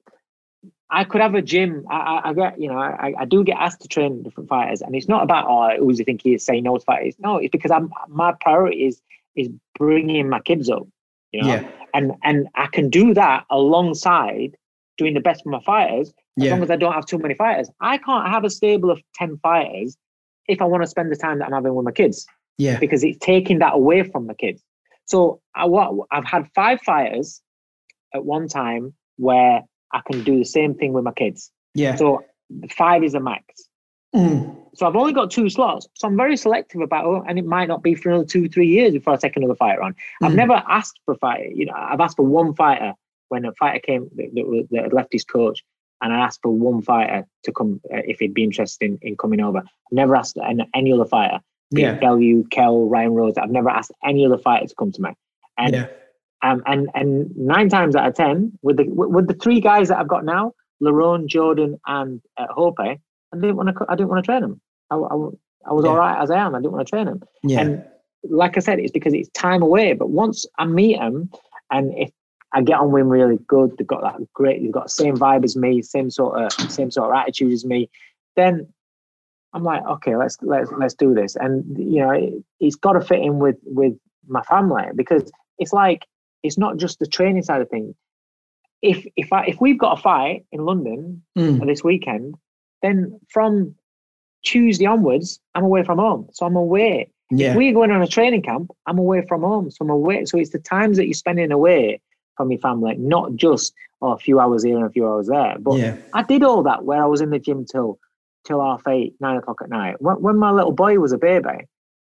I 0.90 1.04
could 1.04 1.20
have 1.20 1.34
a 1.34 1.42
gym. 1.42 1.84
I, 1.90 1.96
I, 1.96 2.28
I 2.30 2.32
get 2.34 2.60
you 2.60 2.68
know 2.68 2.78
I, 2.78 3.14
I 3.18 3.24
do 3.24 3.44
get 3.44 3.56
asked 3.58 3.82
to 3.82 3.88
train 3.88 4.22
different 4.22 4.48
fighters, 4.48 4.82
and 4.82 4.94
it's 4.94 5.08
not 5.08 5.22
about 5.22 5.46
oh 5.48 5.76
who's 5.78 5.98
you 5.98 6.04
think 6.04 6.22
he 6.22 6.34
is 6.34 6.44
saying 6.44 6.64
no 6.64 6.76
to 6.76 6.84
fighters. 6.84 7.14
No, 7.18 7.36
it's 7.36 7.50
because 7.50 7.70
I'm 7.70 7.92
my 8.08 8.34
priority 8.40 8.86
is 8.86 9.00
is 9.36 9.48
bringing 9.78 10.28
my 10.28 10.40
kids 10.40 10.68
up. 10.68 10.86
You 11.32 11.42
know, 11.42 11.48
yeah, 11.48 11.70
and 11.94 12.12
and 12.22 12.48
I 12.54 12.66
can 12.66 12.90
do 12.90 13.14
that 13.14 13.44
alongside 13.50 14.56
doing 14.98 15.14
the 15.14 15.20
best 15.20 15.44
for 15.44 15.50
my 15.50 15.60
fighters 15.60 16.08
as 16.08 16.44
yeah, 16.44 16.50
long 16.50 16.62
as 16.62 16.70
I 16.70 16.76
don't 16.76 16.92
have 16.92 17.06
too 17.06 17.18
many 17.18 17.34
fighters. 17.34 17.70
I 17.80 17.98
can't 17.98 18.28
have 18.28 18.44
a 18.44 18.50
stable 18.50 18.90
of 18.90 19.00
ten 19.14 19.38
fighters 19.38 19.96
if 20.48 20.60
I 20.60 20.64
want 20.64 20.82
to 20.82 20.88
spend 20.88 21.12
the 21.12 21.16
time 21.16 21.38
that 21.38 21.46
I'm 21.46 21.52
having 21.52 21.74
with 21.74 21.84
my 21.84 21.92
kids 21.92 22.26
yeah, 22.58 22.78
because 22.78 23.02
it's 23.04 23.18
taking 23.18 23.60
that 23.60 23.74
away 23.74 24.02
from 24.02 24.26
the 24.26 24.34
kids. 24.34 24.62
So 25.06 25.40
I 25.54 25.64
what 25.64 26.06
I've 26.10 26.26
had 26.26 26.48
five 26.54 26.80
fighters 26.82 27.40
at 28.14 28.24
one 28.24 28.48
time 28.48 28.92
where 29.16 29.62
I 29.92 30.00
can 30.06 30.22
do 30.24 30.38
the 30.38 30.44
same 30.44 30.74
thing 30.74 30.92
with 30.92 31.04
my 31.04 31.12
kids. 31.12 31.50
yeah. 31.74 31.94
So 31.96 32.24
five 32.76 33.02
is 33.04 33.14
a 33.14 33.20
max. 33.20 33.44
Mm. 34.14 34.56
So 34.74 34.86
I've 34.86 34.96
only 34.96 35.12
got 35.12 35.30
two 35.30 35.48
slots. 35.48 35.86
So 35.94 36.08
I'm 36.08 36.16
very 36.16 36.36
selective 36.36 36.80
about 36.80 37.04
oh, 37.04 37.24
and 37.28 37.38
it 37.38 37.44
might 37.44 37.68
not 37.68 37.82
be 37.82 37.94
for 37.94 38.10
another 38.10 38.24
two, 38.24 38.48
three 38.48 38.66
years 38.68 38.92
before 38.92 39.12
I 39.14 39.16
take 39.16 39.36
another 39.36 39.54
fighter 39.54 39.82
on. 39.82 39.94
I've 40.22 40.32
Mm. 40.32 40.36
never 40.36 40.62
asked 40.68 40.98
for 41.04 41.14
a 41.14 41.18
fighter. 41.18 41.48
You 41.52 41.66
know, 41.66 41.74
I've 41.76 42.00
asked 42.00 42.16
for 42.16 42.24
one 42.26 42.54
fighter 42.54 42.94
when 43.28 43.44
a 43.44 43.52
fighter 43.54 43.78
came 43.80 44.08
that, 44.16 44.30
that, 44.34 44.68
that 44.72 44.82
had 44.84 44.92
left 44.92 45.12
his 45.12 45.24
coach, 45.24 45.62
and 46.02 46.12
I 46.12 46.18
asked 46.18 46.40
for 46.42 46.50
one 46.50 46.82
fighter 46.82 47.26
to 47.44 47.52
come 47.52 47.80
uh, 47.92 47.98
if 48.04 48.18
he'd 48.18 48.34
be 48.34 48.42
interested 48.42 48.84
in, 48.84 48.98
in 49.02 49.16
coming 49.16 49.40
over. 49.40 49.58
I've 49.58 49.92
never 49.92 50.16
asked 50.16 50.36
an, 50.36 50.62
any 50.74 50.92
other 50.92 51.04
fighter. 51.06 51.40
Yeah. 51.70 51.92
Bellew, 51.94 52.42
Kell, 52.50 52.88
Ryan 52.88 53.14
Rhodes. 53.14 53.38
I've 53.38 53.50
never 53.52 53.70
asked 53.70 53.92
any 54.04 54.26
other 54.26 54.38
fighter 54.38 54.66
to 54.66 54.74
come 54.74 54.90
to 54.90 55.02
me. 55.02 55.10
And 55.56 55.74
yeah, 55.74 55.86
um, 56.42 56.62
and 56.66 56.88
and 56.94 57.34
nine 57.36 57.68
times 57.68 57.94
out 57.96 58.08
of 58.08 58.14
ten, 58.14 58.52
with 58.62 58.76
the 58.78 58.84
with 58.88 59.26
the 59.28 59.34
three 59.34 59.60
guys 59.60 59.88
that 59.88 59.98
I've 59.98 60.08
got 60.08 60.24
now, 60.24 60.52
Lerrone, 60.82 61.26
Jordan, 61.26 61.78
and 61.86 62.20
uh, 62.36 62.46
Hope, 62.50 62.78
I 62.80 62.98
didn't 63.34 63.56
want 63.56 63.68
to. 63.68 63.86
I 63.88 63.94
didn't 63.96 64.08
want 64.08 64.24
to 64.24 64.28
train 64.30 64.42
them. 64.42 64.60
I, 64.90 64.96
I, 64.96 65.14
I 65.68 65.72
was 65.72 65.84
Yeah. 65.84 65.90
all 65.90 65.96
right 65.96 66.20
as 66.22 66.30
I 66.30 66.38
am. 66.38 66.54
I 66.54 66.58
didn't 66.58 66.72
want 66.72 66.86
to 66.86 66.90
train 66.90 67.06
them. 67.06 67.22
yeah, 67.42 67.60
And 67.60 67.84
like 68.24 68.56
I 68.56 68.60
said, 68.60 68.78
it's 68.78 68.92
because 68.92 69.14
it's 69.14 69.28
time 69.30 69.62
away. 69.62 69.92
But 69.92 70.10
once 70.10 70.46
I 70.58 70.64
meet 70.64 70.98
them, 70.98 71.30
and 71.70 71.92
if 71.96 72.10
I 72.52 72.62
get 72.62 72.78
on 72.78 72.90
with 72.90 73.02
them 73.02 73.08
really 73.08 73.38
good, 73.46 73.76
they've 73.78 73.86
got 73.86 74.02
that 74.02 74.20
great. 74.32 74.62
They've 74.62 74.72
got 74.72 74.84
the 74.84 74.90
same 74.90 75.16
vibe 75.16 75.44
as 75.44 75.56
me, 75.56 75.82
same 75.82 76.10
sort 76.10 76.40
of 76.42 76.52
same 76.70 76.90
sort 76.90 77.10
of 77.10 77.16
attitude 77.16 77.52
as 77.52 77.64
me. 77.64 77.88
Then 78.36 78.66
I'm 79.52 79.62
like, 79.64 79.84
okay, 79.84 80.16
let's 80.16 80.38
let's 80.42 80.70
let's 80.78 80.94
do 80.94 81.14
this. 81.14 81.36
And 81.36 81.64
you 81.78 82.00
know, 82.02 82.10
it, 82.10 82.32
it's 82.60 82.76
got 82.76 82.94
to 82.94 83.00
fit 83.00 83.20
in 83.20 83.38
with 83.38 83.56
with 83.64 83.94
my 84.26 84.42
family 84.42 84.84
because 84.96 85.30
it's 85.58 85.72
like 85.72 86.06
it's 86.42 86.58
not 86.58 86.76
just 86.76 86.98
the 86.98 87.06
training 87.06 87.42
side 87.42 87.60
of 87.60 87.68
things. 87.68 87.94
If 88.82 89.06
if 89.16 89.32
I 89.32 89.44
if 89.46 89.60
we've 89.60 89.78
got 89.78 89.98
a 89.98 90.02
fight 90.02 90.46
in 90.52 90.64
London 90.64 91.22
Mm. 91.36 91.66
this 91.66 91.84
weekend, 91.84 92.34
then 92.82 93.20
from 93.28 93.74
Tuesday 94.42 94.86
onwards, 94.86 95.38
I'm 95.54 95.64
away 95.64 95.82
from 95.84 95.98
home. 95.98 96.28
So 96.32 96.46
I'm 96.46 96.56
away. 96.56 97.10
yeah, 97.30 97.50
If 97.50 97.56
we're 97.56 97.74
going 97.74 97.90
on 97.90 98.02
a 98.02 98.06
training 98.06 98.42
camp, 98.42 98.70
I'm 98.86 98.98
away 98.98 99.24
from 99.28 99.42
home. 99.42 99.70
So 99.70 99.78
I'm 99.84 99.90
away. 99.90 100.24
So 100.24 100.38
it's 100.38 100.50
the 100.50 100.58
times 100.58 100.96
that 100.96 101.06
you're 101.06 101.14
spending 101.14 101.52
away 101.52 102.00
from 102.36 102.50
your 102.50 102.60
family, 102.60 102.96
not 102.96 103.34
just 103.34 103.74
oh, 104.00 104.12
a 104.12 104.18
few 104.18 104.40
hours 104.40 104.62
here 104.64 104.76
and 104.76 104.86
a 104.86 104.90
few 104.90 105.06
hours 105.06 105.26
there. 105.28 105.56
But 105.60 105.78
yeah, 105.78 105.96
I 106.14 106.22
did 106.22 106.42
all 106.42 106.62
that 106.62 106.84
where 106.84 107.02
I 107.02 107.06
was 107.06 107.20
in 107.20 107.30
the 107.30 107.38
gym 107.38 107.66
till 107.70 107.98
till 108.46 108.62
half 108.62 108.82
eight, 108.88 109.14
nine 109.20 109.36
o'clock 109.36 109.60
at 109.62 109.68
night. 109.68 110.00
When, 110.00 110.16
when 110.22 110.36
my 110.38 110.50
little 110.50 110.72
boy 110.72 110.98
was 110.98 111.12
a 111.12 111.18
baby, 111.18 111.66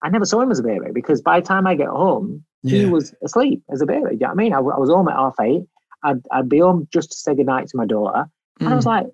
I 0.01 0.09
never 0.09 0.26
saw 0.26 0.41
him 0.41 0.49
as 0.49 0.57
a 0.59 0.63
baby 0.63 0.88
because 0.91 1.21
by 1.21 1.39
the 1.39 1.45
time 1.45 1.67
I 1.67 1.76
get 1.76 1.89
home, 1.89 2.43
he 2.70 2.86
yeah, 2.86 2.88
was 2.88 3.13
asleep 3.24 3.63
as 3.72 3.82
a 3.82 3.86
baby. 3.86 4.01
Do 4.01 4.11
you 4.13 4.18
know 4.20 4.28
what 4.28 4.32
I 4.32 4.36
mean? 4.36 4.53
I 4.53 4.59
was 4.59 4.89
home 4.89 5.07
at 5.07 5.16
half 5.16 5.36
eight. 5.41 5.63
I'd, 6.03 6.22
I'd 6.32 6.49
be 6.49 6.59
home 6.59 6.88
just 6.91 7.11
to 7.11 7.18
say 7.18 7.36
goodnight 7.36 7.68
to 7.70 7.78
my 7.78 7.86
daughter. 7.86 8.26
And 8.59 8.74
I 8.74 8.76
was 8.76 8.86
Mm. 8.86 8.88
like, 8.88 9.07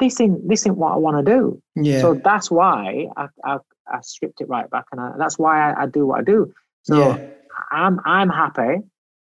this 0.00 0.20
ain't, 0.20 0.48
this 0.48 0.66
ain't 0.66 0.76
what 0.76 0.92
I 0.92 0.96
want 0.96 1.24
to 1.24 1.32
do. 1.32 1.62
yeah, 1.76 2.00
So 2.00 2.20
that's 2.24 2.50
why 2.50 3.08
I, 3.16 3.26
I, 3.44 3.58
I 3.86 4.00
stripped 4.02 4.40
it 4.40 4.48
right 4.48 4.68
back. 4.70 4.86
And 4.92 5.00
I, 5.00 5.12
that's 5.18 5.38
why 5.38 5.72
I, 5.72 5.82
I 5.82 5.86
do 5.86 6.06
what 6.06 6.20
I 6.20 6.22
do. 6.24 6.52
So 6.82 6.96
yeah, 6.96 7.18
I'm, 7.70 8.00
I'm 8.04 8.28
happy. 8.30 8.82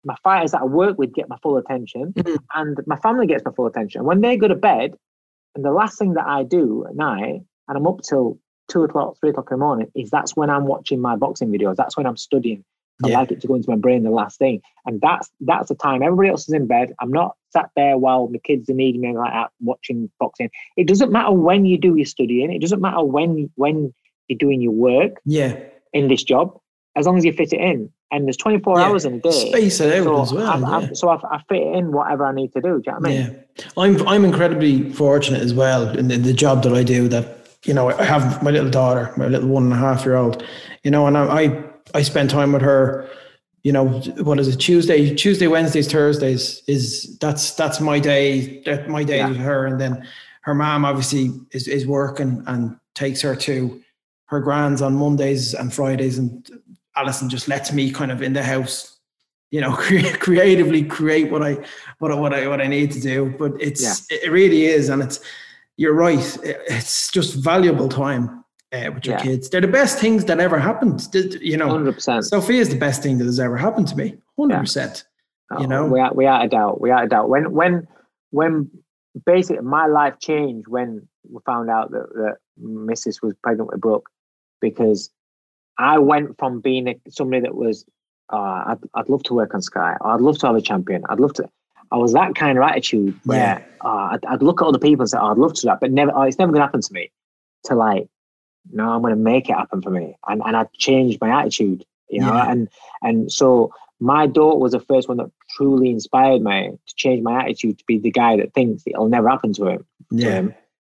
My 0.05 0.17
fighters 0.23 0.53
that 0.53 0.63
I 0.63 0.65
work 0.65 0.99
with 0.99 1.15
get 1.15 1.29
my 1.29 1.37
full 1.43 1.57
attention 1.57 2.15
Mm. 2.17 2.39
and 2.55 2.79
my 2.87 2.97
family 2.97 3.27
gets 3.27 3.45
my 3.45 3.53
full 3.53 3.67
attention. 3.67 4.05
When 4.05 4.21
they 4.21 4.37
go 4.37 4.49
to 4.49 4.55
bed, 4.55 4.95
and 5.55 5.65
the 5.65 5.71
last 5.73 5.99
thing 5.99 6.15
that 6.15 6.27
I 6.27 6.43
do 6.43 6.85
at 6.89 6.97
night, 6.97 7.43
and 7.69 7.79
I'm 7.79 7.87
up 7.87 8.01
till 8.03 8.39
two 8.69 8.83
o'clock, 8.85 9.17
three 9.21 9.31
o'clock 9.31 9.49
in 9.51 9.59
the 9.59 9.65
morning, 9.65 9.91
is 9.95 10.11
that's 10.11 10.37
when 10.37 10.51
I'm 10.51 10.67
watching 10.67 11.01
my 11.01 11.17
boxing 11.17 11.51
videos. 11.51 11.77
That's 11.77 11.97
when 11.97 12.07
I'm 12.07 12.17
studying. 12.17 12.65
I 13.03 13.09
Yeah. 13.09 13.19
like 13.19 13.33
it 13.33 13.41
to 13.41 13.47
go 13.49 13.55
into 13.55 13.69
my 13.71 13.77
brain 13.77 14.03
the 14.05 14.11
last 14.11 14.39
thing. 14.39 14.63
And 14.87 15.01
that's 15.01 15.31
that's 15.41 15.69
the 15.69 15.75
time 15.75 16.03
everybody 16.03 16.29
else 16.29 16.47
is 16.49 16.55
in 16.55 16.67
bed. 16.67 16.93
I'm 17.01 17.11
not 17.11 17.35
sat 17.51 17.71
there 17.77 17.99
while 17.99 18.29
the 18.29 18.39
kids 18.39 18.69
are 18.71 18.75
needing 18.75 19.01
me 19.01 19.17
like 19.17 19.33
that 19.33 19.51
watching 19.61 20.11
boxing. 20.21 20.51
It 20.77 20.87
doesn't 20.87 21.11
matter 21.11 21.33
when 21.33 21.65
you 21.65 21.79
do 21.79 21.97
your 21.97 22.07
studying, 22.07 22.53
it 22.53 22.61
doesn't 22.61 22.81
matter 22.81 23.03
when 23.03 23.51
when 23.57 23.93
you're 24.29 24.39
doing 24.39 24.61
your 24.61 24.73
work 24.73 25.21
yeah. 25.25 25.57
in 25.93 26.09
this 26.09 26.23
job, 26.23 26.59
as 26.97 27.07
long 27.07 27.19
as 27.19 27.25
you 27.25 27.33
fit 27.33 27.53
it 27.53 27.61
in. 27.61 27.91
And 28.11 28.27
there's 28.27 28.37
24 28.37 28.79
Yeah. 28.79 28.87
hours 28.87 29.05
in 29.05 29.15
a 29.15 29.19
day. 29.19 29.31
Space 29.51 29.81
it 29.81 29.93
out 29.99 30.05
so 30.05 30.23
as 30.23 30.33
well. 30.33 30.47
I've, 30.49 30.61
yeah. 30.61 30.89
I've, 30.89 30.97
so 30.97 31.09
I've, 31.09 31.25
I 31.25 31.41
fit 31.49 31.63
in 31.63 31.91
whatever 31.93 32.25
I 32.27 32.33
need 32.33 32.53
to 32.53 32.61
do. 32.61 32.81
Do 32.81 32.83
you 32.87 32.93
know 32.93 32.99
what 33.01 33.07
I 33.07 33.11
mean? 33.11 33.21
Yeah, 33.59 33.65
I'm 33.77 34.09
I'm 34.09 34.25
incredibly 34.25 34.93
fortunate 34.93 35.43
as 35.43 35.53
well 35.53 35.89
in 35.99 36.09
the, 36.09 36.17
the 36.17 36.33
job 36.33 36.63
that 36.63 36.73
I 36.75 36.85
do. 36.85 37.09
That 37.09 37.49
you 37.65 37.75
know, 37.75 37.89
I 37.91 38.05
have 38.05 38.43
my 38.43 38.51
little 38.53 38.71
daughter, 38.71 39.13
my 39.17 39.27
little 39.27 39.49
one 39.49 39.65
and 39.65 39.73
a 39.73 39.77
half 39.77 40.05
year 40.05 40.15
old. 40.15 40.45
You 40.85 40.91
know, 40.93 41.07
and 41.09 41.19
I 41.19 41.43
I, 41.43 41.65
I 41.95 42.03
spend 42.03 42.29
time 42.29 42.53
with 42.53 42.63
her 42.63 43.09
you 43.65 43.73
know, 43.73 43.87
what 43.87 44.39
is 44.39 44.49
it? 44.49 44.57
Tuesday, 44.57 45.15
Tuesday, 45.15 45.47
Wednesdays, 45.47 45.91
Thursdays 45.91 46.63
is 46.67 47.19
that's 47.19 47.55
that's 47.55 47.81
my 47.81 47.99
day. 47.99 48.63
That 48.65 48.91
my 48.91 49.03
day 49.03 49.19
yeah. 49.19 49.29
with 49.29 49.39
her, 49.39 49.65
and 49.67 49.81
then 49.81 50.07
her 50.43 50.55
mom 50.55 50.85
obviously 50.85 51.31
is 51.53 51.67
is 51.67 51.87
working 51.87 52.45
and 52.47 52.79
takes 52.95 53.23
her 53.23 53.35
to 53.35 53.83
her 54.27 54.41
grands 54.41 54.83
on 54.83 54.95
Mondays 54.95 55.55
and 55.55 55.73
Fridays, 55.73 56.19
and 56.19 56.47
Alison 56.95 57.31
just 57.31 57.49
lets 57.49 57.73
me 57.73 57.91
kind 57.91 58.13
of 58.13 58.21
in 58.21 58.35
the 58.35 58.43
house, 58.43 58.99
you 59.51 59.63
know, 59.63 59.75
creatively 60.21 60.85
create 60.85 61.33
what 61.33 61.43
I 61.43 61.57
what 62.01 62.13
I, 62.13 62.15
what 62.17 62.35
I 62.35 62.47
what 62.47 62.61
I 62.61 62.67
need 62.67 62.93
to 62.93 63.01
do. 63.01 63.35
But 63.39 63.53
it's 63.59 63.83
yeah. 63.83 64.19
it 64.25 64.31
really 64.31 64.67
is, 64.67 64.91
and 64.91 65.03
it's 65.03 65.21
you're 65.79 65.95
right. 65.95 66.39
It's 66.43 67.11
just 67.11 67.33
valuable 67.37 67.89
time 67.89 68.44
uh, 68.75 68.91
with 68.93 69.07
your 69.07 69.17
yeah. 69.17 69.23
kids. 69.23 69.49
They're 69.49 69.61
the 69.61 69.69
best 69.69 69.99
things 69.99 70.25
that 70.27 70.41
ever 70.41 70.59
happened. 70.59 71.09
You 71.41 71.57
know, 71.57 71.69
hundred 71.69 71.95
percent. 71.95 72.25
Sophia 72.25 72.61
is 72.61 72.69
the 72.69 72.79
best 72.79 73.03
thing 73.03 73.19
that 73.19 73.25
has 73.25 73.41
ever 73.41 73.57
happened 73.57 73.89
to 73.89 73.97
me. 73.97 74.17
Hundred 74.39 74.55
yeah. 74.55 74.61
percent. 74.61 75.05
You 75.53 75.67
oh, 75.67 75.67
know, 75.67 75.87
we 75.87 76.01
are 76.01 76.13
we 76.15 76.27
are 76.27 76.43
a 76.43 76.49
doubt. 76.49 76.81
We 76.81 76.91
are 76.91 77.05
a 77.05 77.09
doubt. 77.09 77.29
When 77.29 77.53
when 77.53 77.87
when 78.31 78.71
basically 79.27 79.63
my 79.63 79.87
life 79.87 80.19
changed 80.19 80.69
when 80.69 81.07
we 81.31 81.41
found 81.47 81.71
out 81.71 81.91
that 81.93 82.09
that 82.15 82.37
Mrs. 82.63 83.23
was 83.23 83.35
pregnant 83.43 83.71
with 83.71 83.81
Brooke, 83.81 84.09
because 84.61 85.11
I 85.79 85.99
went 85.99 86.39
from 86.39 86.61
being 86.61 86.89
a, 86.89 87.01
somebody 87.11 87.43
that 87.43 87.55
was, 87.55 87.85
uh, 88.33 88.65
I'd 88.67 88.79
I'd 88.95 89.09
love 89.09 89.23
to 89.25 89.35
work 89.35 89.55
on 89.55 89.63
Sky. 89.63 89.97
I'd 90.01 90.21
love 90.21 90.39
to 90.39 90.47
have 90.47 90.57
a 90.57 90.63
champion. 90.63 91.05
I'd 91.09 91.21
love 91.21 91.35
to. 91.35 91.49
I 91.93 91.97
was 91.97 92.13
that 92.15 92.35
kind 92.35 92.59
of 92.59 92.65
attitude 92.65 93.19
where 93.25 93.39
yeah. 93.39 93.65
uh, 93.85 94.09
I'd, 94.13 94.25
I'd, 94.27 94.43
look 94.43 94.63
at 94.63 94.67
other 94.67 94.79
people 94.79 95.03
and 95.03 95.11
say, 95.11 95.19
oh, 95.21 95.31
"I'd 95.31 95.39
love 95.39 95.55
to 95.55 95.61
do 95.61 95.69
that," 95.69 95.81
but 95.81 95.93
never. 95.93 96.13
Oh, 96.15 96.23
it's 96.23 96.39
never 96.39 96.51
going 96.51 96.61
to 96.61 96.67
happen 96.67 96.81
to 96.81 96.93
me. 96.93 97.13
To 97.67 97.75
like 97.75 98.09
no, 98.73 98.91
I'm 98.91 99.03
going 99.03 99.15
to 99.15 99.21
make 99.21 99.49
it 99.49 99.55
happen 99.55 99.83
for 99.83 99.91
me. 99.91 100.17
And, 100.27 100.43
and 100.45 100.57
I 100.57 100.67
changed 100.79 101.21
my 101.21 101.41
attitude, 101.41 101.85
you 102.09 102.21
know, 102.21 102.33
yeah. 102.33 102.51
and, 102.51 102.69
and 103.03 103.33
so 103.33 103.73
my 104.01 104.27
daughter 104.27 104.59
was 104.59 104.73
the 104.73 104.81
first 104.81 105.09
one 105.09 105.19
that 105.19 105.31
truly 105.57 105.91
inspired 105.91 106.43
me 106.43 106.71
to 106.87 106.95
change 106.97 107.23
my 107.23 107.43
attitude 107.43 107.79
to 107.79 107.85
be 107.87 107.99
the 107.99 108.11
guy 108.11 108.37
that 108.37 108.53
thinks 108.53 108.83
it'll 108.87 109.09
never 109.09 109.29
happen 109.29 109.53
to 109.55 109.69
him. 109.69 109.87
Yeah. 110.11 110.29
To, 110.29 110.37
him, 110.37 110.55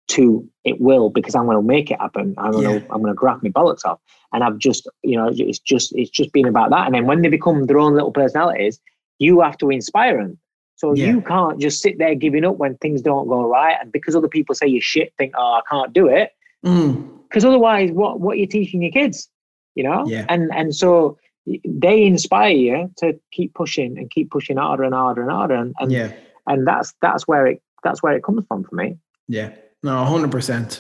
to 0.08 0.50
it 0.64 0.82
will 0.82 1.10
because 1.10 1.36
I'm 1.36 1.46
going 1.46 1.58
to 1.58 1.64
make 1.64 1.92
it 1.92 2.00
happen. 2.00 2.36
I'm 2.38 2.52
going 2.52 2.82
to 2.82 2.86
I'm 2.92 3.02
going 3.02 3.14
to 3.14 3.14
grab 3.14 3.42
my 3.44 3.50
bollocks 3.50 3.86
off. 3.86 4.00
And 4.34 4.44
I've 4.44 4.58
just 4.58 4.88
you 5.04 5.18
know 5.18 5.32
it's 5.32 5.60
just 5.60 5.94
it's 5.96 6.10
just 6.10 6.32
been 6.32 6.48
about 6.48 6.70
that. 6.72 6.86
And 6.86 6.96
then 6.96 7.06
when 7.06 7.22
they 7.22 7.30
become 7.30 7.66
their 7.66 7.80
own 7.80 7.94
little 7.94 8.12
personalities, 8.12 8.80
you 9.20 9.42
have 9.42 9.58
to 9.60 9.70
inspire 9.70 10.18
them. 10.18 10.38
So 10.78 10.94
yeah. 10.94 11.08
you 11.08 11.22
can't 11.22 11.60
just 11.60 11.82
sit 11.82 11.98
there 11.98 12.16
giving 12.16 12.44
up 12.44 12.58
when 12.58 12.76
things 12.78 13.02
don't 13.02 13.28
go 13.28 13.46
right. 13.46 13.78
And 13.82 13.92
because 13.92 14.16
other 14.16 14.28
people 14.28 14.56
say 14.56 14.68
you 14.68 14.82
shit, 14.82 15.14
think 15.18 15.34
oh 15.38 15.60
I 15.60 15.62
can't 15.70 15.94
do 15.94 16.08
it. 16.08 16.32
Mm 16.64 17.16
because 17.36 17.44
otherwise, 17.44 17.92
what 17.92 18.22
what 18.22 18.38
you're 18.38 18.48
teaching 18.48 18.82
your 18.82 18.94
kids, 18.94 19.28
you 19.76 19.84
know? 19.84 20.06
Yeah. 20.08 20.26
And 20.30 20.50
and 20.56 20.74
so 20.74 21.18
they 21.66 22.06
inspire 22.06 22.52
you 22.52 22.90
to 23.00 23.20
keep 23.34 23.54
pushing 23.54 23.98
and 23.98 24.10
keep 24.10 24.32
pushing 24.32 24.56
harder 24.56 24.84
and 24.84 24.94
harder 24.94 25.22
and 25.22 25.32
harder. 25.32 25.56
And, 25.56 25.76
and 25.82 25.92
yeah, 25.92 26.14
and 26.48 26.66
that's 26.66 26.94
that's 27.02 27.28
where 27.28 27.46
it 27.46 27.62
that's 27.84 28.02
where 28.02 28.16
it 28.16 28.24
comes 28.24 28.46
from 28.48 28.64
for 28.64 28.76
me. 28.76 28.98
Yeah. 29.28 29.52
No, 29.84 30.06
hundred 30.06 30.32
percent. 30.32 30.80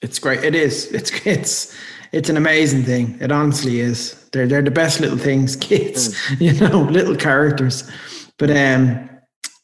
It's 0.00 0.20
great. 0.20 0.44
It 0.44 0.54
is. 0.54 0.92
It's 0.92 1.10
it's 1.26 1.76
it's 2.12 2.28
an 2.28 2.36
amazing 2.36 2.84
thing. 2.84 3.18
It 3.20 3.32
honestly 3.32 3.80
is. 3.80 4.14
They're 4.30 4.46
they're 4.46 4.62
the 4.62 4.70
best 4.70 5.00
little 5.00 5.18
things, 5.18 5.56
kids. 5.70 6.14
Mm. 6.14 6.40
You 6.40 6.52
know, 6.68 6.82
little 6.82 7.16
characters. 7.16 7.90
But 8.38 8.52
um, 8.52 9.10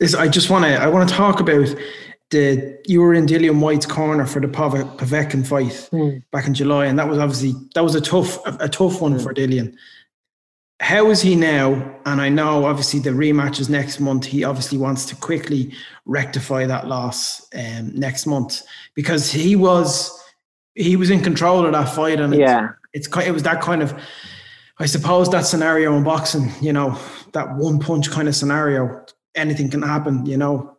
this 0.01 0.17
I 0.17 0.27
just 0.27 0.51
want 0.51 0.65
to 0.65 0.75
I 0.75 0.89
want 0.89 1.09
to 1.09 1.15
talk 1.15 1.39
about 1.39 1.73
the 2.33 2.81
you 2.87 3.01
were 3.01 3.15
in 3.15 3.27
Dillian 3.27 3.61
Whyte's 3.61 3.87
corner 3.87 4.27
for 4.27 4.41
the 4.41 4.49
Povetkin 4.49 5.47
fight 5.47 5.89
mm. 5.93 6.23
back 6.33 6.47
in 6.47 6.55
July, 6.55 6.87
and 6.87 6.99
that 6.99 7.09
was 7.09 7.19
obviously 7.19 7.53
that 7.75 7.85
was 7.85 7.95
a 7.95 8.01
tough 8.01 8.45
a, 8.47 8.69
tough 8.69 9.01
one 9.01 9.15
mm. 9.15 9.23
for 9.23 9.33
Dillian. 9.33 9.75
How 10.81 11.11
is 11.11 11.23
he 11.23 11.37
now? 11.37 12.01
And 12.07 12.21
I 12.21 12.29
know 12.29 12.65
obviously 12.65 12.99
the 12.99 13.11
rematch 13.11 13.61
is 13.61 13.69
next 13.69 14.01
month. 14.01 14.25
He 14.25 14.43
obviously 14.43 14.79
wants 14.79 15.07
to 15.07 15.15
quickly 15.15 15.73
rectify 16.07 16.67
that 16.67 16.89
loss 16.89 17.47
um, 17.55 17.95
next 17.95 18.27
month 18.27 18.63
because 18.97 19.31
he 19.31 19.55
was 19.55 20.11
he 20.75 20.97
was 20.97 21.11
in 21.11 21.21
control 21.21 21.65
of 21.65 21.73
that 21.73 21.95
fight, 21.95 22.19
and 22.19 22.35
yeah, 22.35 22.71
it's, 22.93 23.07
it's 23.07 23.27
it 23.27 23.33
was 23.33 23.45
that 23.45 23.61
kind 23.61 23.83
of 23.83 23.95
I 24.79 24.87
suppose 24.87 25.31
that 25.31 25.47
scenario 25.47 25.97
in 25.97 26.03
boxing, 26.03 26.51
you 26.61 26.73
know, 26.73 26.99
that 27.35 27.55
one 27.57 27.79
punch 27.79 28.11
kind 28.11 28.27
of 28.27 28.35
scenario. 28.35 29.05
Anything 29.35 29.71
can 29.71 29.81
happen, 29.81 30.27
you 30.27 30.37
know 30.37 30.77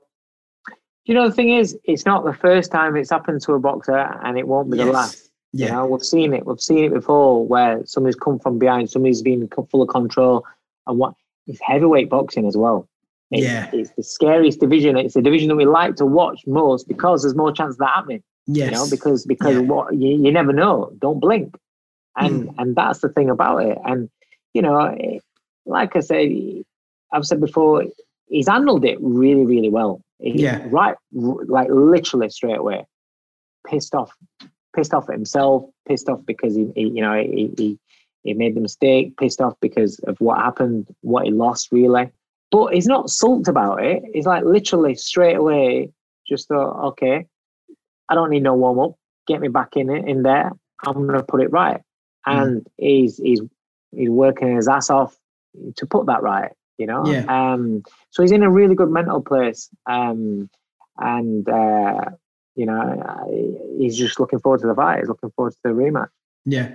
you 1.05 1.13
know 1.13 1.27
the 1.27 1.35
thing 1.35 1.49
is, 1.49 1.77
it's 1.83 2.05
not 2.05 2.23
the 2.23 2.33
first 2.33 2.71
time 2.71 2.95
it's 2.95 3.09
happened 3.09 3.41
to 3.41 3.53
a 3.53 3.59
boxer, 3.59 3.97
and 3.97 4.37
it 4.37 4.47
won't 4.47 4.71
be 4.71 4.77
yes. 4.77 4.85
the 4.85 4.91
last. 4.91 5.29
Yeah. 5.51 5.65
You 5.67 5.71
know, 5.73 5.85
we've 5.85 6.03
seen 6.03 6.33
it. 6.33 6.45
We've 6.45 6.59
seen 6.59 6.85
it 6.85 6.93
before, 6.93 7.45
where 7.45 7.85
somebody's 7.85 8.15
come 8.15 8.39
from 8.39 8.57
behind, 8.57 8.89
somebody's 8.89 9.21
been 9.21 9.47
full 9.69 9.81
of 9.81 9.89
control, 9.89 10.45
and 10.87 10.97
what 10.97 11.13
it's 11.45 11.59
heavyweight 11.61 12.09
boxing 12.09 12.47
as 12.47 12.57
well. 12.57 12.87
It's, 13.31 13.43
yeah, 13.43 13.69
it's 13.73 13.91
the 13.91 14.03
scariest 14.03 14.59
division. 14.59 14.97
It's 14.97 15.13
the 15.13 15.21
division 15.21 15.49
that 15.49 15.55
we 15.55 15.65
like 15.65 15.95
to 15.97 16.05
watch 16.05 16.41
most 16.47 16.87
because 16.87 17.23
there's 17.23 17.35
more 17.35 17.51
chance 17.51 17.75
of 17.75 17.79
that 17.79 17.89
happening. 17.89 18.23
Yes. 18.47 18.71
You 18.71 18.77
know, 18.77 18.87
because 18.89 19.25
because 19.25 19.55
yeah. 19.55 19.61
what 19.61 19.93
you, 19.93 20.09
you 20.09 20.31
never 20.31 20.53
know. 20.53 20.91
Don't 20.99 21.19
blink, 21.19 21.55
and 22.17 22.49
mm. 22.49 22.55
and 22.57 22.75
that's 22.75 22.99
the 22.99 23.09
thing 23.09 23.29
about 23.29 23.63
it. 23.63 23.77
And 23.85 24.09
you 24.53 24.61
know, 24.61 25.19
like 25.65 25.95
I 25.95 25.99
said, 25.99 26.29
I've 27.11 27.25
said 27.25 27.39
before, 27.39 27.85
he's 28.27 28.47
handled 28.47 28.85
it 28.85 28.97
really, 29.01 29.45
really 29.45 29.69
well. 29.69 30.01
He, 30.23 30.41
yeah. 30.41 30.65
Right, 30.69 30.95
like 31.11 31.67
literally 31.69 32.29
straight 32.29 32.57
away, 32.57 32.85
pissed 33.67 33.93
off, 33.93 34.15
pissed 34.73 34.93
off 34.93 35.09
at 35.09 35.15
himself, 35.15 35.65
pissed 35.85 36.07
off 36.07 36.21
because 36.25 36.55
he, 36.55 36.71
he 36.75 36.87
you 36.87 37.01
know, 37.01 37.13
he, 37.13 37.51
he 37.57 37.79
he 38.23 38.33
made 38.33 38.55
the 38.55 38.61
mistake, 38.61 39.17
pissed 39.17 39.41
off 39.41 39.53
because 39.61 39.99
of 40.07 40.17
what 40.21 40.39
happened, 40.39 40.87
what 41.01 41.25
he 41.25 41.31
lost, 41.31 41.73
really. 41.73 42.09
But 42.51 42.73
he's 42.73 42.87
not 42.87 43.09
sulked 43.09 43.49
about 43.49 43.83
it. 43.83 44.01
He's 44.13 44.25
like 44.25 44.45
literally 44.45 44.95
straight 44.95 45.35
away 45.35 45.91
just 46.27 46.47
thought, 46.47 46.87
okay, 46.91 47.25
I 48.07 48.15
don't 48.15 48.29
need 48.29 48.43
no 48.43 48.53
warm 48.53 48.79
up. 48.79 48.95
Get 49.27 49.41
me 49.41 49.49
back 49.49 49.75
in 49.75 49.89
it 49.89 50.07
in 50.07 50.23
there. 50.23 50.51
I'm 50.85 51.05
gonna 51.05 51.23
put 51.23 51.41
it 51.41 51.51
right. 51.51 51.81
Mm. 52.25 52.41
And 52.41 52.67
he's 52.77 53.17
he's 53.17 53.41
he's 53.91 54.09
working 54.09 54.55
his 54.55 54.69
ass 54.69 54.89
off 54.89 55.17
to 55.75 55.85
put 55.85 56.05
that 56.05 56.23
right 56.23 56.53
you 56.77 56.85
know. 56.85 57.05
Yeah. 57.05 57.25
Um, 57.27 57.83
so 58.09 58.23
he's 58.23 58.31
in 58.31 58.43
a 58.43 58.49
really 58.49 58.75
good 58.75 58.89
mental 58.89 59.21
place, 59.21 59.69
um, 59.85 60.49
and 60.97 61.47
uh, 61.47 62.05
you 62.55 62.65
know, 62.65 63.75
he's 63.79 63.97
just 63.97 64.19
looking 64.19 64.39
forward 64.39 64.61
to 64.61 64.67
the 64.67 64.75
fight. 64.75 64.99
He's 64.99 65.07
looking 65.07 65.31
forward 65.31 65.53
to 65.53 65.59
the 65.63 65.69
rematch. 65.69 66.09
Yeah. 66.45 66.71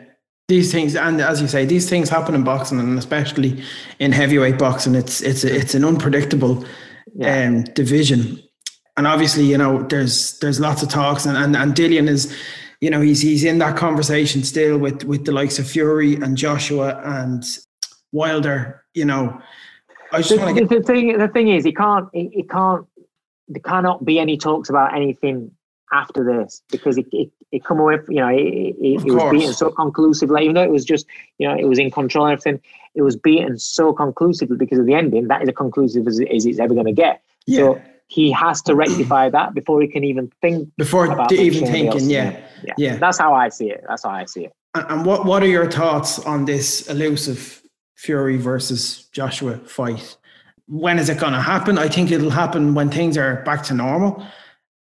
These 0.48 0.72
things, 0.72 0.96
and 0.96 1.20
as 1.20 1.42
you 1.42 1.48
say, 1.48 1.66
these 1.66 1.90
things 1.90 2.08
happen 2.08 2.34
in 2.34 2.42
boxing, 2.42 2.80
and 2.80 2.98
especially 2.98 3.62
in 3.98 4.12
heavyweight 4.12 4.58
boxing. 4.58 4.94
It's 4.94 5.20
it's 5.20 5.44
it's 5.44 5.74
an 5.74 5.84
unpredictable 5.84 6.64
yeah. 7.14 7.48
um, 7.48 7.64
division, 7.64 8.42
and 8.96 9.06
obviously, 9.06 9.44
you 9.44 9.58
know, 9.58 9.82
there's 9.82 10.38
there's 10.38 10.58
lots 10.58 10.82
of 10.82 10.88
talks, 10.88 11.26
and 11.26 11.36
and, 11.36 11.54
and 11.54 11.74
Dillian 11.74 12.08
is 12.08 12.34
you 12.80 12.88
know 12.88 13.02
he's 13.02 13.20
he's 13.20 13.44
in 13.44 13.58
that 13.58 13.76
conversation 13.76 14.42
still 14.42 14.78
with 14.78 15.04
with 15.04 15.26
the 15.26 15.32
likes 15.32 15.58
of 15.58 15.68
Fury 15.68 16.14
and 16.14 16.34
Joshua 16.34 16.98
and 17.04 17.44
Wilder. 18.12 18.82
You 18.94 19.04
know, 19.04 19.42
I 20.12 20.18
just 20.18 20.30
the, 20.30 20.36
want 20.38 20.56
to 20.56 20.60
get 20.64 20.68
the 20.68 20.82
thing. 20.82 21.18
The 21.18 21.28
thing 21.28 21.48
is, 21.48 21.64
he 21.64 21.72
can't. 21.72 22.08
He, 22.12 22.28
he 22.32 22.42
can't. 22.42 22.86
There 23.48 23.62
cannot 23.62 24.04
be 24.04 24.18
any 24.18 24.36
talks 24.36 24.68
about 24.68 24.94
anything 24.94 25.50
after 25.92 26.24
this 26.24 26.62
because 26.70 26.98
it 26.98 27.06
it, 27.12 27.30
it 27.50 27.64
come 27.64 27.80
away. 27.80 27.98
You 28.08 28.16
know, 28.16 28.28
it, 28.28 28.38
it, 28.38 29.06
it 29.06 29.12
was 29.12 29.30
beaten 29.30 29.52
so 29.52 29.70
conclusively. 29.70 30.42
Even 30.42 30.54
though 30.54 30.62
it 30.62 30.70
was 30.70 30.84
just, 30.84 31.06
you 31.38 31.48
know, 31.48 31.56
it 31.56 31.64
was 31.64 31.78
in 31.78 31.90
control 31.90 32.26
and 32.26 32.32
everything. 32.32 32.60
It 32.94 33.02
was 33.02 33.16
beaten 33.16 33.58
so 33.58 33.92
conclusively 33.92 34.56
because 34.56 34.78
of 34.78 34.86
the 34.86 34.94
ending. 34.94 35.28
That 35.28 35.42
is 35.42 35.48
as 35.48 35.54
conclusive 35.54 36.06
as, 36.06 36.20
as 36.20 36.46
it's 36.46 36.58
ever 36.58 36.74
going 36.74 36.86
to 36.86 36.92
get. 36.92 37.22
Yeah. 37.46 37.58
So 37.58 37.82
he 38.08 38.30
has 38.32 38.62
to 38.62 38.74
rectify 38.74 39.28
that 39.28 39.54
before 39.54 39.80
he 39.82 39.88
can 39.88 40.02
even 40.02 40.32
think. 40.40 40.70
Before 40.76 41.06
even 41.30 41.66
thinking, 41.66 42.08
yeah. 42.08 42.40
yeah, 42.64 42.74
yeah. 42.76 42.96
That's 42.96 43.18
how 43.18 43.34
I 43.34 43.50
see 43.50 43.70
it. 43.70 43.84
That's 43.86 44.02
how 44.02 44.10
I 44.10 44.24
see 44.24 44.46
it. 44.46 44.52
And 44.74 45.04
what 45.04 45.24
what 45.24 45.42
are 45.42 45.48
your 45.48 45.70
thoughts 45.70 46.18
on 46.20 46.44
this 46.44 46.88
elusive 46.88 47.62
Fury 47.98 48.36
versus 48.36 49.08
Joshua 49.10 49.58
fight. 49.58 50.16
When 50.68 51.00
is 51.00 51.08
it 51.08 51.18
going 51.18 51.32
to 51.32 51.40
happen? 51.40 51.78
I 51.78 51.88
think 51.88 52.12
it'll 52.12 52.30
happen 52.30 52.72
when 52.72 52.90
things 52.90 53.18
are 53.18 53.42
back 53.42 53.64
to 53.64 53.74
normal. 53.74 54.24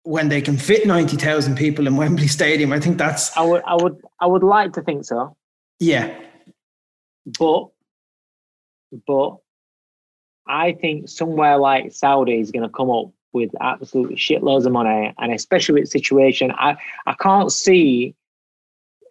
When 0.03 0.27
they 0.27 0.41
can 0.41 0.57
fit 0.57 0.85
ninety 0.85 1.15
thousand 1.15 1.55
people 1.55 1.87
in 1.87 1.95
Wembley 2.01 2.27
Stadium, 2.27 2.73
I 2.73 2.81
think 2.81 2.97
that's. 2.97 3.35
I 3.37 3.43
would, 3.43 3.61
I 3.65 3.75
would, 3.75 3.97
I 4.19 4.25
would 4.25 4.43
like 4.43 4.73
to 4.73 4.81
think 4.81 5.05
so. 5.05 5.37
Yeah, 5.79 6.19
but, 7.39 7.69
but, 9.05 9.37
I 10.45 10.73
think 10.73 11.07
somewhere 11.07 11.57
like 11.57 11.93
Saudi 11.93 12.39
is 12.41 12.51
going 12.51 12.63
to 12.63 12.69
come 12.69 12.89
up 12.89 13.11
with 13.31 13.51
absolutely 13.61 14.17
shitloads 14.17 14.65
of 14.65 14.73
money, 14.73 15.13
and 15.17 15.31
especially 15.31 15.79
with 15.79 15.89
situation, 15.89 16.51
I, 16.51 16.75
I 17.05 17.13
can't 17.13 17.51
see 17.51 18.15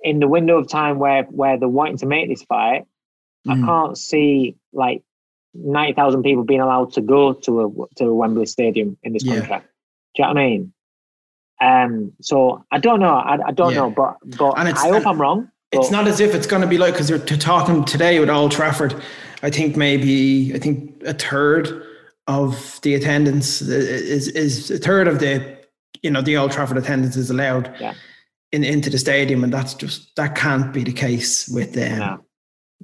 in 0.03 0.19
the 0.19 0.29
window 0.29 0.59
of 0.59 0.69
time 0.69 0.99
where 0.99 1.23
where 1.25 1.59
they're 1.59 1.69
wanting 1.69 1.99
to 1.99 2.07
make 2.07 2.29
this 2.29 2.43
fight 2.43 2.85
Mm. 3.47 3.63
I 3.63 3.67
can't 3.67 3.99
see 3.99 4.57
like 4.73 5.03
ninety 5.55 5.95
thousand 5.95 6.23
people 6.23 6.45
being 6.45 6.61
allowed 6.61 6.93
to 6.95 7.01
go 7.01 7.33
to 7.33 7.61
a 7.61 7.95
to 7.97 8.05
a 8.07 8.15
Wembley 8.15 8.47
Stadium 8.47 8.97
in 9.03 9.13
this 9.13 9.25
yeah. 9.25 9.39
contract. 9.39 9.69
Do 10.15 10.23
you 10.23 10.25
know 10.25 10.35
what 10.35 10.41
I 10.41 10.47
mean? 10.49 10.73
Um, 11.61 12.13
so 12.21 12.65
I 12.71 12.79
don't 12.79 13.01
know. 13.01 13.15
I, 13.15 13.39
I 13.47 13.53
don't 13.53 13.73
yeah. 13.73 13.79
know, 13.79 13.91
but 13.91 14.17
but 14.37 14.59
I 14.59 14.73
hope 14.73 15.07
I'm 15.07 15.21
wrong. 15.21 15.51
It's 15.73 15.91
not 15.91 16.07
as 16.07 16.21
if 16.21 16.35
it's 16.35 16.47
going 16.47 16.63
to 16.63 16.69
be 16.69 16.79
like 16.79 16.95
because 16.95 17.11
you're 17.11 17.19
talking 17.19 17.85
today 17.85 18.21
with 18.21 18.31
Old 18.31 18.53
Trafford. 18.53 18.95
I 19.43 19.51
think 19.51 19.77
maybe 19.77 20.55
I 20.55 20.59
think 20.59 21.03
a 21.05 21.15
third 21.15 21.83
of 22.27 22.81
the 22.83 22.95
attendance 22.95 23.61
is 23.61 24.29
is 24.29 24.71
a 24.71 24.79
third 24.79 25.09
of 25.09 25.19
the 25.19 25.59
you 26.03 26.11
know 26.11 26.23
the 26.23 26.37
Old 26.37 26.53
Trafford 26.53 26.79
attendance 26.79 27.17
is 27.17 27.31
allowed 27.31 27.75
Yeah. 27.81 27.95
in 28.53 28.65
into 28.65 28.91
the 28.91 28.99
stadium, 28.99 29.45
and 29.45 29.53
that's 29.53 29.75
just 29.75 30.15
that 30.17 30.35
can't 30.35 30.73
be 30.73 30.85
the 30.85 30.93
case 30.93 31.49
with 31.49 31.77
um, 31.77 31.99
know. 31.99 32.25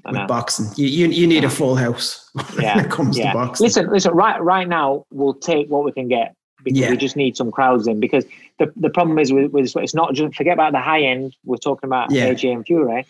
With 0.04 0.26
boxing. 0.28 0.66
You 0.76 0.86
you, 0.86 1.06
you 1.08 1.26
need 1.26 1.42
Yeah. 1.42 1.48
a 1.48 1.50
full 1.50 1.76
house 1.76 2.28
Yeah, 2.58 2.76
when 2.76 2.84
it 2.86 2.90
comes 2.90 3.18
yeah. 3.18 3.32
to 3.32 3.38
boxing. 3.38 3.64
Listen, 3.64 3.90
listen. 3.90 4.12
Right, 4.14 4.42
right 4.42 4.66
now 4.68 5.04
we'll 5.12 5.34
take 5.34 5.68
what 5.68 5.84
we 5.84 5.92
can 5.92 6.08
get 6.08 6.34
because 6.64 6.78
Yeah. 6.78 6.90
we 6.90 6.96
just 6.96 7.16
need 7.16 7.36
some 7.36 7.50
crowds 7.50 7.86
in. 7.86 8.00
Because 8.00 8.24
the, 8.58 8.72
the 8.76 8.90
problem 8.90 9.18
is 9.18 9.32
with, 9.32 9.50
with 9.52 9.74
it's 9.76 9.94
not 9.94 10.14
just 10.14 10.34
forget 10.34 10.54
about 10.54 10.72
the 10.72 10.80
high 10.80 11.02
end. 11.02 11.36
We're 11.44 11.56
talking 11.56 11.88
about 11.88 12.10
Yeah. 12.10 12.28
AJ 12.32 12.52
and 12.52 12.66
Fury. 12.66 13.06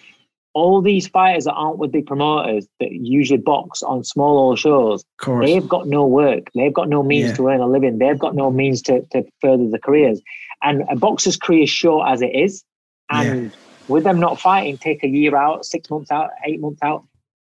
All 0.55 0.83
these 0.83 1.09
fighters 1.09 1.45
that 1.45 1.55
aren't 1.55 1.79
with 1.79 1.93
big 1.93 2.07
promoters 2.07 2.67
that 2.79 2.93
usually 2.93 3.39
box 3.39 3.83
on 3.83 4.05
small 4.05 4.37
old 4.37 4.59
shows, 4.59 5.03
course. 5.19 5.47
they've 5.47 5.67
got 5.67 5.87
no 5.87 6.07
work. 6.07 6.51
They've 6.55 6.75
got 6.75 6.91
no 6.91 7.03
means 7.03 7.31
Yeah. 7.31 7.37
to 7.37 7.49
earn 7.49 7.61
a 7.61 7.67
living. 7.67 7.97
They've 7.99 8.19
got 8.19 8.35
no 8.35 8.51
means 8.51 8.83
to, 8.83 9.01
to 9.13 9.25
further 9.41 9.67
their 9.71 9.79
careers. 9.79 10.21
And 10.63 10.83
a 10.91 10.97
boxer's 10.97 11.39
career 11.39 11.63
is 11.63 11.71
short 11.71 12.07
as 12.11 12.21
it 12.21 12.35
is. 12.35 12.65
And 13.11 13.51
with 13.89 14.05
them 14.05 14.21
not 14.21 14.41
fighting, 14.41 14.79
take 14.79 15.03
a 15.03 15.09
year 15.09 15.37
out, 15.37 15.65
six 15.65 15.91
months 15.91 16.11
out, 16.11 16.31
eight 16.47 16.61
months 16.61 16.81
out, 16.83 17.05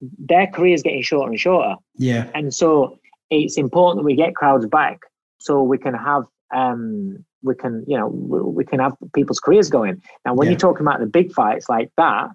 their 0.00 0.46
career 0.46 0.74
is 0.74 0.82
getting 0.82 1.02
shorter 1.02 1.30
and 1.30 1.40
shorter. 1.40 1.74
yeah, 1.96 2.30
And 2.34 2.52
so 2.54 2.98
it's 3.30 3.58
important 3.58 4.00
that 4.02 4.04
we 4.06 4.14
get 4.14 4.34
crowds 4.34 4.66
back 4.66 5.00
so 5.38 5.62
we 5.62 5.78
can 5.78 5.94
have 5.94 6.24
um 6.54 7.24
we 7.42 7.54
can 7.54 7.84
you 7.86 7.96
know 7.96 8.08
we, 8.08 8.40
we 8.40 8.64
can 8.64 8.80
have 8.80 8.94
people's 9.14 9.38
careers 9.40 9.68
going. 9.68 10.00
Now 10.24 10.34
when 10.34 10.46
Yeah. 10.46 10.52
you're 10.52 10.58
talking 10.58 10.86
about 10.86 11.00
the 11.00 11.06
big 11.06 11.32
fights 11.32 11.68
like 11.68 11.90
that, 11.96 12.30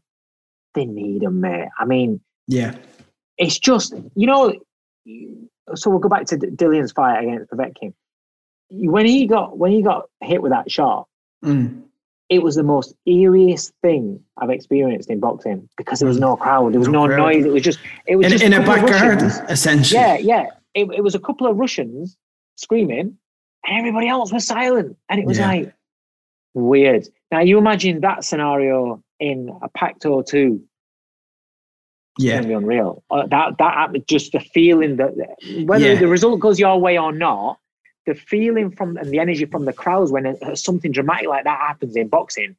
they 0.75 0.85
need 0.85 1.21
them, 1.21 1.41
mate. 1.41 1.67
I 1.79 1.85
mean, 1.85 2.21
yeah, 2.47 2.75
it's 3.37 3.57
just 3.59 3.93
you 4.15 4.27
know. 4.27 4.53
So 5.75 5.89
we'll 5.89 5.99
go 5.99 6.09
back 6.09 6.25
to 6.27 6.37
Dillian's 6.37 6.91
fight 6.91 7.23
against 7.23 7.49
Povetkin. 7.51 7.93
When 8.69 9.05
he 9.05 9.25
got 9.27 9.57
when 9.57 9.71
he 9.71 9.81
got 9.81 10.05
hit 10.21 10.41
with 10.41 10.51
that 10.51 10.69
shot, 10.69 11.07
mm, 11.43 11.81
it 12.33 12.41
was 12.41 12.55
the 12.55 12.63
most 12.63 12.95
eeriest 13.07 13.71
thing 13.81 14.19
I've 14.39 14.49
experienced 14.49 15.09
in 15.09 15.19
boxing 15.19 15.69
because 15.77 15.99
there 15.99 16.07
was 16.07 16.19
no 16.19 16.35
crowd, 16.35 16.73
there 16.73 16.79
was 16.79 16.87
No 16.89 17.05
no, 17.05 17.15
noise. 17.15 17.45
It 17.45 17.51
was 17.53 17.61
just 17.61 17.79
it 18.07 18.15
was 18.15 18.25
in, 18.25 18.31
just 18.31 18.43
in 18.43 18.53
a 18.53 18.57
couple 18.57 18.73
of 18.73 18.81
back 18.81 19.01
garden 19.01 19.27
Russians. 19.27 19.49
essentially. 19.49 19.99
Yeah, 20.01 20.17
yeah. 20.17 20.45
It, 20.73 20.87
it 20.97 21.03
was 21.03 21.15
a 21.15 21.19
couple 21.19 21.45
of 21.47 21.57
Russians 21.57 22.17
screaming, 22.57 23.17
and 23.65 23.77
everybody 23.79 24.07
else 24.07 24.33
was 24.33 24.45
silent, 24.45 24.97
and 25.09 25.19
it 25.19 25.25
was 25.25 25.37
Yeah. 25.37 25.47
like 25.47 25.73
weird. 26.55 27.07
Now 27.31 27.41
you 27.41 27.57
imagine 27.57 28.01
that 28.01 28.23
scenario 28.23 29.01
in 29.19 29.55
a 29.61 29.69
packed 29.69 30.05
O 30.05 30.21
two 30.23 30.63
it's 32.17 32.25
yeah, 32.25 32.41
be 32.41 32.53
unreal. 32.53 33.03
Uh, 33.09 33.25
that 33.27 33.57
that 33.57 34.07
just 34.07 34.31
the 34.33 34.39
feeling 34.39 34.97
that 34.97 35.13
whether 35.65 35.93
Yeah. 35.93 35.99
the 35.99 36.07
result 36.07 36.39
goes 36.39 36.59
your 36.59 36.79
way 36.79 36.97
or 36.97 37.11
not, 37.11 37.57
the 38.05 38.15
feeling 38.15 38.71
from 38.71 38.97
and 38.97 39.11
the 39.11 39.19
energy 39.19 39.45
from 39.45 39.65
the 39.65 39.73
crowds 39.73 40.11
when 40.11 40.25
uh, 40.27 40.55
something 40.55 40.91
dramatic 40.91 41.27
like 41.27 41.43
that 41.45 41.59
happens 41.59 41.95
in 41.95 42.07
boxing, 42.07 42.55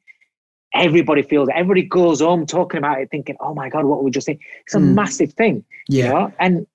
everybody 0.73 1.21
feels 1.21 1.49
it. 1.49 1.55
Everybody 1.55 1.83
goes 1.83 2.21
home 2.21 2.45
talking 2.45 2.77
about 2.79 3.01
it, 3.01 3.09
thinking, 3.11 3.35
"Oh 3.39 3.53
my 3.53 3.69
god, 3.69 3.85
what 3.85 4.03
we 4.03 4.11
just 4.11 4.25
think." 4.25 4.41
It's 4.65 4.75
a 4.75 4.79
Mm. 4.79 4.95
massive 4.95 5.33
thing, 5.33 5.63
you 5.87 6.03
yeah, 6.03 6.09
know, 6.09 6.33
and 6.39 6.65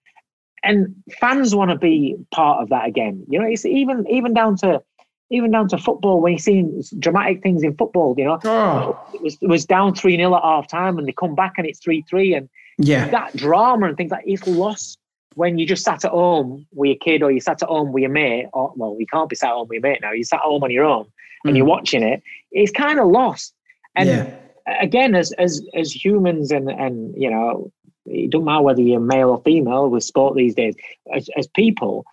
and 0.63 0.95
fans 1.21 1.55
want 1.55 1.71
to 1.71 1.77
be 1.77 2.17
part 2.31 2.63
of 2.63 2.69
that 2.71 2.87
again. 2.87 3.25
You 3.29 3.41
know, 3.41 3.47
it's 3.47 3.65
even 3.65 4.07
even 4.09 4.35
down 4.35 4.57
to 4.59 4.83
even 5.31 5.51
down 5.51 5.69
to 5.69 5.79
football 5.79 6.21
when 6.21 6.33
you 6.35 6.39
see 6.39 6.65
dramatic 6.99 7.43
things 7.43 7.63
in 7.63 7.77
football. 7.77 8.15
You 8.17 8.25
know, 8.27 8.41
Oh, 8.45 8.99
it 9.13 9.23
was 9.23 9.39
it 9.41 9.49
was 9.49 9.65
down 9.67 9.95
three 9.95 10.17
0 10.17 10.35
at 10.37 10.43
half 10.43 10.69
time, 10.69 10.99
and 10.99 11.09
they 11.09 11.13
come 11.13 11.35
back 11.35 11.55
and 11.59 11.67
it's 11.67 11.81
three 11.81 12.03
three, 12.03 12.35
and 12.35 12.49
yeah, 12.79 13.11
that 13.11 13.35
drama 13.37 13.89
and 13.89 13.97
things 13.97 14.11
like 14.13 14.25
it's 14.27 14.47
lost 14.47 14.99
when 15.35 15.59
you 15.59 15.67
just 15.67 15.85
sat 15.85 16.05
at 16.05 16.11
home 16.11 16.67
with 16.73 16.89
your 16.89 16.97
kid 16.97 17.23
or 17.23 17.31
you 17.31 17.41
sat 17.41 17.63
at 17.63 17.69
home 17.69 17.93
with 17.93 18.03
your 18.03 18.11
mate 18.11 18.47
or 18.53 18.73
well 18.77 18.97
you 18.99 19.07
can't 19.07 19.29
be 19.29 19.37
sat 19.37 19.51
at 19.51 19.55
home 19.55 19.69
with 19.69 19.77
your 19.77 19.83
mate 19.83 20.01
now 20.03 20.13
you 20.13 20.25
sat 20.25 20.37
at 20.41 20.43
home 20.43 20.63
on 20.65 20.71
your 20.71 20.85
own 20.85 21.07
and 21.45 21.55
Mm. 21.55 21.59
you're 21.59 21.67
watching 21.67 22.03
it 22.03 22.23
it's 22.53 22.73
kind 22.73 22.99
of 22.99 23.09
lost 23.09 23.55
and 23.97 24.09
yeah, 24.09 24.35
again 24.81 25.15
as 25.15 25.33
as 25.33 25.63
as 25.75 25.93
humans 25.93 26.51
and 26.51 26.69
and 26.71 27.15
you 27.17 27.31
know 27.31 27.73
it 28.07 28.31
doesn't 28.31 28.45
matter 28.45 28.63
whether 28.63 28.83
you're 28.83 29.01
male 29.01 29.31
or 29.31 29.41
female 29.43 29.89
with 29.89 30.03
sport 30.05 30.35
these 30.35 30.55
days 30.55 30.75
as, 31.15 31.29
as 31.37 31.47
people 31.49 32.05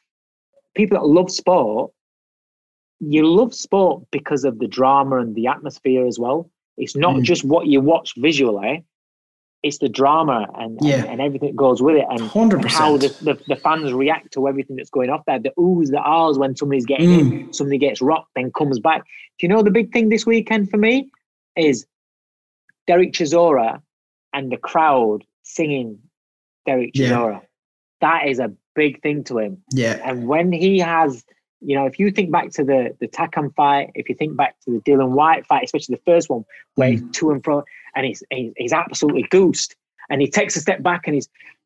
people 0.76 0.98
that 0.98 1.06
love 1.08 1.30
sport 1.32 1.92
you 3.00 3.28
love 3.28 3.54
sport 3.54 4.04
because 4.12 4.44
of 4.44 4.60
the 4.60 4.68
drama 4.68 5.18
and 5.20 5.36
the 5.36 5.48
atmosphere 5.48 6.06
as 6.08 6.18
well 6.20 6.50
it's 6.78 6.96
not 6.96 7.16
Mm. 7.16 7.24
just 7.24 7.44
what 7.44 7.68
you 7.68 7.82
watch 7.82 8.14
visually 8.18 8.84
it's 9.64 9.80
the 9.80 9.90
drama 9.90 10.48
and, 10.56 10.78
Yeah. 10.82 10.98
and, 10.98 11.06
and 11.14 11.22
everything 11.22 11.50
that 11.50 11.56
goes 11.56 11.82
with 11.82 11.96
it 11.96 12.06
and, 12.10 12.22
and 12.22 12.72
how 12.72 12.98
the, 12.98 13.08
the, 13.22 13.40
the 13.48 13.56
fans 13.56 13.92
react 13.92 14.32
to 14.34 14.48
everything 14.48 14.76
that's 14.76 14.90
going 14.90 15.10
off 15.10 15.24
there 15.26 15.40
the 15.40 15.52
oohs 15.58 15.90
the 15.90 16.00
ahs 16.00 16.38
when 16.38 16.56
somebody's 16.56 16.86
getting 16.86 17.10
Mm. 17.10 17.20
in 17.48 17.54
somebody 17.54 17.78
gets 17.80 18.02
rocked 18.02 18.30
then 18.36 18.52
comes 18.52 18.80
back 18.80 19.02
do 19.40 19.48
you 19.48 19.50
know 19.50 19.64
the 19.64 19.72
big 19.72 19.92
thing 19.92 20.10
this 20.10 20.26
weekend 20.26 20.70
for 20.70 20.78
me 20.78 21.10
is 21.56 21.86
Derek 22.86 23.12
Chisora 23.14 23.82
and 24.34 24.52
the 24.52 24.58
crowd 24.58 25.24
singing 25.44 26.00
Derek 26.66 26.92
Yeah. 26.94 27.10
Chisora. 27.10 27.42
That 28.02 28.28
is 28.28 28.40
a 28.40 28.54
big 28.76 29.02
thing 29.02 29.24
to 29.26 29.40
him. 29.40 29.58
Yeah, 29.74 30.00
And 30.06 30.28
when 30.28 30.52
he 30.52 30.78
has, 30.80 31.26
you 31.62 31.76
know, 31.76 31.86
if 31.88 31.98
you 31.98 32.12
think 32.12 32.32
back 32.32 32.52
to 32.52 32.64
the 32.64 32.96
the 33.00 33.08
Takam 33.08 33.54
fight, 33.56 33.90
if 33.96 34.08
you 34.08 34.14
think 34.16 34.38
back 34.38 34.60
to 34.62 34.72
the 34.72 34.80
Dillian 34.80 35.10
Whyte 35.12 35.46
fight, 35.48 35.64
especially 35.64 35.96
the 35.96 36.02
first 36.12 36.30
one 36.30 36.46
where 36.76 36.92
he's 36.92 37.04
to 37.14 37.32
and 37.32 37.44
fro 37.44 37.64
and 37.98 38.06
he's 38.06 38.22
he's, 38.32 38.54
he's 38.58 38.74
absolutely 38.74 39.24
goosed 39.38 39.76
and 40.10 40.22
he 40.22 40.28
takes 40.30 40.56
a 40.56 40.62
step 40.62 40.82
back 40.84 41.02
and 41.08 41.16
he 41.16 41.22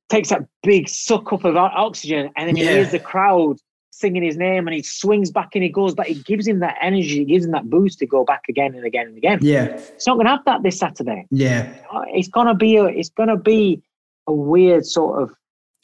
takes 0.10 0.30
that 0.30 0.42
big 0.64 0.90
suck 0.90 1.32
up 1.32 1.44
of 1.46 1.56
oxygen 1.58 2.32
and 2.36 2.48
then 2.48 2.56
he 2.56 2.64
Yeah. 2.64 2.72
hears 2.72 2.92
the 2.92 3.00
crowd 3.00 3.58
singing 3.92 4.24
his 4.24 4.38
name 4.38 4.68
and 4.68 4.74
he 4.74 4.82
swings 4.82 5.30
back 5.32 5.50
and 5.54 5.64
he 5.64 5.70
goes 5.70 5.94
back. 5.94 6.10
It 6.10 6.26
gives 6.26 6.48
him 6.48 6.60
that 6.60 6.76
energy, 6.82 7.22
it 7.22 7.26
gives 7.26 7.46
him 7.46 7.52
that 7.52 7.70
boost 7.70 8.00
to 8.00 8.06
go 8.08 8.24
back 8.24 8.44
again 8.50 8.74
and 8.74 8.86
again 8.86 9.08
and 9.08 9.18
again. 9.18 9.40
yeah, 9.42 9.66
It's 9.66 10.08
not 10.08 10.16
going 10.16 10.26
to 10.26 10.32
have 10.32 10.46
that 10.46 10.64
this 10.64 10.80
Saturday. 10.80 11.28
yeah. 11.30 11.72
Uh, 11.94 12.04
It's 12.08 12.28
going 12.30 12.48
to 12.48 12.56
be 12.56 12.78
a 12.78 12.86
it's 12.86 13.10
going 13.10 13.30
to 13.30 13.38
be 13.38 13.82
a 14.28 14.34
weird 14.34 14.86
sort 14.86 15.22
of 15.22 15.32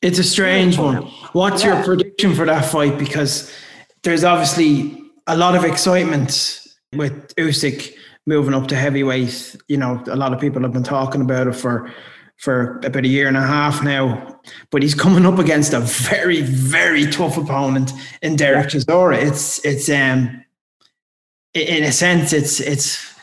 It's 0.01 0.19
a 0.19 0.23
strange 0.23 0.77
one. 0.79 0.97
What's 1.39 1.63
your 1.63 1.77
prediction 1.83 2.33
for 2.33 2.45
that 2.45 2.65
fight? 2.65 2.97
Because 2.97 3.51
there's 4.03 4.23
obviously 4.23 5.01
a 5.27 5.35
lot 5.37 5.55
of 5.55 5.63
excitement 5.63 6.31
with 6.95 7.35
Usyk 7.35 7.93
moving 8.27 8.53
up 8.53 8.67
to 8.67 8.75
heavyweight. 8.75 9.55
You 9.67 9.77
know, 9.77 10.03
a 10.07 10.15
lot 10.15 10.33
of 10.33 10.39
people 10.39 10.61
have 10.61 10.73
been 10.73 10.83
talking 10.83 11.21
about 11.21 11.47
it 11.47 11.55
for 11.55 11.91
for 12.37 12.79
about 12.83 13.03
a 13.03 13.07
year 13.07 13.27
and 13.27 13.37
a 13.37 13.41
half 13.41 13.83
now. 13.83 14.39
But 14.69 14.83
he's 14.83 14.93
coming 14.93 15.25
up 15.25 15.39
against 15.39 15.73
a 15.73 15.79
very, 15.79 16.41
very 16.41 17.07
tough 17.07 17.37
opponent 17.37 17.91
in 18.21 18.35
Derek 18.35 18.67
Chisora. 18.67 19.17
It's 19.17 19.63
it's 19.65 19.89
um 19.89 20.43
in 21.53 21.83
a 21.83 21.91
sense 21.91 22.33
it's 22.33 22.59
it's 22.59 23.15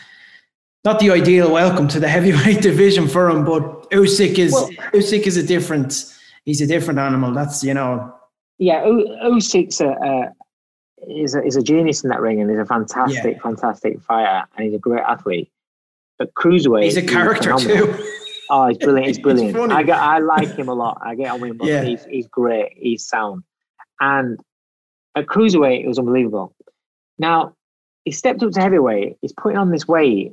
not 0.84 0.98
the 0.98 1.10
ideal 1.10 1.52
welcome 1.52 1.86
to 1.88 2.00
the 2.00 2.08
heavyweight 2.16 2.62
division 2.62 3.06
for 3.06 3.30
him, 3.30 3.44
but 3.44 3.88
Usyk 3.90 4.38
is 4.38 4.52
Well- 4.52 4.70
Usyk 4.92 5.26
is 5.26 5.36
a 5.36 5.42
different 5.42 6.04
he's 6.44 6.60
a 6.60 6.66
different 6.66 6.98
animal. 6.98 7.32
That's 7.32 7.62
you 7.62 7.74
know 7.74 8.12
yeah. 8.58 8.84
Usyk's 8.84 9.80
a, 9.80 9.88
a 9.88 10.32
is 11.08 11.34
a 11.34 11.42
is 11.44 11.56
a 11.56 11.62
genius 11.62 12.02
in 12.04 12.10
that 12.10 12.20
ring 12.20 12.40
and 12.40 12.50
he's 12.50 12.58
a 12.58 12.64
fantastic, 12.66 13.40
fantastic 13.42 14.00
fighter 14.02 14.46
and 14.56 14.64
he's 14.66 14.74
a 14.74 14.78
great 14.78 15.02
athlete. 15.02 15.50
But 16.18 16.32
cruiserweight, 16.34 16.84
he's 16.84 16.96
a 16.96 17.02
character 17.06 17.56
phenomenal. 17.58 17.96
too. 17.96 18.10
Oh, 18.50 18.68
he's 18.68 18.78
brilliant! 18.84 19.06
He's 19.08 19.18
brilliant. 19.18 19.72
I 19.72 19.82
get, 19.82 19.98
I 19.98 20.18
like 20.18 20.54
him 20.56 20.68
a 20.68 20.74
lot. 20.74 21.00
I 21.04 21.14
get 21.14 21.30
on 21.32 21.40
with 21.40 21.50
him. 21.52 21.56
but 21.58 21.66
Yeah. 21.68 21.82
He's 21.82 22.04
he's 22.04 22.28
great. 22.28 22.72
He's 22.76 23.04
sound. 23.04 23.42
And 24.00 24.38
at 25.16 25.26
cruiserweight, 25.26 25.84
it 25.84 25.88
was 25.88 25.98
unbelievable. 25.98 26.54
Now 27.18 27.54
he 28.04 28.12
stepped 28.12 28.42
up 28.42 28.52
to 28.52 28.60
heavyweight. 28.60 29.16
He's 29.22 29.32
putting 29.32 29.58
on 29.58 29.70
this 29.70 29.88
weight, 29.88 30.32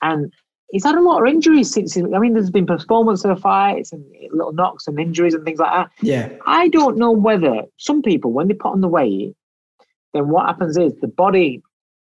and 0.00 0.32
he's 0.70 0.84
had 0.84 0.94
a 0.94 1.00
lot 1.02 1.20
of 1.20 1.28
injuries 1.28 1.72
since. 1.72 1.96
I 1.96 2.02
mean, 2.02 2.34
there's 2.34 2.50
been 2.50 2.66
postponements 2.66 3.24
of 3.24 3.34
the 3.34 3.40
fights 3.40 3.92
and 3.92 4.04
little 4.32 4.52
knocks 4.52 4.86
and 4.86 4.98
injuries 4.98 5.34
and 5.34 5.44
things 5.44 5.58
like 5.58 5.72
that. 5.72 5.90
Yeah, 6.02 6.30
I 6.46 6.68
don't 6.68 6.96
know 6.96 7.10
whether 7.10 7.62
some 7.78 8.00
people, 8.02 8.32
when 8.32 8.48
they 8.48 8.54
put 8.54 8.72
on 8.72 8.80
the 8.80 8.88
weight, 8.88 9.34
then 10.14 10.28
what 10.28 10.46
happens 10.46 10.76
is 10.76 10.94
the 11.00 11.08
body, 11.08 11.62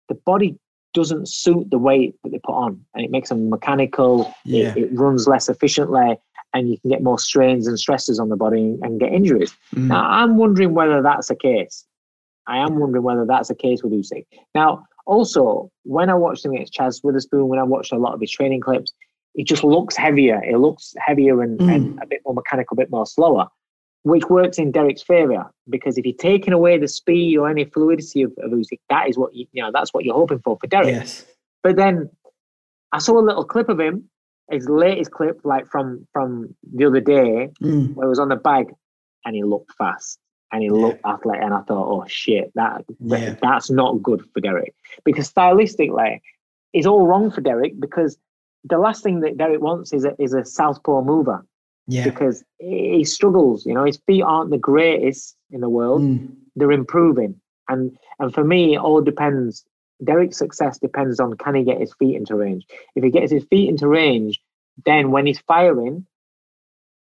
the 0.08 0.14
body 0.14 0.56
doesn't 0.92 1.28
suit 1.28 1.70
the 1.70 1.78
weight 1.78 2.14
that 2.22 2.30
they 2.30 2.38
put 2.38 2.52
on, 2.52 2.84
and 2.94 3.04
it 3.04 3.10
makes 3.10 3.28
them 3.28 3.50
mechanical. 3.50 4.32
Yeah. 4.44 4.72
It, 4.76 4.84
it 4.84 4.90
runs 4.92 5.26
less 5.26 5.48
efficiently, 5.48 6.16
and 6.52 6.70
you 6.70 6.78
can 6.78 6.90
get 6.90 7.02
more 7.02 7.18
strains 7.18 7.66
and 7.66 7.78
stresses 7.78 8.20
on 8.20 8.28
the 8.28 8.36
body 8.36 8.78
and 8.82 9.00
get 9.00 9.12
injuries. 9.12 9.54
Mm. 9.74 9.88
Now, 9.88 10.08
I'm 10.08 10.36
wondering 10.36 10.74
whether 10.74 11.02
that's 11.02 11.28
the 11.28 11.36
case. 11.36 11.84
I 12.46 12.58
am 12.58 12.78
wondering 12.78 13.02
whether 13.02 13.24
that's 13.26 13.48
the 13.48 13.54
case 13.54 13.82
with 13.82 13.92
Usyk. 13.92 14.26
Now, 14.54 14.84
also, 15.06 15.70
when 15.82 16.10
I 16.10 16.14
watched 16.14 16.44
him 16.44 16.52
against 16.52 16.74
Chaz 16.74 17.02
Witherspoon, 17.02 17.48
when 17.48 17.58
I 17.58 17.62
watched 17.64 17.92
a 17.92 17.98
lot 17.98 18.14
of 18.14 18.20
his 18.20 18.30
training 18.30 18.60
clips, 18.60 18.92
it 19.34 19.46
just 19.46 19.64
looks 19.64 19.96
heavier. 19.96 20.42
It 20.44 20.58
looks 20.58 20.94
heavier 20.98 21.42
and, 21.42 21.58
Mm. 21.58 21.74
and 21.74 22.02
a 22.02 22.06
bit 22.06 22.20
more 22.24 22.34
mechanical, 22.34 22.74
a 22.76 22.82
bit 22.82 22.90
more 22.90 23.04
slower, 23.06 23.48
which 24.04 24.24
works 24.30 24.58
in 24.58 24.70
Derek's 24.70 25.02
favour 25.02 25.50
because 25.68 25.98
if 25.98 26.04
you're 26.04 26.14
taking 26.14 26.52
away 26.52 26.78
the 26.78 26.86
speed 26.88 27.36
or 27.38 27.48
any 27.48 27.64
fluidity 27.64 28.22
of, 28.22 28.32
of 28.42 28.50
Usyk, 28.52 28.78
that 28.90 29.08
is 29.08 29.18
what 29.18 29.34
you, 29.34 29.46
you 29.52 29.62
know. 29.62 29.70
That's 29.72 29.92
what 29.92 30.04
you're 30.04 30.14
hoping 30.14 30.38
for 30.40 30.56
for 30.60 30.66
Derek. 30.66 30.88
yes, 30.94 31.24
But 31.62 31.76
then 31.76 32.08
I 32.92 32.98
saw 32.98 33.18
a 33.18 33.24
little 33.28 33.44
clip 33.44 33.68
of 33.68 33.80
him 33.80 34.08
his 34.50 34.68
latest 34.68 35.10
clip, 35.10 35.40
like 35.42 35.66
from 35.68 36.06
from 36.12 36.54
the 36.74 36.84
other 36.84 37.00
day, 37.00 37.48
Mm. 37.62 37.94
where 37.94 38.06
it 38.06 38.10
was 38.10 38.18
on 38.18 38.28
the 38.28 38.36
bag, 38.36 38.66
and 39.24 39.34
he 39.34 39.42
looked 39.42 39.72
fast 39.78 40.18
and 40.52 40.62
he 40.62 40.68
looked 40.68 41.00
athletic, 41.06 41.42
and 41.42 41.54
I 41.54 41.62
thought, 41.62 41.88
oh 41.90 42.04
shit, 42.06 42.52
that 42.54 42.84
Yeah. 43.00 43.36
that's 43.40 43.70
not 43.70 44.02
good 44.02 44.22
for 44.34 44.40
Derek 44.40 44.74
because 45.02 45.32
stylistically, 45.32 46.20
it's 46.74 46.86
all 46.86 47.06
wrong 47.06 47.30
for 47.30 47.40
Derek 47.40 47.80
because 47.80 48.18
the 48.64 48.76
last 48.78 49.02
thing 49.02 49.20
that 49.20 49.38
Derek 49.38 49.62
wants 49.62 49.94
is 49.94 50.04
a 50.04 50.14
is 50.22 50.34
a 50.34 50.44
southpaw 50.44 51.00
mover 51.02 51.44
Yeah. 51.86 52.04
because 52.04 52.42
he 52.58 53.04
struggles. 53.04 53.66
You 53.66 53.74
know, 53.74 53.84
his 53.84 53.98
feet 54.06 54.22
aren't 54.22 54.50
the 54.50 54.58
greatest 54.58 55.36
in 55.50 55.60
the 55.60 55.68
world. 55.68 56.02
Mm. 56.02 56.34
They're 56.56 56.72
improving, 56.72 57.40
and 57.68 57.96
and 58.18 58.32
for 58.32 58.44
me, 58.44 58.74
it 58.74 58.78
all 58.78 59.00
depends. 59.02 59.64
Derek's 60.02 60.38
success 60.38 60.78
depends 60.78 61.20
on 61.20 61.36
can 61.36 61.54
he 61.54 61.62
get 61.64 61.80
his 61.80 61.94
feet 61.98 62.16
into 62.16 62.34
range. 62.34 62.66
If 62.96 63.04
he 63.04 63.10
gets 63.10 63.30
his 63.30 63.44
feet 63.44 63.68
into 63.68 63.86
range, 63.88 64.40
then 64.84 65.10
when 65.12 65.24
he's 65.26 65.38
firing, 65.40 66.06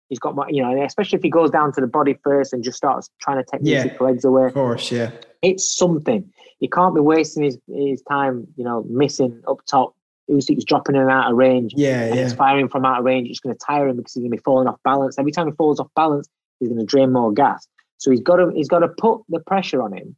he's 0.08 0.18
got 0.20 0.34
my, 0.36 0.48
you 0.48 0.62
know, 0.62 0.82
especially 0.84 1.16
if 1.16 1.22
he 1.22 1.28
goes 1.30 1.50
down 1.50 1.72
to 1.72 1.80
the 1.80 1.86
body 1.86 2.16
first 2.22 2.52
and 2.52 2.62
just 2.62 2.76
starts 2.76 3.10
trying 3.20 3.42
to 3.42 3.50
take 3.50 3.60
Yeah. 3.64 3.84
Usyk's 3.84 4.00
legs 4.00 4.24
away, 4.24 4.46
Of 4.46 4.54
course, 4.54 4.92
yeah. 4.92 5.10
it's 5.42 5.74
something. 5.76 6.30
He 6.60 6.68
can't 6.68 6.94
be 6.94 7.00
wasting 7.00 7.42
his, 7.42 7.58
his 7.66 8.00
time, 8.02 8.46
you 8.56 8.64
know, 8.64 8.84
missing 8.88 9.42
up 9.48 9.58
top. 9.66 9.94
Usyk's 10.30 10.64
dropping 10.64 10.96
in 10.96 11.02
and 11.02 11.10
out 11.10 11.30
of 11.30 11.36
range. 11.36 11.72
Yeah, 11.76 12.04
and 12.04 12.14
yeah. 12.16 12.22
he's 12.22 12.32
firing 12.32 12.68
from 12.68 12.84
out 12.84 12.98
of 13.00 13.04
range. 13.04 13.28
It's 13.28 13.40
going 13.40 13.54
to 13.54 13.60
tire 13.64 13.88
him 13.88 13.96
because 13.96 14.14
he's 14.14 14.22
going 14.22 14.30
to 14.30 14.36
be 14.36 14.42
falling 14.42 14.68
off 14.68 14.78
balance. 14.84 15.18
Every 15.18 15.32
time 15.32 15.46
he 15.46 15.52
falls 15.52 15.78
off 15.80 15.88
balance, 15.94 16.28
he's 16.60 16.68
going 16.68 16.80
to 16.80 16.86
drain 16.86 17.12
more 17.12 17.32
gas. 17.32 17.66
So 17.98 18.10
he's 18.10 18.20
got 18.20 18.36
to 18.36 18.50
he's 18.54 18.68
got 18.68 18.80
to 18.80 18.88
put 18.88 19.22
the 19.28 19.40
pressure 19.40 19.82
on 19.82 19.92
him, 19.92 20.16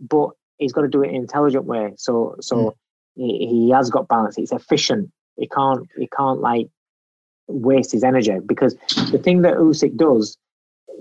but 0.00 0.30
he's 0.58 0.72
got 0.72 0.82
to 0.82 0.88
do 0.88 1.02
it 1.02 1.08
in 1.08 1.16
an 1.16 1.22
intelligent 1.22 1.64
way. 1.64 1.92
So 1.96 2.36
so 2.40 2.56
Mm. 2.56 2.72
he, 3.16 3.46
he 3.46 3.70
has 3.70 3.90
got 3.90 4.08
balance. 4.08 4.36
It's 4.38 4.52
efficient. 4.52 5.10
He 5.36 5.48
can't 5.48 5.86
he 5.96 6.06
can't 6.16 6.40
like 6.40 6.68
waste 7.48 7.92
his 7.92 8.04
energy 8.04 8.38
because 8.44 8.74
the 9.12 9.18
thing 9.18 9.42
that 9.42 9.54
Usyk 9.54 9.96
does 9.96 10.36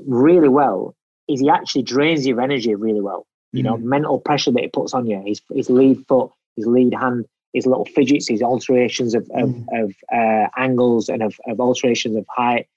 really 0.07 0.49
well 0.49 0.95
is 1.27 1.39
he 1.39 1.49
actually 1.49 1.83
drains 1.83 2.25
your 2.27 2.39
energy 2.41 2.75
really 2.75 3.01
well. 3.01 3.25
You 3.51 3.63
know, 3.63 3.77
mental 3.77 4.19
pressure 4.19 4.51
that 4.51 4.61
he 4.61 4.67
puts 4.67 4.93
on 4.93 5.07
you. 5.07 5.21
His 5.25 5.41
his 5.53 5.69
lead 5.69 6.05
foot, 6.07 6.29
his 6.57 6.65
lead 6.67 6.93
hand, 6.93 7.25
his 7.55 7.65
little 7.65 7.85
fidgets, 7.85 8.27
his 8.27 8.41
alterations 8.43 9.15
of 9.15 9.23
of, 9.41 9.49
Mm. 9.49 9.65
of 9.83 9.95
uh, 10.13 10.47
angles 10.57 11.09
and 11.09 11.23
of, 11.23 11.33
of 11.47 11.59
alterations 11.59 12.15
of 12.15 12.25
height. 12.29 12.67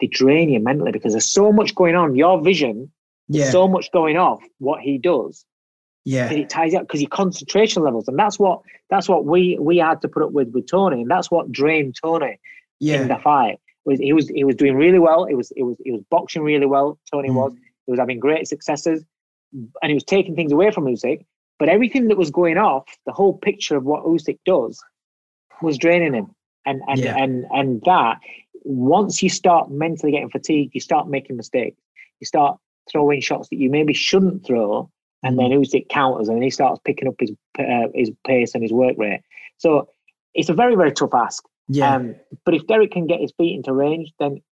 They 0.00 0.06
drain 0.08 0.50
you 0.50 0.60
mentally 0.60 0.92
because 0.92 1.12
there's 1.14 1.30
so 1.30 1.50
much 1.52 1.74
going 1.74 1.96
on. 1.96 2.14
Your 2.16 2.40
vision, 2.42 2.90
Yeah. 3.28 3.50
so 3.50 3.66
much 3.66 3.90
going 3.92 4.16
off. 4.18 4.42
What 4.58 4.80
he 4.82 4.98
does, 4.98 5.44
yeah. 6.04 6.30
it 6.30 6.50
ties 6.50 6.74
up 6.74 6.82
because 6.82 7.00
your 7.00 7.08
concentration 7.08 7.82
levels, 7.82 8.06
and 8.08 8.18
that's 8.18 8.38
what 8.38 8.60
that's 8.90 9.08
what 9.08 9.24
we 9.24 9.56
we 9.60 9.78
had 9.78 10.02
to 10.02 10.08
put 10.08 10.22
up 10.22 10.32
with 10.32 10.48
with 10.54 10.66
Tony, 10.68 11.00
and 11.02 11.10
that's 11.10 11.30
what 11.30 11.50
drained 11.50 11.94
Tony 12.02 12.38
in 13.02 13.08
the 13.08 13.16
fight. 13.16 13.58
Was 13.86 13.98
he 14.00 14.12
was 14.12 14.28
he 14.28 14.44
was 14.44 14.56
doing 14.56 14.76
really 14.76 14.98
well. 14.98 15.24
It 15.24 15.34
was 15.34 15.50
it 15.56 15.62
was 15.62 15.76
he 15.84 15.92
was 15.92 16.02
boxing 16.10 16.42
really 16.42 16.66
well. 16.66 16.98
Tony 17.10 17.30
Mm. 17.30 17.34
was. 17.36 17.52
He 17.86 17.92
was 17.92 18.00
having 18.00 18.18
great 18.18 18.46
successes, 18.48 19.04
and 19.80 19.88
he 19.90 19.94
was 19.94 20.04
taking 20.04 20.34
things 20.34 20.52
away 20.52 20.70
from 20.72 20.84
Usyk. 20.86 21.24
But 21.58 21.68
everything 21.68 22.08
that 22.08 22.18
was 22.18 22.30
going 22.30 22.58
off, 22.58 22.84
the 23.06 23.12
whole 23.12 23.38
picture 23.38 23.76
of 23.76 23.84
what 23.84 24.04
Usyk 24.04 24.38
does, 24.44 24.82
was 25.62 25.78
draining 25.78 26.14
him. 26.14 26.34
And 26.64 26.82
and 26.88 27.00
Yeah. 27.00 27.16
and 27.16 27.46
and 27.52 27.82
that 27.86 28.18
once 28.64 29.22
you 29.22 29.28
start 29.28 29.70
mentally 29.70 30.12
getting 30.12 30.30
fatigued, 30.30 30.74
you 30.74 30.80
start 30.80 31.08
making 31.08 31.36
mistakes. 31.36 31.80
You 32.20 32.26
start 32.26 32.58
throwing 32.90 33.20
shots 33.20 33.48
that 33.48 33.56
you 33.56 33.70
maybe 33.70 33.92
shouldn't 33.92 34.44
throw, 34.44 34.90
and 35.22 35.38
then 35.38 35.50
Usyk 35.50 35.88
counters, 35.88 36.28
and 36.28 36.42
he 36.42 36.50
starts 36.50 36.80
picking 36.84 37.08
up 37.08 37.14
his 37.20 37.32
uh, 37.58 37.88
his 37.94 38.10
pace 38.26 38.54
and 38.54 38.62
his 38.62 38.72
work 38.72 38.94
rate. 38.98 39.20
So 39.58 39.88
it's 40.34 40.48
a 40.48 40.54
very 40.54 40.74
very 40.74 40.92
tough 40.92 41.14
ask. 41.14 41.44
Yeah. 41.68 41.94
Um, 41.94 42.14
but 42.44 42.54
if 42.54 42.66
Derek 42.66 42.92
can 42.92 43.06
get 43.06 43.20
his 43.20 43.32
feet 43.38 43.54
into 43.56 43.72
range, 43.72 44.12
then 44.18 44.42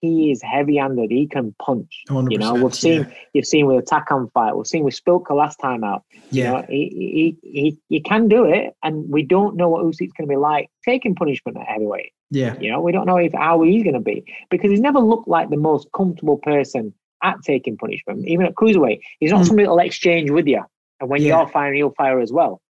he 0.00 0.30
is 0.30 0.42
heavy-handed. 0.42 1.10
He 1.10 1.26
can 1.26 1.54
punch. 1.60 2.02
You 2.30 2.38
know, 2.38 2.54
we've 2.54 2.74
seen 2.74 3.02
yeah. 3.02 3.14
you've 3.32 3.46
seen 3.46 3.66
with 3.66 3.84
Takam 3.86 4.30
fight. 4.32 4.56
We've 4.56 4.66
seen 4.66 4.84
with 4.84 4.94
Szpilka 5.02 5.30
last 5.30 5.56
time 5.56 5.84
out. 5.84 6.02
You 6.30 6.42
Yeah. 6.42 6.50
know, 6.52 6.66
he, 6.68 7.36
he, 7.42 7.50
he, 7.60 7.78
he 7.88 8.00
can 8.00 8.28
do 8.28 8.44
it, 8.44 8.74
and 8.82 9.08
we 9.08 9.22
don't 9.22 9.56
know 9.56 9.68
what 9.68 9.84
Usyk's 9.84 10.12
going 10.12 10.26
to 10.26 10.26
be 10.26 10.36
like 10.36 10.68
taking 10.84 11.14
punishment 11.14 11.56
at 11.58 11.66
heavyweight. 11.66 12.12
Yeah. 12.30 12.56
You 12.60 12.70
know, 12.70 12.80
we 12.80 12.92
don't 12.92 13.06
know 13.06 13.16
if 13.16 13.32
how 13.32 13.62
he's 13.62 13.82
going 13.82 13.94
to 13.94 14.00
be 14.00 14.24
because 14.50 14.70
he's 14.70 14.80
never 14.80 14.98
looked 15.00 15.28
like 15.28 15.50
the 15.50 15.56
most 15.56 15.88
comfortable 15.96 16.38
person 16.38 16.92
at 17.22 17.36
taking 17.44 17.76
punishment, 17.76 18.26
even 18.26 18.44
at 18.46 18.54
cruiserweight. 18.54 19.00
He's 19.20 19.30
not 19.30 19.42
Mm. 19.42 19.46
somebody 19.46 19.64
that'll 19.64 19.78
exchange 19.78 20.30
with 20.30 20.46
you, 20.46 20.62
and 21.00 21.08
when 21.08 21.22
Yeah. 21.22 21.38
you're 21.38 21.48
firing, 21.48 21.76
he'll 21.76 21.90
fire 21.92 22.20
as 22.20 22.32
well. 22.32 22.60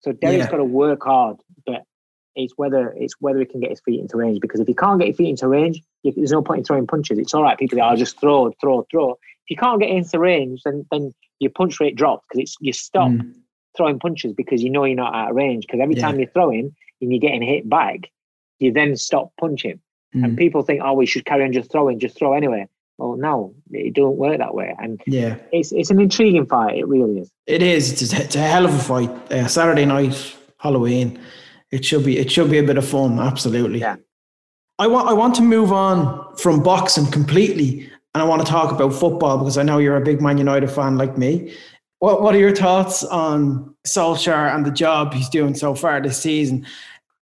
So 0.00 0.12
Derek's 0.12 0.44
Yeah. 0.46 0.50
got 0.50 0.56
to 0.56 0.64
work 0.64 1.04
hard, 1.04 1.36
but 1.66 1.82
it's 2.34 2.54
whether 2.56 2.92
it's 2.96 3.14
whether 3.20 3.38
he 3.38 3.44
can 3.44 3.60
get 3.60 3.70
his 3.70 3.80
feet 3.80 4.00
into 4.00 4.16
range. 4.16 4.40
Because 4.40 4.60
if 4.60 4.66
he 4.66 4.74
can't 4.74 4.98
get 4.98 5.08
his 5.08 5.16
feet 5.16 5.28
into 5.30 5.48
range, 5.48 5.82
you, 6.02 6.12
there's 6.12 6.32
no 6.32 6.42
point 6.42 6.58
in 6.60 6.64
throwing 6.64 6.86
punches. 6.86 7.18
It's 7.18 7.34
all 7.34 7.42
right, 7.42 7.58
people. 7.58 7.80
I'll 7.82 7.96
just 7.96 8.18
throw, 8.20 8.52
throw, 8.60 8.86
throw. 8.90 9.12
If 9.12 9.50
you 9.50 9.56
can't 9.56 9.80
get 9.80 9.90
into 9.90 10.18
range, 10.18 10.62
then 10.64 10.86
then 10.90 11.14
your 11.40 11.50
punch 11.50 11.80
rate 11.80 11.96
drops 11.96 12.24
because 12.28 12.42
it's 12.42 12.56
you 12.60 12.72
stop 12.72 13.10
Mm. 13.10 13.34
throwing 13.76 13.98
punches 13.98 14.32
because 14.32 14.62
you 14.62 14.70
know 14.70 14.84
you're 14.84 14.96
not 14.96 15.14
out 15.14 15.30
of 15.30 15.36
range. 15.36 15.66
Because 15.66 15.80
every 15.80 15.96
Yeah. 15.96 16.02
time 16.02 16.18
you're 16.18 16.28
throwing 16.30 16.74
and 17.00 17.10
you're 17.12 17.20
getting 17.20 17.42
hit 17.42 17.68
back, 17.68 18.10
you 18.60 18.72
then 18.72 18.96
stop 18.96 19.32
punching. 19.40 19.80
And 20.14 20.32
Mm. 20.32 20.36
people 20.36 20.62
think, 20.62 20.82
oh, 20.84 20.92
we 20.92 21.06
should 21.06 21.24
carry 21.24 21.42
on 21.44 21.52
just 21.52 21.72
throwing, 21.72 21.98
just 21.98 22.16
throw 22.18 22.34
anyway. 22.34 22.66
Well, 22.98 23.16
no, 23.16 23.54
it 23.72 23.94
don't 23.94 24.16
work 24.18 24.38
that 24.38 24.54
way. 24.54 24.74
And 24.78 25.00
Yeah. 25.06 25.36
it's 25.52 25.72
it's 25.72 25.90
an 25.90 26.00
intriguing 26.00 26.46
fight. 26.46 26.76
It 26.78 26.86
really 26.86 27.20
is. 27.20 27.32
It 27.46 27.62
is. 27.62 28.00
It's 28.02 28.12
a, 28.12 28.22
it's 28.24 28.36
a 28.36 28.40
hell 28.40 28.64
of 28.66 28.74
a 28.74 28.78
fight. 28.78 29.10
Uh, 29.32 29.48
Saturday 29.48 29.86
night, 29.86 30.36
Halloween. 30.58 31.18
It 31.72 31.84
should 31.84 32.04
be. 32.04 32.18
It 32.18 32.30
should 32.30 32.50
be 32.50 32.58
a 32.58 32.62
bit 32.62 32.76
of 32.78 32.86
fun. 32.86 33.18
Absolutely. 33.18 33.80
Yeah. 33.80 33.96
I 34.78 34.86
want. 34.86 35.08
I 35.08 35.12
want 35.14 35.34
to 35.36 35.42
move 35.42 35.72
on 35.72 36.36
from 36.36 36.62
boxing 36.62 37.06
completely, 37.10 37.90
and 38.14 38.22
I 38.22 38.24
want 38.24 38.44
to 38.44 38.48
talk 38.50 38.70
about 38.72 38.92
football 38.94 39.38
because 39.38 39.56
I 39.58 39.62
know 39.62 39.78
you're 39.78 39.96
a 39.96 40.00
big 40.04 40.20
Man 40.20 40.38
United 40.38 40.70
fan 40.70 40.96
like 40.98 41.16
me. 41.18 41.54
What 41.98 42.22
What 42.22 42.34
are 42.34 42.38
your 42.38 42.54
thoughts 42.54 43.02
on 43.04 43.74
Solskjaer 43.86 44.54
and 44.54 44.66
the 44.66 44.70
job 44.70 45.14
he's 45.14 45.28
doing 45.28 45.54
so 45.54 45.74
far 45.74 46.00
this 46.00 46.20
season? 46.20 46.66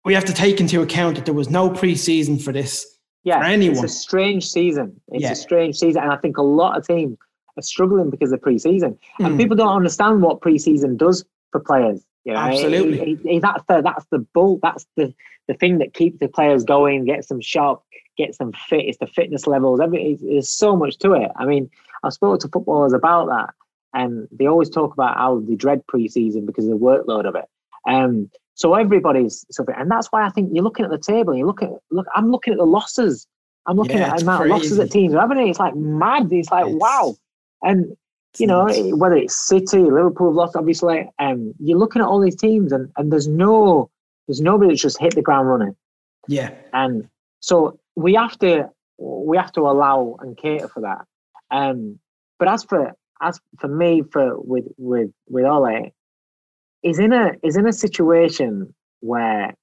We 0.05 0.15
have 0.15 0.25
to 0.27 0.35
take 0.35 0.61
into 0.61 0.83
account 0.83 1.17
that 1.17 1.25
there 1.25 1.35
was 1.35 1.49
no 1.49 1.71
preseason 1.71 2.43
for 2.43 2.53
this. 2.53 2.87
Yeah, 3.25 3.39
For 3.39 3.45
anyone. 3.47 3.85
it's 3.85 3.85
a 3.85 3.97
strange 3.97 4.47
season. 4.47 5.01
It's 5.13 5.23
Yeah. 5.23 5.33
a 5.33 5.37
strange 5.37 5.77
season, 5.77 6.03
and 6.03 6.13
I 6.13 6.17
think 6.17 6.37
a 6.37 6.43
lot 6.43 6.77
of 6.77 6.87
teams 6.87 7.17
are 7.57 7.63
struggling 7.63 8.11
because 8.11 8.31
of 8.33 8.41
preseason, 8.41 8.99
Mm. 9.19 9.27
and 9.27 9.39
people 9.39 9.57
don't 9.57 9.75
understand 9.75 10.21
what 10.23 10.41
preseason 10.41 10.99
does 10.99 11.25
for 11.53 11.61
players. 11.61 12.05
You 12.25 12.33
know, 12.33 12.39
Absolutely. 12.39 13.01
It- 13.01 13.09
it- 13.25 13.27
it- 13.37 13.43
that's 13.43 13.63
the 13.69 13.83
that's 13.83 14.07
the 14.07 14.19
bull. 14.19 14.59
That's 14.63 14.87
the 14.97 15.15
the 15.47 15.55
thing 15.55 15.79
that 15.79 15.93
keeps 15.93 16.19
the 16.21 16.29
players 16.29 16.65
going, 16.65 17.05
gets 17.05 17.27
them 17.29 17.41
sharp, 17.41 17.83
gets 18.17 18.39
them 18.39 18.53
fit. 18.69 18.87
It's 18.87 18.99
the 18.99 19.07
fitness 19.07 19.47
levels. 19.47 19.79
Every 19.81 20.15
there's 20.23 20.49
so 20.49 20.75
much 20.75 20.97
to 20.99 21.13
it. 21.13 21.31
I 21.37 21.45
mean, 21.45 21.71
I've 22.03 22.15
spoken 22.15 22.39
to 22.41 22.49
footballers 22.49 22.95
about 22.95 23.27
that, 23.27 23.51
and 23.93 24.27
they 24.33 24.47
always 24.47 24.71
talk 24.71 24.95
about 24.95 25.17
how 25.19 25.41
they 25.41 25.55
dread 25.55 25.83
preseason 25.87 26.47
because 26.47 26.65
of 26.65 26.71
the 26.71 26.79
workload 26.85 27.27
of 27.27 27.35
it. 27.35 27.45
Um, 27.87 28.31
so 28.55 28.73
everybody's 28.75 29.45
suffering, 29.51 29.77
and 29.79 29.91
that's 29.91 30.07
why 30.11 30.25
I 30.25 30.31
think 30.31 30.49
you're 30.55 30.65
looking 30.65 30.87
at 30.87 30.91
the 30.91 30.97
table. 30.99 31.35
You 31.37 31.45
look 31.45 31.63
at 31.63 31.71
look. 31.91 32.07
I'm 32.15 32.31
looking 32.31 32.55
at 32.55 32.59
the 32.59 32.65
losses. 32.67 33.27
I'm 33.67 33.77
looking 33.77 33.99
Yeah, 33.99 34.13
at 34.13 34.19
the 34.19 34.23
amount 34.25 34.45
of 34.45 34.49
losses 34.51 34.69
crazy. 34.71 34.83
that 34.83 34.91
teams 34.91 35.13
are 35.15 35.21
having. 35.21 35.47
It's 35.47 35.59
like 35.59 35.75
mad. 35.77 36.33
It's 36.33 36.51
like 36.51 36.65
It's- 36.67 36.81
wow, 36.81 37.15
and 37.63 37.95
you 38.39 38.47
know 38.47 38.67
whether 38.97 39.17
it's 39.17 39.47
City, 39.49 39.79
Liverpool 39.79 40.29
have 40.29 40.35
lost 40.35 40.57
obviously. 40.57 41.09
Um, 41.19 41.55
you're 41.59 41.79
looking 41.79 42.03
at 42.03 42.09
all 42.09 42.21
these 42.21 42.37
teams, 42.37 42.73
and 42.73 42.91
and 42.97 43.13
there's 43.13 43.29
no 43.29 43.91
there's 44.27 44.41
nobody 44.41 44.71
that's 44.71 44.83
just 44.83 45.01
hit 45.01 45.15
the 45.15 45.23
ground 45.23 45.49
running. 45.49 45.77
Yeah. 46.29 46.53
And 46.73 47.09
so 47.41 47.79
we 47.97 48.15
have 48.15 48.39
to 48.39 48.71
we 48.99 49.37
have 49.37 49.53
to 49.53 49.63
allow 49.63 50.17
and 50.21 50.37
cater 50.37 50.69
for 50.69 50.81
that. 50.81 51.05
Um, 51.51 51.99
but 52.39 52.49
as 52.49 52.65
for 52.65 52.93
as 53.21 53.41
for 53.59 53.69
me, 53.69 54.03
for 54.11 54.41
with 54.41 54.65
with 54.77 55.11
with 55.29 55.45
Ole, 55.45 55.93
is 56.83 56.99
in 56.99 57.13
a 57.13 57.33
is 57.43 57.57
in 57.57 57.67
a 57.67 57.73
situation 57.73 58.75
where 59.01 59.55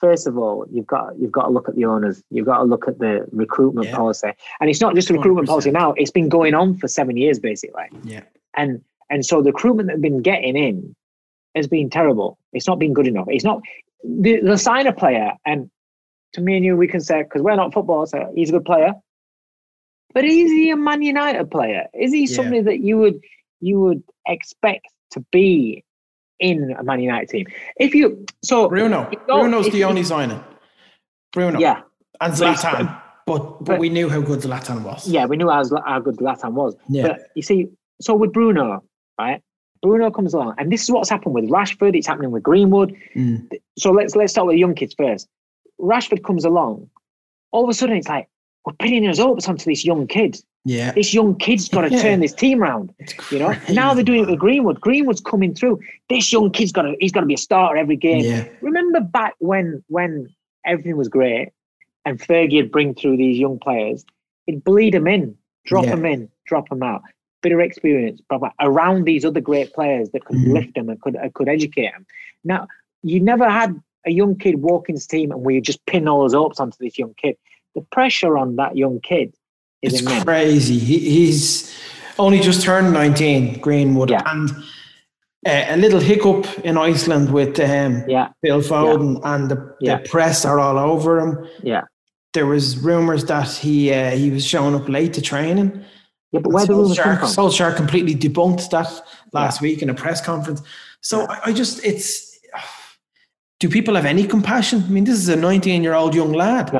first 0.00 0.26
of 0.26 0.36
all 0.38 0.66
you've 0.70 0.86
got 0.86 1.18
you've 1.18 1.32
got 1.32 1.44
to 1.44 1.50
look 1.50 1.68
at 1.68 1.76
the 1.76 1.84
owners, 1.84 2.22
you've 2.30 2.46
got 2.46 2.58
to 2.58 2.64
look 2.64 2.88
at 2.88 2.98
the 2.98 3.26
recruitment 3.32 3.88
Yeah. 3.88 3.96
policy, 3.96 4.30
and 4.60 4.70
it's 4.70 4.80
not 4.80 4.94
just 4.94 5.08
the 5.08 5.14
recruitment 5.14 5.46
100%. 5.46 5.48
policy 5.48 5.70
now; 5.70 5.92
it's 5.92 6.10
been 6.10 6.28
going 6.28 6.54
on 6.54 6.76
for 6.76 6.88
seven 6.88 7.16
years 7.16 7.38
basically 7.38 7.84
Yeah. 8.04 8.22
and 8.56 8.82
and 9.10 9.24
so 9.26 9.42
the 9.42 9.50
recruitment 9.52 9.88
that 9.88 9.94
have 9.94 10.02
been 10.02 10.22
getting 10.22 10.56
in 10.56 10.94
has 11.54 11.66
been 11.66 11.90
terrible. 11.90 12.38
It's 12.52 12.66
not 12.68 12.78
been 12.78 12.92
good 12.94 13.06
enough. 13.08 13.26
It's 13.28 13.44
not 13.44 13.60
the 14.04 14.40
the 14.40 14.56
sign 14.56 14.86
a 14.86 14.92
player, 14.92 15.32
and 15.46 15.70
to 16.34 16.40
me 16.40 16.56
and 16.56 16.64
you, 16.64 16.76
we 16.76 16.86
can 16.88 17.00
say 17.00 17.22
because 17.24 17.42
we're 17.42 17.56
not 17.56 17.72
football, 17.74 18.06
so 18.06 18.32
he's 18.36 18.50
a 18.50 18.52
good 18.52 18.64
player. 18.64 18.92
But 20.14 20.24
is 20.24 20.50
he 20.50 20.70
a 20.70 20.76
Man 20.76 21.02
United 21.02 21.50
player? 21.50 21.86
Is 21.94 22.12
he 22.12 22.20
Yeah. 22.20 22.34
somebody 22.36 22.60
that 22.62 22.80
you 22.80 22.98
would 22.98 23.20
you 23.60 23.78
would 23.80 24.02
expect 24.26 24.86
to 25.10 25.20
be 25.32 25.84
in 26.40 26.74
a 26.78 26.82
Man 26.82 27.00
United 27.00 27.28
team? 27.28 27.46
If 27.76 27.94
you 27.94 28.24
so 28.42 28.68
Bruno. 28.68 29.10
Bruno's 29.26 29.68
the 29.70 29.84
only 29.84 30.02
signing. 30.04 30.42
Bruno. 31.32 31.58
yeah 31.60 31.82
And 32.20 32.34
Zlatan. 32.34 33.00
But, 33.26 33.38
but 33.38 33.64
but- 33.64 33.78
we 33.78 33.88
knew 33.88 34.08
how 34.08 34.20
good 34.20 34.40
Zlatan 34.40 34.82
was. 34.82 35.06
yeah 35.08 35.26
we 35.26 35.36
knew 35.36 35.48
how, 35.48 35.62
how 35.86 36.00
good 36.00 36.16
Zlatan 36.16 36.52
was. 36.52 36.74
Yeah. 36.88 37.08
But 37.08 37.20
you 37.34 37.42
see, 37.42 37.68
so 38.00 38.14
with 38.14 38.32
Bruno, 38.32 38.82
right? 39.18 39.40
Bruno 39.82 40.10
comes 40.10 40.34
along, 40.34 40.54
and 40.58 40.70
this 40.70 40.82
is 40.82 40.90
what's 40.90 41.08
happened 41.08 41.34
with 41.34 41.48
Rashford. 41.48 41.96
It's 41.96 42.06
happening 42.06 42.30
with 42.32 42.42
Greenwood. 42.42 42.94
Mm. 43.16 43.48
so 43.78 43.92
let's 43.92 44.14
let's 44.14 44.32
start 44.32 44.46
with 44.46 44.54
the 44.54 44.60
young 44.60 44.74
kids 44.74 44.94
first. 44.94 45.26
Rashford 45.80 46.22
comes 46.22 46.44
along, 46.44 46.90
all 47.52 47.64
of 47.64 47.70
a 47.70 47.74
sudden 47.74 47.96
it's 47.96 48.08
like 48.08 48.28
we're 48.64 48.72
pinning 48.74 49.04
his 49.04 49.18
hopes 49.18 49.48
onto 49.48 49.64
this 49.64 49.84
young 49.84 50.06
kid. 50.06 50.36
Yeah. 50.64 50.92
This 50.92 51.14
young 51.14 51.36
kid's 51.36 51.68
got 51.68 51.82
to 51.82 51.90
Yeah. 51.90 52.02
turn 52.02 52.20
this 52.20 52.34
team 52.34 52.58
round. 52.60 52.92
You 53.30 53.38
know, 53.38 53.54
now 53.72 53.94
they're 53.94 54.04
doing 54.04 54.24
it 54.24 54.28
with 54.30 54.38
Greenwood. 54.38 54.80
Greenwood's 54.80 55.20
coming 55.22 55.54
through. 55.54 55.80
This 56.10 56.30
young 56.32 56.50
kid's 56.50 56.70
got 56.72 56.82
to 56.82 56.94
he's 57.00 57.12
got 57.12 57.20
to 57.20 57.26
be 57.26 57.34
a 57.34 57.38
starter 57.38 57.76
every 57.78 57.96
game. 57.96 58.24
Yeah. 58.24 58.46
Remember 58.60 59.00
back 59.00 59.34
when 59.38 59.82
when 59.88 60.28
everything 60.66 60.96
was 60.98 61.08
great 61.08 61.48
and 62.04 62.18
Fergie 62.20 62.56
would 62.56 62.70
bring 62.70 62.94
through 62.94 63.16
these 63.16 63.38
young 63.38 63.58
players, 63.58 64.04
he'd 64.46 64.62
bleed 64.62 64.92
them 64.94 65.06
in, 65.06 65.34
drop 65.64 65.84
Yeah. 65.86 65.94
them 65.96 66.04
in, 66.04 66.28
drop 66.46 66.68
them 66.68 66.82
out. 66.82 67.00
Bit 67.42 67.52
of 67.52 67.60
experience, 67.60 68.20
blah, 68.28 68.36
blah, 68.36 68.50
around 68.60 69.04
these 69.04 69.24
other 69.24 69.40
great 69.40 69.72
players 69.72 70.10
that 70.10 70.26
could 70.26 70.36
Mhm. 70.36 70.52
lift 70.52 70.74
them 70.74 70.90
and 70.90 71.00
could 71.00 71.16
uh, 71.16 71.30
could 71.32 71.48
educate 71.48 71.90
them. 71.92 72.04
Now, 72.44 72.68
you 73.02 73.18
never 73.20 73.48
had 73.48 73.80
a 74.06 74.10
young 74.10 74.36
kid 74.36 74.56
walk 74.60 74.90
into 74.90 75.00
the 75.00 75.06
team 75.08 75.30
and 75.32 75.40
we 75.42 75.58
just 75.62 75.84
pin 75.86 76.06
all 76.06 76.24
his 76.24 76.34
hopes 76.34 76.60
onto 76.60 76.76
this 76.78 76.98
young 76.98 77.14
kid. 77.14 77.36
The 77.74 77.82
pressure 77.92 78.36
on 78.36 78.56
that 78.56 78.76
young 78.76 79.00
kid 79.00 79.34
is 79.82 79.92
It's 79.94 80.02
immense. 80.02 80.24
crazy. 80.24 80.78
He, 80.78 80.98
he's 80.98 81.72
only 82.18 82.40
just 82.40 82.62
turned 82.62 82.92
19, 82.92 83.60
Greenwood. 83.60 84.10
Yeah. 84.10 84.22
And 84.26 84.50
uh, 85.46 85.64
a 85.74 85.76
little 85.76 86.00
hiccup 86.00 86.46
in 86.64 86.76
Iceland 86.76 87.32
with 87.32 87.58
um, 87.60 88.04
Yeah, 88.08 88.28
Phil 88.42 88.60
Foden 88.60 89.20
and 89.24 89.50
the, 89.50 89.76
Yeah. 89.80 89.98
the 90.02 90.08
press 90.08 90.44
are 90.44 90.58
all 90.58 90.78
over 90.78 91.18
him. 91.20 91.46
yeah, 91.62 91.82
There 92.34 92.46
was 92.46 92.76
rumours 92.78 93.24
that 93.26 93.48
he 93.50 93.92
uh, 93.92 94.10
he 94.10 94.30
was 94.30 94.44
showing 94.44 94.74
up 94.74 94.88
late 94.88 95.14
to 95.14 95.22
training. 95.22 95.82
yeah. 96.32 96.40
But 96.40 96.52
where 96.52 96.66
the 96.66 96.74
rumors 96.74 96.98
come 96.98 97.18
from? 97.18 97.28
Solskjaer 97.28 97.74
completely 97.74 98.14
debunked 98.14 98.68
that 98.70 98.90
last 99.32 99.60
week 99.62 99.80
in 99.82 99.88
a 99.90 99.94
press 99.94 100.20
conference. 100.20 100.60
So 101.00 101.26
I, 101.26 101.40
I 101.46 101.52
just, 101.54 101.82
it's, 101.84 102.38
do 103.60 103.68
people 103.68 103.94
have 103.94 104.04
any 104.04 104.26
compassion? 104.26 104.82
I 104.86 104.88
mean, 104.90 105.04
this 105.04 105.18
is 105.18 105.28
a 105.30 105.36
19 105.36 105.82
year 105.82 105.94
old 105.94 106.14
young 106.14 106.32
lad, 106.32 106.70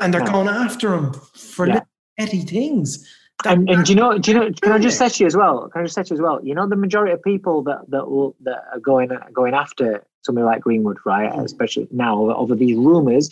and 0.00 0.12
they're 0.12 0.20
No. 0.24 0.32
going 0.32 0.48
after 0.48 0.94
him 0.94 1.12
for 1.34 1.66
Yeah. 1.66 1.74
little 1.74 1.88
petty 2.18 2.40
things. 2.40 3.06
And, 3.46 3.70
and 3.70 3.84
do 3.84 3.92
you 3.92 3.96
know? 3.96 4.18
Do 4.18 4.32
you 4.32 4.38
know? 4.38 4.50
Can 4.60 4.72
I 4.72 4.78
just 4.78 5.00
Yeah. 5.00 5.06
say 5.06 5.16
to 5.16 5.22
you 5.24 5.26
as 5.28 5.36
well? 5.36 5.68
Can 5.68 5.82
I 5.82 5.84
just 5.84 5.94
say 5.94 6.02
to 6.02 6.10
you 6.10 6.16
as 6.16 6.20
well? 6.20 6.40
You 6.44 6.54
know, 6.54 6.66
the 6.68 6.74
majority 6.76 7.12
of 7.12 7.22
people 7.22 7.62
that 7.62 7.88
that 7.88 8.10
will 8.10 8.34
that 8.40 8.64
are 8.72 8.80
going 8.80 9.10
going 9.32 9.54
after 9.54 10.02
somebody 10.22 10.44
like 10.44 10.60
Greenwood, 10.60 10.98
right? 11.06 11.32
Mm. 11.32 11.44
Especially 11.44 11.86
now 11.92 12.20
over, 12.32 12.56
these 12.56 12.76
rumours, 12.76 13.30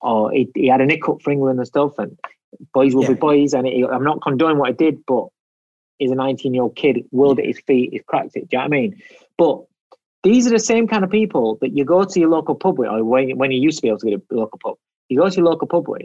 or 0.00 0.30
he, 0.30 0.48
he 0.54 0.68
had 0.68 0.80
a 0.80 0.86
nick 0.86 1.08
up 1.08 1.20
for 1.22 1.32
England 1.32 1.58
and 1.58 1.66
stuff, 1.66 1.98
and 1.98 2.16
boys 2.72 2.94
will 2.94 3.02
Yeah. 3.02 3.08
be 3.10 3.14
boys. 3.14 3.52
And 3.52 3.66
I'm 3.66 4.04
not 4.04 4.22
condoning 4.22 4.58
what 4.58 4.68
he 4.70 4.74
did, 4.76 5.04
but 5.06 5.26
he's 5.98 6.12
a 6.12 6.14
19 6.14 6.54
year 6.54 6.62
old 6.62 6.76
kid, 6.76 7.04
whirled 7.10 7.40
at 7.40 7.44
his 7.46 7.58
feet, 7.66 7.92
he's 7.92 8.02
cracked 8.06 8.36
it. 8.36 8.48
Do 8.48 8.56
you 8.56 8.58
know 8.58 8.62
what 8.62 8.66
I 8.66 8.68
mean? 8.80 9.02
But 9.36 9.64
these 10.22 10.46
are 10.46 10.50
the 10.50 10.60
same 10.60 10.86
kind 10.86 11.02
of 11.02 11.10
people 11.10 11.58
that 11.60 11.70
you 11.76 11.84
go 11.84 12.04
to 12.04 12.20
your 12.20 12.28
local 12.28 12.54
pub 12.54 12.78
with, 12.78 12.88
or 12.88 13.02
when, 13.04 13.36
when 13.38 13.50
you 13.50 13.60
used 13.60 13.78
to 13.78 13.82
be 13.82 13.88
able 13.88 13.98
to 13.98 14.06
get 14.10 14.22
a 14.30 14.34
local 14.36 14.58
pub. 14.62 14.76
You 15.08 15.18
go 15.18 15.28
to 15.28 15.36
your 15.36 15.44
local 15.46 15.66
pub 15.66 15.88
with, 15.88 16.02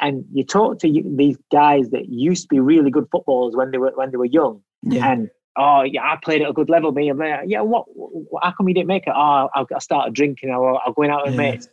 and 0.00 0.24
you 0.32 0.44
talk 0.44 0.78
to 0.80 0.88
you, 0.88 1.02
these 1.16 1.36
guys 1.50 1.90
that 1.90 2.08
used 2.08 2.42
to 2.44 2.48
be 2.48 2.60
really 2.60 2.90
good 2.90 3.08
footballers 3.10 3.56
when 3.56 3.70
they 3.70 3.78
were 3.78 3.92
when 3.94 4.10
they 4.10 4.16
were 4.16 4.24
young, 4.24 4.62
yeah. 4.82 5.10
and 5.10 5.30
oh 5.56 5.82
yeah, 5.82 6.02
I 6.02 6.16
played 6.22 6.42
at 6.42 6.48
a 6.50 6.52
good 6.52 6.68
level. 6.68 6.92
Me, 6.92 7.08
I'm 7.08 7.18
like, 7.18 7.40
yeah, 7.46 7.60
what, 7.60 7.84
what? 7.94 8.44
How 8.44 8.52
come 8.52 8.68
you 8.68 8.74
didn't 8.74 8.88
make 8.88 9.06
it? 9.06 9.12
Oh, 9.14 9.48
I'll, 9.54 9.66
I'll 9.72 9.80
start 9.80 10.12
drinking 10.12 10.50
or 10.50 10.80
I'll 10.84 10.92
going 10.92 11.10
out 11.10 11.24
with 11.24 11.34
Yeah. 11.34 11.50
mates. 11.52 11.68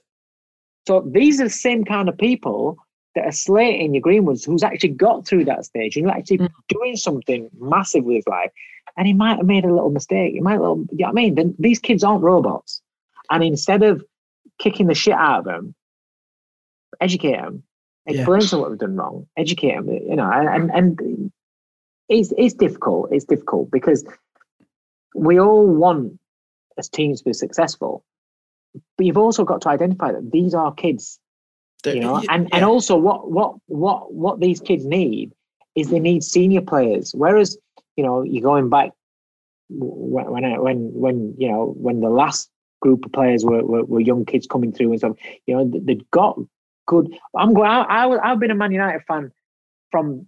So 0.88 1.08
these 1.14 1.40
are 1.40 1.46
the 1.46 1.50
same 1.50 1.86
kind 1.86 2.10
of 2.10 2.18
people 2.18 2.78
that 3.14 3.26
are 3.26 3.32
slating 3.32 3.94
your 3.94 4.02
Greenwoods, 4.02 4.46
who's 4.46 4.64
actually 4.64 4.90
got 4.90 5.28
through 5.28 5.46
that 5.46 5.66
stage 5.66 5.96
and 5.96 6.06
you're 6.06 6.16
actually 6.16 6.40
Mm. 6.40 6.50
doing 6.70 6.96
something 6.96 7.50
massive 7.60 8.04
with 8.06 8.16
his 8.16 8.28
life. 8.28 8.52
And 8.98 9.06
he 9.06 9.14
might 9.14 9.38
have 9.38 9.46
made 9.46 9.64
a 9.66 9.74
little 9.74 9.90
mistake. 9.90 10.34
He 10.34 10.40
might, 10.40 10.60
little, 10.60 10.86
you 10.92 11.00
know 11.00 11.06
what 11.08 11.10
I 11.10 11.14
mean? 11.14 11.36
Then 11.36 11.56
these 11.60 11.78
kids 11.80 12.04
aren't 12.04 12.24
robots. 12.24 12.82
And 13.30 13.44
instead 13.44 13.84
of 13.84 14.04
kicking 14.60 14.88
the 14.88 14.96
shit 14.96 15.14
out 15.14 15.40
of 15.40 15.46
them, 15.46 15.76
educate 17.02 17.34
them, 17.38 17.64
Yeah. 18.08 18.22
explain 18.22 18.42
to 18.42 18.48
them 18.50 18.60
what 18.62 18.70
they've 18.70 18.80
done 18.80 18.96
wrong, 18.96 19.28
educate 19.38 19.76
them. 19.76 19.90
You 19.90 20.16
know, 20.16 20.30
and 20.32 20.72
and 20.72 21.32
it's 22.10 22.32
it's 22.38 22.54
difficult. 22.54 23.12
It's 23.12 23.26
difficult 23.26 23.70
because 23.72 24.06
we 25.16 25.40
all 25.40 25.66
want 25.68 26.18
as 26.78 26.88
teams 26.90 27.20
to 27.20 27.26
be 27.26 27.34
successful, 27.34 28.04
but 28.98 29.06
you've 29.06 29.18
also 29.18 29.44
got 29.44 29.62
to 29.62 29.70
identify 29.70 30.12
that 30.14 30.32
these 30.32 30.54
are 30.54 30.74
kids 30.74 31.20
The- 31.84 31.96
you 31.96 32.02
know 32.02 32.22
and 32.30 32.44
yeah. 32.48 32.56
and 32.58 32.66
also 32.66 32.96
what 32.98 33.30
what 33.32 33.56
what 33.68 34.14
what 34.14 34.40
these 34.40 34.62
kids 34.62 34.86
need 34.86 35.34
is 35.76 35.90
they 35.90 36.00
need 36.00 36.24
senior 36.24 36.62
players 36.62 37.14
whereas 37.16 37.58
you 37.98 38.04
know 38.06 38.22
you're 38.24 38.44
going 38.44 38.70
back 38.70 38.92
when 39.70 40.30
when 40.32 40.46
I- 40.46 40.60
when 40.60 40.94
when 40.94 41.34
you 41.38 41.50
know 41.50 41.74
when 41.86 42.00
the 42.02 42.10
last 42.10 42.50
group 42.82 43.06
of 43.06 43.12
players 43.12 43.44
were 43.46 43.64
were, 43.66 43.84
were 43.86 44.00
young 44.00 44.26
kids 44.26 44.48
coming 44.48 44.72
through 44.72 44.92
and 44.92 45.00
stuff 45.00 45.18
you 45.48 45.56
know 45.56 45.66
they- 45.66 45.80
they've 45.80 46.12
got 46.12 46.38
good 46.88 47.08
i'm 47.38 47.54
going 47.54 47.70
I, 47.70 47.82
I 47.82 48.06
was- 48.06 48.20
i've 48.24 48.40
been 48.40 48.52
a 48.52 48.56
man 48.56 48.72
united 48.72 49.02
fan 49.08 49.32
from 49.92 50.28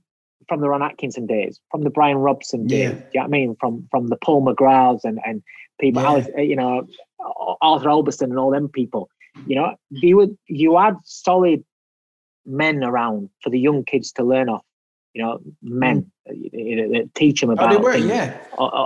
from 0.50 0.62
the 0.62 0.70
ron 0.70 0.82
atkinson 0.84 1.26
days 1.26 1.60
from 1.72 1.84
the 1.84 1.90
brian 1.90 2.18
robson 2.18 2.68
days 2.68 2.90
Yeah. 2.90 2.90
do 2.90 2.96
you 2.96 3.04
know 3.16 3.22
what 3.22 3.26
i 3.26 3.28
mean 3.30 3.56
from 3.60 3.88
from 3.92 4.08
the 4.08 4.18
paul 4.18 4.46
mcgraths 4.46 5.04
and 5.04 5.20
and 5.26 5.42
people 5.80 6.02
Yeah. 6.02 6.10
Alex, 6.10 6.28
you 6.38 6.56
know 6.56 6.88
arthur 7.62 7.88
albiston 7.90 8.24
and 8.24 8.38
all 8.40 8.52
them 8.52 8.70
people 8.70 9.10
you 9.48 9.56
know, 9.56 9.76
you 9.90 10.16
would 10.18 10.38
you 10.48 10.78
had 10.78 10.96
solid 11.06 11.64
men 12.46 12.84
around 12.84 13.30
for 13.42 13.50
the 13.50 13.60
young 13.60 13.84
kids 13.84 14.12
to 14.12 14.24
learn 14.24 14.48
off. 14.48 14.64
You 15.16 15.24
know, 15.24 15.40
men 15.64 16.12
uh, 16.30 16.34
you 16.34 16.76
know, 16.76 16.90
that 17.00 17.16
teach 17.16 17.42
them 17.42 17.50
Oh, 17.50 17.54
about 17.54 17.72
they 17.72 17.78
were, 17.78 17.94
things, 17.94 18.06
yeah. 18.06 18.38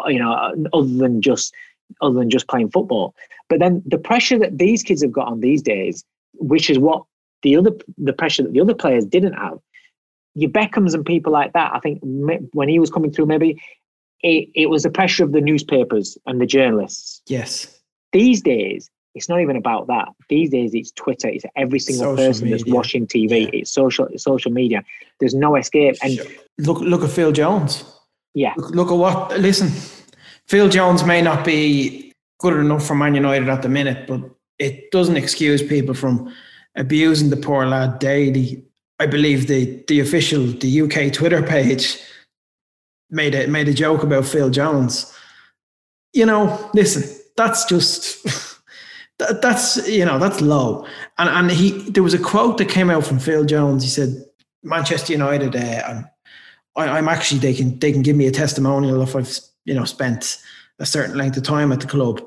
you 0.07 0.19
know, 0.19 0.31
other 0.71 0.87
than 0.87 1.21
just 1.21 1.53
other 2.01 2.13
than 2.17 2.29
just 2.29 2.47
playing 2.47 2.69
football. 2.71 3.13
But 3.49 3.59
then 3.59 3.83
the 3.85 3.97
pressure 3.97 4.39
that 4.39 4.57
these 4.57 4.83
kids 4.83 5.01
have 5.01 5.11
got 5.11 5.27
on 5.27 5.41
these 5.41 5.61
days, 5.61 6.05
which 6.35 6.69
is 6.69 6.79
what 6.79 7.03
the 7.43 7.55
other 7.57 7.71
the 7.97 8.13
pressure 8.13 8.43
that 8.43 8.53
the 8.53 8.61
other 8.61 8.73
players 8.75 9.05
didn't 9.05 9.33
have. 9.33 9.59
Your 10.35 10.51
Beckhams 10.51 10.93
and 10.93 11.03
people 11.05 11.33
like 11.33 11.53
that, 11.53 11.71
I 11.73 11.79
think 11.79 11.99
when 12.03 12.69
he 12.69 12.77
was 12.79 12.91
coming 12.91 13.11
through, 13.11 13.25
maybe 13.25 13.59
it, 14.21 14.49
it 14.55 14.69
was 14.69 14.83
the 14.83 14.89
pressure 14.91 15.23
of 15.23 15.31
the 15.31 15.41
newspapers 15.41 16.17
and 16.25 16.39
the 16.41 16.45
journalists 16.45 17.21
Yes. 17.27 17.79
these 18.13 18.41
days 18.41 18.89
it's 19.13 19.29
not 19.29 19.41
even 19.41 19.55
about 19.55 19.85
that 19.87 20.07
these 20.27 20.49
days 20.49 20.71
it's 20.73 20.91
twitter 20.91 21.27
it's 21.27 21.45
every 21.55 21.77
single 21.79 22.15
Social 22.15 22.27
person 22.27 22.49
that's 22.49 22.65
watching 22.65 23.05
tv 23.05 23.43
Yeah. 23.43 23.49
it's 23.53 23.71
social 23.71 24.05
it's 24.07 24.23
social 24.23 24.51
media 24.51 24.83
there's 25.19 25.35
no 25.35 25.55
escape 25.55 25.95
and 26.01 26.19
Look, 26.57 26.79
look 26.79 27.03
at 27.03 27.11
Phil 27.11 27.31
Jones. 27.31 27.83
yeah 28.33 28.53
Look, 28.57 28.71
look 28.71 28.87
at 28.91 28.95
what. 28.97 29.39
Listen, 29.39 29.69
Phil 30.47 30.67
Jones 30.69 31.03
may 31.03 31.21
not 31.21 31.45
be 31.45 32.11
good 32.39 32.53
enough 32.57 32.85
for 32.87 32.95
Man 32.95 33.13
United 33.13 33.49
at 33.49 33.61
the 33.61 33.69
minute, 33.69 34.07
but 34.07 34.21
it 34.57 34.89
doesn't 34.91 35.17
excuse 35.17 35.61
people 35.61 35.93
from 35.93 36.33
abusing 36.77 37.29
the 37.29 37.37
poor 37.37 37.65
lad 37.65 37.99
daily. 37.99 38.63
I 38.99 39.05
believe 39.05 39.47
the 39.47 39.83
the 39.87 39.99
official 39.99 40.45
the 40.45 40.81
UK 40.81 41.11
Twitter 41.11 41.43
page 41.43 41.99
made 43.09 43.35
a 43.35 43.47
made 43.47 43.67
a 43.67 43.73
joke 43.73 44.03
about 44.03 44.25
Phil 44.25 44.49
Jones. 44.49 45.13
You 46.13 46.25
know, 46.25 46.71
listen, 46.73 47.03
that's 47.35 47.65
just 47.65 48.23
that, 49.19 49.41
that's 49.41 49.87
you 49.87 50.05
know 50.05 50.17
that's 50.17 50.41
low. 50.41 50.85
And 51.17 51.29
and 51.29 51.51
he 51.51 51.71
there 51.89 52.03
was 52.03 52.13
a 52.13 52.19
quote 52.19 52.57
that 52.57 52.69
came 52.69 52.89
out 52.89 53.05
from 53.05 53.19
Phil 53.19 53.45
Jones. 53.45 53.83
He 53.83 53.89
said, 53.89 54.23
"Manchester 54.63 55.13
United, 55.13 55.55
uh, 55.55 55.83
I'm 55.87 56.09
I, 56.75 56.97
I'm 56.97 57.09
actually 57.09 57.39
they 57.39 57.53
can 57.53 57.77
they 57.79 57.91
can 57.91 58.01
give 58.01 58.15
me 58.15 58.27
a 58.27 58.31
testimonial 58.31 59.01
if 59.01 59.15
I've 59.15 59.37
you 59.65 59.73
know 59.73 59.85
spent 59.85 60.37
a 60.79 60.85
certain 60.85 61.17
length 61.17 61.37
of 61.37 61.43
time 61.43 61.71
at 61.71 61.81
the 61.81 61.87
club." 61.87 62.21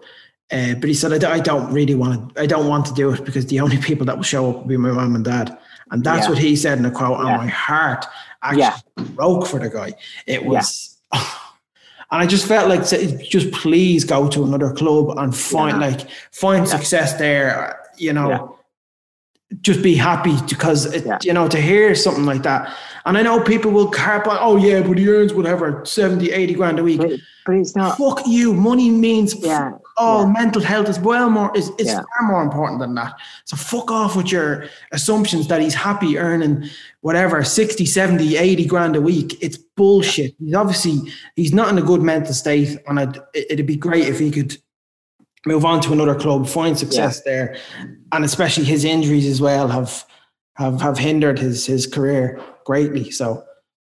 Uh, 0.53 0.75
but 0.75 0.85
he 0.89 0.95
said, 0.95 1.13
I, 1.13 1.19
d- 1.19 1.27
I 1.27 1.39
don't 1.39 1.73
really 1.73 1.95
want 1.95 2.35
to. 2.35 2.41
I 2.43 2.47
don't 2.47 2.67
want 2.67 2.85
to 2.87 2.95
do 2.95 3.13
it 3.13 3.25
because 3.25 3.47
the 3.47 3.61
only 3.61 3.79
people 3.79 4.05
that 4.07 4.17
will 4.17 4.25
show 4.25 4.51
up 4.51 4.57
will 4.57 4.65
be 4.65 4.77
my 4.77 4.91
mom 4.91 5.15
and 5.15 5.25
dad, 5.25 5.57
and 5.93 6.03
that's 6.03 6.25
Yeah. 6.27 6.31
what 6.31 6.39
he 6.39 6.57
said 6.57 6.79
in 6.79 6.85
a 6.87 6.91
quote. 6.91 7.19
Yeah. 7.25 7.29
And 7.29 7.37
my 7.39 7.47
heart 7.47 8.05
actually 8.43 8.63
Yeah. 8.63 8.77
broke 9.15 9.47
for 9.47 9.61
the 9.61 9.69
guy. 9.69 9.95
It 10.27 10.45
was, 10.45 10.99
and 11.13 11.23
I 12.11 12.27
just 12.27 12.47
felt 12.47 12.69
like 12.69 12.83
just 13.29 13.53
please 13.53 14.05
go 14.05 14.29
to 14.29 14.43
another 14.45 14.73
club 14.73 15.17
and 15.19 15.37
find 15.37 15.81
Yeah. 15.81 15.87
like 15.89 16.01
find 16.33 16.67
Yeah. 16.67 16.73
success 16.77 17.15
there. 17.15 17.79
You 17.97 18.13
know, 18.13 18.29
Yeah. 18.31 18.47
just 19.61 19.83
be 19.83 19.95
happy 19.95 20.35
because 20.49 20.87
it, 20.87 21.05
Yeah. 21.07 21.19
you 21.23 21.33
know 21.33 21.47
to 21.49 21.61
hear 21.61 21.95
something 21.95 22.25
like 22.27 22.43
that. 22.43 22.73
And 23.07 23.17
I 23.17 23.23
know 23.23 23.41
people 23.41 23.71
will 23.71 23.89
carp 23.89 24.27
on. 24.27 24.37
Oh 24.41 24.57
yeah, 24.57 24.81
but 24.83 24.99
he 24.99 25.09
earns 25.09 25.33
whatever 25.33 25.83
70, 25.85 26.33
80 26.33 26.55
grand 26.55 26.79
a 26.79 26.83
week. 26.85 26.99
but, 27.01 27.11
but 27.47 27.55
it's 27.55 27.75
not 27.77 27.97
Fuck 27.99 28.27
you. 28.27 28.53
Money 28.53 28.91
means 28.91 29.35
yeah 29.37 29.73
all 30.01 30.25
yeah. 30.25 30.33
mental 30.33 30.63
health 30.63 30.89
is 30.89 30.99
well 30.99 31.29
more 31.29 31.51
is 31.55 31.71
it's 31.79 31.91
Yeah. 31.91 32.03
far 32.19 32.29
more 32.29 32.43
important 32.43 32.81
than 32.81 32.95
that. 32.95 33.13
So 33.45 33.57
fuck 33.57 33.91
off 33.91 34.17
with 34.17 34.33
your 34.33 34.65
assumptions 34.93 35.47
that 35.49 35.61
he's 35.61 35.75
happy 35.75 36.19
earning 36.19 36.69
whatever 37.03 37.45
60, 37.45 37.85
70, 37.85 38.37
80 38.37 38.65
grand 38.65 38.97
a 38.97 39.01
week. 39.01 39.37
It's 39.43 39.59
bullshit. 39.77 40.35
He's 40.39 40.55
obviously 40.55 41.13
he's 41.37 41.53
not 41.53 41.69
in 41.69 41.79
a 41.79 41.83
good 41.83 42.03
mental 42.03 42.33
state 42.33 42.79
and 42.87 42.99
I'd, 42.99 43.19
it'd 43.35 43.67
be 43.67 43.77
great 43.77 44.09
if 44.09 44.19
he 44.19 44.31
could 44.31 44.57
move 45.47 45.65
on 45.65 45.81
to 45.83 45.93
another 45.93 46.15
club, 46.15 46.47
find 46.47 46.79
success 46.79 47.23
there. 47.23 47.57
And 48.13 48.25
especially 48.25 48.65
his 48.65 48.85
injuries 48.85 49.27
as 49.27 49.41
well 49.41 49.69
have 49.69 50.05
have 50.55 50.81
have 50.81 50.99
hindered 50.99 51.39
his 51.39 51.67
his 51.67 51.87
career 51.87 52.41
greatly. 52.65 53.11
So 53.11 53.45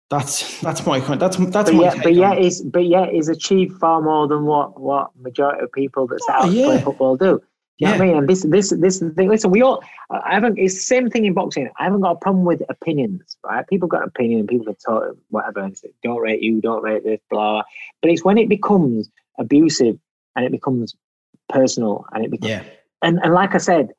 that's 0.08 0.60
that's 0.60 0.86
my 0.86 1.00
kind 1.00 1.20
that's 1.20 1.36
that's 1.36 1.70
but 1.70 1.74
my 1.74 1.82
yeah, 1.84 1.94
but 2.02 2.38
it. 2.38 2.44
is 2.44 2.62
but 2.62 2.86
yeah, 2.86 3.06
is 3.06 3.28
achieved 3.28 3.78
far 3.78 4.00
more 4.00 4.28
than 4.28 4.44
what 4.44 4.80
what 4.80 5.10
majority 5.16 5.64
of 5.64 5.72
people 5.72 6.06
that 6.06 6.22
set 6.22 6.36
Oh, 6.36 6.42
out 6.42 6.46
to 6.46 6.52
yeah. 6.52 6.66
play 6.66 6.80
football 6.82 7.16
do. 7.16 7.42
You 7.78 7.88
yeah. 7.88 7.90
know 7.90 7.98
what 7.98 8.04
I 8.04 8.06
mean? 8.06 8.16
And 8.16 8.28
this, 8.28 8.42
this, 8.44 8.70
this 8.70 9.00
thing. 9.16 9.28
Listen, 9.28 9.50
we 9.50 9.60
all. 9.60 9.82
I 10.10 10.32
haven't. 10.32 10.58
It's 10.58 10.74
the 10.74 10.80
same 10.80 11.10
thing 11.10 11.26
in 11.26 11.34
boxing. 11.34 11.68
I 11.78 11.84
haven't 11.84 12.00
got 12.00 12.12
a 12.12 12.16
problem 12.18 12.46
with 12.46 12.62
opinions. 12.70 13.36
Right? 13.44 13.66
People 13.66 13.86
got 13.86 14.02
an 14.02 14.08
opinion. 14.08 14.46
People 14.46 14.64
can 14.66 14.76
talk 14.76 15.14
whatever. 15.28 15.60
And 15.60 15.76
say, 15.76 15.90
don't 16.02 16.22
rate 16.22 16.40
you. 16.40 16.62
Don't 16.62 16.82
rate 16.82 17.04
this. 17.04 17.20
Blah. 17.28 17.64
But 18.00 18.10
it's 18.10 18.24
when 18.24 18.38
it 18.38 18.48
becomes 18.48 19.10
abusive 19.38 19.98
and 20.34 20.46
it 20.46 20.52
becomes 20.52 20.94
personal 21.50 22.06
and 22.12 22.24
it 22.24 22.30
becomes. 22.30 22.48
Yeah. 22.48 22.62
And 23.02 23.20
and 23.22 23.34
like 23.34 23.54
I 23.54 23.58
said, 23.58 23.90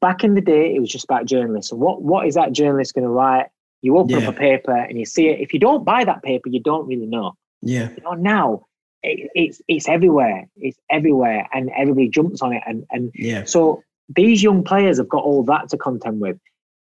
back 0.00 0.22
in 0.22 0.34
the 0.34 0.40
day, 0.40 0.72
it 0.72 0.78
was 0.78 0.90
just 0.90 1.04
about 1.04 1.24
journalists. 1.24 1.72
And 1.72 1.80
what 1.80 2.02
what 2.02 2.28
is 2.28 2.36
that 2.36 2.52
journalist 2.52 2.94
going 2.94 3.02
to 3.02 3.10
write? 3.10 3.46
You 3.84 3.98
open 3.98 4.18
yeah. 4.18 4.28
up 4.28 4.34
a 4.34 4.38
paper 4.38 4.74
and 4.74 4.98
you 4.98 5.04
see 5.04 5.28
it. 5.28 5.40
If 5.40 5.52
you 5.52 5.60
don't 5.60 5.84
buy 5.84 6.04
that 6.04 6.22
paper, 6.22 6.48
you 6.48 6.58
don't 6.58 6.86
really 6.86 7.04
know. 7.04 7.34
Yeah. 7.60 7.90
You 7.90 8.02
know, 8.02 8.12
now 8.12 8.66
it, 9.02 9.30
it's 9.34 9.60
it's 9.68 9.88
everywhere. 9.88 10.46
It's 10.56 10.78
everywhere, 10.90 11.46
and 11.52 11.70
everybody 11.76 12.08
jumps 12.08 12.40
on 12.40 12.54
it. 12.54 12.62
And 12.66 12.86
and 12.90 13.12
yeah. 13.14 13.44
So 13.44 13.82
these 14.08 14.42
young 14.42 14.64
players 14.64 14.96
have 14.96 15.08
got 15.10 15.22
all 15.22 15.44
that 15.44 15.68
to 15.68 15.76
contend 15.76 16.20
with, 16.20 16.38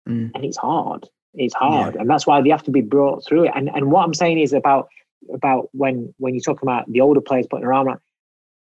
mm. 0.10 0.32
and 0.34 0.44
it's 0.44 0.58
hard. 0.58 1.08
It's 1.36 1.54
hard, 1.54 1.94
yeah. 1.94 2.02
and 2.02 2.10
that's 2.10 2.26
why 2.26 2.42
they 2.42 2.50
have 2.50 2.64
to 2.64 2.72
be 2.72 2.82
brought 2.82 3.24
through 3.28 3.46
it. 3.46 3.52
And 3.54 3.70
and 3.70 3.92
what 3.92 4.04
I'm 4.04 4.16
saying 4.16 4.40
is 4.40 4.52
about 4.52 4.88
about 5.32 5.70
when 5.74 6.12
when 6.18 6.34
you 6.34 6.42
talk 6.42 6.64
about 6.64 6.92
the 6.92 7.02
older 7.02 7.22
players 7.22 7.46
putting 7.48 7.64
their 7.64 7.74
arm 7.74 7.88
around, 7.88 8.00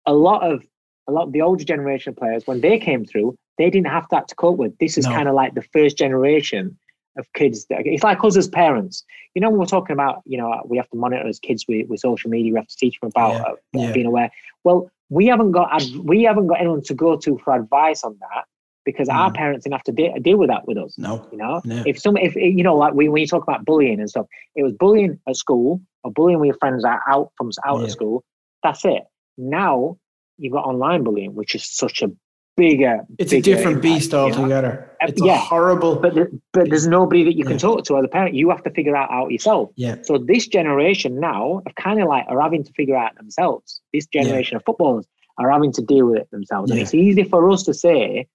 a 0.06 0.14
lot 0.14 0.42
of 0.42 0.62
a 1.08 1.12
lot 1.12 1.24
of 1.26 1.32
the 1.32 1.42
older 1.42 1.64
generation 1.64 2.10
of 2.10 2.16
players 2.16 2.46
when 2.46 2.62
they 2.62 2.78
came 2.78 3.04
through, 3.04 3.36
they 3.58 3.68
didn't 3.68 3.88
have 3.88 4.06
that 4.10 4.28
to 4.28 4.34
cope 4.34 4.56
with. 4.56 4.78
This 4.78 4.96
is 4.96 5.04
no. 5.04 5.12
kind 5.12 5.28
of 5.28 5.34
like 5.34 5.54
the 5.54 5.66
first 5.74 5.98
generation 5.98 6.78
of 7.16 7.32
kids. 7.34 7.66
That, 7.66 7.82
it's 7.84 8.04
like 8.04 8.22
us 8.24 8.36
as 8.36 8.48
parents. 8.48 9.04
You 9.34 9.40
know, 9.40 9.50
when 9.50 9.58
we're 9.58 9.66
talking 9.66 9.94
about, 9.94 10.22
you 10.24 10.38
know, 10.38 10.62
we 10.66 10.76
have 10.76 10.88
to 10.90 10.96
monitor 10.96 11.26
as 11.26 11.38
kids 11.38 11.64
with, 11.68 11.88
with 11.88 12.00
social 12.00 12.30
media. 12.30 12.52
We 12.52 12.58
have 12.58 12.68
to 12.68 12.76
teach 12.76 12.98
them 13.00 13.08
about 13.08 13.34
yeah. 13.34 13.42
Uh, 13.42 13.54
yeah. 13.72 13.92
being 13.92 14.06
aware. 14.06 14.30
Well, 14.64 14.90
we 15.10 15.26
haven't 15.26 15.52
got 15.52 15.82
we 16.02 16.22
haven't 16.22 16.46
got 16.46 16.60
anyone 16.60 16.82
to 16.82 16.94
go 16.94 17.16
to 17.16 17.38
for 17.38 17.54
advice 17.54 18.04
on 18.04 18.16
that 18.20 18.44
because 18.84 19.08
mm. 19.08 19.14
our 19.14 19.32
parents 19.32 19.64
didn't 19.64 19.74
have 19.74 19.84
to 19.84 19.92
de- 19.92 20.18
deal 20.20 20.38
with 20.38 20.48
that 20.48 20.66
with 20.66 20.78
us. 20.78 20.96
No, 20.98 21.26
you 21.30 21.38
know, 21.38 21.60
no. 21.64 21.82
if 21.86 21.98
some, 21.98 22.16
if 22.16 22.34
you 22.36 22.62
know, 22.62 22.76
like 22.76 22.94
we, 22.94 23.08
when 23.08 23.20
you 23.20 23.26
talk 23.26 23.42
about 23.42 23.64
bullying 23.64 24.00
and 24.00 24.08
stuff, 24.08 24.26
it 24.54 24.62
was 24.62 24.72
bullying 24.72 25.18
at 25.28 25.36
school 25.36 25.80
or 26.02 26.12
bullying 26.12 26.40
with 26.40 26.48
your 26.48 26.56
friends 26.58 26.84
out 26.84 27.32
from 27.36 27.50
out 27.66 27.78
yeah. 27.78 27.84
of 27.84 27.90
school. 27.90 28.24
That's 28.62 28.84
it. 28.84 29.02
Now 29.36 29.98
you've 30.38 30.52
got 30.52 30.64
online 30.64 31.04
bullying, 31.04 31.34
which 31.34 31.54
is 31.54 31.66
such 31.66 32.02
a 32.02 32.10
bigger. 32.56 33.00
It's 33.18 33.32
a 33.32 33.40
different 33.40 33.82
beast 33.82 34.14
altogether. 34.14 34.68
You 34.68 34.74
know? 34.74 34.88
Uh, 35.02 35.08
it's 35.08 35.22
yeah. 35.22 35.38
horrible. 35.38 35.96
But 35.96 36.14
the, 36.14 36.40
but 36.52 36.68
there's 36.70 36.86
nobody 36.86 37.24
that 37.24 37.36
you 37.36 37.44
can 37.44 37.54
yeah. 37.54 37.58
talk 37.58 37.84
to 37.84 37.98
as 37.98 38.04
a 38.04 38.08
parent. 38.08 38.34
You 38.34 38.50
have 38.50 38.62
to 38.64 38.70
figure 38.70 38.92
that 38.92 39.10
out 39.10 39.30
yourself. 39.30 39.70
Yeah. 39.76 39.96
So 40.02 40.18
this 40.18 40.46
generation 40.46 41.20
now 41.20 41.62
of 41.66 41.74
kind 41.74 42.00
of 42.00 42.08
like 42.08 42.26
are 42.28 42.40
having 42.40 42.64
to 42.64 42.72
figure 42.72 42.96
out 42.96 43.16
themselves. 43.16 43.80
This 43.92 44.06
generation 44.06 44.54
yeah. 44.54 44.58
of 44.58 44.64
footballers 44.64 45.06
are 45.38 45.50
having 45.50 45.72
to 45.72 45.82
deal 45.82 46.06
with 46.06 46.20
it 46.20 46.30
themselves, 46.30 46.70
and 46.70 46.78
it's 46.78 46.94
easy 46.94 47.24
for 47.24 47.50
us 47.50 47.64
to 47.64 47.74
say, 47.74 48.28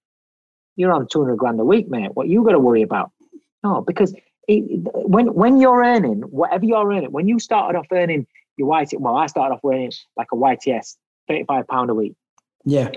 "You're 0.76 0.92
on 0.92 1.06
200 1.08 1.36
grand 1.36 1.58
a 1.60 1.64
week, 1.64 1.88
mate. 1.88 2.10
What 2.14 2.28
you 2.28 2.44
got 2.44 2.52
to 2.52 2.58
worry 2.58 2.82
about?" 2.82 3.10
No, 3.64 3.82
because 3.86 4.14
it, 4.48 4.62
when 4.94 5.32
when 5.34 5.58
you're 5.60 5.82
earning 5.82 6.20
whatever 6.22 6.64
you're 6.64 6.92
earning, 6.92 7.10
when 7.10 7.26
you 7.26 7.38
started 7.38 7.78
off 7.78 7.86
earning 7.90 8.26
your 8.56 8.80
YT, 8.80 9.00
well, 9.00 9.16
I 9.16 9.26
started 9.26 9.54
off 9.54 9.60
earning 9.64 9.92
like 10.16 10.28
a 10.32 10.36
YTS, 10.36 10.96
35 11.28 11.66
pound 11.68 11.88
a 11.88 11.94
week. 11.94 12.14
Yeah 12.66 12.90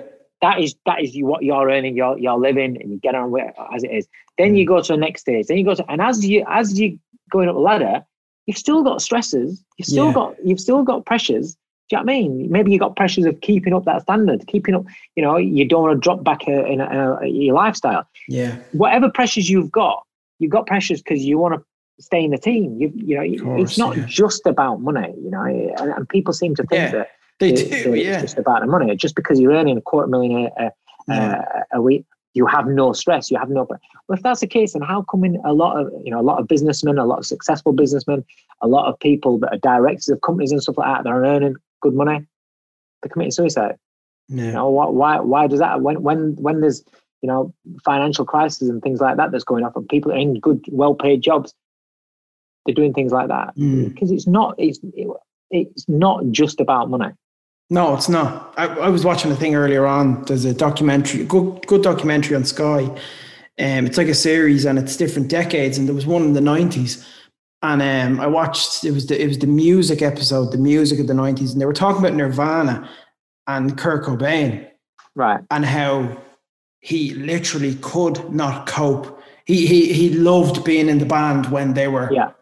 that 0.44 0.60
is 0.60 0.76
that 0.86 1.02
is 1.02 1.16
you 1.16 1.26
what 1.26 1.42
you're 1.44 1.70
earning, 1.70 1.96
you're 1.96 2.18
you're 2.20 2.38
living, 2.38 2.78
and 2.80 2.92
you 2.92 3.00
get 3.00 3.16
on 3.16 3.32
with 3.32 3.46
it 3.46 3.56
as 3.74 3.84
it 3.84 3.92
is. 3.92 4.08
Then 4.38 4.56
you 4.56 4.66
mm. 4.66 4.68
go 4.68 4.82
to 4.82 4.94
the 4.94 4.98
next 4.98 5.22
stage. 5.22 5.48
Then 5.48 5.58
you 5.58 5.64
go 5.64 5.74
to, 5.74 5.90
and 5.90 6.02
as 6.02 6.24
you 6.26 6.44
as 6.48 6.78
you 6.78 7.00
going 7.32 7.48
up 7.48 7.56
the 7.56 7.62
ladder, 7.62 8.06
you've 8.46 8.58
still 8.58 8.84
got 8.84 9.02
stresses. 9.02 9.64
You've 9.78 9.88
still 9.88 10.08
yeah. 10.08 10.14
got 10.14 10.36
you've 10.46 10.60
still 10.60 10.84
got 10.84 11.06
pressures. 11.06 11.54
Do 11.90 11.96
you 11.96 11.98
know 11.98 12.04
what 12.04 12.12
I 12.12 12.20
mean? 12.20 12.52
Maybe 12.52 12.72
you 12.74 12.80
got 12.80 12.98
pressures 12.98 13.24
of 13.26 13.40
keeping 13.40 13.74
up 13.74 13.86
that 13.86 14.02
standard, 14.02 14.46
keeping 14.48 14.76
up. 14.76 14.84
You 15.16 15.24
know, 15.24 15.38
you 15.38 15.66
don't 15.66 15.84
want 15.84 15.96
to 15.96 16.00
drop 16.00 16.26
back 16.26 16.46
in, 16.46 16.54
a, 16.54 16.64
in, 16.66 16.82
a, 16.82 17.20
in 17.22 17.42
your 17.42 17.56
lifestyle. 17.56 18.06
Yeah. 18.28 18.58
Whatever 18.74 19.10
pressures 19.10 19.50
you've 19.50 19.72
got, 19.72 20.04
you've 20.40 20.52
got 20.52 20.68
pressures 20.68 21.02
because 21.02 21.24
you 21.24 21.38
want 21.38 21.56
to 21.56 21.64
stay 22.04 22.22
in 22.22 22.32
the 22.32 22.38
team. 22.38 22.78
You 22.82 22.92
you 22.96 23.16
know, 23.16 23.44
course, 23.44 23.62
it's 23.62 23.78
not 23.78 23.96
yeah. 23.96 24.06
just 24.08 24.46
about 24.46 24.82
money. 24.82 25.14
You 25.24 25.32
know, 25.32 25.44
and, 25.80 25.94
and 25.94 26.10
people 26.10 26.34
seem 26.34 26.54
to 26.56 26.64
think 26.64 26.82
yeah. 26.82 26.92
that 26.92 27.12
they 27.52 27.84
do, 27.84 27.94
yeah. 27.94 28.14
It's 28.14 28.22
just 28.22 28.38
about 28.38 28.62
the 28.62 28.68
money. 28.68 28.96
Just 28.96 29.16
because 29.16 29.40
you're 29.40 29.54
earning 29.54 29.78
a 29.78 29.82
quarter 29.82 30.08
million 30.08 30.50
a, 30.58 30.72
a, 31.10 31.14
a, 31.14 31.46
a 31.74 31.82
week, 31.82 32.06
you 32.34 32.46
have 32.48 32.68
no 32.68 32.94
stress. 32.94 33.30
You 33.30 33.38
have 33.38 33.50
no. 33.50 33.66
Well, 33.70 33.80
if 34.18 34.24
that's 34.24 34.42
the 34.42 34.48
case, 34.48 34.74
then 34.74 34.82
how 34.82 35.04
come 35.04 35.24
in 35.24 35.40
a 35.46 35.54
lot 35.54 35.80
of 35.80 35.92
you 36.04 36.12
know 36.12 36.20
a 36.20 36.24
lot 36.24 36.40
of 36.40 36.48
businessmen, 36.48 36.98
a 36.98 37.06
lot 37.06 37.20
of 37.20 37.26
successful 37.26 37.74
businessmen, 37.74 38.24
a 38.62 38.68
lot 38.68 38.88
of 38.88 39.00
people 39.00 39.38
that 39.40 39.54
are 39.54 39.58
directors 39.58 40.10
of 40.10 40.22
companies 40.22 40.52
and 40.52 40.62
stuff 40.62 40.78
like 40.78 41.04
that 41.04 41.10
are 41.10 41.26
earning 41.26 41.56
good 41.82 41.94
money, 41.94 42.26
they're 43.02 43.10
committing 43.10 43.32
suicide. 43.32 43.76
Yeah. 44.30 44.46
You 44.46 44.52
know 44.54 44.70
why? 44.70 45.20
Why 45.20 45.48
does 45.48 45.60
that? 45.60 45.82
When 45.82 46.02
when 46.02 46.36
when 46.36 46.62
there's 46.62 46.84
you 47.22 47.28
know 47.28 47.54
financial 47.86 48.26
crisis 48.26 48.70
and 48.70 48.82
things 48.82 49.00
like 49.00 49.18
that 49.18 49.32
that's 49.32 49.44
going 49.44 49.64
on, 49.64 49.72
and 49.76 49.88
people 49.90 50.12
are 50.12 50.18
in 50.18 50.40
good, 50.40 50.64
well-paid 50.70 51.22
jobs, 51.22 51.54
they're 52.66 52.76
doing 52.76 52.94
things 52.94 53.12
like 53.12 53.28
that 53.28 53.56
mm. 53.56 53.94
because 53.94 54.12
it's 54.12 54.28
not 54.28 54.56
it's 54.58 54.80
it, 54.94 55.08
it's 55.52 55.88
not 55.88 56.24
just 56.32 56.60
about 56.60 56.90
money. 56.90 57.14
No, 57.74 57.96
it's 57.96 58.08
not. 58.08 58.54
I, 58.56 58.68
I, 58.68 58.90
was 58.90 59.04
watching 59.04 59.32
a 59.32 59.36
thing 59.36 59.56
earlier 59.56 59.88
on. 59.88 60.24
There's 60.26 60.46
a 60.46 60.54
documentary, 60.54 61.26
good 61.26 61.66
good 61.66 61.82
documentary 61.82 62.36
on 62.36 62.46
Sky. 62.46 62.84
Um, 63.58 63.88
it's 63.88 63.98
like 63.98 64.10
a 64.10 64.14
series 64.14 64.64
and 64.64 64.78
it's 64.78 64.96
different 64.96 65.28
decades. 65.28 65.80
And 65.80 65.88
there 65.88 65.96
was 65.96 66.06
one 66.06 66.22
in 66.22 66.34
the 66.34 66.42
nineties, 66.42 67.04
and 67.64 67.82
um, 67.82 68.20
I 68.20 68.28
watched. 68.28 68.84
It 68.84 68.92
was 68.92 69.08
the 69.08 69.20
it 69.20 69.28
was 69.28 69.40
the 69.40 69.48
music 69.48 70.04
episode, 70.04 70.52
the 70.52 70.60
music 70.60 71.00
of 71.00 71.08
the 71.08 71.16
nineties, 71.16 71.52
and 71.52 71.60
they 71.60 71.66
were 71.66 71.74
talking 71.74 71.98
about 71.98 72.14
Nirvana 72.14 72.88
and 73.48 73.76
Kurt 73.76 74.06
Cobain, 74.06 74.70
right? 75.16 75.42
And 75.50 75.66
how 75.66 76.16
he 76.82 77.16
literally 77.16 77.74
could 77.82 78.32
not 78.32 78.68
cope. 78.68 79.20
He 79.46 79.66
he 79.66 79.94
he 79.94 80.10
loved 80.12 80.64
being 80.64 80.90
in 80.90 81.00
the 81.00 81.08
band 81.08 81.48
when 81.50 81.74
they 81.74 81.88
were 81.88 82.14
yeah. 82.14 82.34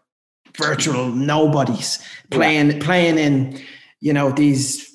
virtual 0.58 1.08
nobodies 1.08 2.06
playing 2.30 2.72
yeah. 2.72 2.78
playing 2.82 3.16
in 3.16 3.58
you 4.00 4.12
know 4.12 4.30
these 4.30 4.91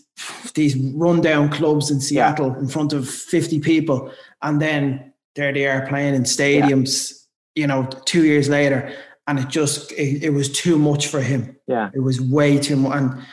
these 0.53 0.75
rundown 0.75 1.49
clubs 1.49 1.91
in 1.91 2.01
Seattle 2.01 2.51
yeah. 2.51 2.59
in 2.59 2.67
front 2.67 2.93
of 2.93 3.07
50 3.07 3.59
people. 3.59 4.11
And 4.41 4.61
then 4.61 5.13
there 5.35 5.53
they 5.53 5.67
are 5.67 5.87
playing 5.87 6.15
in 6.15 6.23
stadiums, 6.23 7.25
yeah. 7.55 7.61
you 7.61 7.67
know, 7.67 7.87
two 8.05 8.25
years 8.25 8.49
later. 8.49 8.93
And 9.27 9.39
it 9.39 9.49
just, 9.49 9.91
it, 9.91 10.23
it, 10.23 10.29
was 10.31 10.51
too 10.51 10.79
much 10.79 11.07
for 11.07 11.21
him. 11.21 11.55
Yeah. 11.67 11.91
It 11.93 11.99
was 11.99 12.21
way 12.21 12.57
too 12.57 12.77
much. 12.77 12.97
And 12.97 13.25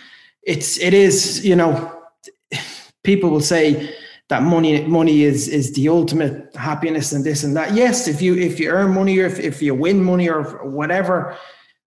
it's, 0.42 0.78
it 0.78 0.92
is, 0.92 1.44
you 1.44 1.56
know, 1.56 2.02
people 3.04 3.30
will 3.30 3.40
say 3.40 3.94
that 4.28 4.42
money, 4.42 4.84
money 4.86 5.22
is, 5.22 5.48
is 5.48 5.72
the 5.74 5.88
ultimate 5.88 6.54
happiness 6.56 7.12
and 7.12 7.24
this 7.24 7.44
and 7.44 7.56
that. 7.56 7.74
Yes. 7.74 8.08
If 8.08 8.20
you, 8.20 8.34
if 8.34 8.58
you 8.58 8.70
earn 8.70 8.92
money 8.92 9.18
or 9.18 9.26
if, 9.26 9.38
if 9.38 9.62
you 9.62 9.74
win 9.74 10.02
money 10.02 10.28
or 10.28 10.66
whatever, 10.68 11.36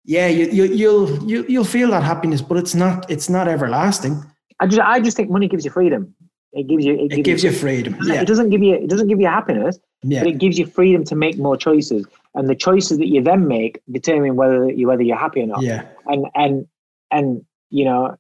yeah, 0.06 0.28
you, 0.28 0.46
you, 0.46 0.64
you'll, 0.66 1.30
you, 1.30 1.46
you'll 1.48 1.64
feel 1.64 1.92
that 1.92 2.04
happiness, 2.04 2.42
but 2.42 2.58
it's 2.58 2.74
not, 2.74 3.10
it's 3.12 3.30
not 3.30 3.48
everlasting. 3.48 4.24
I 4.60 4.68
just 4.68 4.80
I 4.80 5.00
just 5.00 5.18
think 5.18 5.30
money 5.30 5.48
gives 5.48 5.66
you 5.66 5.72
freedom. 5.72 6.14
It 6.52 6.68
gives 6.68 6.84
you 6.84 6.94
it, 6.96 7.12
it 7.14 7.24
gives, 7.24 7.44
you, 7.44 7.52
you 7.52 7.56
freedom. 7.56 7.94
It 7.96 8.08
yeah. 8.08 8.22
It 8.22 8.28
doesn't 8.28 8.50
give 8.50 8.64
you 8.64 8.76
it 8.76 8.90
doesn't 8.90 9.08
give 9.08 9.20
you 9.20 9.28
happiness, 9.28 9.80
yeah. 10.04 10.22
but 10.22 10.30
it 10.30 10.38
gives 10.40 10.58
you 10.58 10.66
freedom 10.66 11.04
to 11.06 11.16
make 11.16 11.38
more 11.38 11.56
choices. 11.56 12.06
And 12.34 12.50
the 12.50 12.56
choices 12.56 12.98
that 12.98 13.08
you 13.08 13.22
then 13.22 13.48
make 13.48 13.82
determine 13.92 14.36
whether 14.36 14.70
you 14.72 14.88
whether 14.88 15.04
you're 15.04 15.18
happy 15.18 15.42
or 15.42 15.48
not. 15.48 15.62
Yeah. 15.62 15.86
And 16.08 16.26
and 16.36 16.68
and 17.12 17.46
you 17.70 17.86
know 17.86 18.18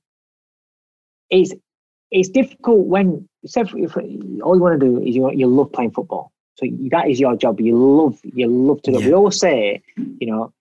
it's 1.29 1.53
it's 2.11 2.29
difficult 2.29 2.85
when 2.85 3.27
so 3.45 3.61
if, 3.61 3.97
all 3.97 4.55
you 4.55 4.61
want 4.61 4.79
to 4.79 4.85
do 4.85 5.01
is 5.01 5.15
you 5.15 5.31
you 5.31 5.47
love 5.47 5.71
playing 5.71 5.91
football. 5.91 6.31
So 6.55 6.67
that 6.91 7.09
is 7.09 7.19
your 7.19 7.35
job. 7.35 7.59
You 7.59 7.77
love 7.77 8.19
you 8.23 8.47
love 8.47 8.81
to. 8.83 8.91
Yeah. 8.91 9.07
We 9.07 9.13
all 9.13 9.31
say, 9.31 9.81
you 9.97 10.27
know, 10.27 10.53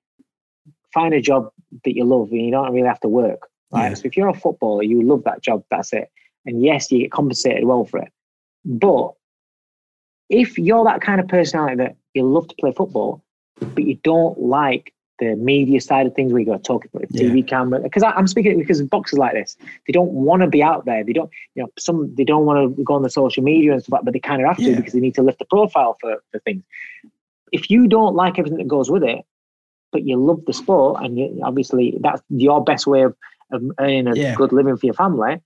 find 0.95 1.13
a 1.13 1.21
job 1.21 1.51
that 1.85 1.95
you 1.95 2.05
love 2.05 2.31
and 2.31 2.45
you 2.45 2.51
don't 2.51 2.73
really 2.73 2.89
have 2.89 3.01
to 3.01 3.09
work. 3.09 3.49
Right. 3.71 3.89
Yeah. 3.89 3.95
So 3.95 4.03
if 4.07 4.17
you're 4.17 4.29
a 4.29 4.35
footballer, 4.35 4.83
you 4.83 5.03
love 5.03 5.25
that 5.25 5.43
job, 5.43 5.65
that's 5.71 5.93
it. 5.93 6.11
And 6.47 6.63
yes, 6.63 6.91
you 6.91 7.01
get 7.01 7.13
compensated 7.13 7.65
well 7.65 7.85
for 7.85 7.99
it. 7.99 8.13
But 8.65 9.13
if 10.29 10.59
you're 10.59 10.85
that 10.85 11.01
kind 11.01 11.21
of 11.21 11.29
personality 11.29 11.77
that 11.77 11.97
you 12.15 12.25
love 12.25 12.49
to 12.49 12.55
play 12.59 12.73
football, 12.73 13.23
but 13.61 13.85
you 13.85 13.99
don't 14.03 14.39
like 14.39 14.93
the 15.19 15.35
media 15.35 15.81
side 15.81 16.07
of 16.07 16.15
things 16.15 16.33
where 16.33 16.41
you 16.41 16.47
got 16.47 16.59
to 16.59 16.63
talk 16.63 16.85
about 16.85 17.03
the 17.09 17.19
TV 17.19 17.39
yeah. 17.39 17.45
camera, 17.45 17.81
because 17.81 18.03
I'm 18.03 18.29
speaking 18.29 18.59
because 18.59 18.81
boxers 18.83 19.19
like 19.19 19.33
this, 19.33 19.57
they 19.87 19.93
don't 19.93 20.13
want 20.13 20.43
to 20.43 20.49
be 20.49 20.63
out 20.63 20.85
there. 20.85 21.03
They 21.03 21.13
don't, 21.13 21.31
you 21.55 21.63
know, 21.63 21.69
some 21.79 22.15
they 22.15 22.25
don't 22.25 22.47
want 22.47 22.77
to 22.77 22.85
go 22.85 22.95
on 22.95 23.03
the 23.03 23.11
social 23.11 23.43
media 23.43 23.73
and 23.73 23.83
stuff, 23.83 24.01
but 24.05 24.13
they 24.13 24.21
kind 24.21 24.43
of 24.43 24.49
have 24.49 24.57
to 24.59 24.63
yeah. 24.63 24.77
because 24.77 24.93
they 24.93 25.01
need 25.01 25.17
to 25.17 25.23
lift 25.23 25.41
the 25.41 25.45
profile 25.45 25.97
for, 26.01 26.23
for 26.31 26.39
things. 26.41 26.63
If 27.51 27.71
you 27.71 27.89
don't 27.89 28.15
like 28.15 28.39
everything 28.39 28.59
that 28.59 28.69
goes 28.69 28.91
with 28.91 29.03
it, 29.03 29.25
but 29.91 30.05
you 30.05 30.17
love 30.17 30.45
the 30.47 30.53
sport, 30.53 31.03
and 31.03 31.19
you, 31.19 31.41
obviously 31.43 31.99
that's 32.01 32.23
your 32.29 32.63
best 32.63 32.87
way 32.87 33.03
of 33.03 33.17
of 33.51 33.63
earning 33.79 34.07
a 34.09 34.15
yeah. 34.15 34.35
good 34.35 34.53
living 34.53 34.77
for 34.77 34.87
your 34.87 34.95
family, 34.95 35.41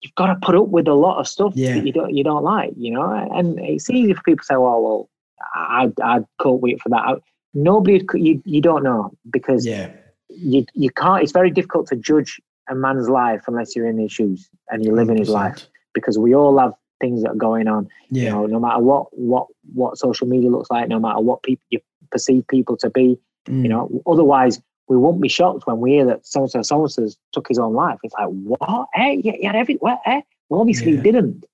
you've 0.00 0.14
got 0.14 0.26
to 0.26 0.36
put 0.42 0.54
up 0.54 0.68
with 0.68 0.88
a 0.88 0.94
lot 0.94 1.18
of 1.18 1.28
stuff 1.28 1.52
yeah. 1.54 1.74
that 1.74 1.86
you 1.86 1.92
don't 1.92 2.14
you 2.14 2.24
don't 2.24 2.44
like, 2.44 2.72
you 2.76 2.92
know. 2.92 3.10
And 3.10 3.58
it's 3.60 3.90
easy 3.90 4.12
for 4.12 4.22
people 4.22 4.42
to 4.42 4.44
say, 4.44 4.56
"Well, 4.56 4.82
well, 4.82 5.10
I 5.54 5.92
I 6.02 6.20
can't 6.42 6.60
wait 6.60 6.80
for 6.80 6.88
that." 6.90 7.18
Nobody, 7.54 8.04
you 8.14 8.42
you 8.44 8.60
don't 8.60 8.82
know 8.82 9.12
because 9.30 9.66
yeah. 9.66 9.90
you 10.28 10.66
you 10.74 10.90
can't. 10.90 11.22
It's 11.22 11.32
very 11.32 11.50
difficult 11.50 11.88
to 11.88 11.96
judge 11.96 12.40
a 12.68 12.74
man's 12.74 13.08
life 13.08 13.42
unless 13.46 13.76
you're 13.76 13.88
in 13.88 13.98
his 13.98 14.12
shoes 14.12 14.48
and 14.70 14.84
you 14.84 14.92
live 14.92 15.08
100%. 15.08 15.18
his 15.18 15.28
life 15.28 15.66
because 15.94 16.18
we 16.18 16.34
all 16.34 16.58
have 16.58 16.74
things 17.00 17.22
that 17.22 17.30
are 17.30 17.36
going 17.36 17.68
on. 17.68 17.88
Yeah. 18.10 18.24
You 18.24 18.30
know, 18.30 18.46
no 18.46 18.60
matter 18.60 18.80
what 18.80 19.06
what 19.16 19.46
what 19.72 19.98
social 19.98 20.26
media 20.26 20.50
looks 20.50 20.70
like, 20.70 20.88
no 20.88 20.98
matter 20.98 21.20
what 21.20 21.42
people 21.42 21.64
you 21.70 21.80
perceive 22.10 22.46
people 22.48 22.76
to 22.78 22.90
be, 22.90 23.18
Mm. 23.48 23.62
you 23.62 23.68
know, 23.68 24.02
otherwise 24.06 24.60
we 24.88 24.96
won't 24.96 25.20
be 25.20 25.28
shocked 25.28 25.66
when 25.66 25.78
we 25.80 25.92
hear 25.92 26.06
that 26.06 26.26
so 26.26 26.42
and 26.42 26.50
so 26.50 26.62
so 26.62 26.80
and 26.82 26.92
so 26.92 27.08
took 27.32 27.48
his 27.48 27.58
own 27.58 27.74
life. 27.74 27.98
It's 28.02 28.14
like, 28.14 28.28
what? 28.28 28.88
Eh? 28.96 29.20
Yeah, 29.22 29.32
yeah, 29.40 29.52
every 29.54 29.74
what? 29.76 30.00
Eh? 30.06 30.20
Well, 30.48 30.60
obviously 30.60 30.92
Yeah. 30.92 30.96
he 30.98 31.02
didn't. 31.02 31.44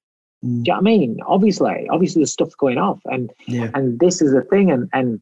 Mm. 0.45 0.49
Do 0.49 0.49
you 0.49 0.62
know 0.64 0.72
what 0.74 0.78
I 0.78 0.80
mean? 0.83 1.18
Obviously, 1.26 1.89
obviously 1.91 2.20
there's 2.20 2.33
stuff 2.33 2.57
going 2.59 2.78
off, 2.78 3.01
and 3.07 3.33
Yeah. 3.47 3.70
and 3.74 3.99
this 4.01 4.20
is 4.20 4.33
the 4.33 4.43
thing, 4.43 4.70
and 4.70 4.89
and 4.93 5.20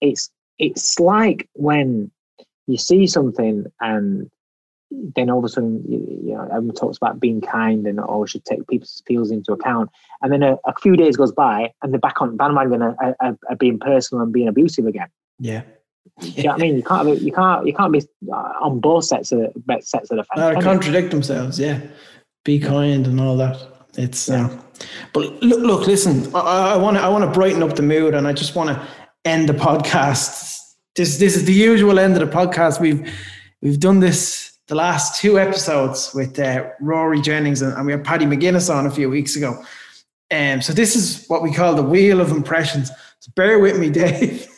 it's 0.00 0.30
it's 0.58 0.98
like 0.98 1.48
when 1.54 2.10
you 2.66 2.76
see 2.78 3.06
something 3.06 3.66
and 3.80 4.30
then 5.16 5.30
all 5.30 5.38
of 5.38 5.44
a 5.44 5.48
sudden 5.48 5.82
you, 5.88 5.98
you 6.26 6.34
know 6.34 6.42
everyone 6.52 6.74
talks 6.74 6.96
about 6.98 7.18
being 7.18 7.40
kind 7.40 7.86
and 7.86 7.98
oh 8.06 8.26
should 8.26 8.44
take 8.44 8.66
people's 8.68 9.02
feelings 9.06 9.30
into 9.30 9.52
account 9.52 9.88
and 10.20 10.30
then 10.30 10.42
a, 10.42 10.56
a 10.66 10.74
few 10.82 10.96
days 10.96 11.16
goes 11.16 11.32
by 11.32 11.72
and 11.82 11.92
they're 11.92 11.98
back 11.98 12.20
on 12.20 12.36
bandwagon 12.36 12.82
are, 12.82 12.94
are, 13.20 13.36
are 13.48 13.56
being 13.56 13.78
personal 13.78 14.22
and 14.22 14.32
being 14.34 14.46
abusive 14.48 14.86
again 14.86 15.08
Yeah. 15.40 15.62
You 16.20 16.44
know 16.44 16.50
what 16.50 16.60
I 16.60 16.62
mean 16.62 16.76
you 16.76 16.82
can't 16.82 17.06
be, 17.06 17.24
you 17.24 17.32
can't 17.32 17.66
you 17.66 17.74
can't 17.74 17.92
be 17.92 18.02
uh, 18.30 18.52
on 18.60 18.80
both 18.80 19.04
sets 19.04 19.32
of 19.32 19.52
both 19.66 19.84
sets 19.84 20.10
of 20.10 20.18
the 20.18 20.24
fence 20.24 20.40
Uh, 20.40 20.50
can 20.50 20.60
you? 20.60 20.64
contradict 20.64 21.10
themselves, 21.10 21.58
yeah. 21.58 21.80
Be 22.44 22.58
kind 22.58 23.06
and 23.06 23.20
all 23.20 23.36
that. 23.36 23.56
It's 23.96 24.28
uh, 24.28 24.48
but 25.12 25.42
look, 25.42 25.60
look, 25.60 25.86
listen. 25.86 26.34
I 26.34 26.76
want 26.76 26.96
to, 26.96 27.02
I 27.02 27.08
want 27.08 27.24
to 27.24 27.30
brighten 27.30 27.62
up 27.62 27.76
the 27.76 27.82
mood, 27.82 28.14
and 28.14 28.26
I 28.26 28.32
just 28.32 28.54
want 28.54 28.70
to 28.70 28.88
end 29.24 29.48
the 29.48 29.52
podcast. 29.52 30.58
This, 30.96 31.18
this 31.18 31.36
is 31.36 31.44
the 31.44 31.52
usual 31.52 31.98
end 31.98 32.20
of 32.20 32.28
the 32.28 32.34
podcast. 32.36 32.80
We've, 32.80 33.08
we've 33.60 33.78
done 33.78 34.00
this 34.00 34.58
the 34.66 34.74
last 34.74 35.20
two 35.20 35.38
episodes 35.38 36.12
with 36.14 36.38
uh, 36.38 36.68
Rory 36.80 37.20
Jennings, 37.20 37.62
and, 37.62 37.72
and 37.74 37.86
we 37.86 37.92
had 37.92 38.04
Paddy 38.04 38.24
McGuinness 38.24 38.74
on 38.74 38.86
a 38.86 38.90
few 38.90 39.08
weeks 39.08 39.36
ago. 39.36 39.62
Um, 40.30 40.62
so 40.62 40.72
this 40.72 40.96
is 40.96 41.26
what 41.26 41.42
we 41.42 41.52
call 41.52 41.74
the 41.74 41.82
wheel 41.82 42.20
of 42.20 42.30
impressions. 42.30 42.90
So 43.20 43.30
bear 43.36 43.58
with 43.58 43.78
me, 43.78 43.90
Dave. 44.02 44.48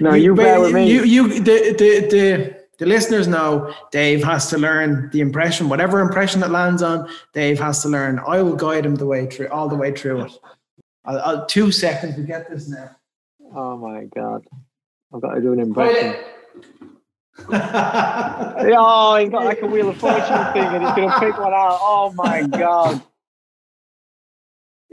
No 0.00 0.14
you 0.14 0.34
bear 0.34 0.60
with 0.60 0.72
me 0.72 0.90
You, 0.90 1.04
you, 1.04 1.28
the, 1.40 1.74
the, 1.78 2.08
the, 2.08 2.56
the 2.78 2.86
listeners 2.86 3.28
know 3.28 3.72
Dave 3.90 4.24
has 4.24 4.48
to 4.50 4.58
learn 4.58 5.10
the 5.12 5.20
impression, 5.20 5.68
whatever 5.68 6.00
impression 6.00 6.42
it 6.42 6.50
lands 6.50 6.82
on. 6.82 7.08
Dave 7.32 7.58
has 7.60 7.82
to 7.82 7.88
learn. 7.88 8.18
I 8.26 8.42
will 8.42 8.56
guide 8.56 8.84
him 8.84 8.96
the 8.96 9.06
way 9.06 9.26
through, 9.26 9.48
all 9.48 9.68
the 9.68 9.76
way 9.76 9.92
through 9.92 10.22
it. 10.22 10.32
I'll, 11.04 11.20
I'll, 11.20 11.46
two 11.46 11.70
seconds. 11.70 12.16
to 12.16 12.22
get 12.22 12.50
this 12.50 12.68
now. 12.68 12.90
oh 13.54 13.76
my 13.76 14.04
god 14.14 14.44
I've 15.12 15.20
got 15.20 15.34
to 15.34 15.40
do 15.40 15.52
an 15.52 15.60
impression 15.60 16.16
oh 17.48 19.16
he's 19.16 19.30
got 19.30 19.44
like 19.44 19.60
a 19.62 19.66
wheel 19.66 19.88
of 19.88 19.96
fortune 19.96 20.24
thing 20.52 20.64
and 20.64 20.84
he's 20.84 20.94
gonna 20.94 21.18
pick 21.18 21.36
one 21.36 21.52
out 21.52 21.78
oh 21.80 22.12
my 22.14 22.46
god 22.46 23.02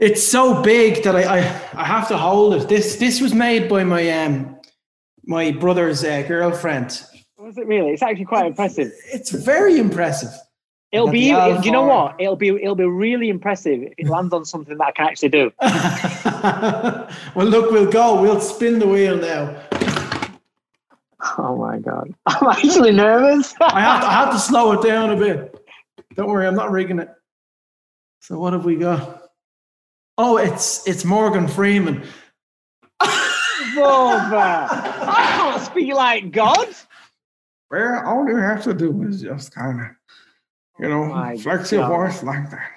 it's 0.02 0.26
so 0.26 0.60
big 0.62 1.04
that 1.04 1.14
I, 1.14 1.22
I, 1.22 1.38
I 1.74 1.84
have 1.84 2.08
to 2.08 2.16
hold 2.16 2.54
it. 2.54 2.68
This 2.68 2.96
this 2.96 3.20
was 3.20 3.32
made 3.32 3.68
by 3.68 3.84
my 3.84 4.10
um 4.10 4.51
my 5.24 5.52
brother's 5.52 6.04
uh, 6.04 6.22
girlfriend. 6.22 7.04
was 7.38 7.56
it 7.58 7.66
really 7.66 7.90
it's 7.90 8.02
actually 8.02 8.24
quite 8.24 8.46
impressive 8.46 8.92
It's 9.12 9.30
very 9.30 9.78
impressive. 9.78 10.30
It'll 10.92 11.08
be. 11.08 11.30
Do 11.30 11.60
you 11.64 11.70
know 11.70 11.84
what? 11.84 12.16
It'll 12.20 12.36
be. 12.36 12.50
It'll 12.50 12.74
be 12.74 12.84
really 12.84 13.30
impressive 13.30 13.82
if 13.82 13.94
it 13.96 14.06
lands 14.08 14.34
on 14.34 14.44
something 14.44 14.76
that 14.76 14.88
I 14.88 14.92
can 14.92 15.06
actually 15.06 15.30
do. 15.30 15.50
well, 17.34 17.46
look, 17.46 17.70
we'll 17.70 17.90
go. 17.90 18.20
We'll 18.20 18.42
spin 18.42 18.78
the 18.78 18.86
wheel 18.86 19.16
now. 19.16 19.58
Oh 21.38 21.56
my 21.56 21.78
god! 21.78 22.14
I'm 22.26 22.46
actually 22.46 22.92
nervous. 22.92 23.54
I 23.58 23.80
have 23.80 24.02
to, 24.02 24.06
I 24.06 24.12
have 24.12 24.32
to 24.32 24.38
slow 24.38 24.72
it 24.72 24.86
down 24.86 25.10
a 25.10 25.16
bit. 25.16 25.58
Don't 26.14 26.28
worry, 26.28 26.46
I'm 26.46 26.54
not 26.54 26.70
rigging 26.70 26.98
it. 26.98 27.08
So 28.20 28.38
what 28.38 28.52
have 28.52 28.66
we 28.66 28.76
got? 28.76 29.22
Oh, 30.18 30.36
it's 30.36 30.86
it's 30.86 31.06
Morgan 31.06 31.48
Freeman. 31.48 32.02
Brother, 33.74 34.36
I 34.36 35.26
can't 35.36 35.62
speak 35.62 35.94
like 35.94 36.30
God. 36.30 36.68
Well, 37.70 38.02
all 38.06 38.28
you 38.28 38.36
have 38.36 38.62
to 38.64 38.74
do 38.74 39.02
is 39.04 39.22
just 39.22 39.54
kind 39.54 39.80
of, 39.80 39.86
you 40.78 40.88
know, 40.88 41.06
my 41.06 41.36
flex 41.36 41.72
your 41.72 41.86
voice 41.88 42.22
like 42.22 42.50
that. 42.50 42.70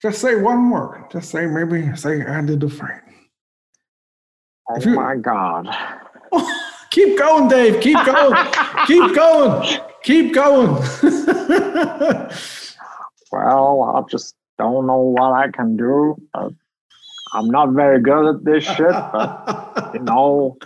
Just 0.00 0.20
say 0.20 0.36
one 0.36 0.70
word. 0.70 1.04
Just 1.10 1.30
say 1.30 1.46
maybe 1.46 1.94
say 1.96 2.20
Andy 2.22 2.56
Dufresne. 2.56 3.02
Oh 4.70 4.80
you- 4.80 4.94
my 4.94 5.16
God! 5.16 5.68
Keep 6.90 7.18
going, 7.18 7.48
Dave. 7.48 7.80
Keep 7.82 8.04
going. 8.06 8.34
Keep 8.86 9.14
going. 9.14 9.80
Keep 10.02 10.34
going. 10.34 10.82
Well, 13.32 13.82
I 13.82 14.02
just 14.10 14.34
don't 14.58 14.86
know 14.86 14.98
what 14.98 15.32
I 15.32 15.50
can 15.50 15.76
do. 15.76 16.16
Uh, 16.32 16.50
I'm 17.36 17.50
not 17.50 17.72
very 17.72 18.00
good 18.00 18.34
at 18.34 18.44
this 18.44 18.64
shit, 18.76 18.90
but 18.90 19.90
you 19.92 20.00
know, 20.00 20.56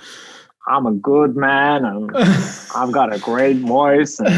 I'm 0.69 0.87
a 0.87 0.93
good 0.93 1.37
man 1.37 1.85
and 1.85 2.11
I've 2.15 2.93
got 2.93 3.13
a 3.13 3.19
great 3.19 3.57
voice 3.57 4.21
and 4.21 4.33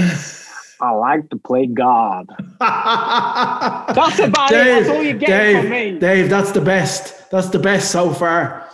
I 0.81 0.93
like 0.93 1.29
to 1.29 1.37
play 1.37 1.67
God. 1.67 2.31
That's 2.61 4.19
about 4.19 4.51
it. 4.51 4.55
That's 4.55 4.89
all 4.89 5.03
you 5.03 5.13
get 5.13 5.27
Dave, 5.27 5.61
from 5.61 5.71
me. 5.71 5.99
Dave, 5.99 6.31
that's 6.31 6.53
the 6.53 6.61
best. 6.61 7.31
That's 7.31 7.51
the 7.51 7.59
best 7.59 7.91
so 7.91 8.13
far. 8.13 8.67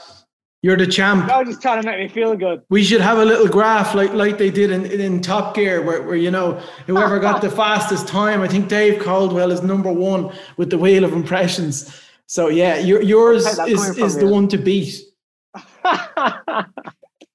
You're 0.62 0.76
the 0.76 0.86
champ. 0.86 1.28
You're 1.28 1.44
just 1.44 1.61
trying 1.61 1.82
to 1.82 1.86
make 1.86 1.98
me 1.98 2.09
feel 2.09 2.36
good. 2.36 2.62
We 2.68 2.82
should 2.84 3.00
have 3.00 3.18
a 3.18 3.24
little 3.24 3.48
graph 3.48 3.94
like 3.94 4.12
like 4.12 4.38
they 4.38 4.50
did 4.50 4.70
in, 4.70 4.86
in 4.86 5.20
Top 5.20 5.54
Gear, 5.54 5.82
where, 5.82 6.02
where 6.02 6.16
you 6.16 6.30
know 6.30 6.54
whoever 6.86 7.18
got 7.20 7.42
the 7.42 7.50
fastest 7.62 8.09
time. 8.09 8.40
I 8.40 8.48
think 8.48 8.68
Dave 8.68 9.00
Coldwell 9.00 9.52
is 9.52 9.62
number 9.62 9.92
one 9.92 10.32
with 10.56 10.70
the 10.70 10.78
wheel 10.78 11.04
of 11.04 11.12
impressions. 11.12 12.07
So 12.28 12.48
yeah, 12.48 12.76
your, 12.76 13.00
yours 13.02 13.46
is, 13.46 13.96
is 13.96 14.16
the 14.16 14.28
one 14.28 14.48
to 14.48 14.58
beat. 14.58 15.00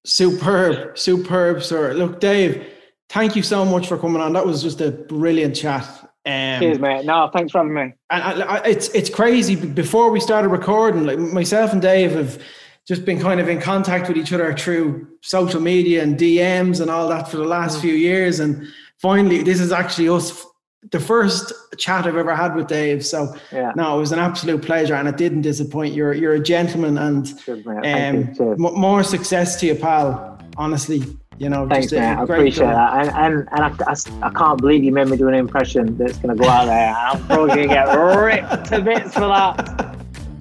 Superb, 0.05 0.97
superb, 0.97 1.63
sir. 1.63 1.93
Look, 1.93 2.19
Dave, 2.19 2.67
thank 3.09 3.35
you 3.35 3.41
so 3.41 3.65
much 3.65 3.87
for 3.87 3.97
coming 3.97 4.21
on. 4.21 4.33
That 4.33 4.45
was 4.45 4.61
just 4.61 4.81
a 4.81 4.91
brilliant 4.91 5.55
chat. 5.55 5.87
Um, 6.25 6.59
Cheers, 6.59 6.79
mate. 6.79 7.05
No, 7.05 7.29
thanks 7.33 7.51
for 7.51 7.57
having 7.57 7.73
me. 7.73 7.93
and 8.11 8.43
I, 8.43 8.57
I, 8.57 8.57
it's 8.65 8.89
it's 8.89 9.09
crazy. 9.09 9.55
Before 9.55 10.11
we 10.11 10.19
started 10.19 10.49
recording, 10.49 11.05
like 11.05 11.17
myself 11.17 11.73
and 11.73 11.81
Dave 11.81 12.11
have 12.11 12.41
just 12.87 13.03
been 13.03 13.19
kind 13.19 13.39
of 13.39 13.49
in 13.49 13.59
contact 13.59 14.07
with 14.07 14.17
each 14.17 14.31
other 14.31 14.53
through 14.55 15.07
social 15.21 15.59
media 15.59 16.03
and 16.03 16.17
DMs 16.19 16.81
and 16.81 16.91
all 16.91 17.07
that 17.09 17.29
for 17.29 17.37
the 17.37 17.45
last 17.45 17.81
few 17.81 17.93
years. 17.93 18.39
And 18.39 18.67
finally, 18.99 19.41
this 19.41 19.59
is 19.59 19.71
actually 19.71 20.09
us, 20.09 20.45
the 20.91 20.99
first 20.99 21.51
chat 21.77 22.05
I've 22.05 22.17
ever 22.17 22.35
had 22.35 22.55
with 22.55 22.67
Dave. 22.67 23.05
So 23.05 23.35
Yeah. 23.51 23.71
no, 23.75 23.97
it 23.97 23.99
was 23.99 24.11
an 24.11 24.19
absolute 24.19 24.61
pleasure, 24.61 24.95
and 24.95 25.07
it 25.07 25.17
didn't 25.17 25.41
disappoint. 25.41 25.93
You're 25.93 26.13
you're 26.13 26.33
a 26.33 26.39
gentleman, 26.39 26.97
and 26.97 27.27
um, 27.49 28.35
you. 28.39 28.51
M- 28.51 28.57
more 28.79 29.03
success 29.03 29.59
to 29.61 29.65
you, 29.67 29.75
pal. 29.75 30.37
Honestly, 30.57 31.01
you 31.39 31.49
know, 31.49 31.67
Thanks, 31.67 31.91
man. 31.91 32.19
I 32.19 32.23
appreciate 32.23 32.65
guy. 32.67 32.73
that. 32.73 33.15
And 33.17 33.33
and, 33.33 33.49
and 33.53 33.63
I, 33.63 33.91
I, 33.91 34.27
I 34.27 34.29
can't 34.29 34.59
believe 34.59 34.83
you 34.83 34.91
made 34.91 35.07
me 35.07 35.17
do 35.17 35.27
an 35.27 35.33
impression 35.33 35.97
that's 35.97 36.17
going 36.19 36.35
to 36.37 36.41
go 36.43 36.47
out 36.47 36.65
there. 36.65 36.93
I'm 36.95 37.25
probably 37.25 37.55
going 37.55 37.69
to 37.69 37.73
get 37.73 37.85
ripped 37.95 38.65
to 38.67 38.81
bits 38.81 39.13
for 39.15 39.21
that. 39.21 39.89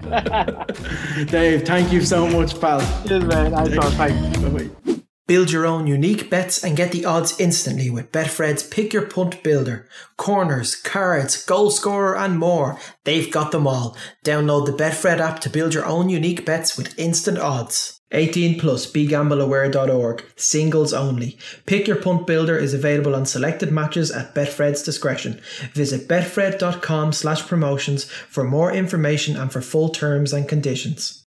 Dave, 1.30 1.62
thank 1.66 1.90
you 1.92 2.02
so 2.02 2.26
much, 2.26 2.60
pal. 2.60 2.80
Cheers, 3.06 3.24
man. 3.24 3.52
Nice 3.52 3.76
one. 3.76 3.90
Thanks. 3.92 4.38
Bye-bye. 4.40 4.91
Build 5.28 5.52
your 5.52 5.66
own 5.66 5.86
unique 5.86 6.28
bets 6.28 6.64
and 6.64 6.76
get 6.76 6.90
the 6.90 7.04
odds 7.04 7.38
instantly 7.38 7.88
with 7.88 8.10
Betfred's 8.10 8.64
Pick 8.64 8.92
Your 8.92 9.06
Punt 9.06 9.42
Builder. 9.44 9.88
Corners, 10.16 10.74
cards, 10.74 11.44
goal 11.44 11.70
scorer, 11.70 12.16
and 12.16 12.40
more. 12.40 12.76
They've 13.04 13.30
got 13.30 13.52
them 13.52 13.68
all. 13.68 13.96
Download 14.24 14.66
the 14.66 14.72
Betfred 14.72 15.20
app 15.20 15.38
to 15.40 15.50
build 15.50 15.74
your 15.74 15.86
own 15.86 16.08
unique 16.08 16.44
bets 16.44 16.76
with 16.76 16.98
instant 16.98 17.38
odds. 17.38 18.00
18 18.10 18.58
plus 18.58 18.90
begambleaware.org. 18.90 20.24
Singles 20.34 20.92
only. 20.92 21.38
Pick 21.66 21.86
Your 21.86 21.96
Punt 21.96 22.26
Builder 22.26 22.58
is 22.58 22.74
available 22.74 23.14
on 23.14 23.24
selected 23.24 23.70
matches 23.70 24.10
at 24.10 24.34
Betfred's 24.34 24.82
discretion. 24.82 25.40
Visit 25.72 26.08
betfred.com 26.08 27.12
slash 27.12 27.46
promotions 27.46 28.04
for 28.04 28.42
more 28.42 28.72
information 28.72 29.36
and 29.36 29.52
for 29.52 29.60
full 29.60 29.88
terms 29.88 30.32
and 30.32 30.48
conditions. 30.48 31.21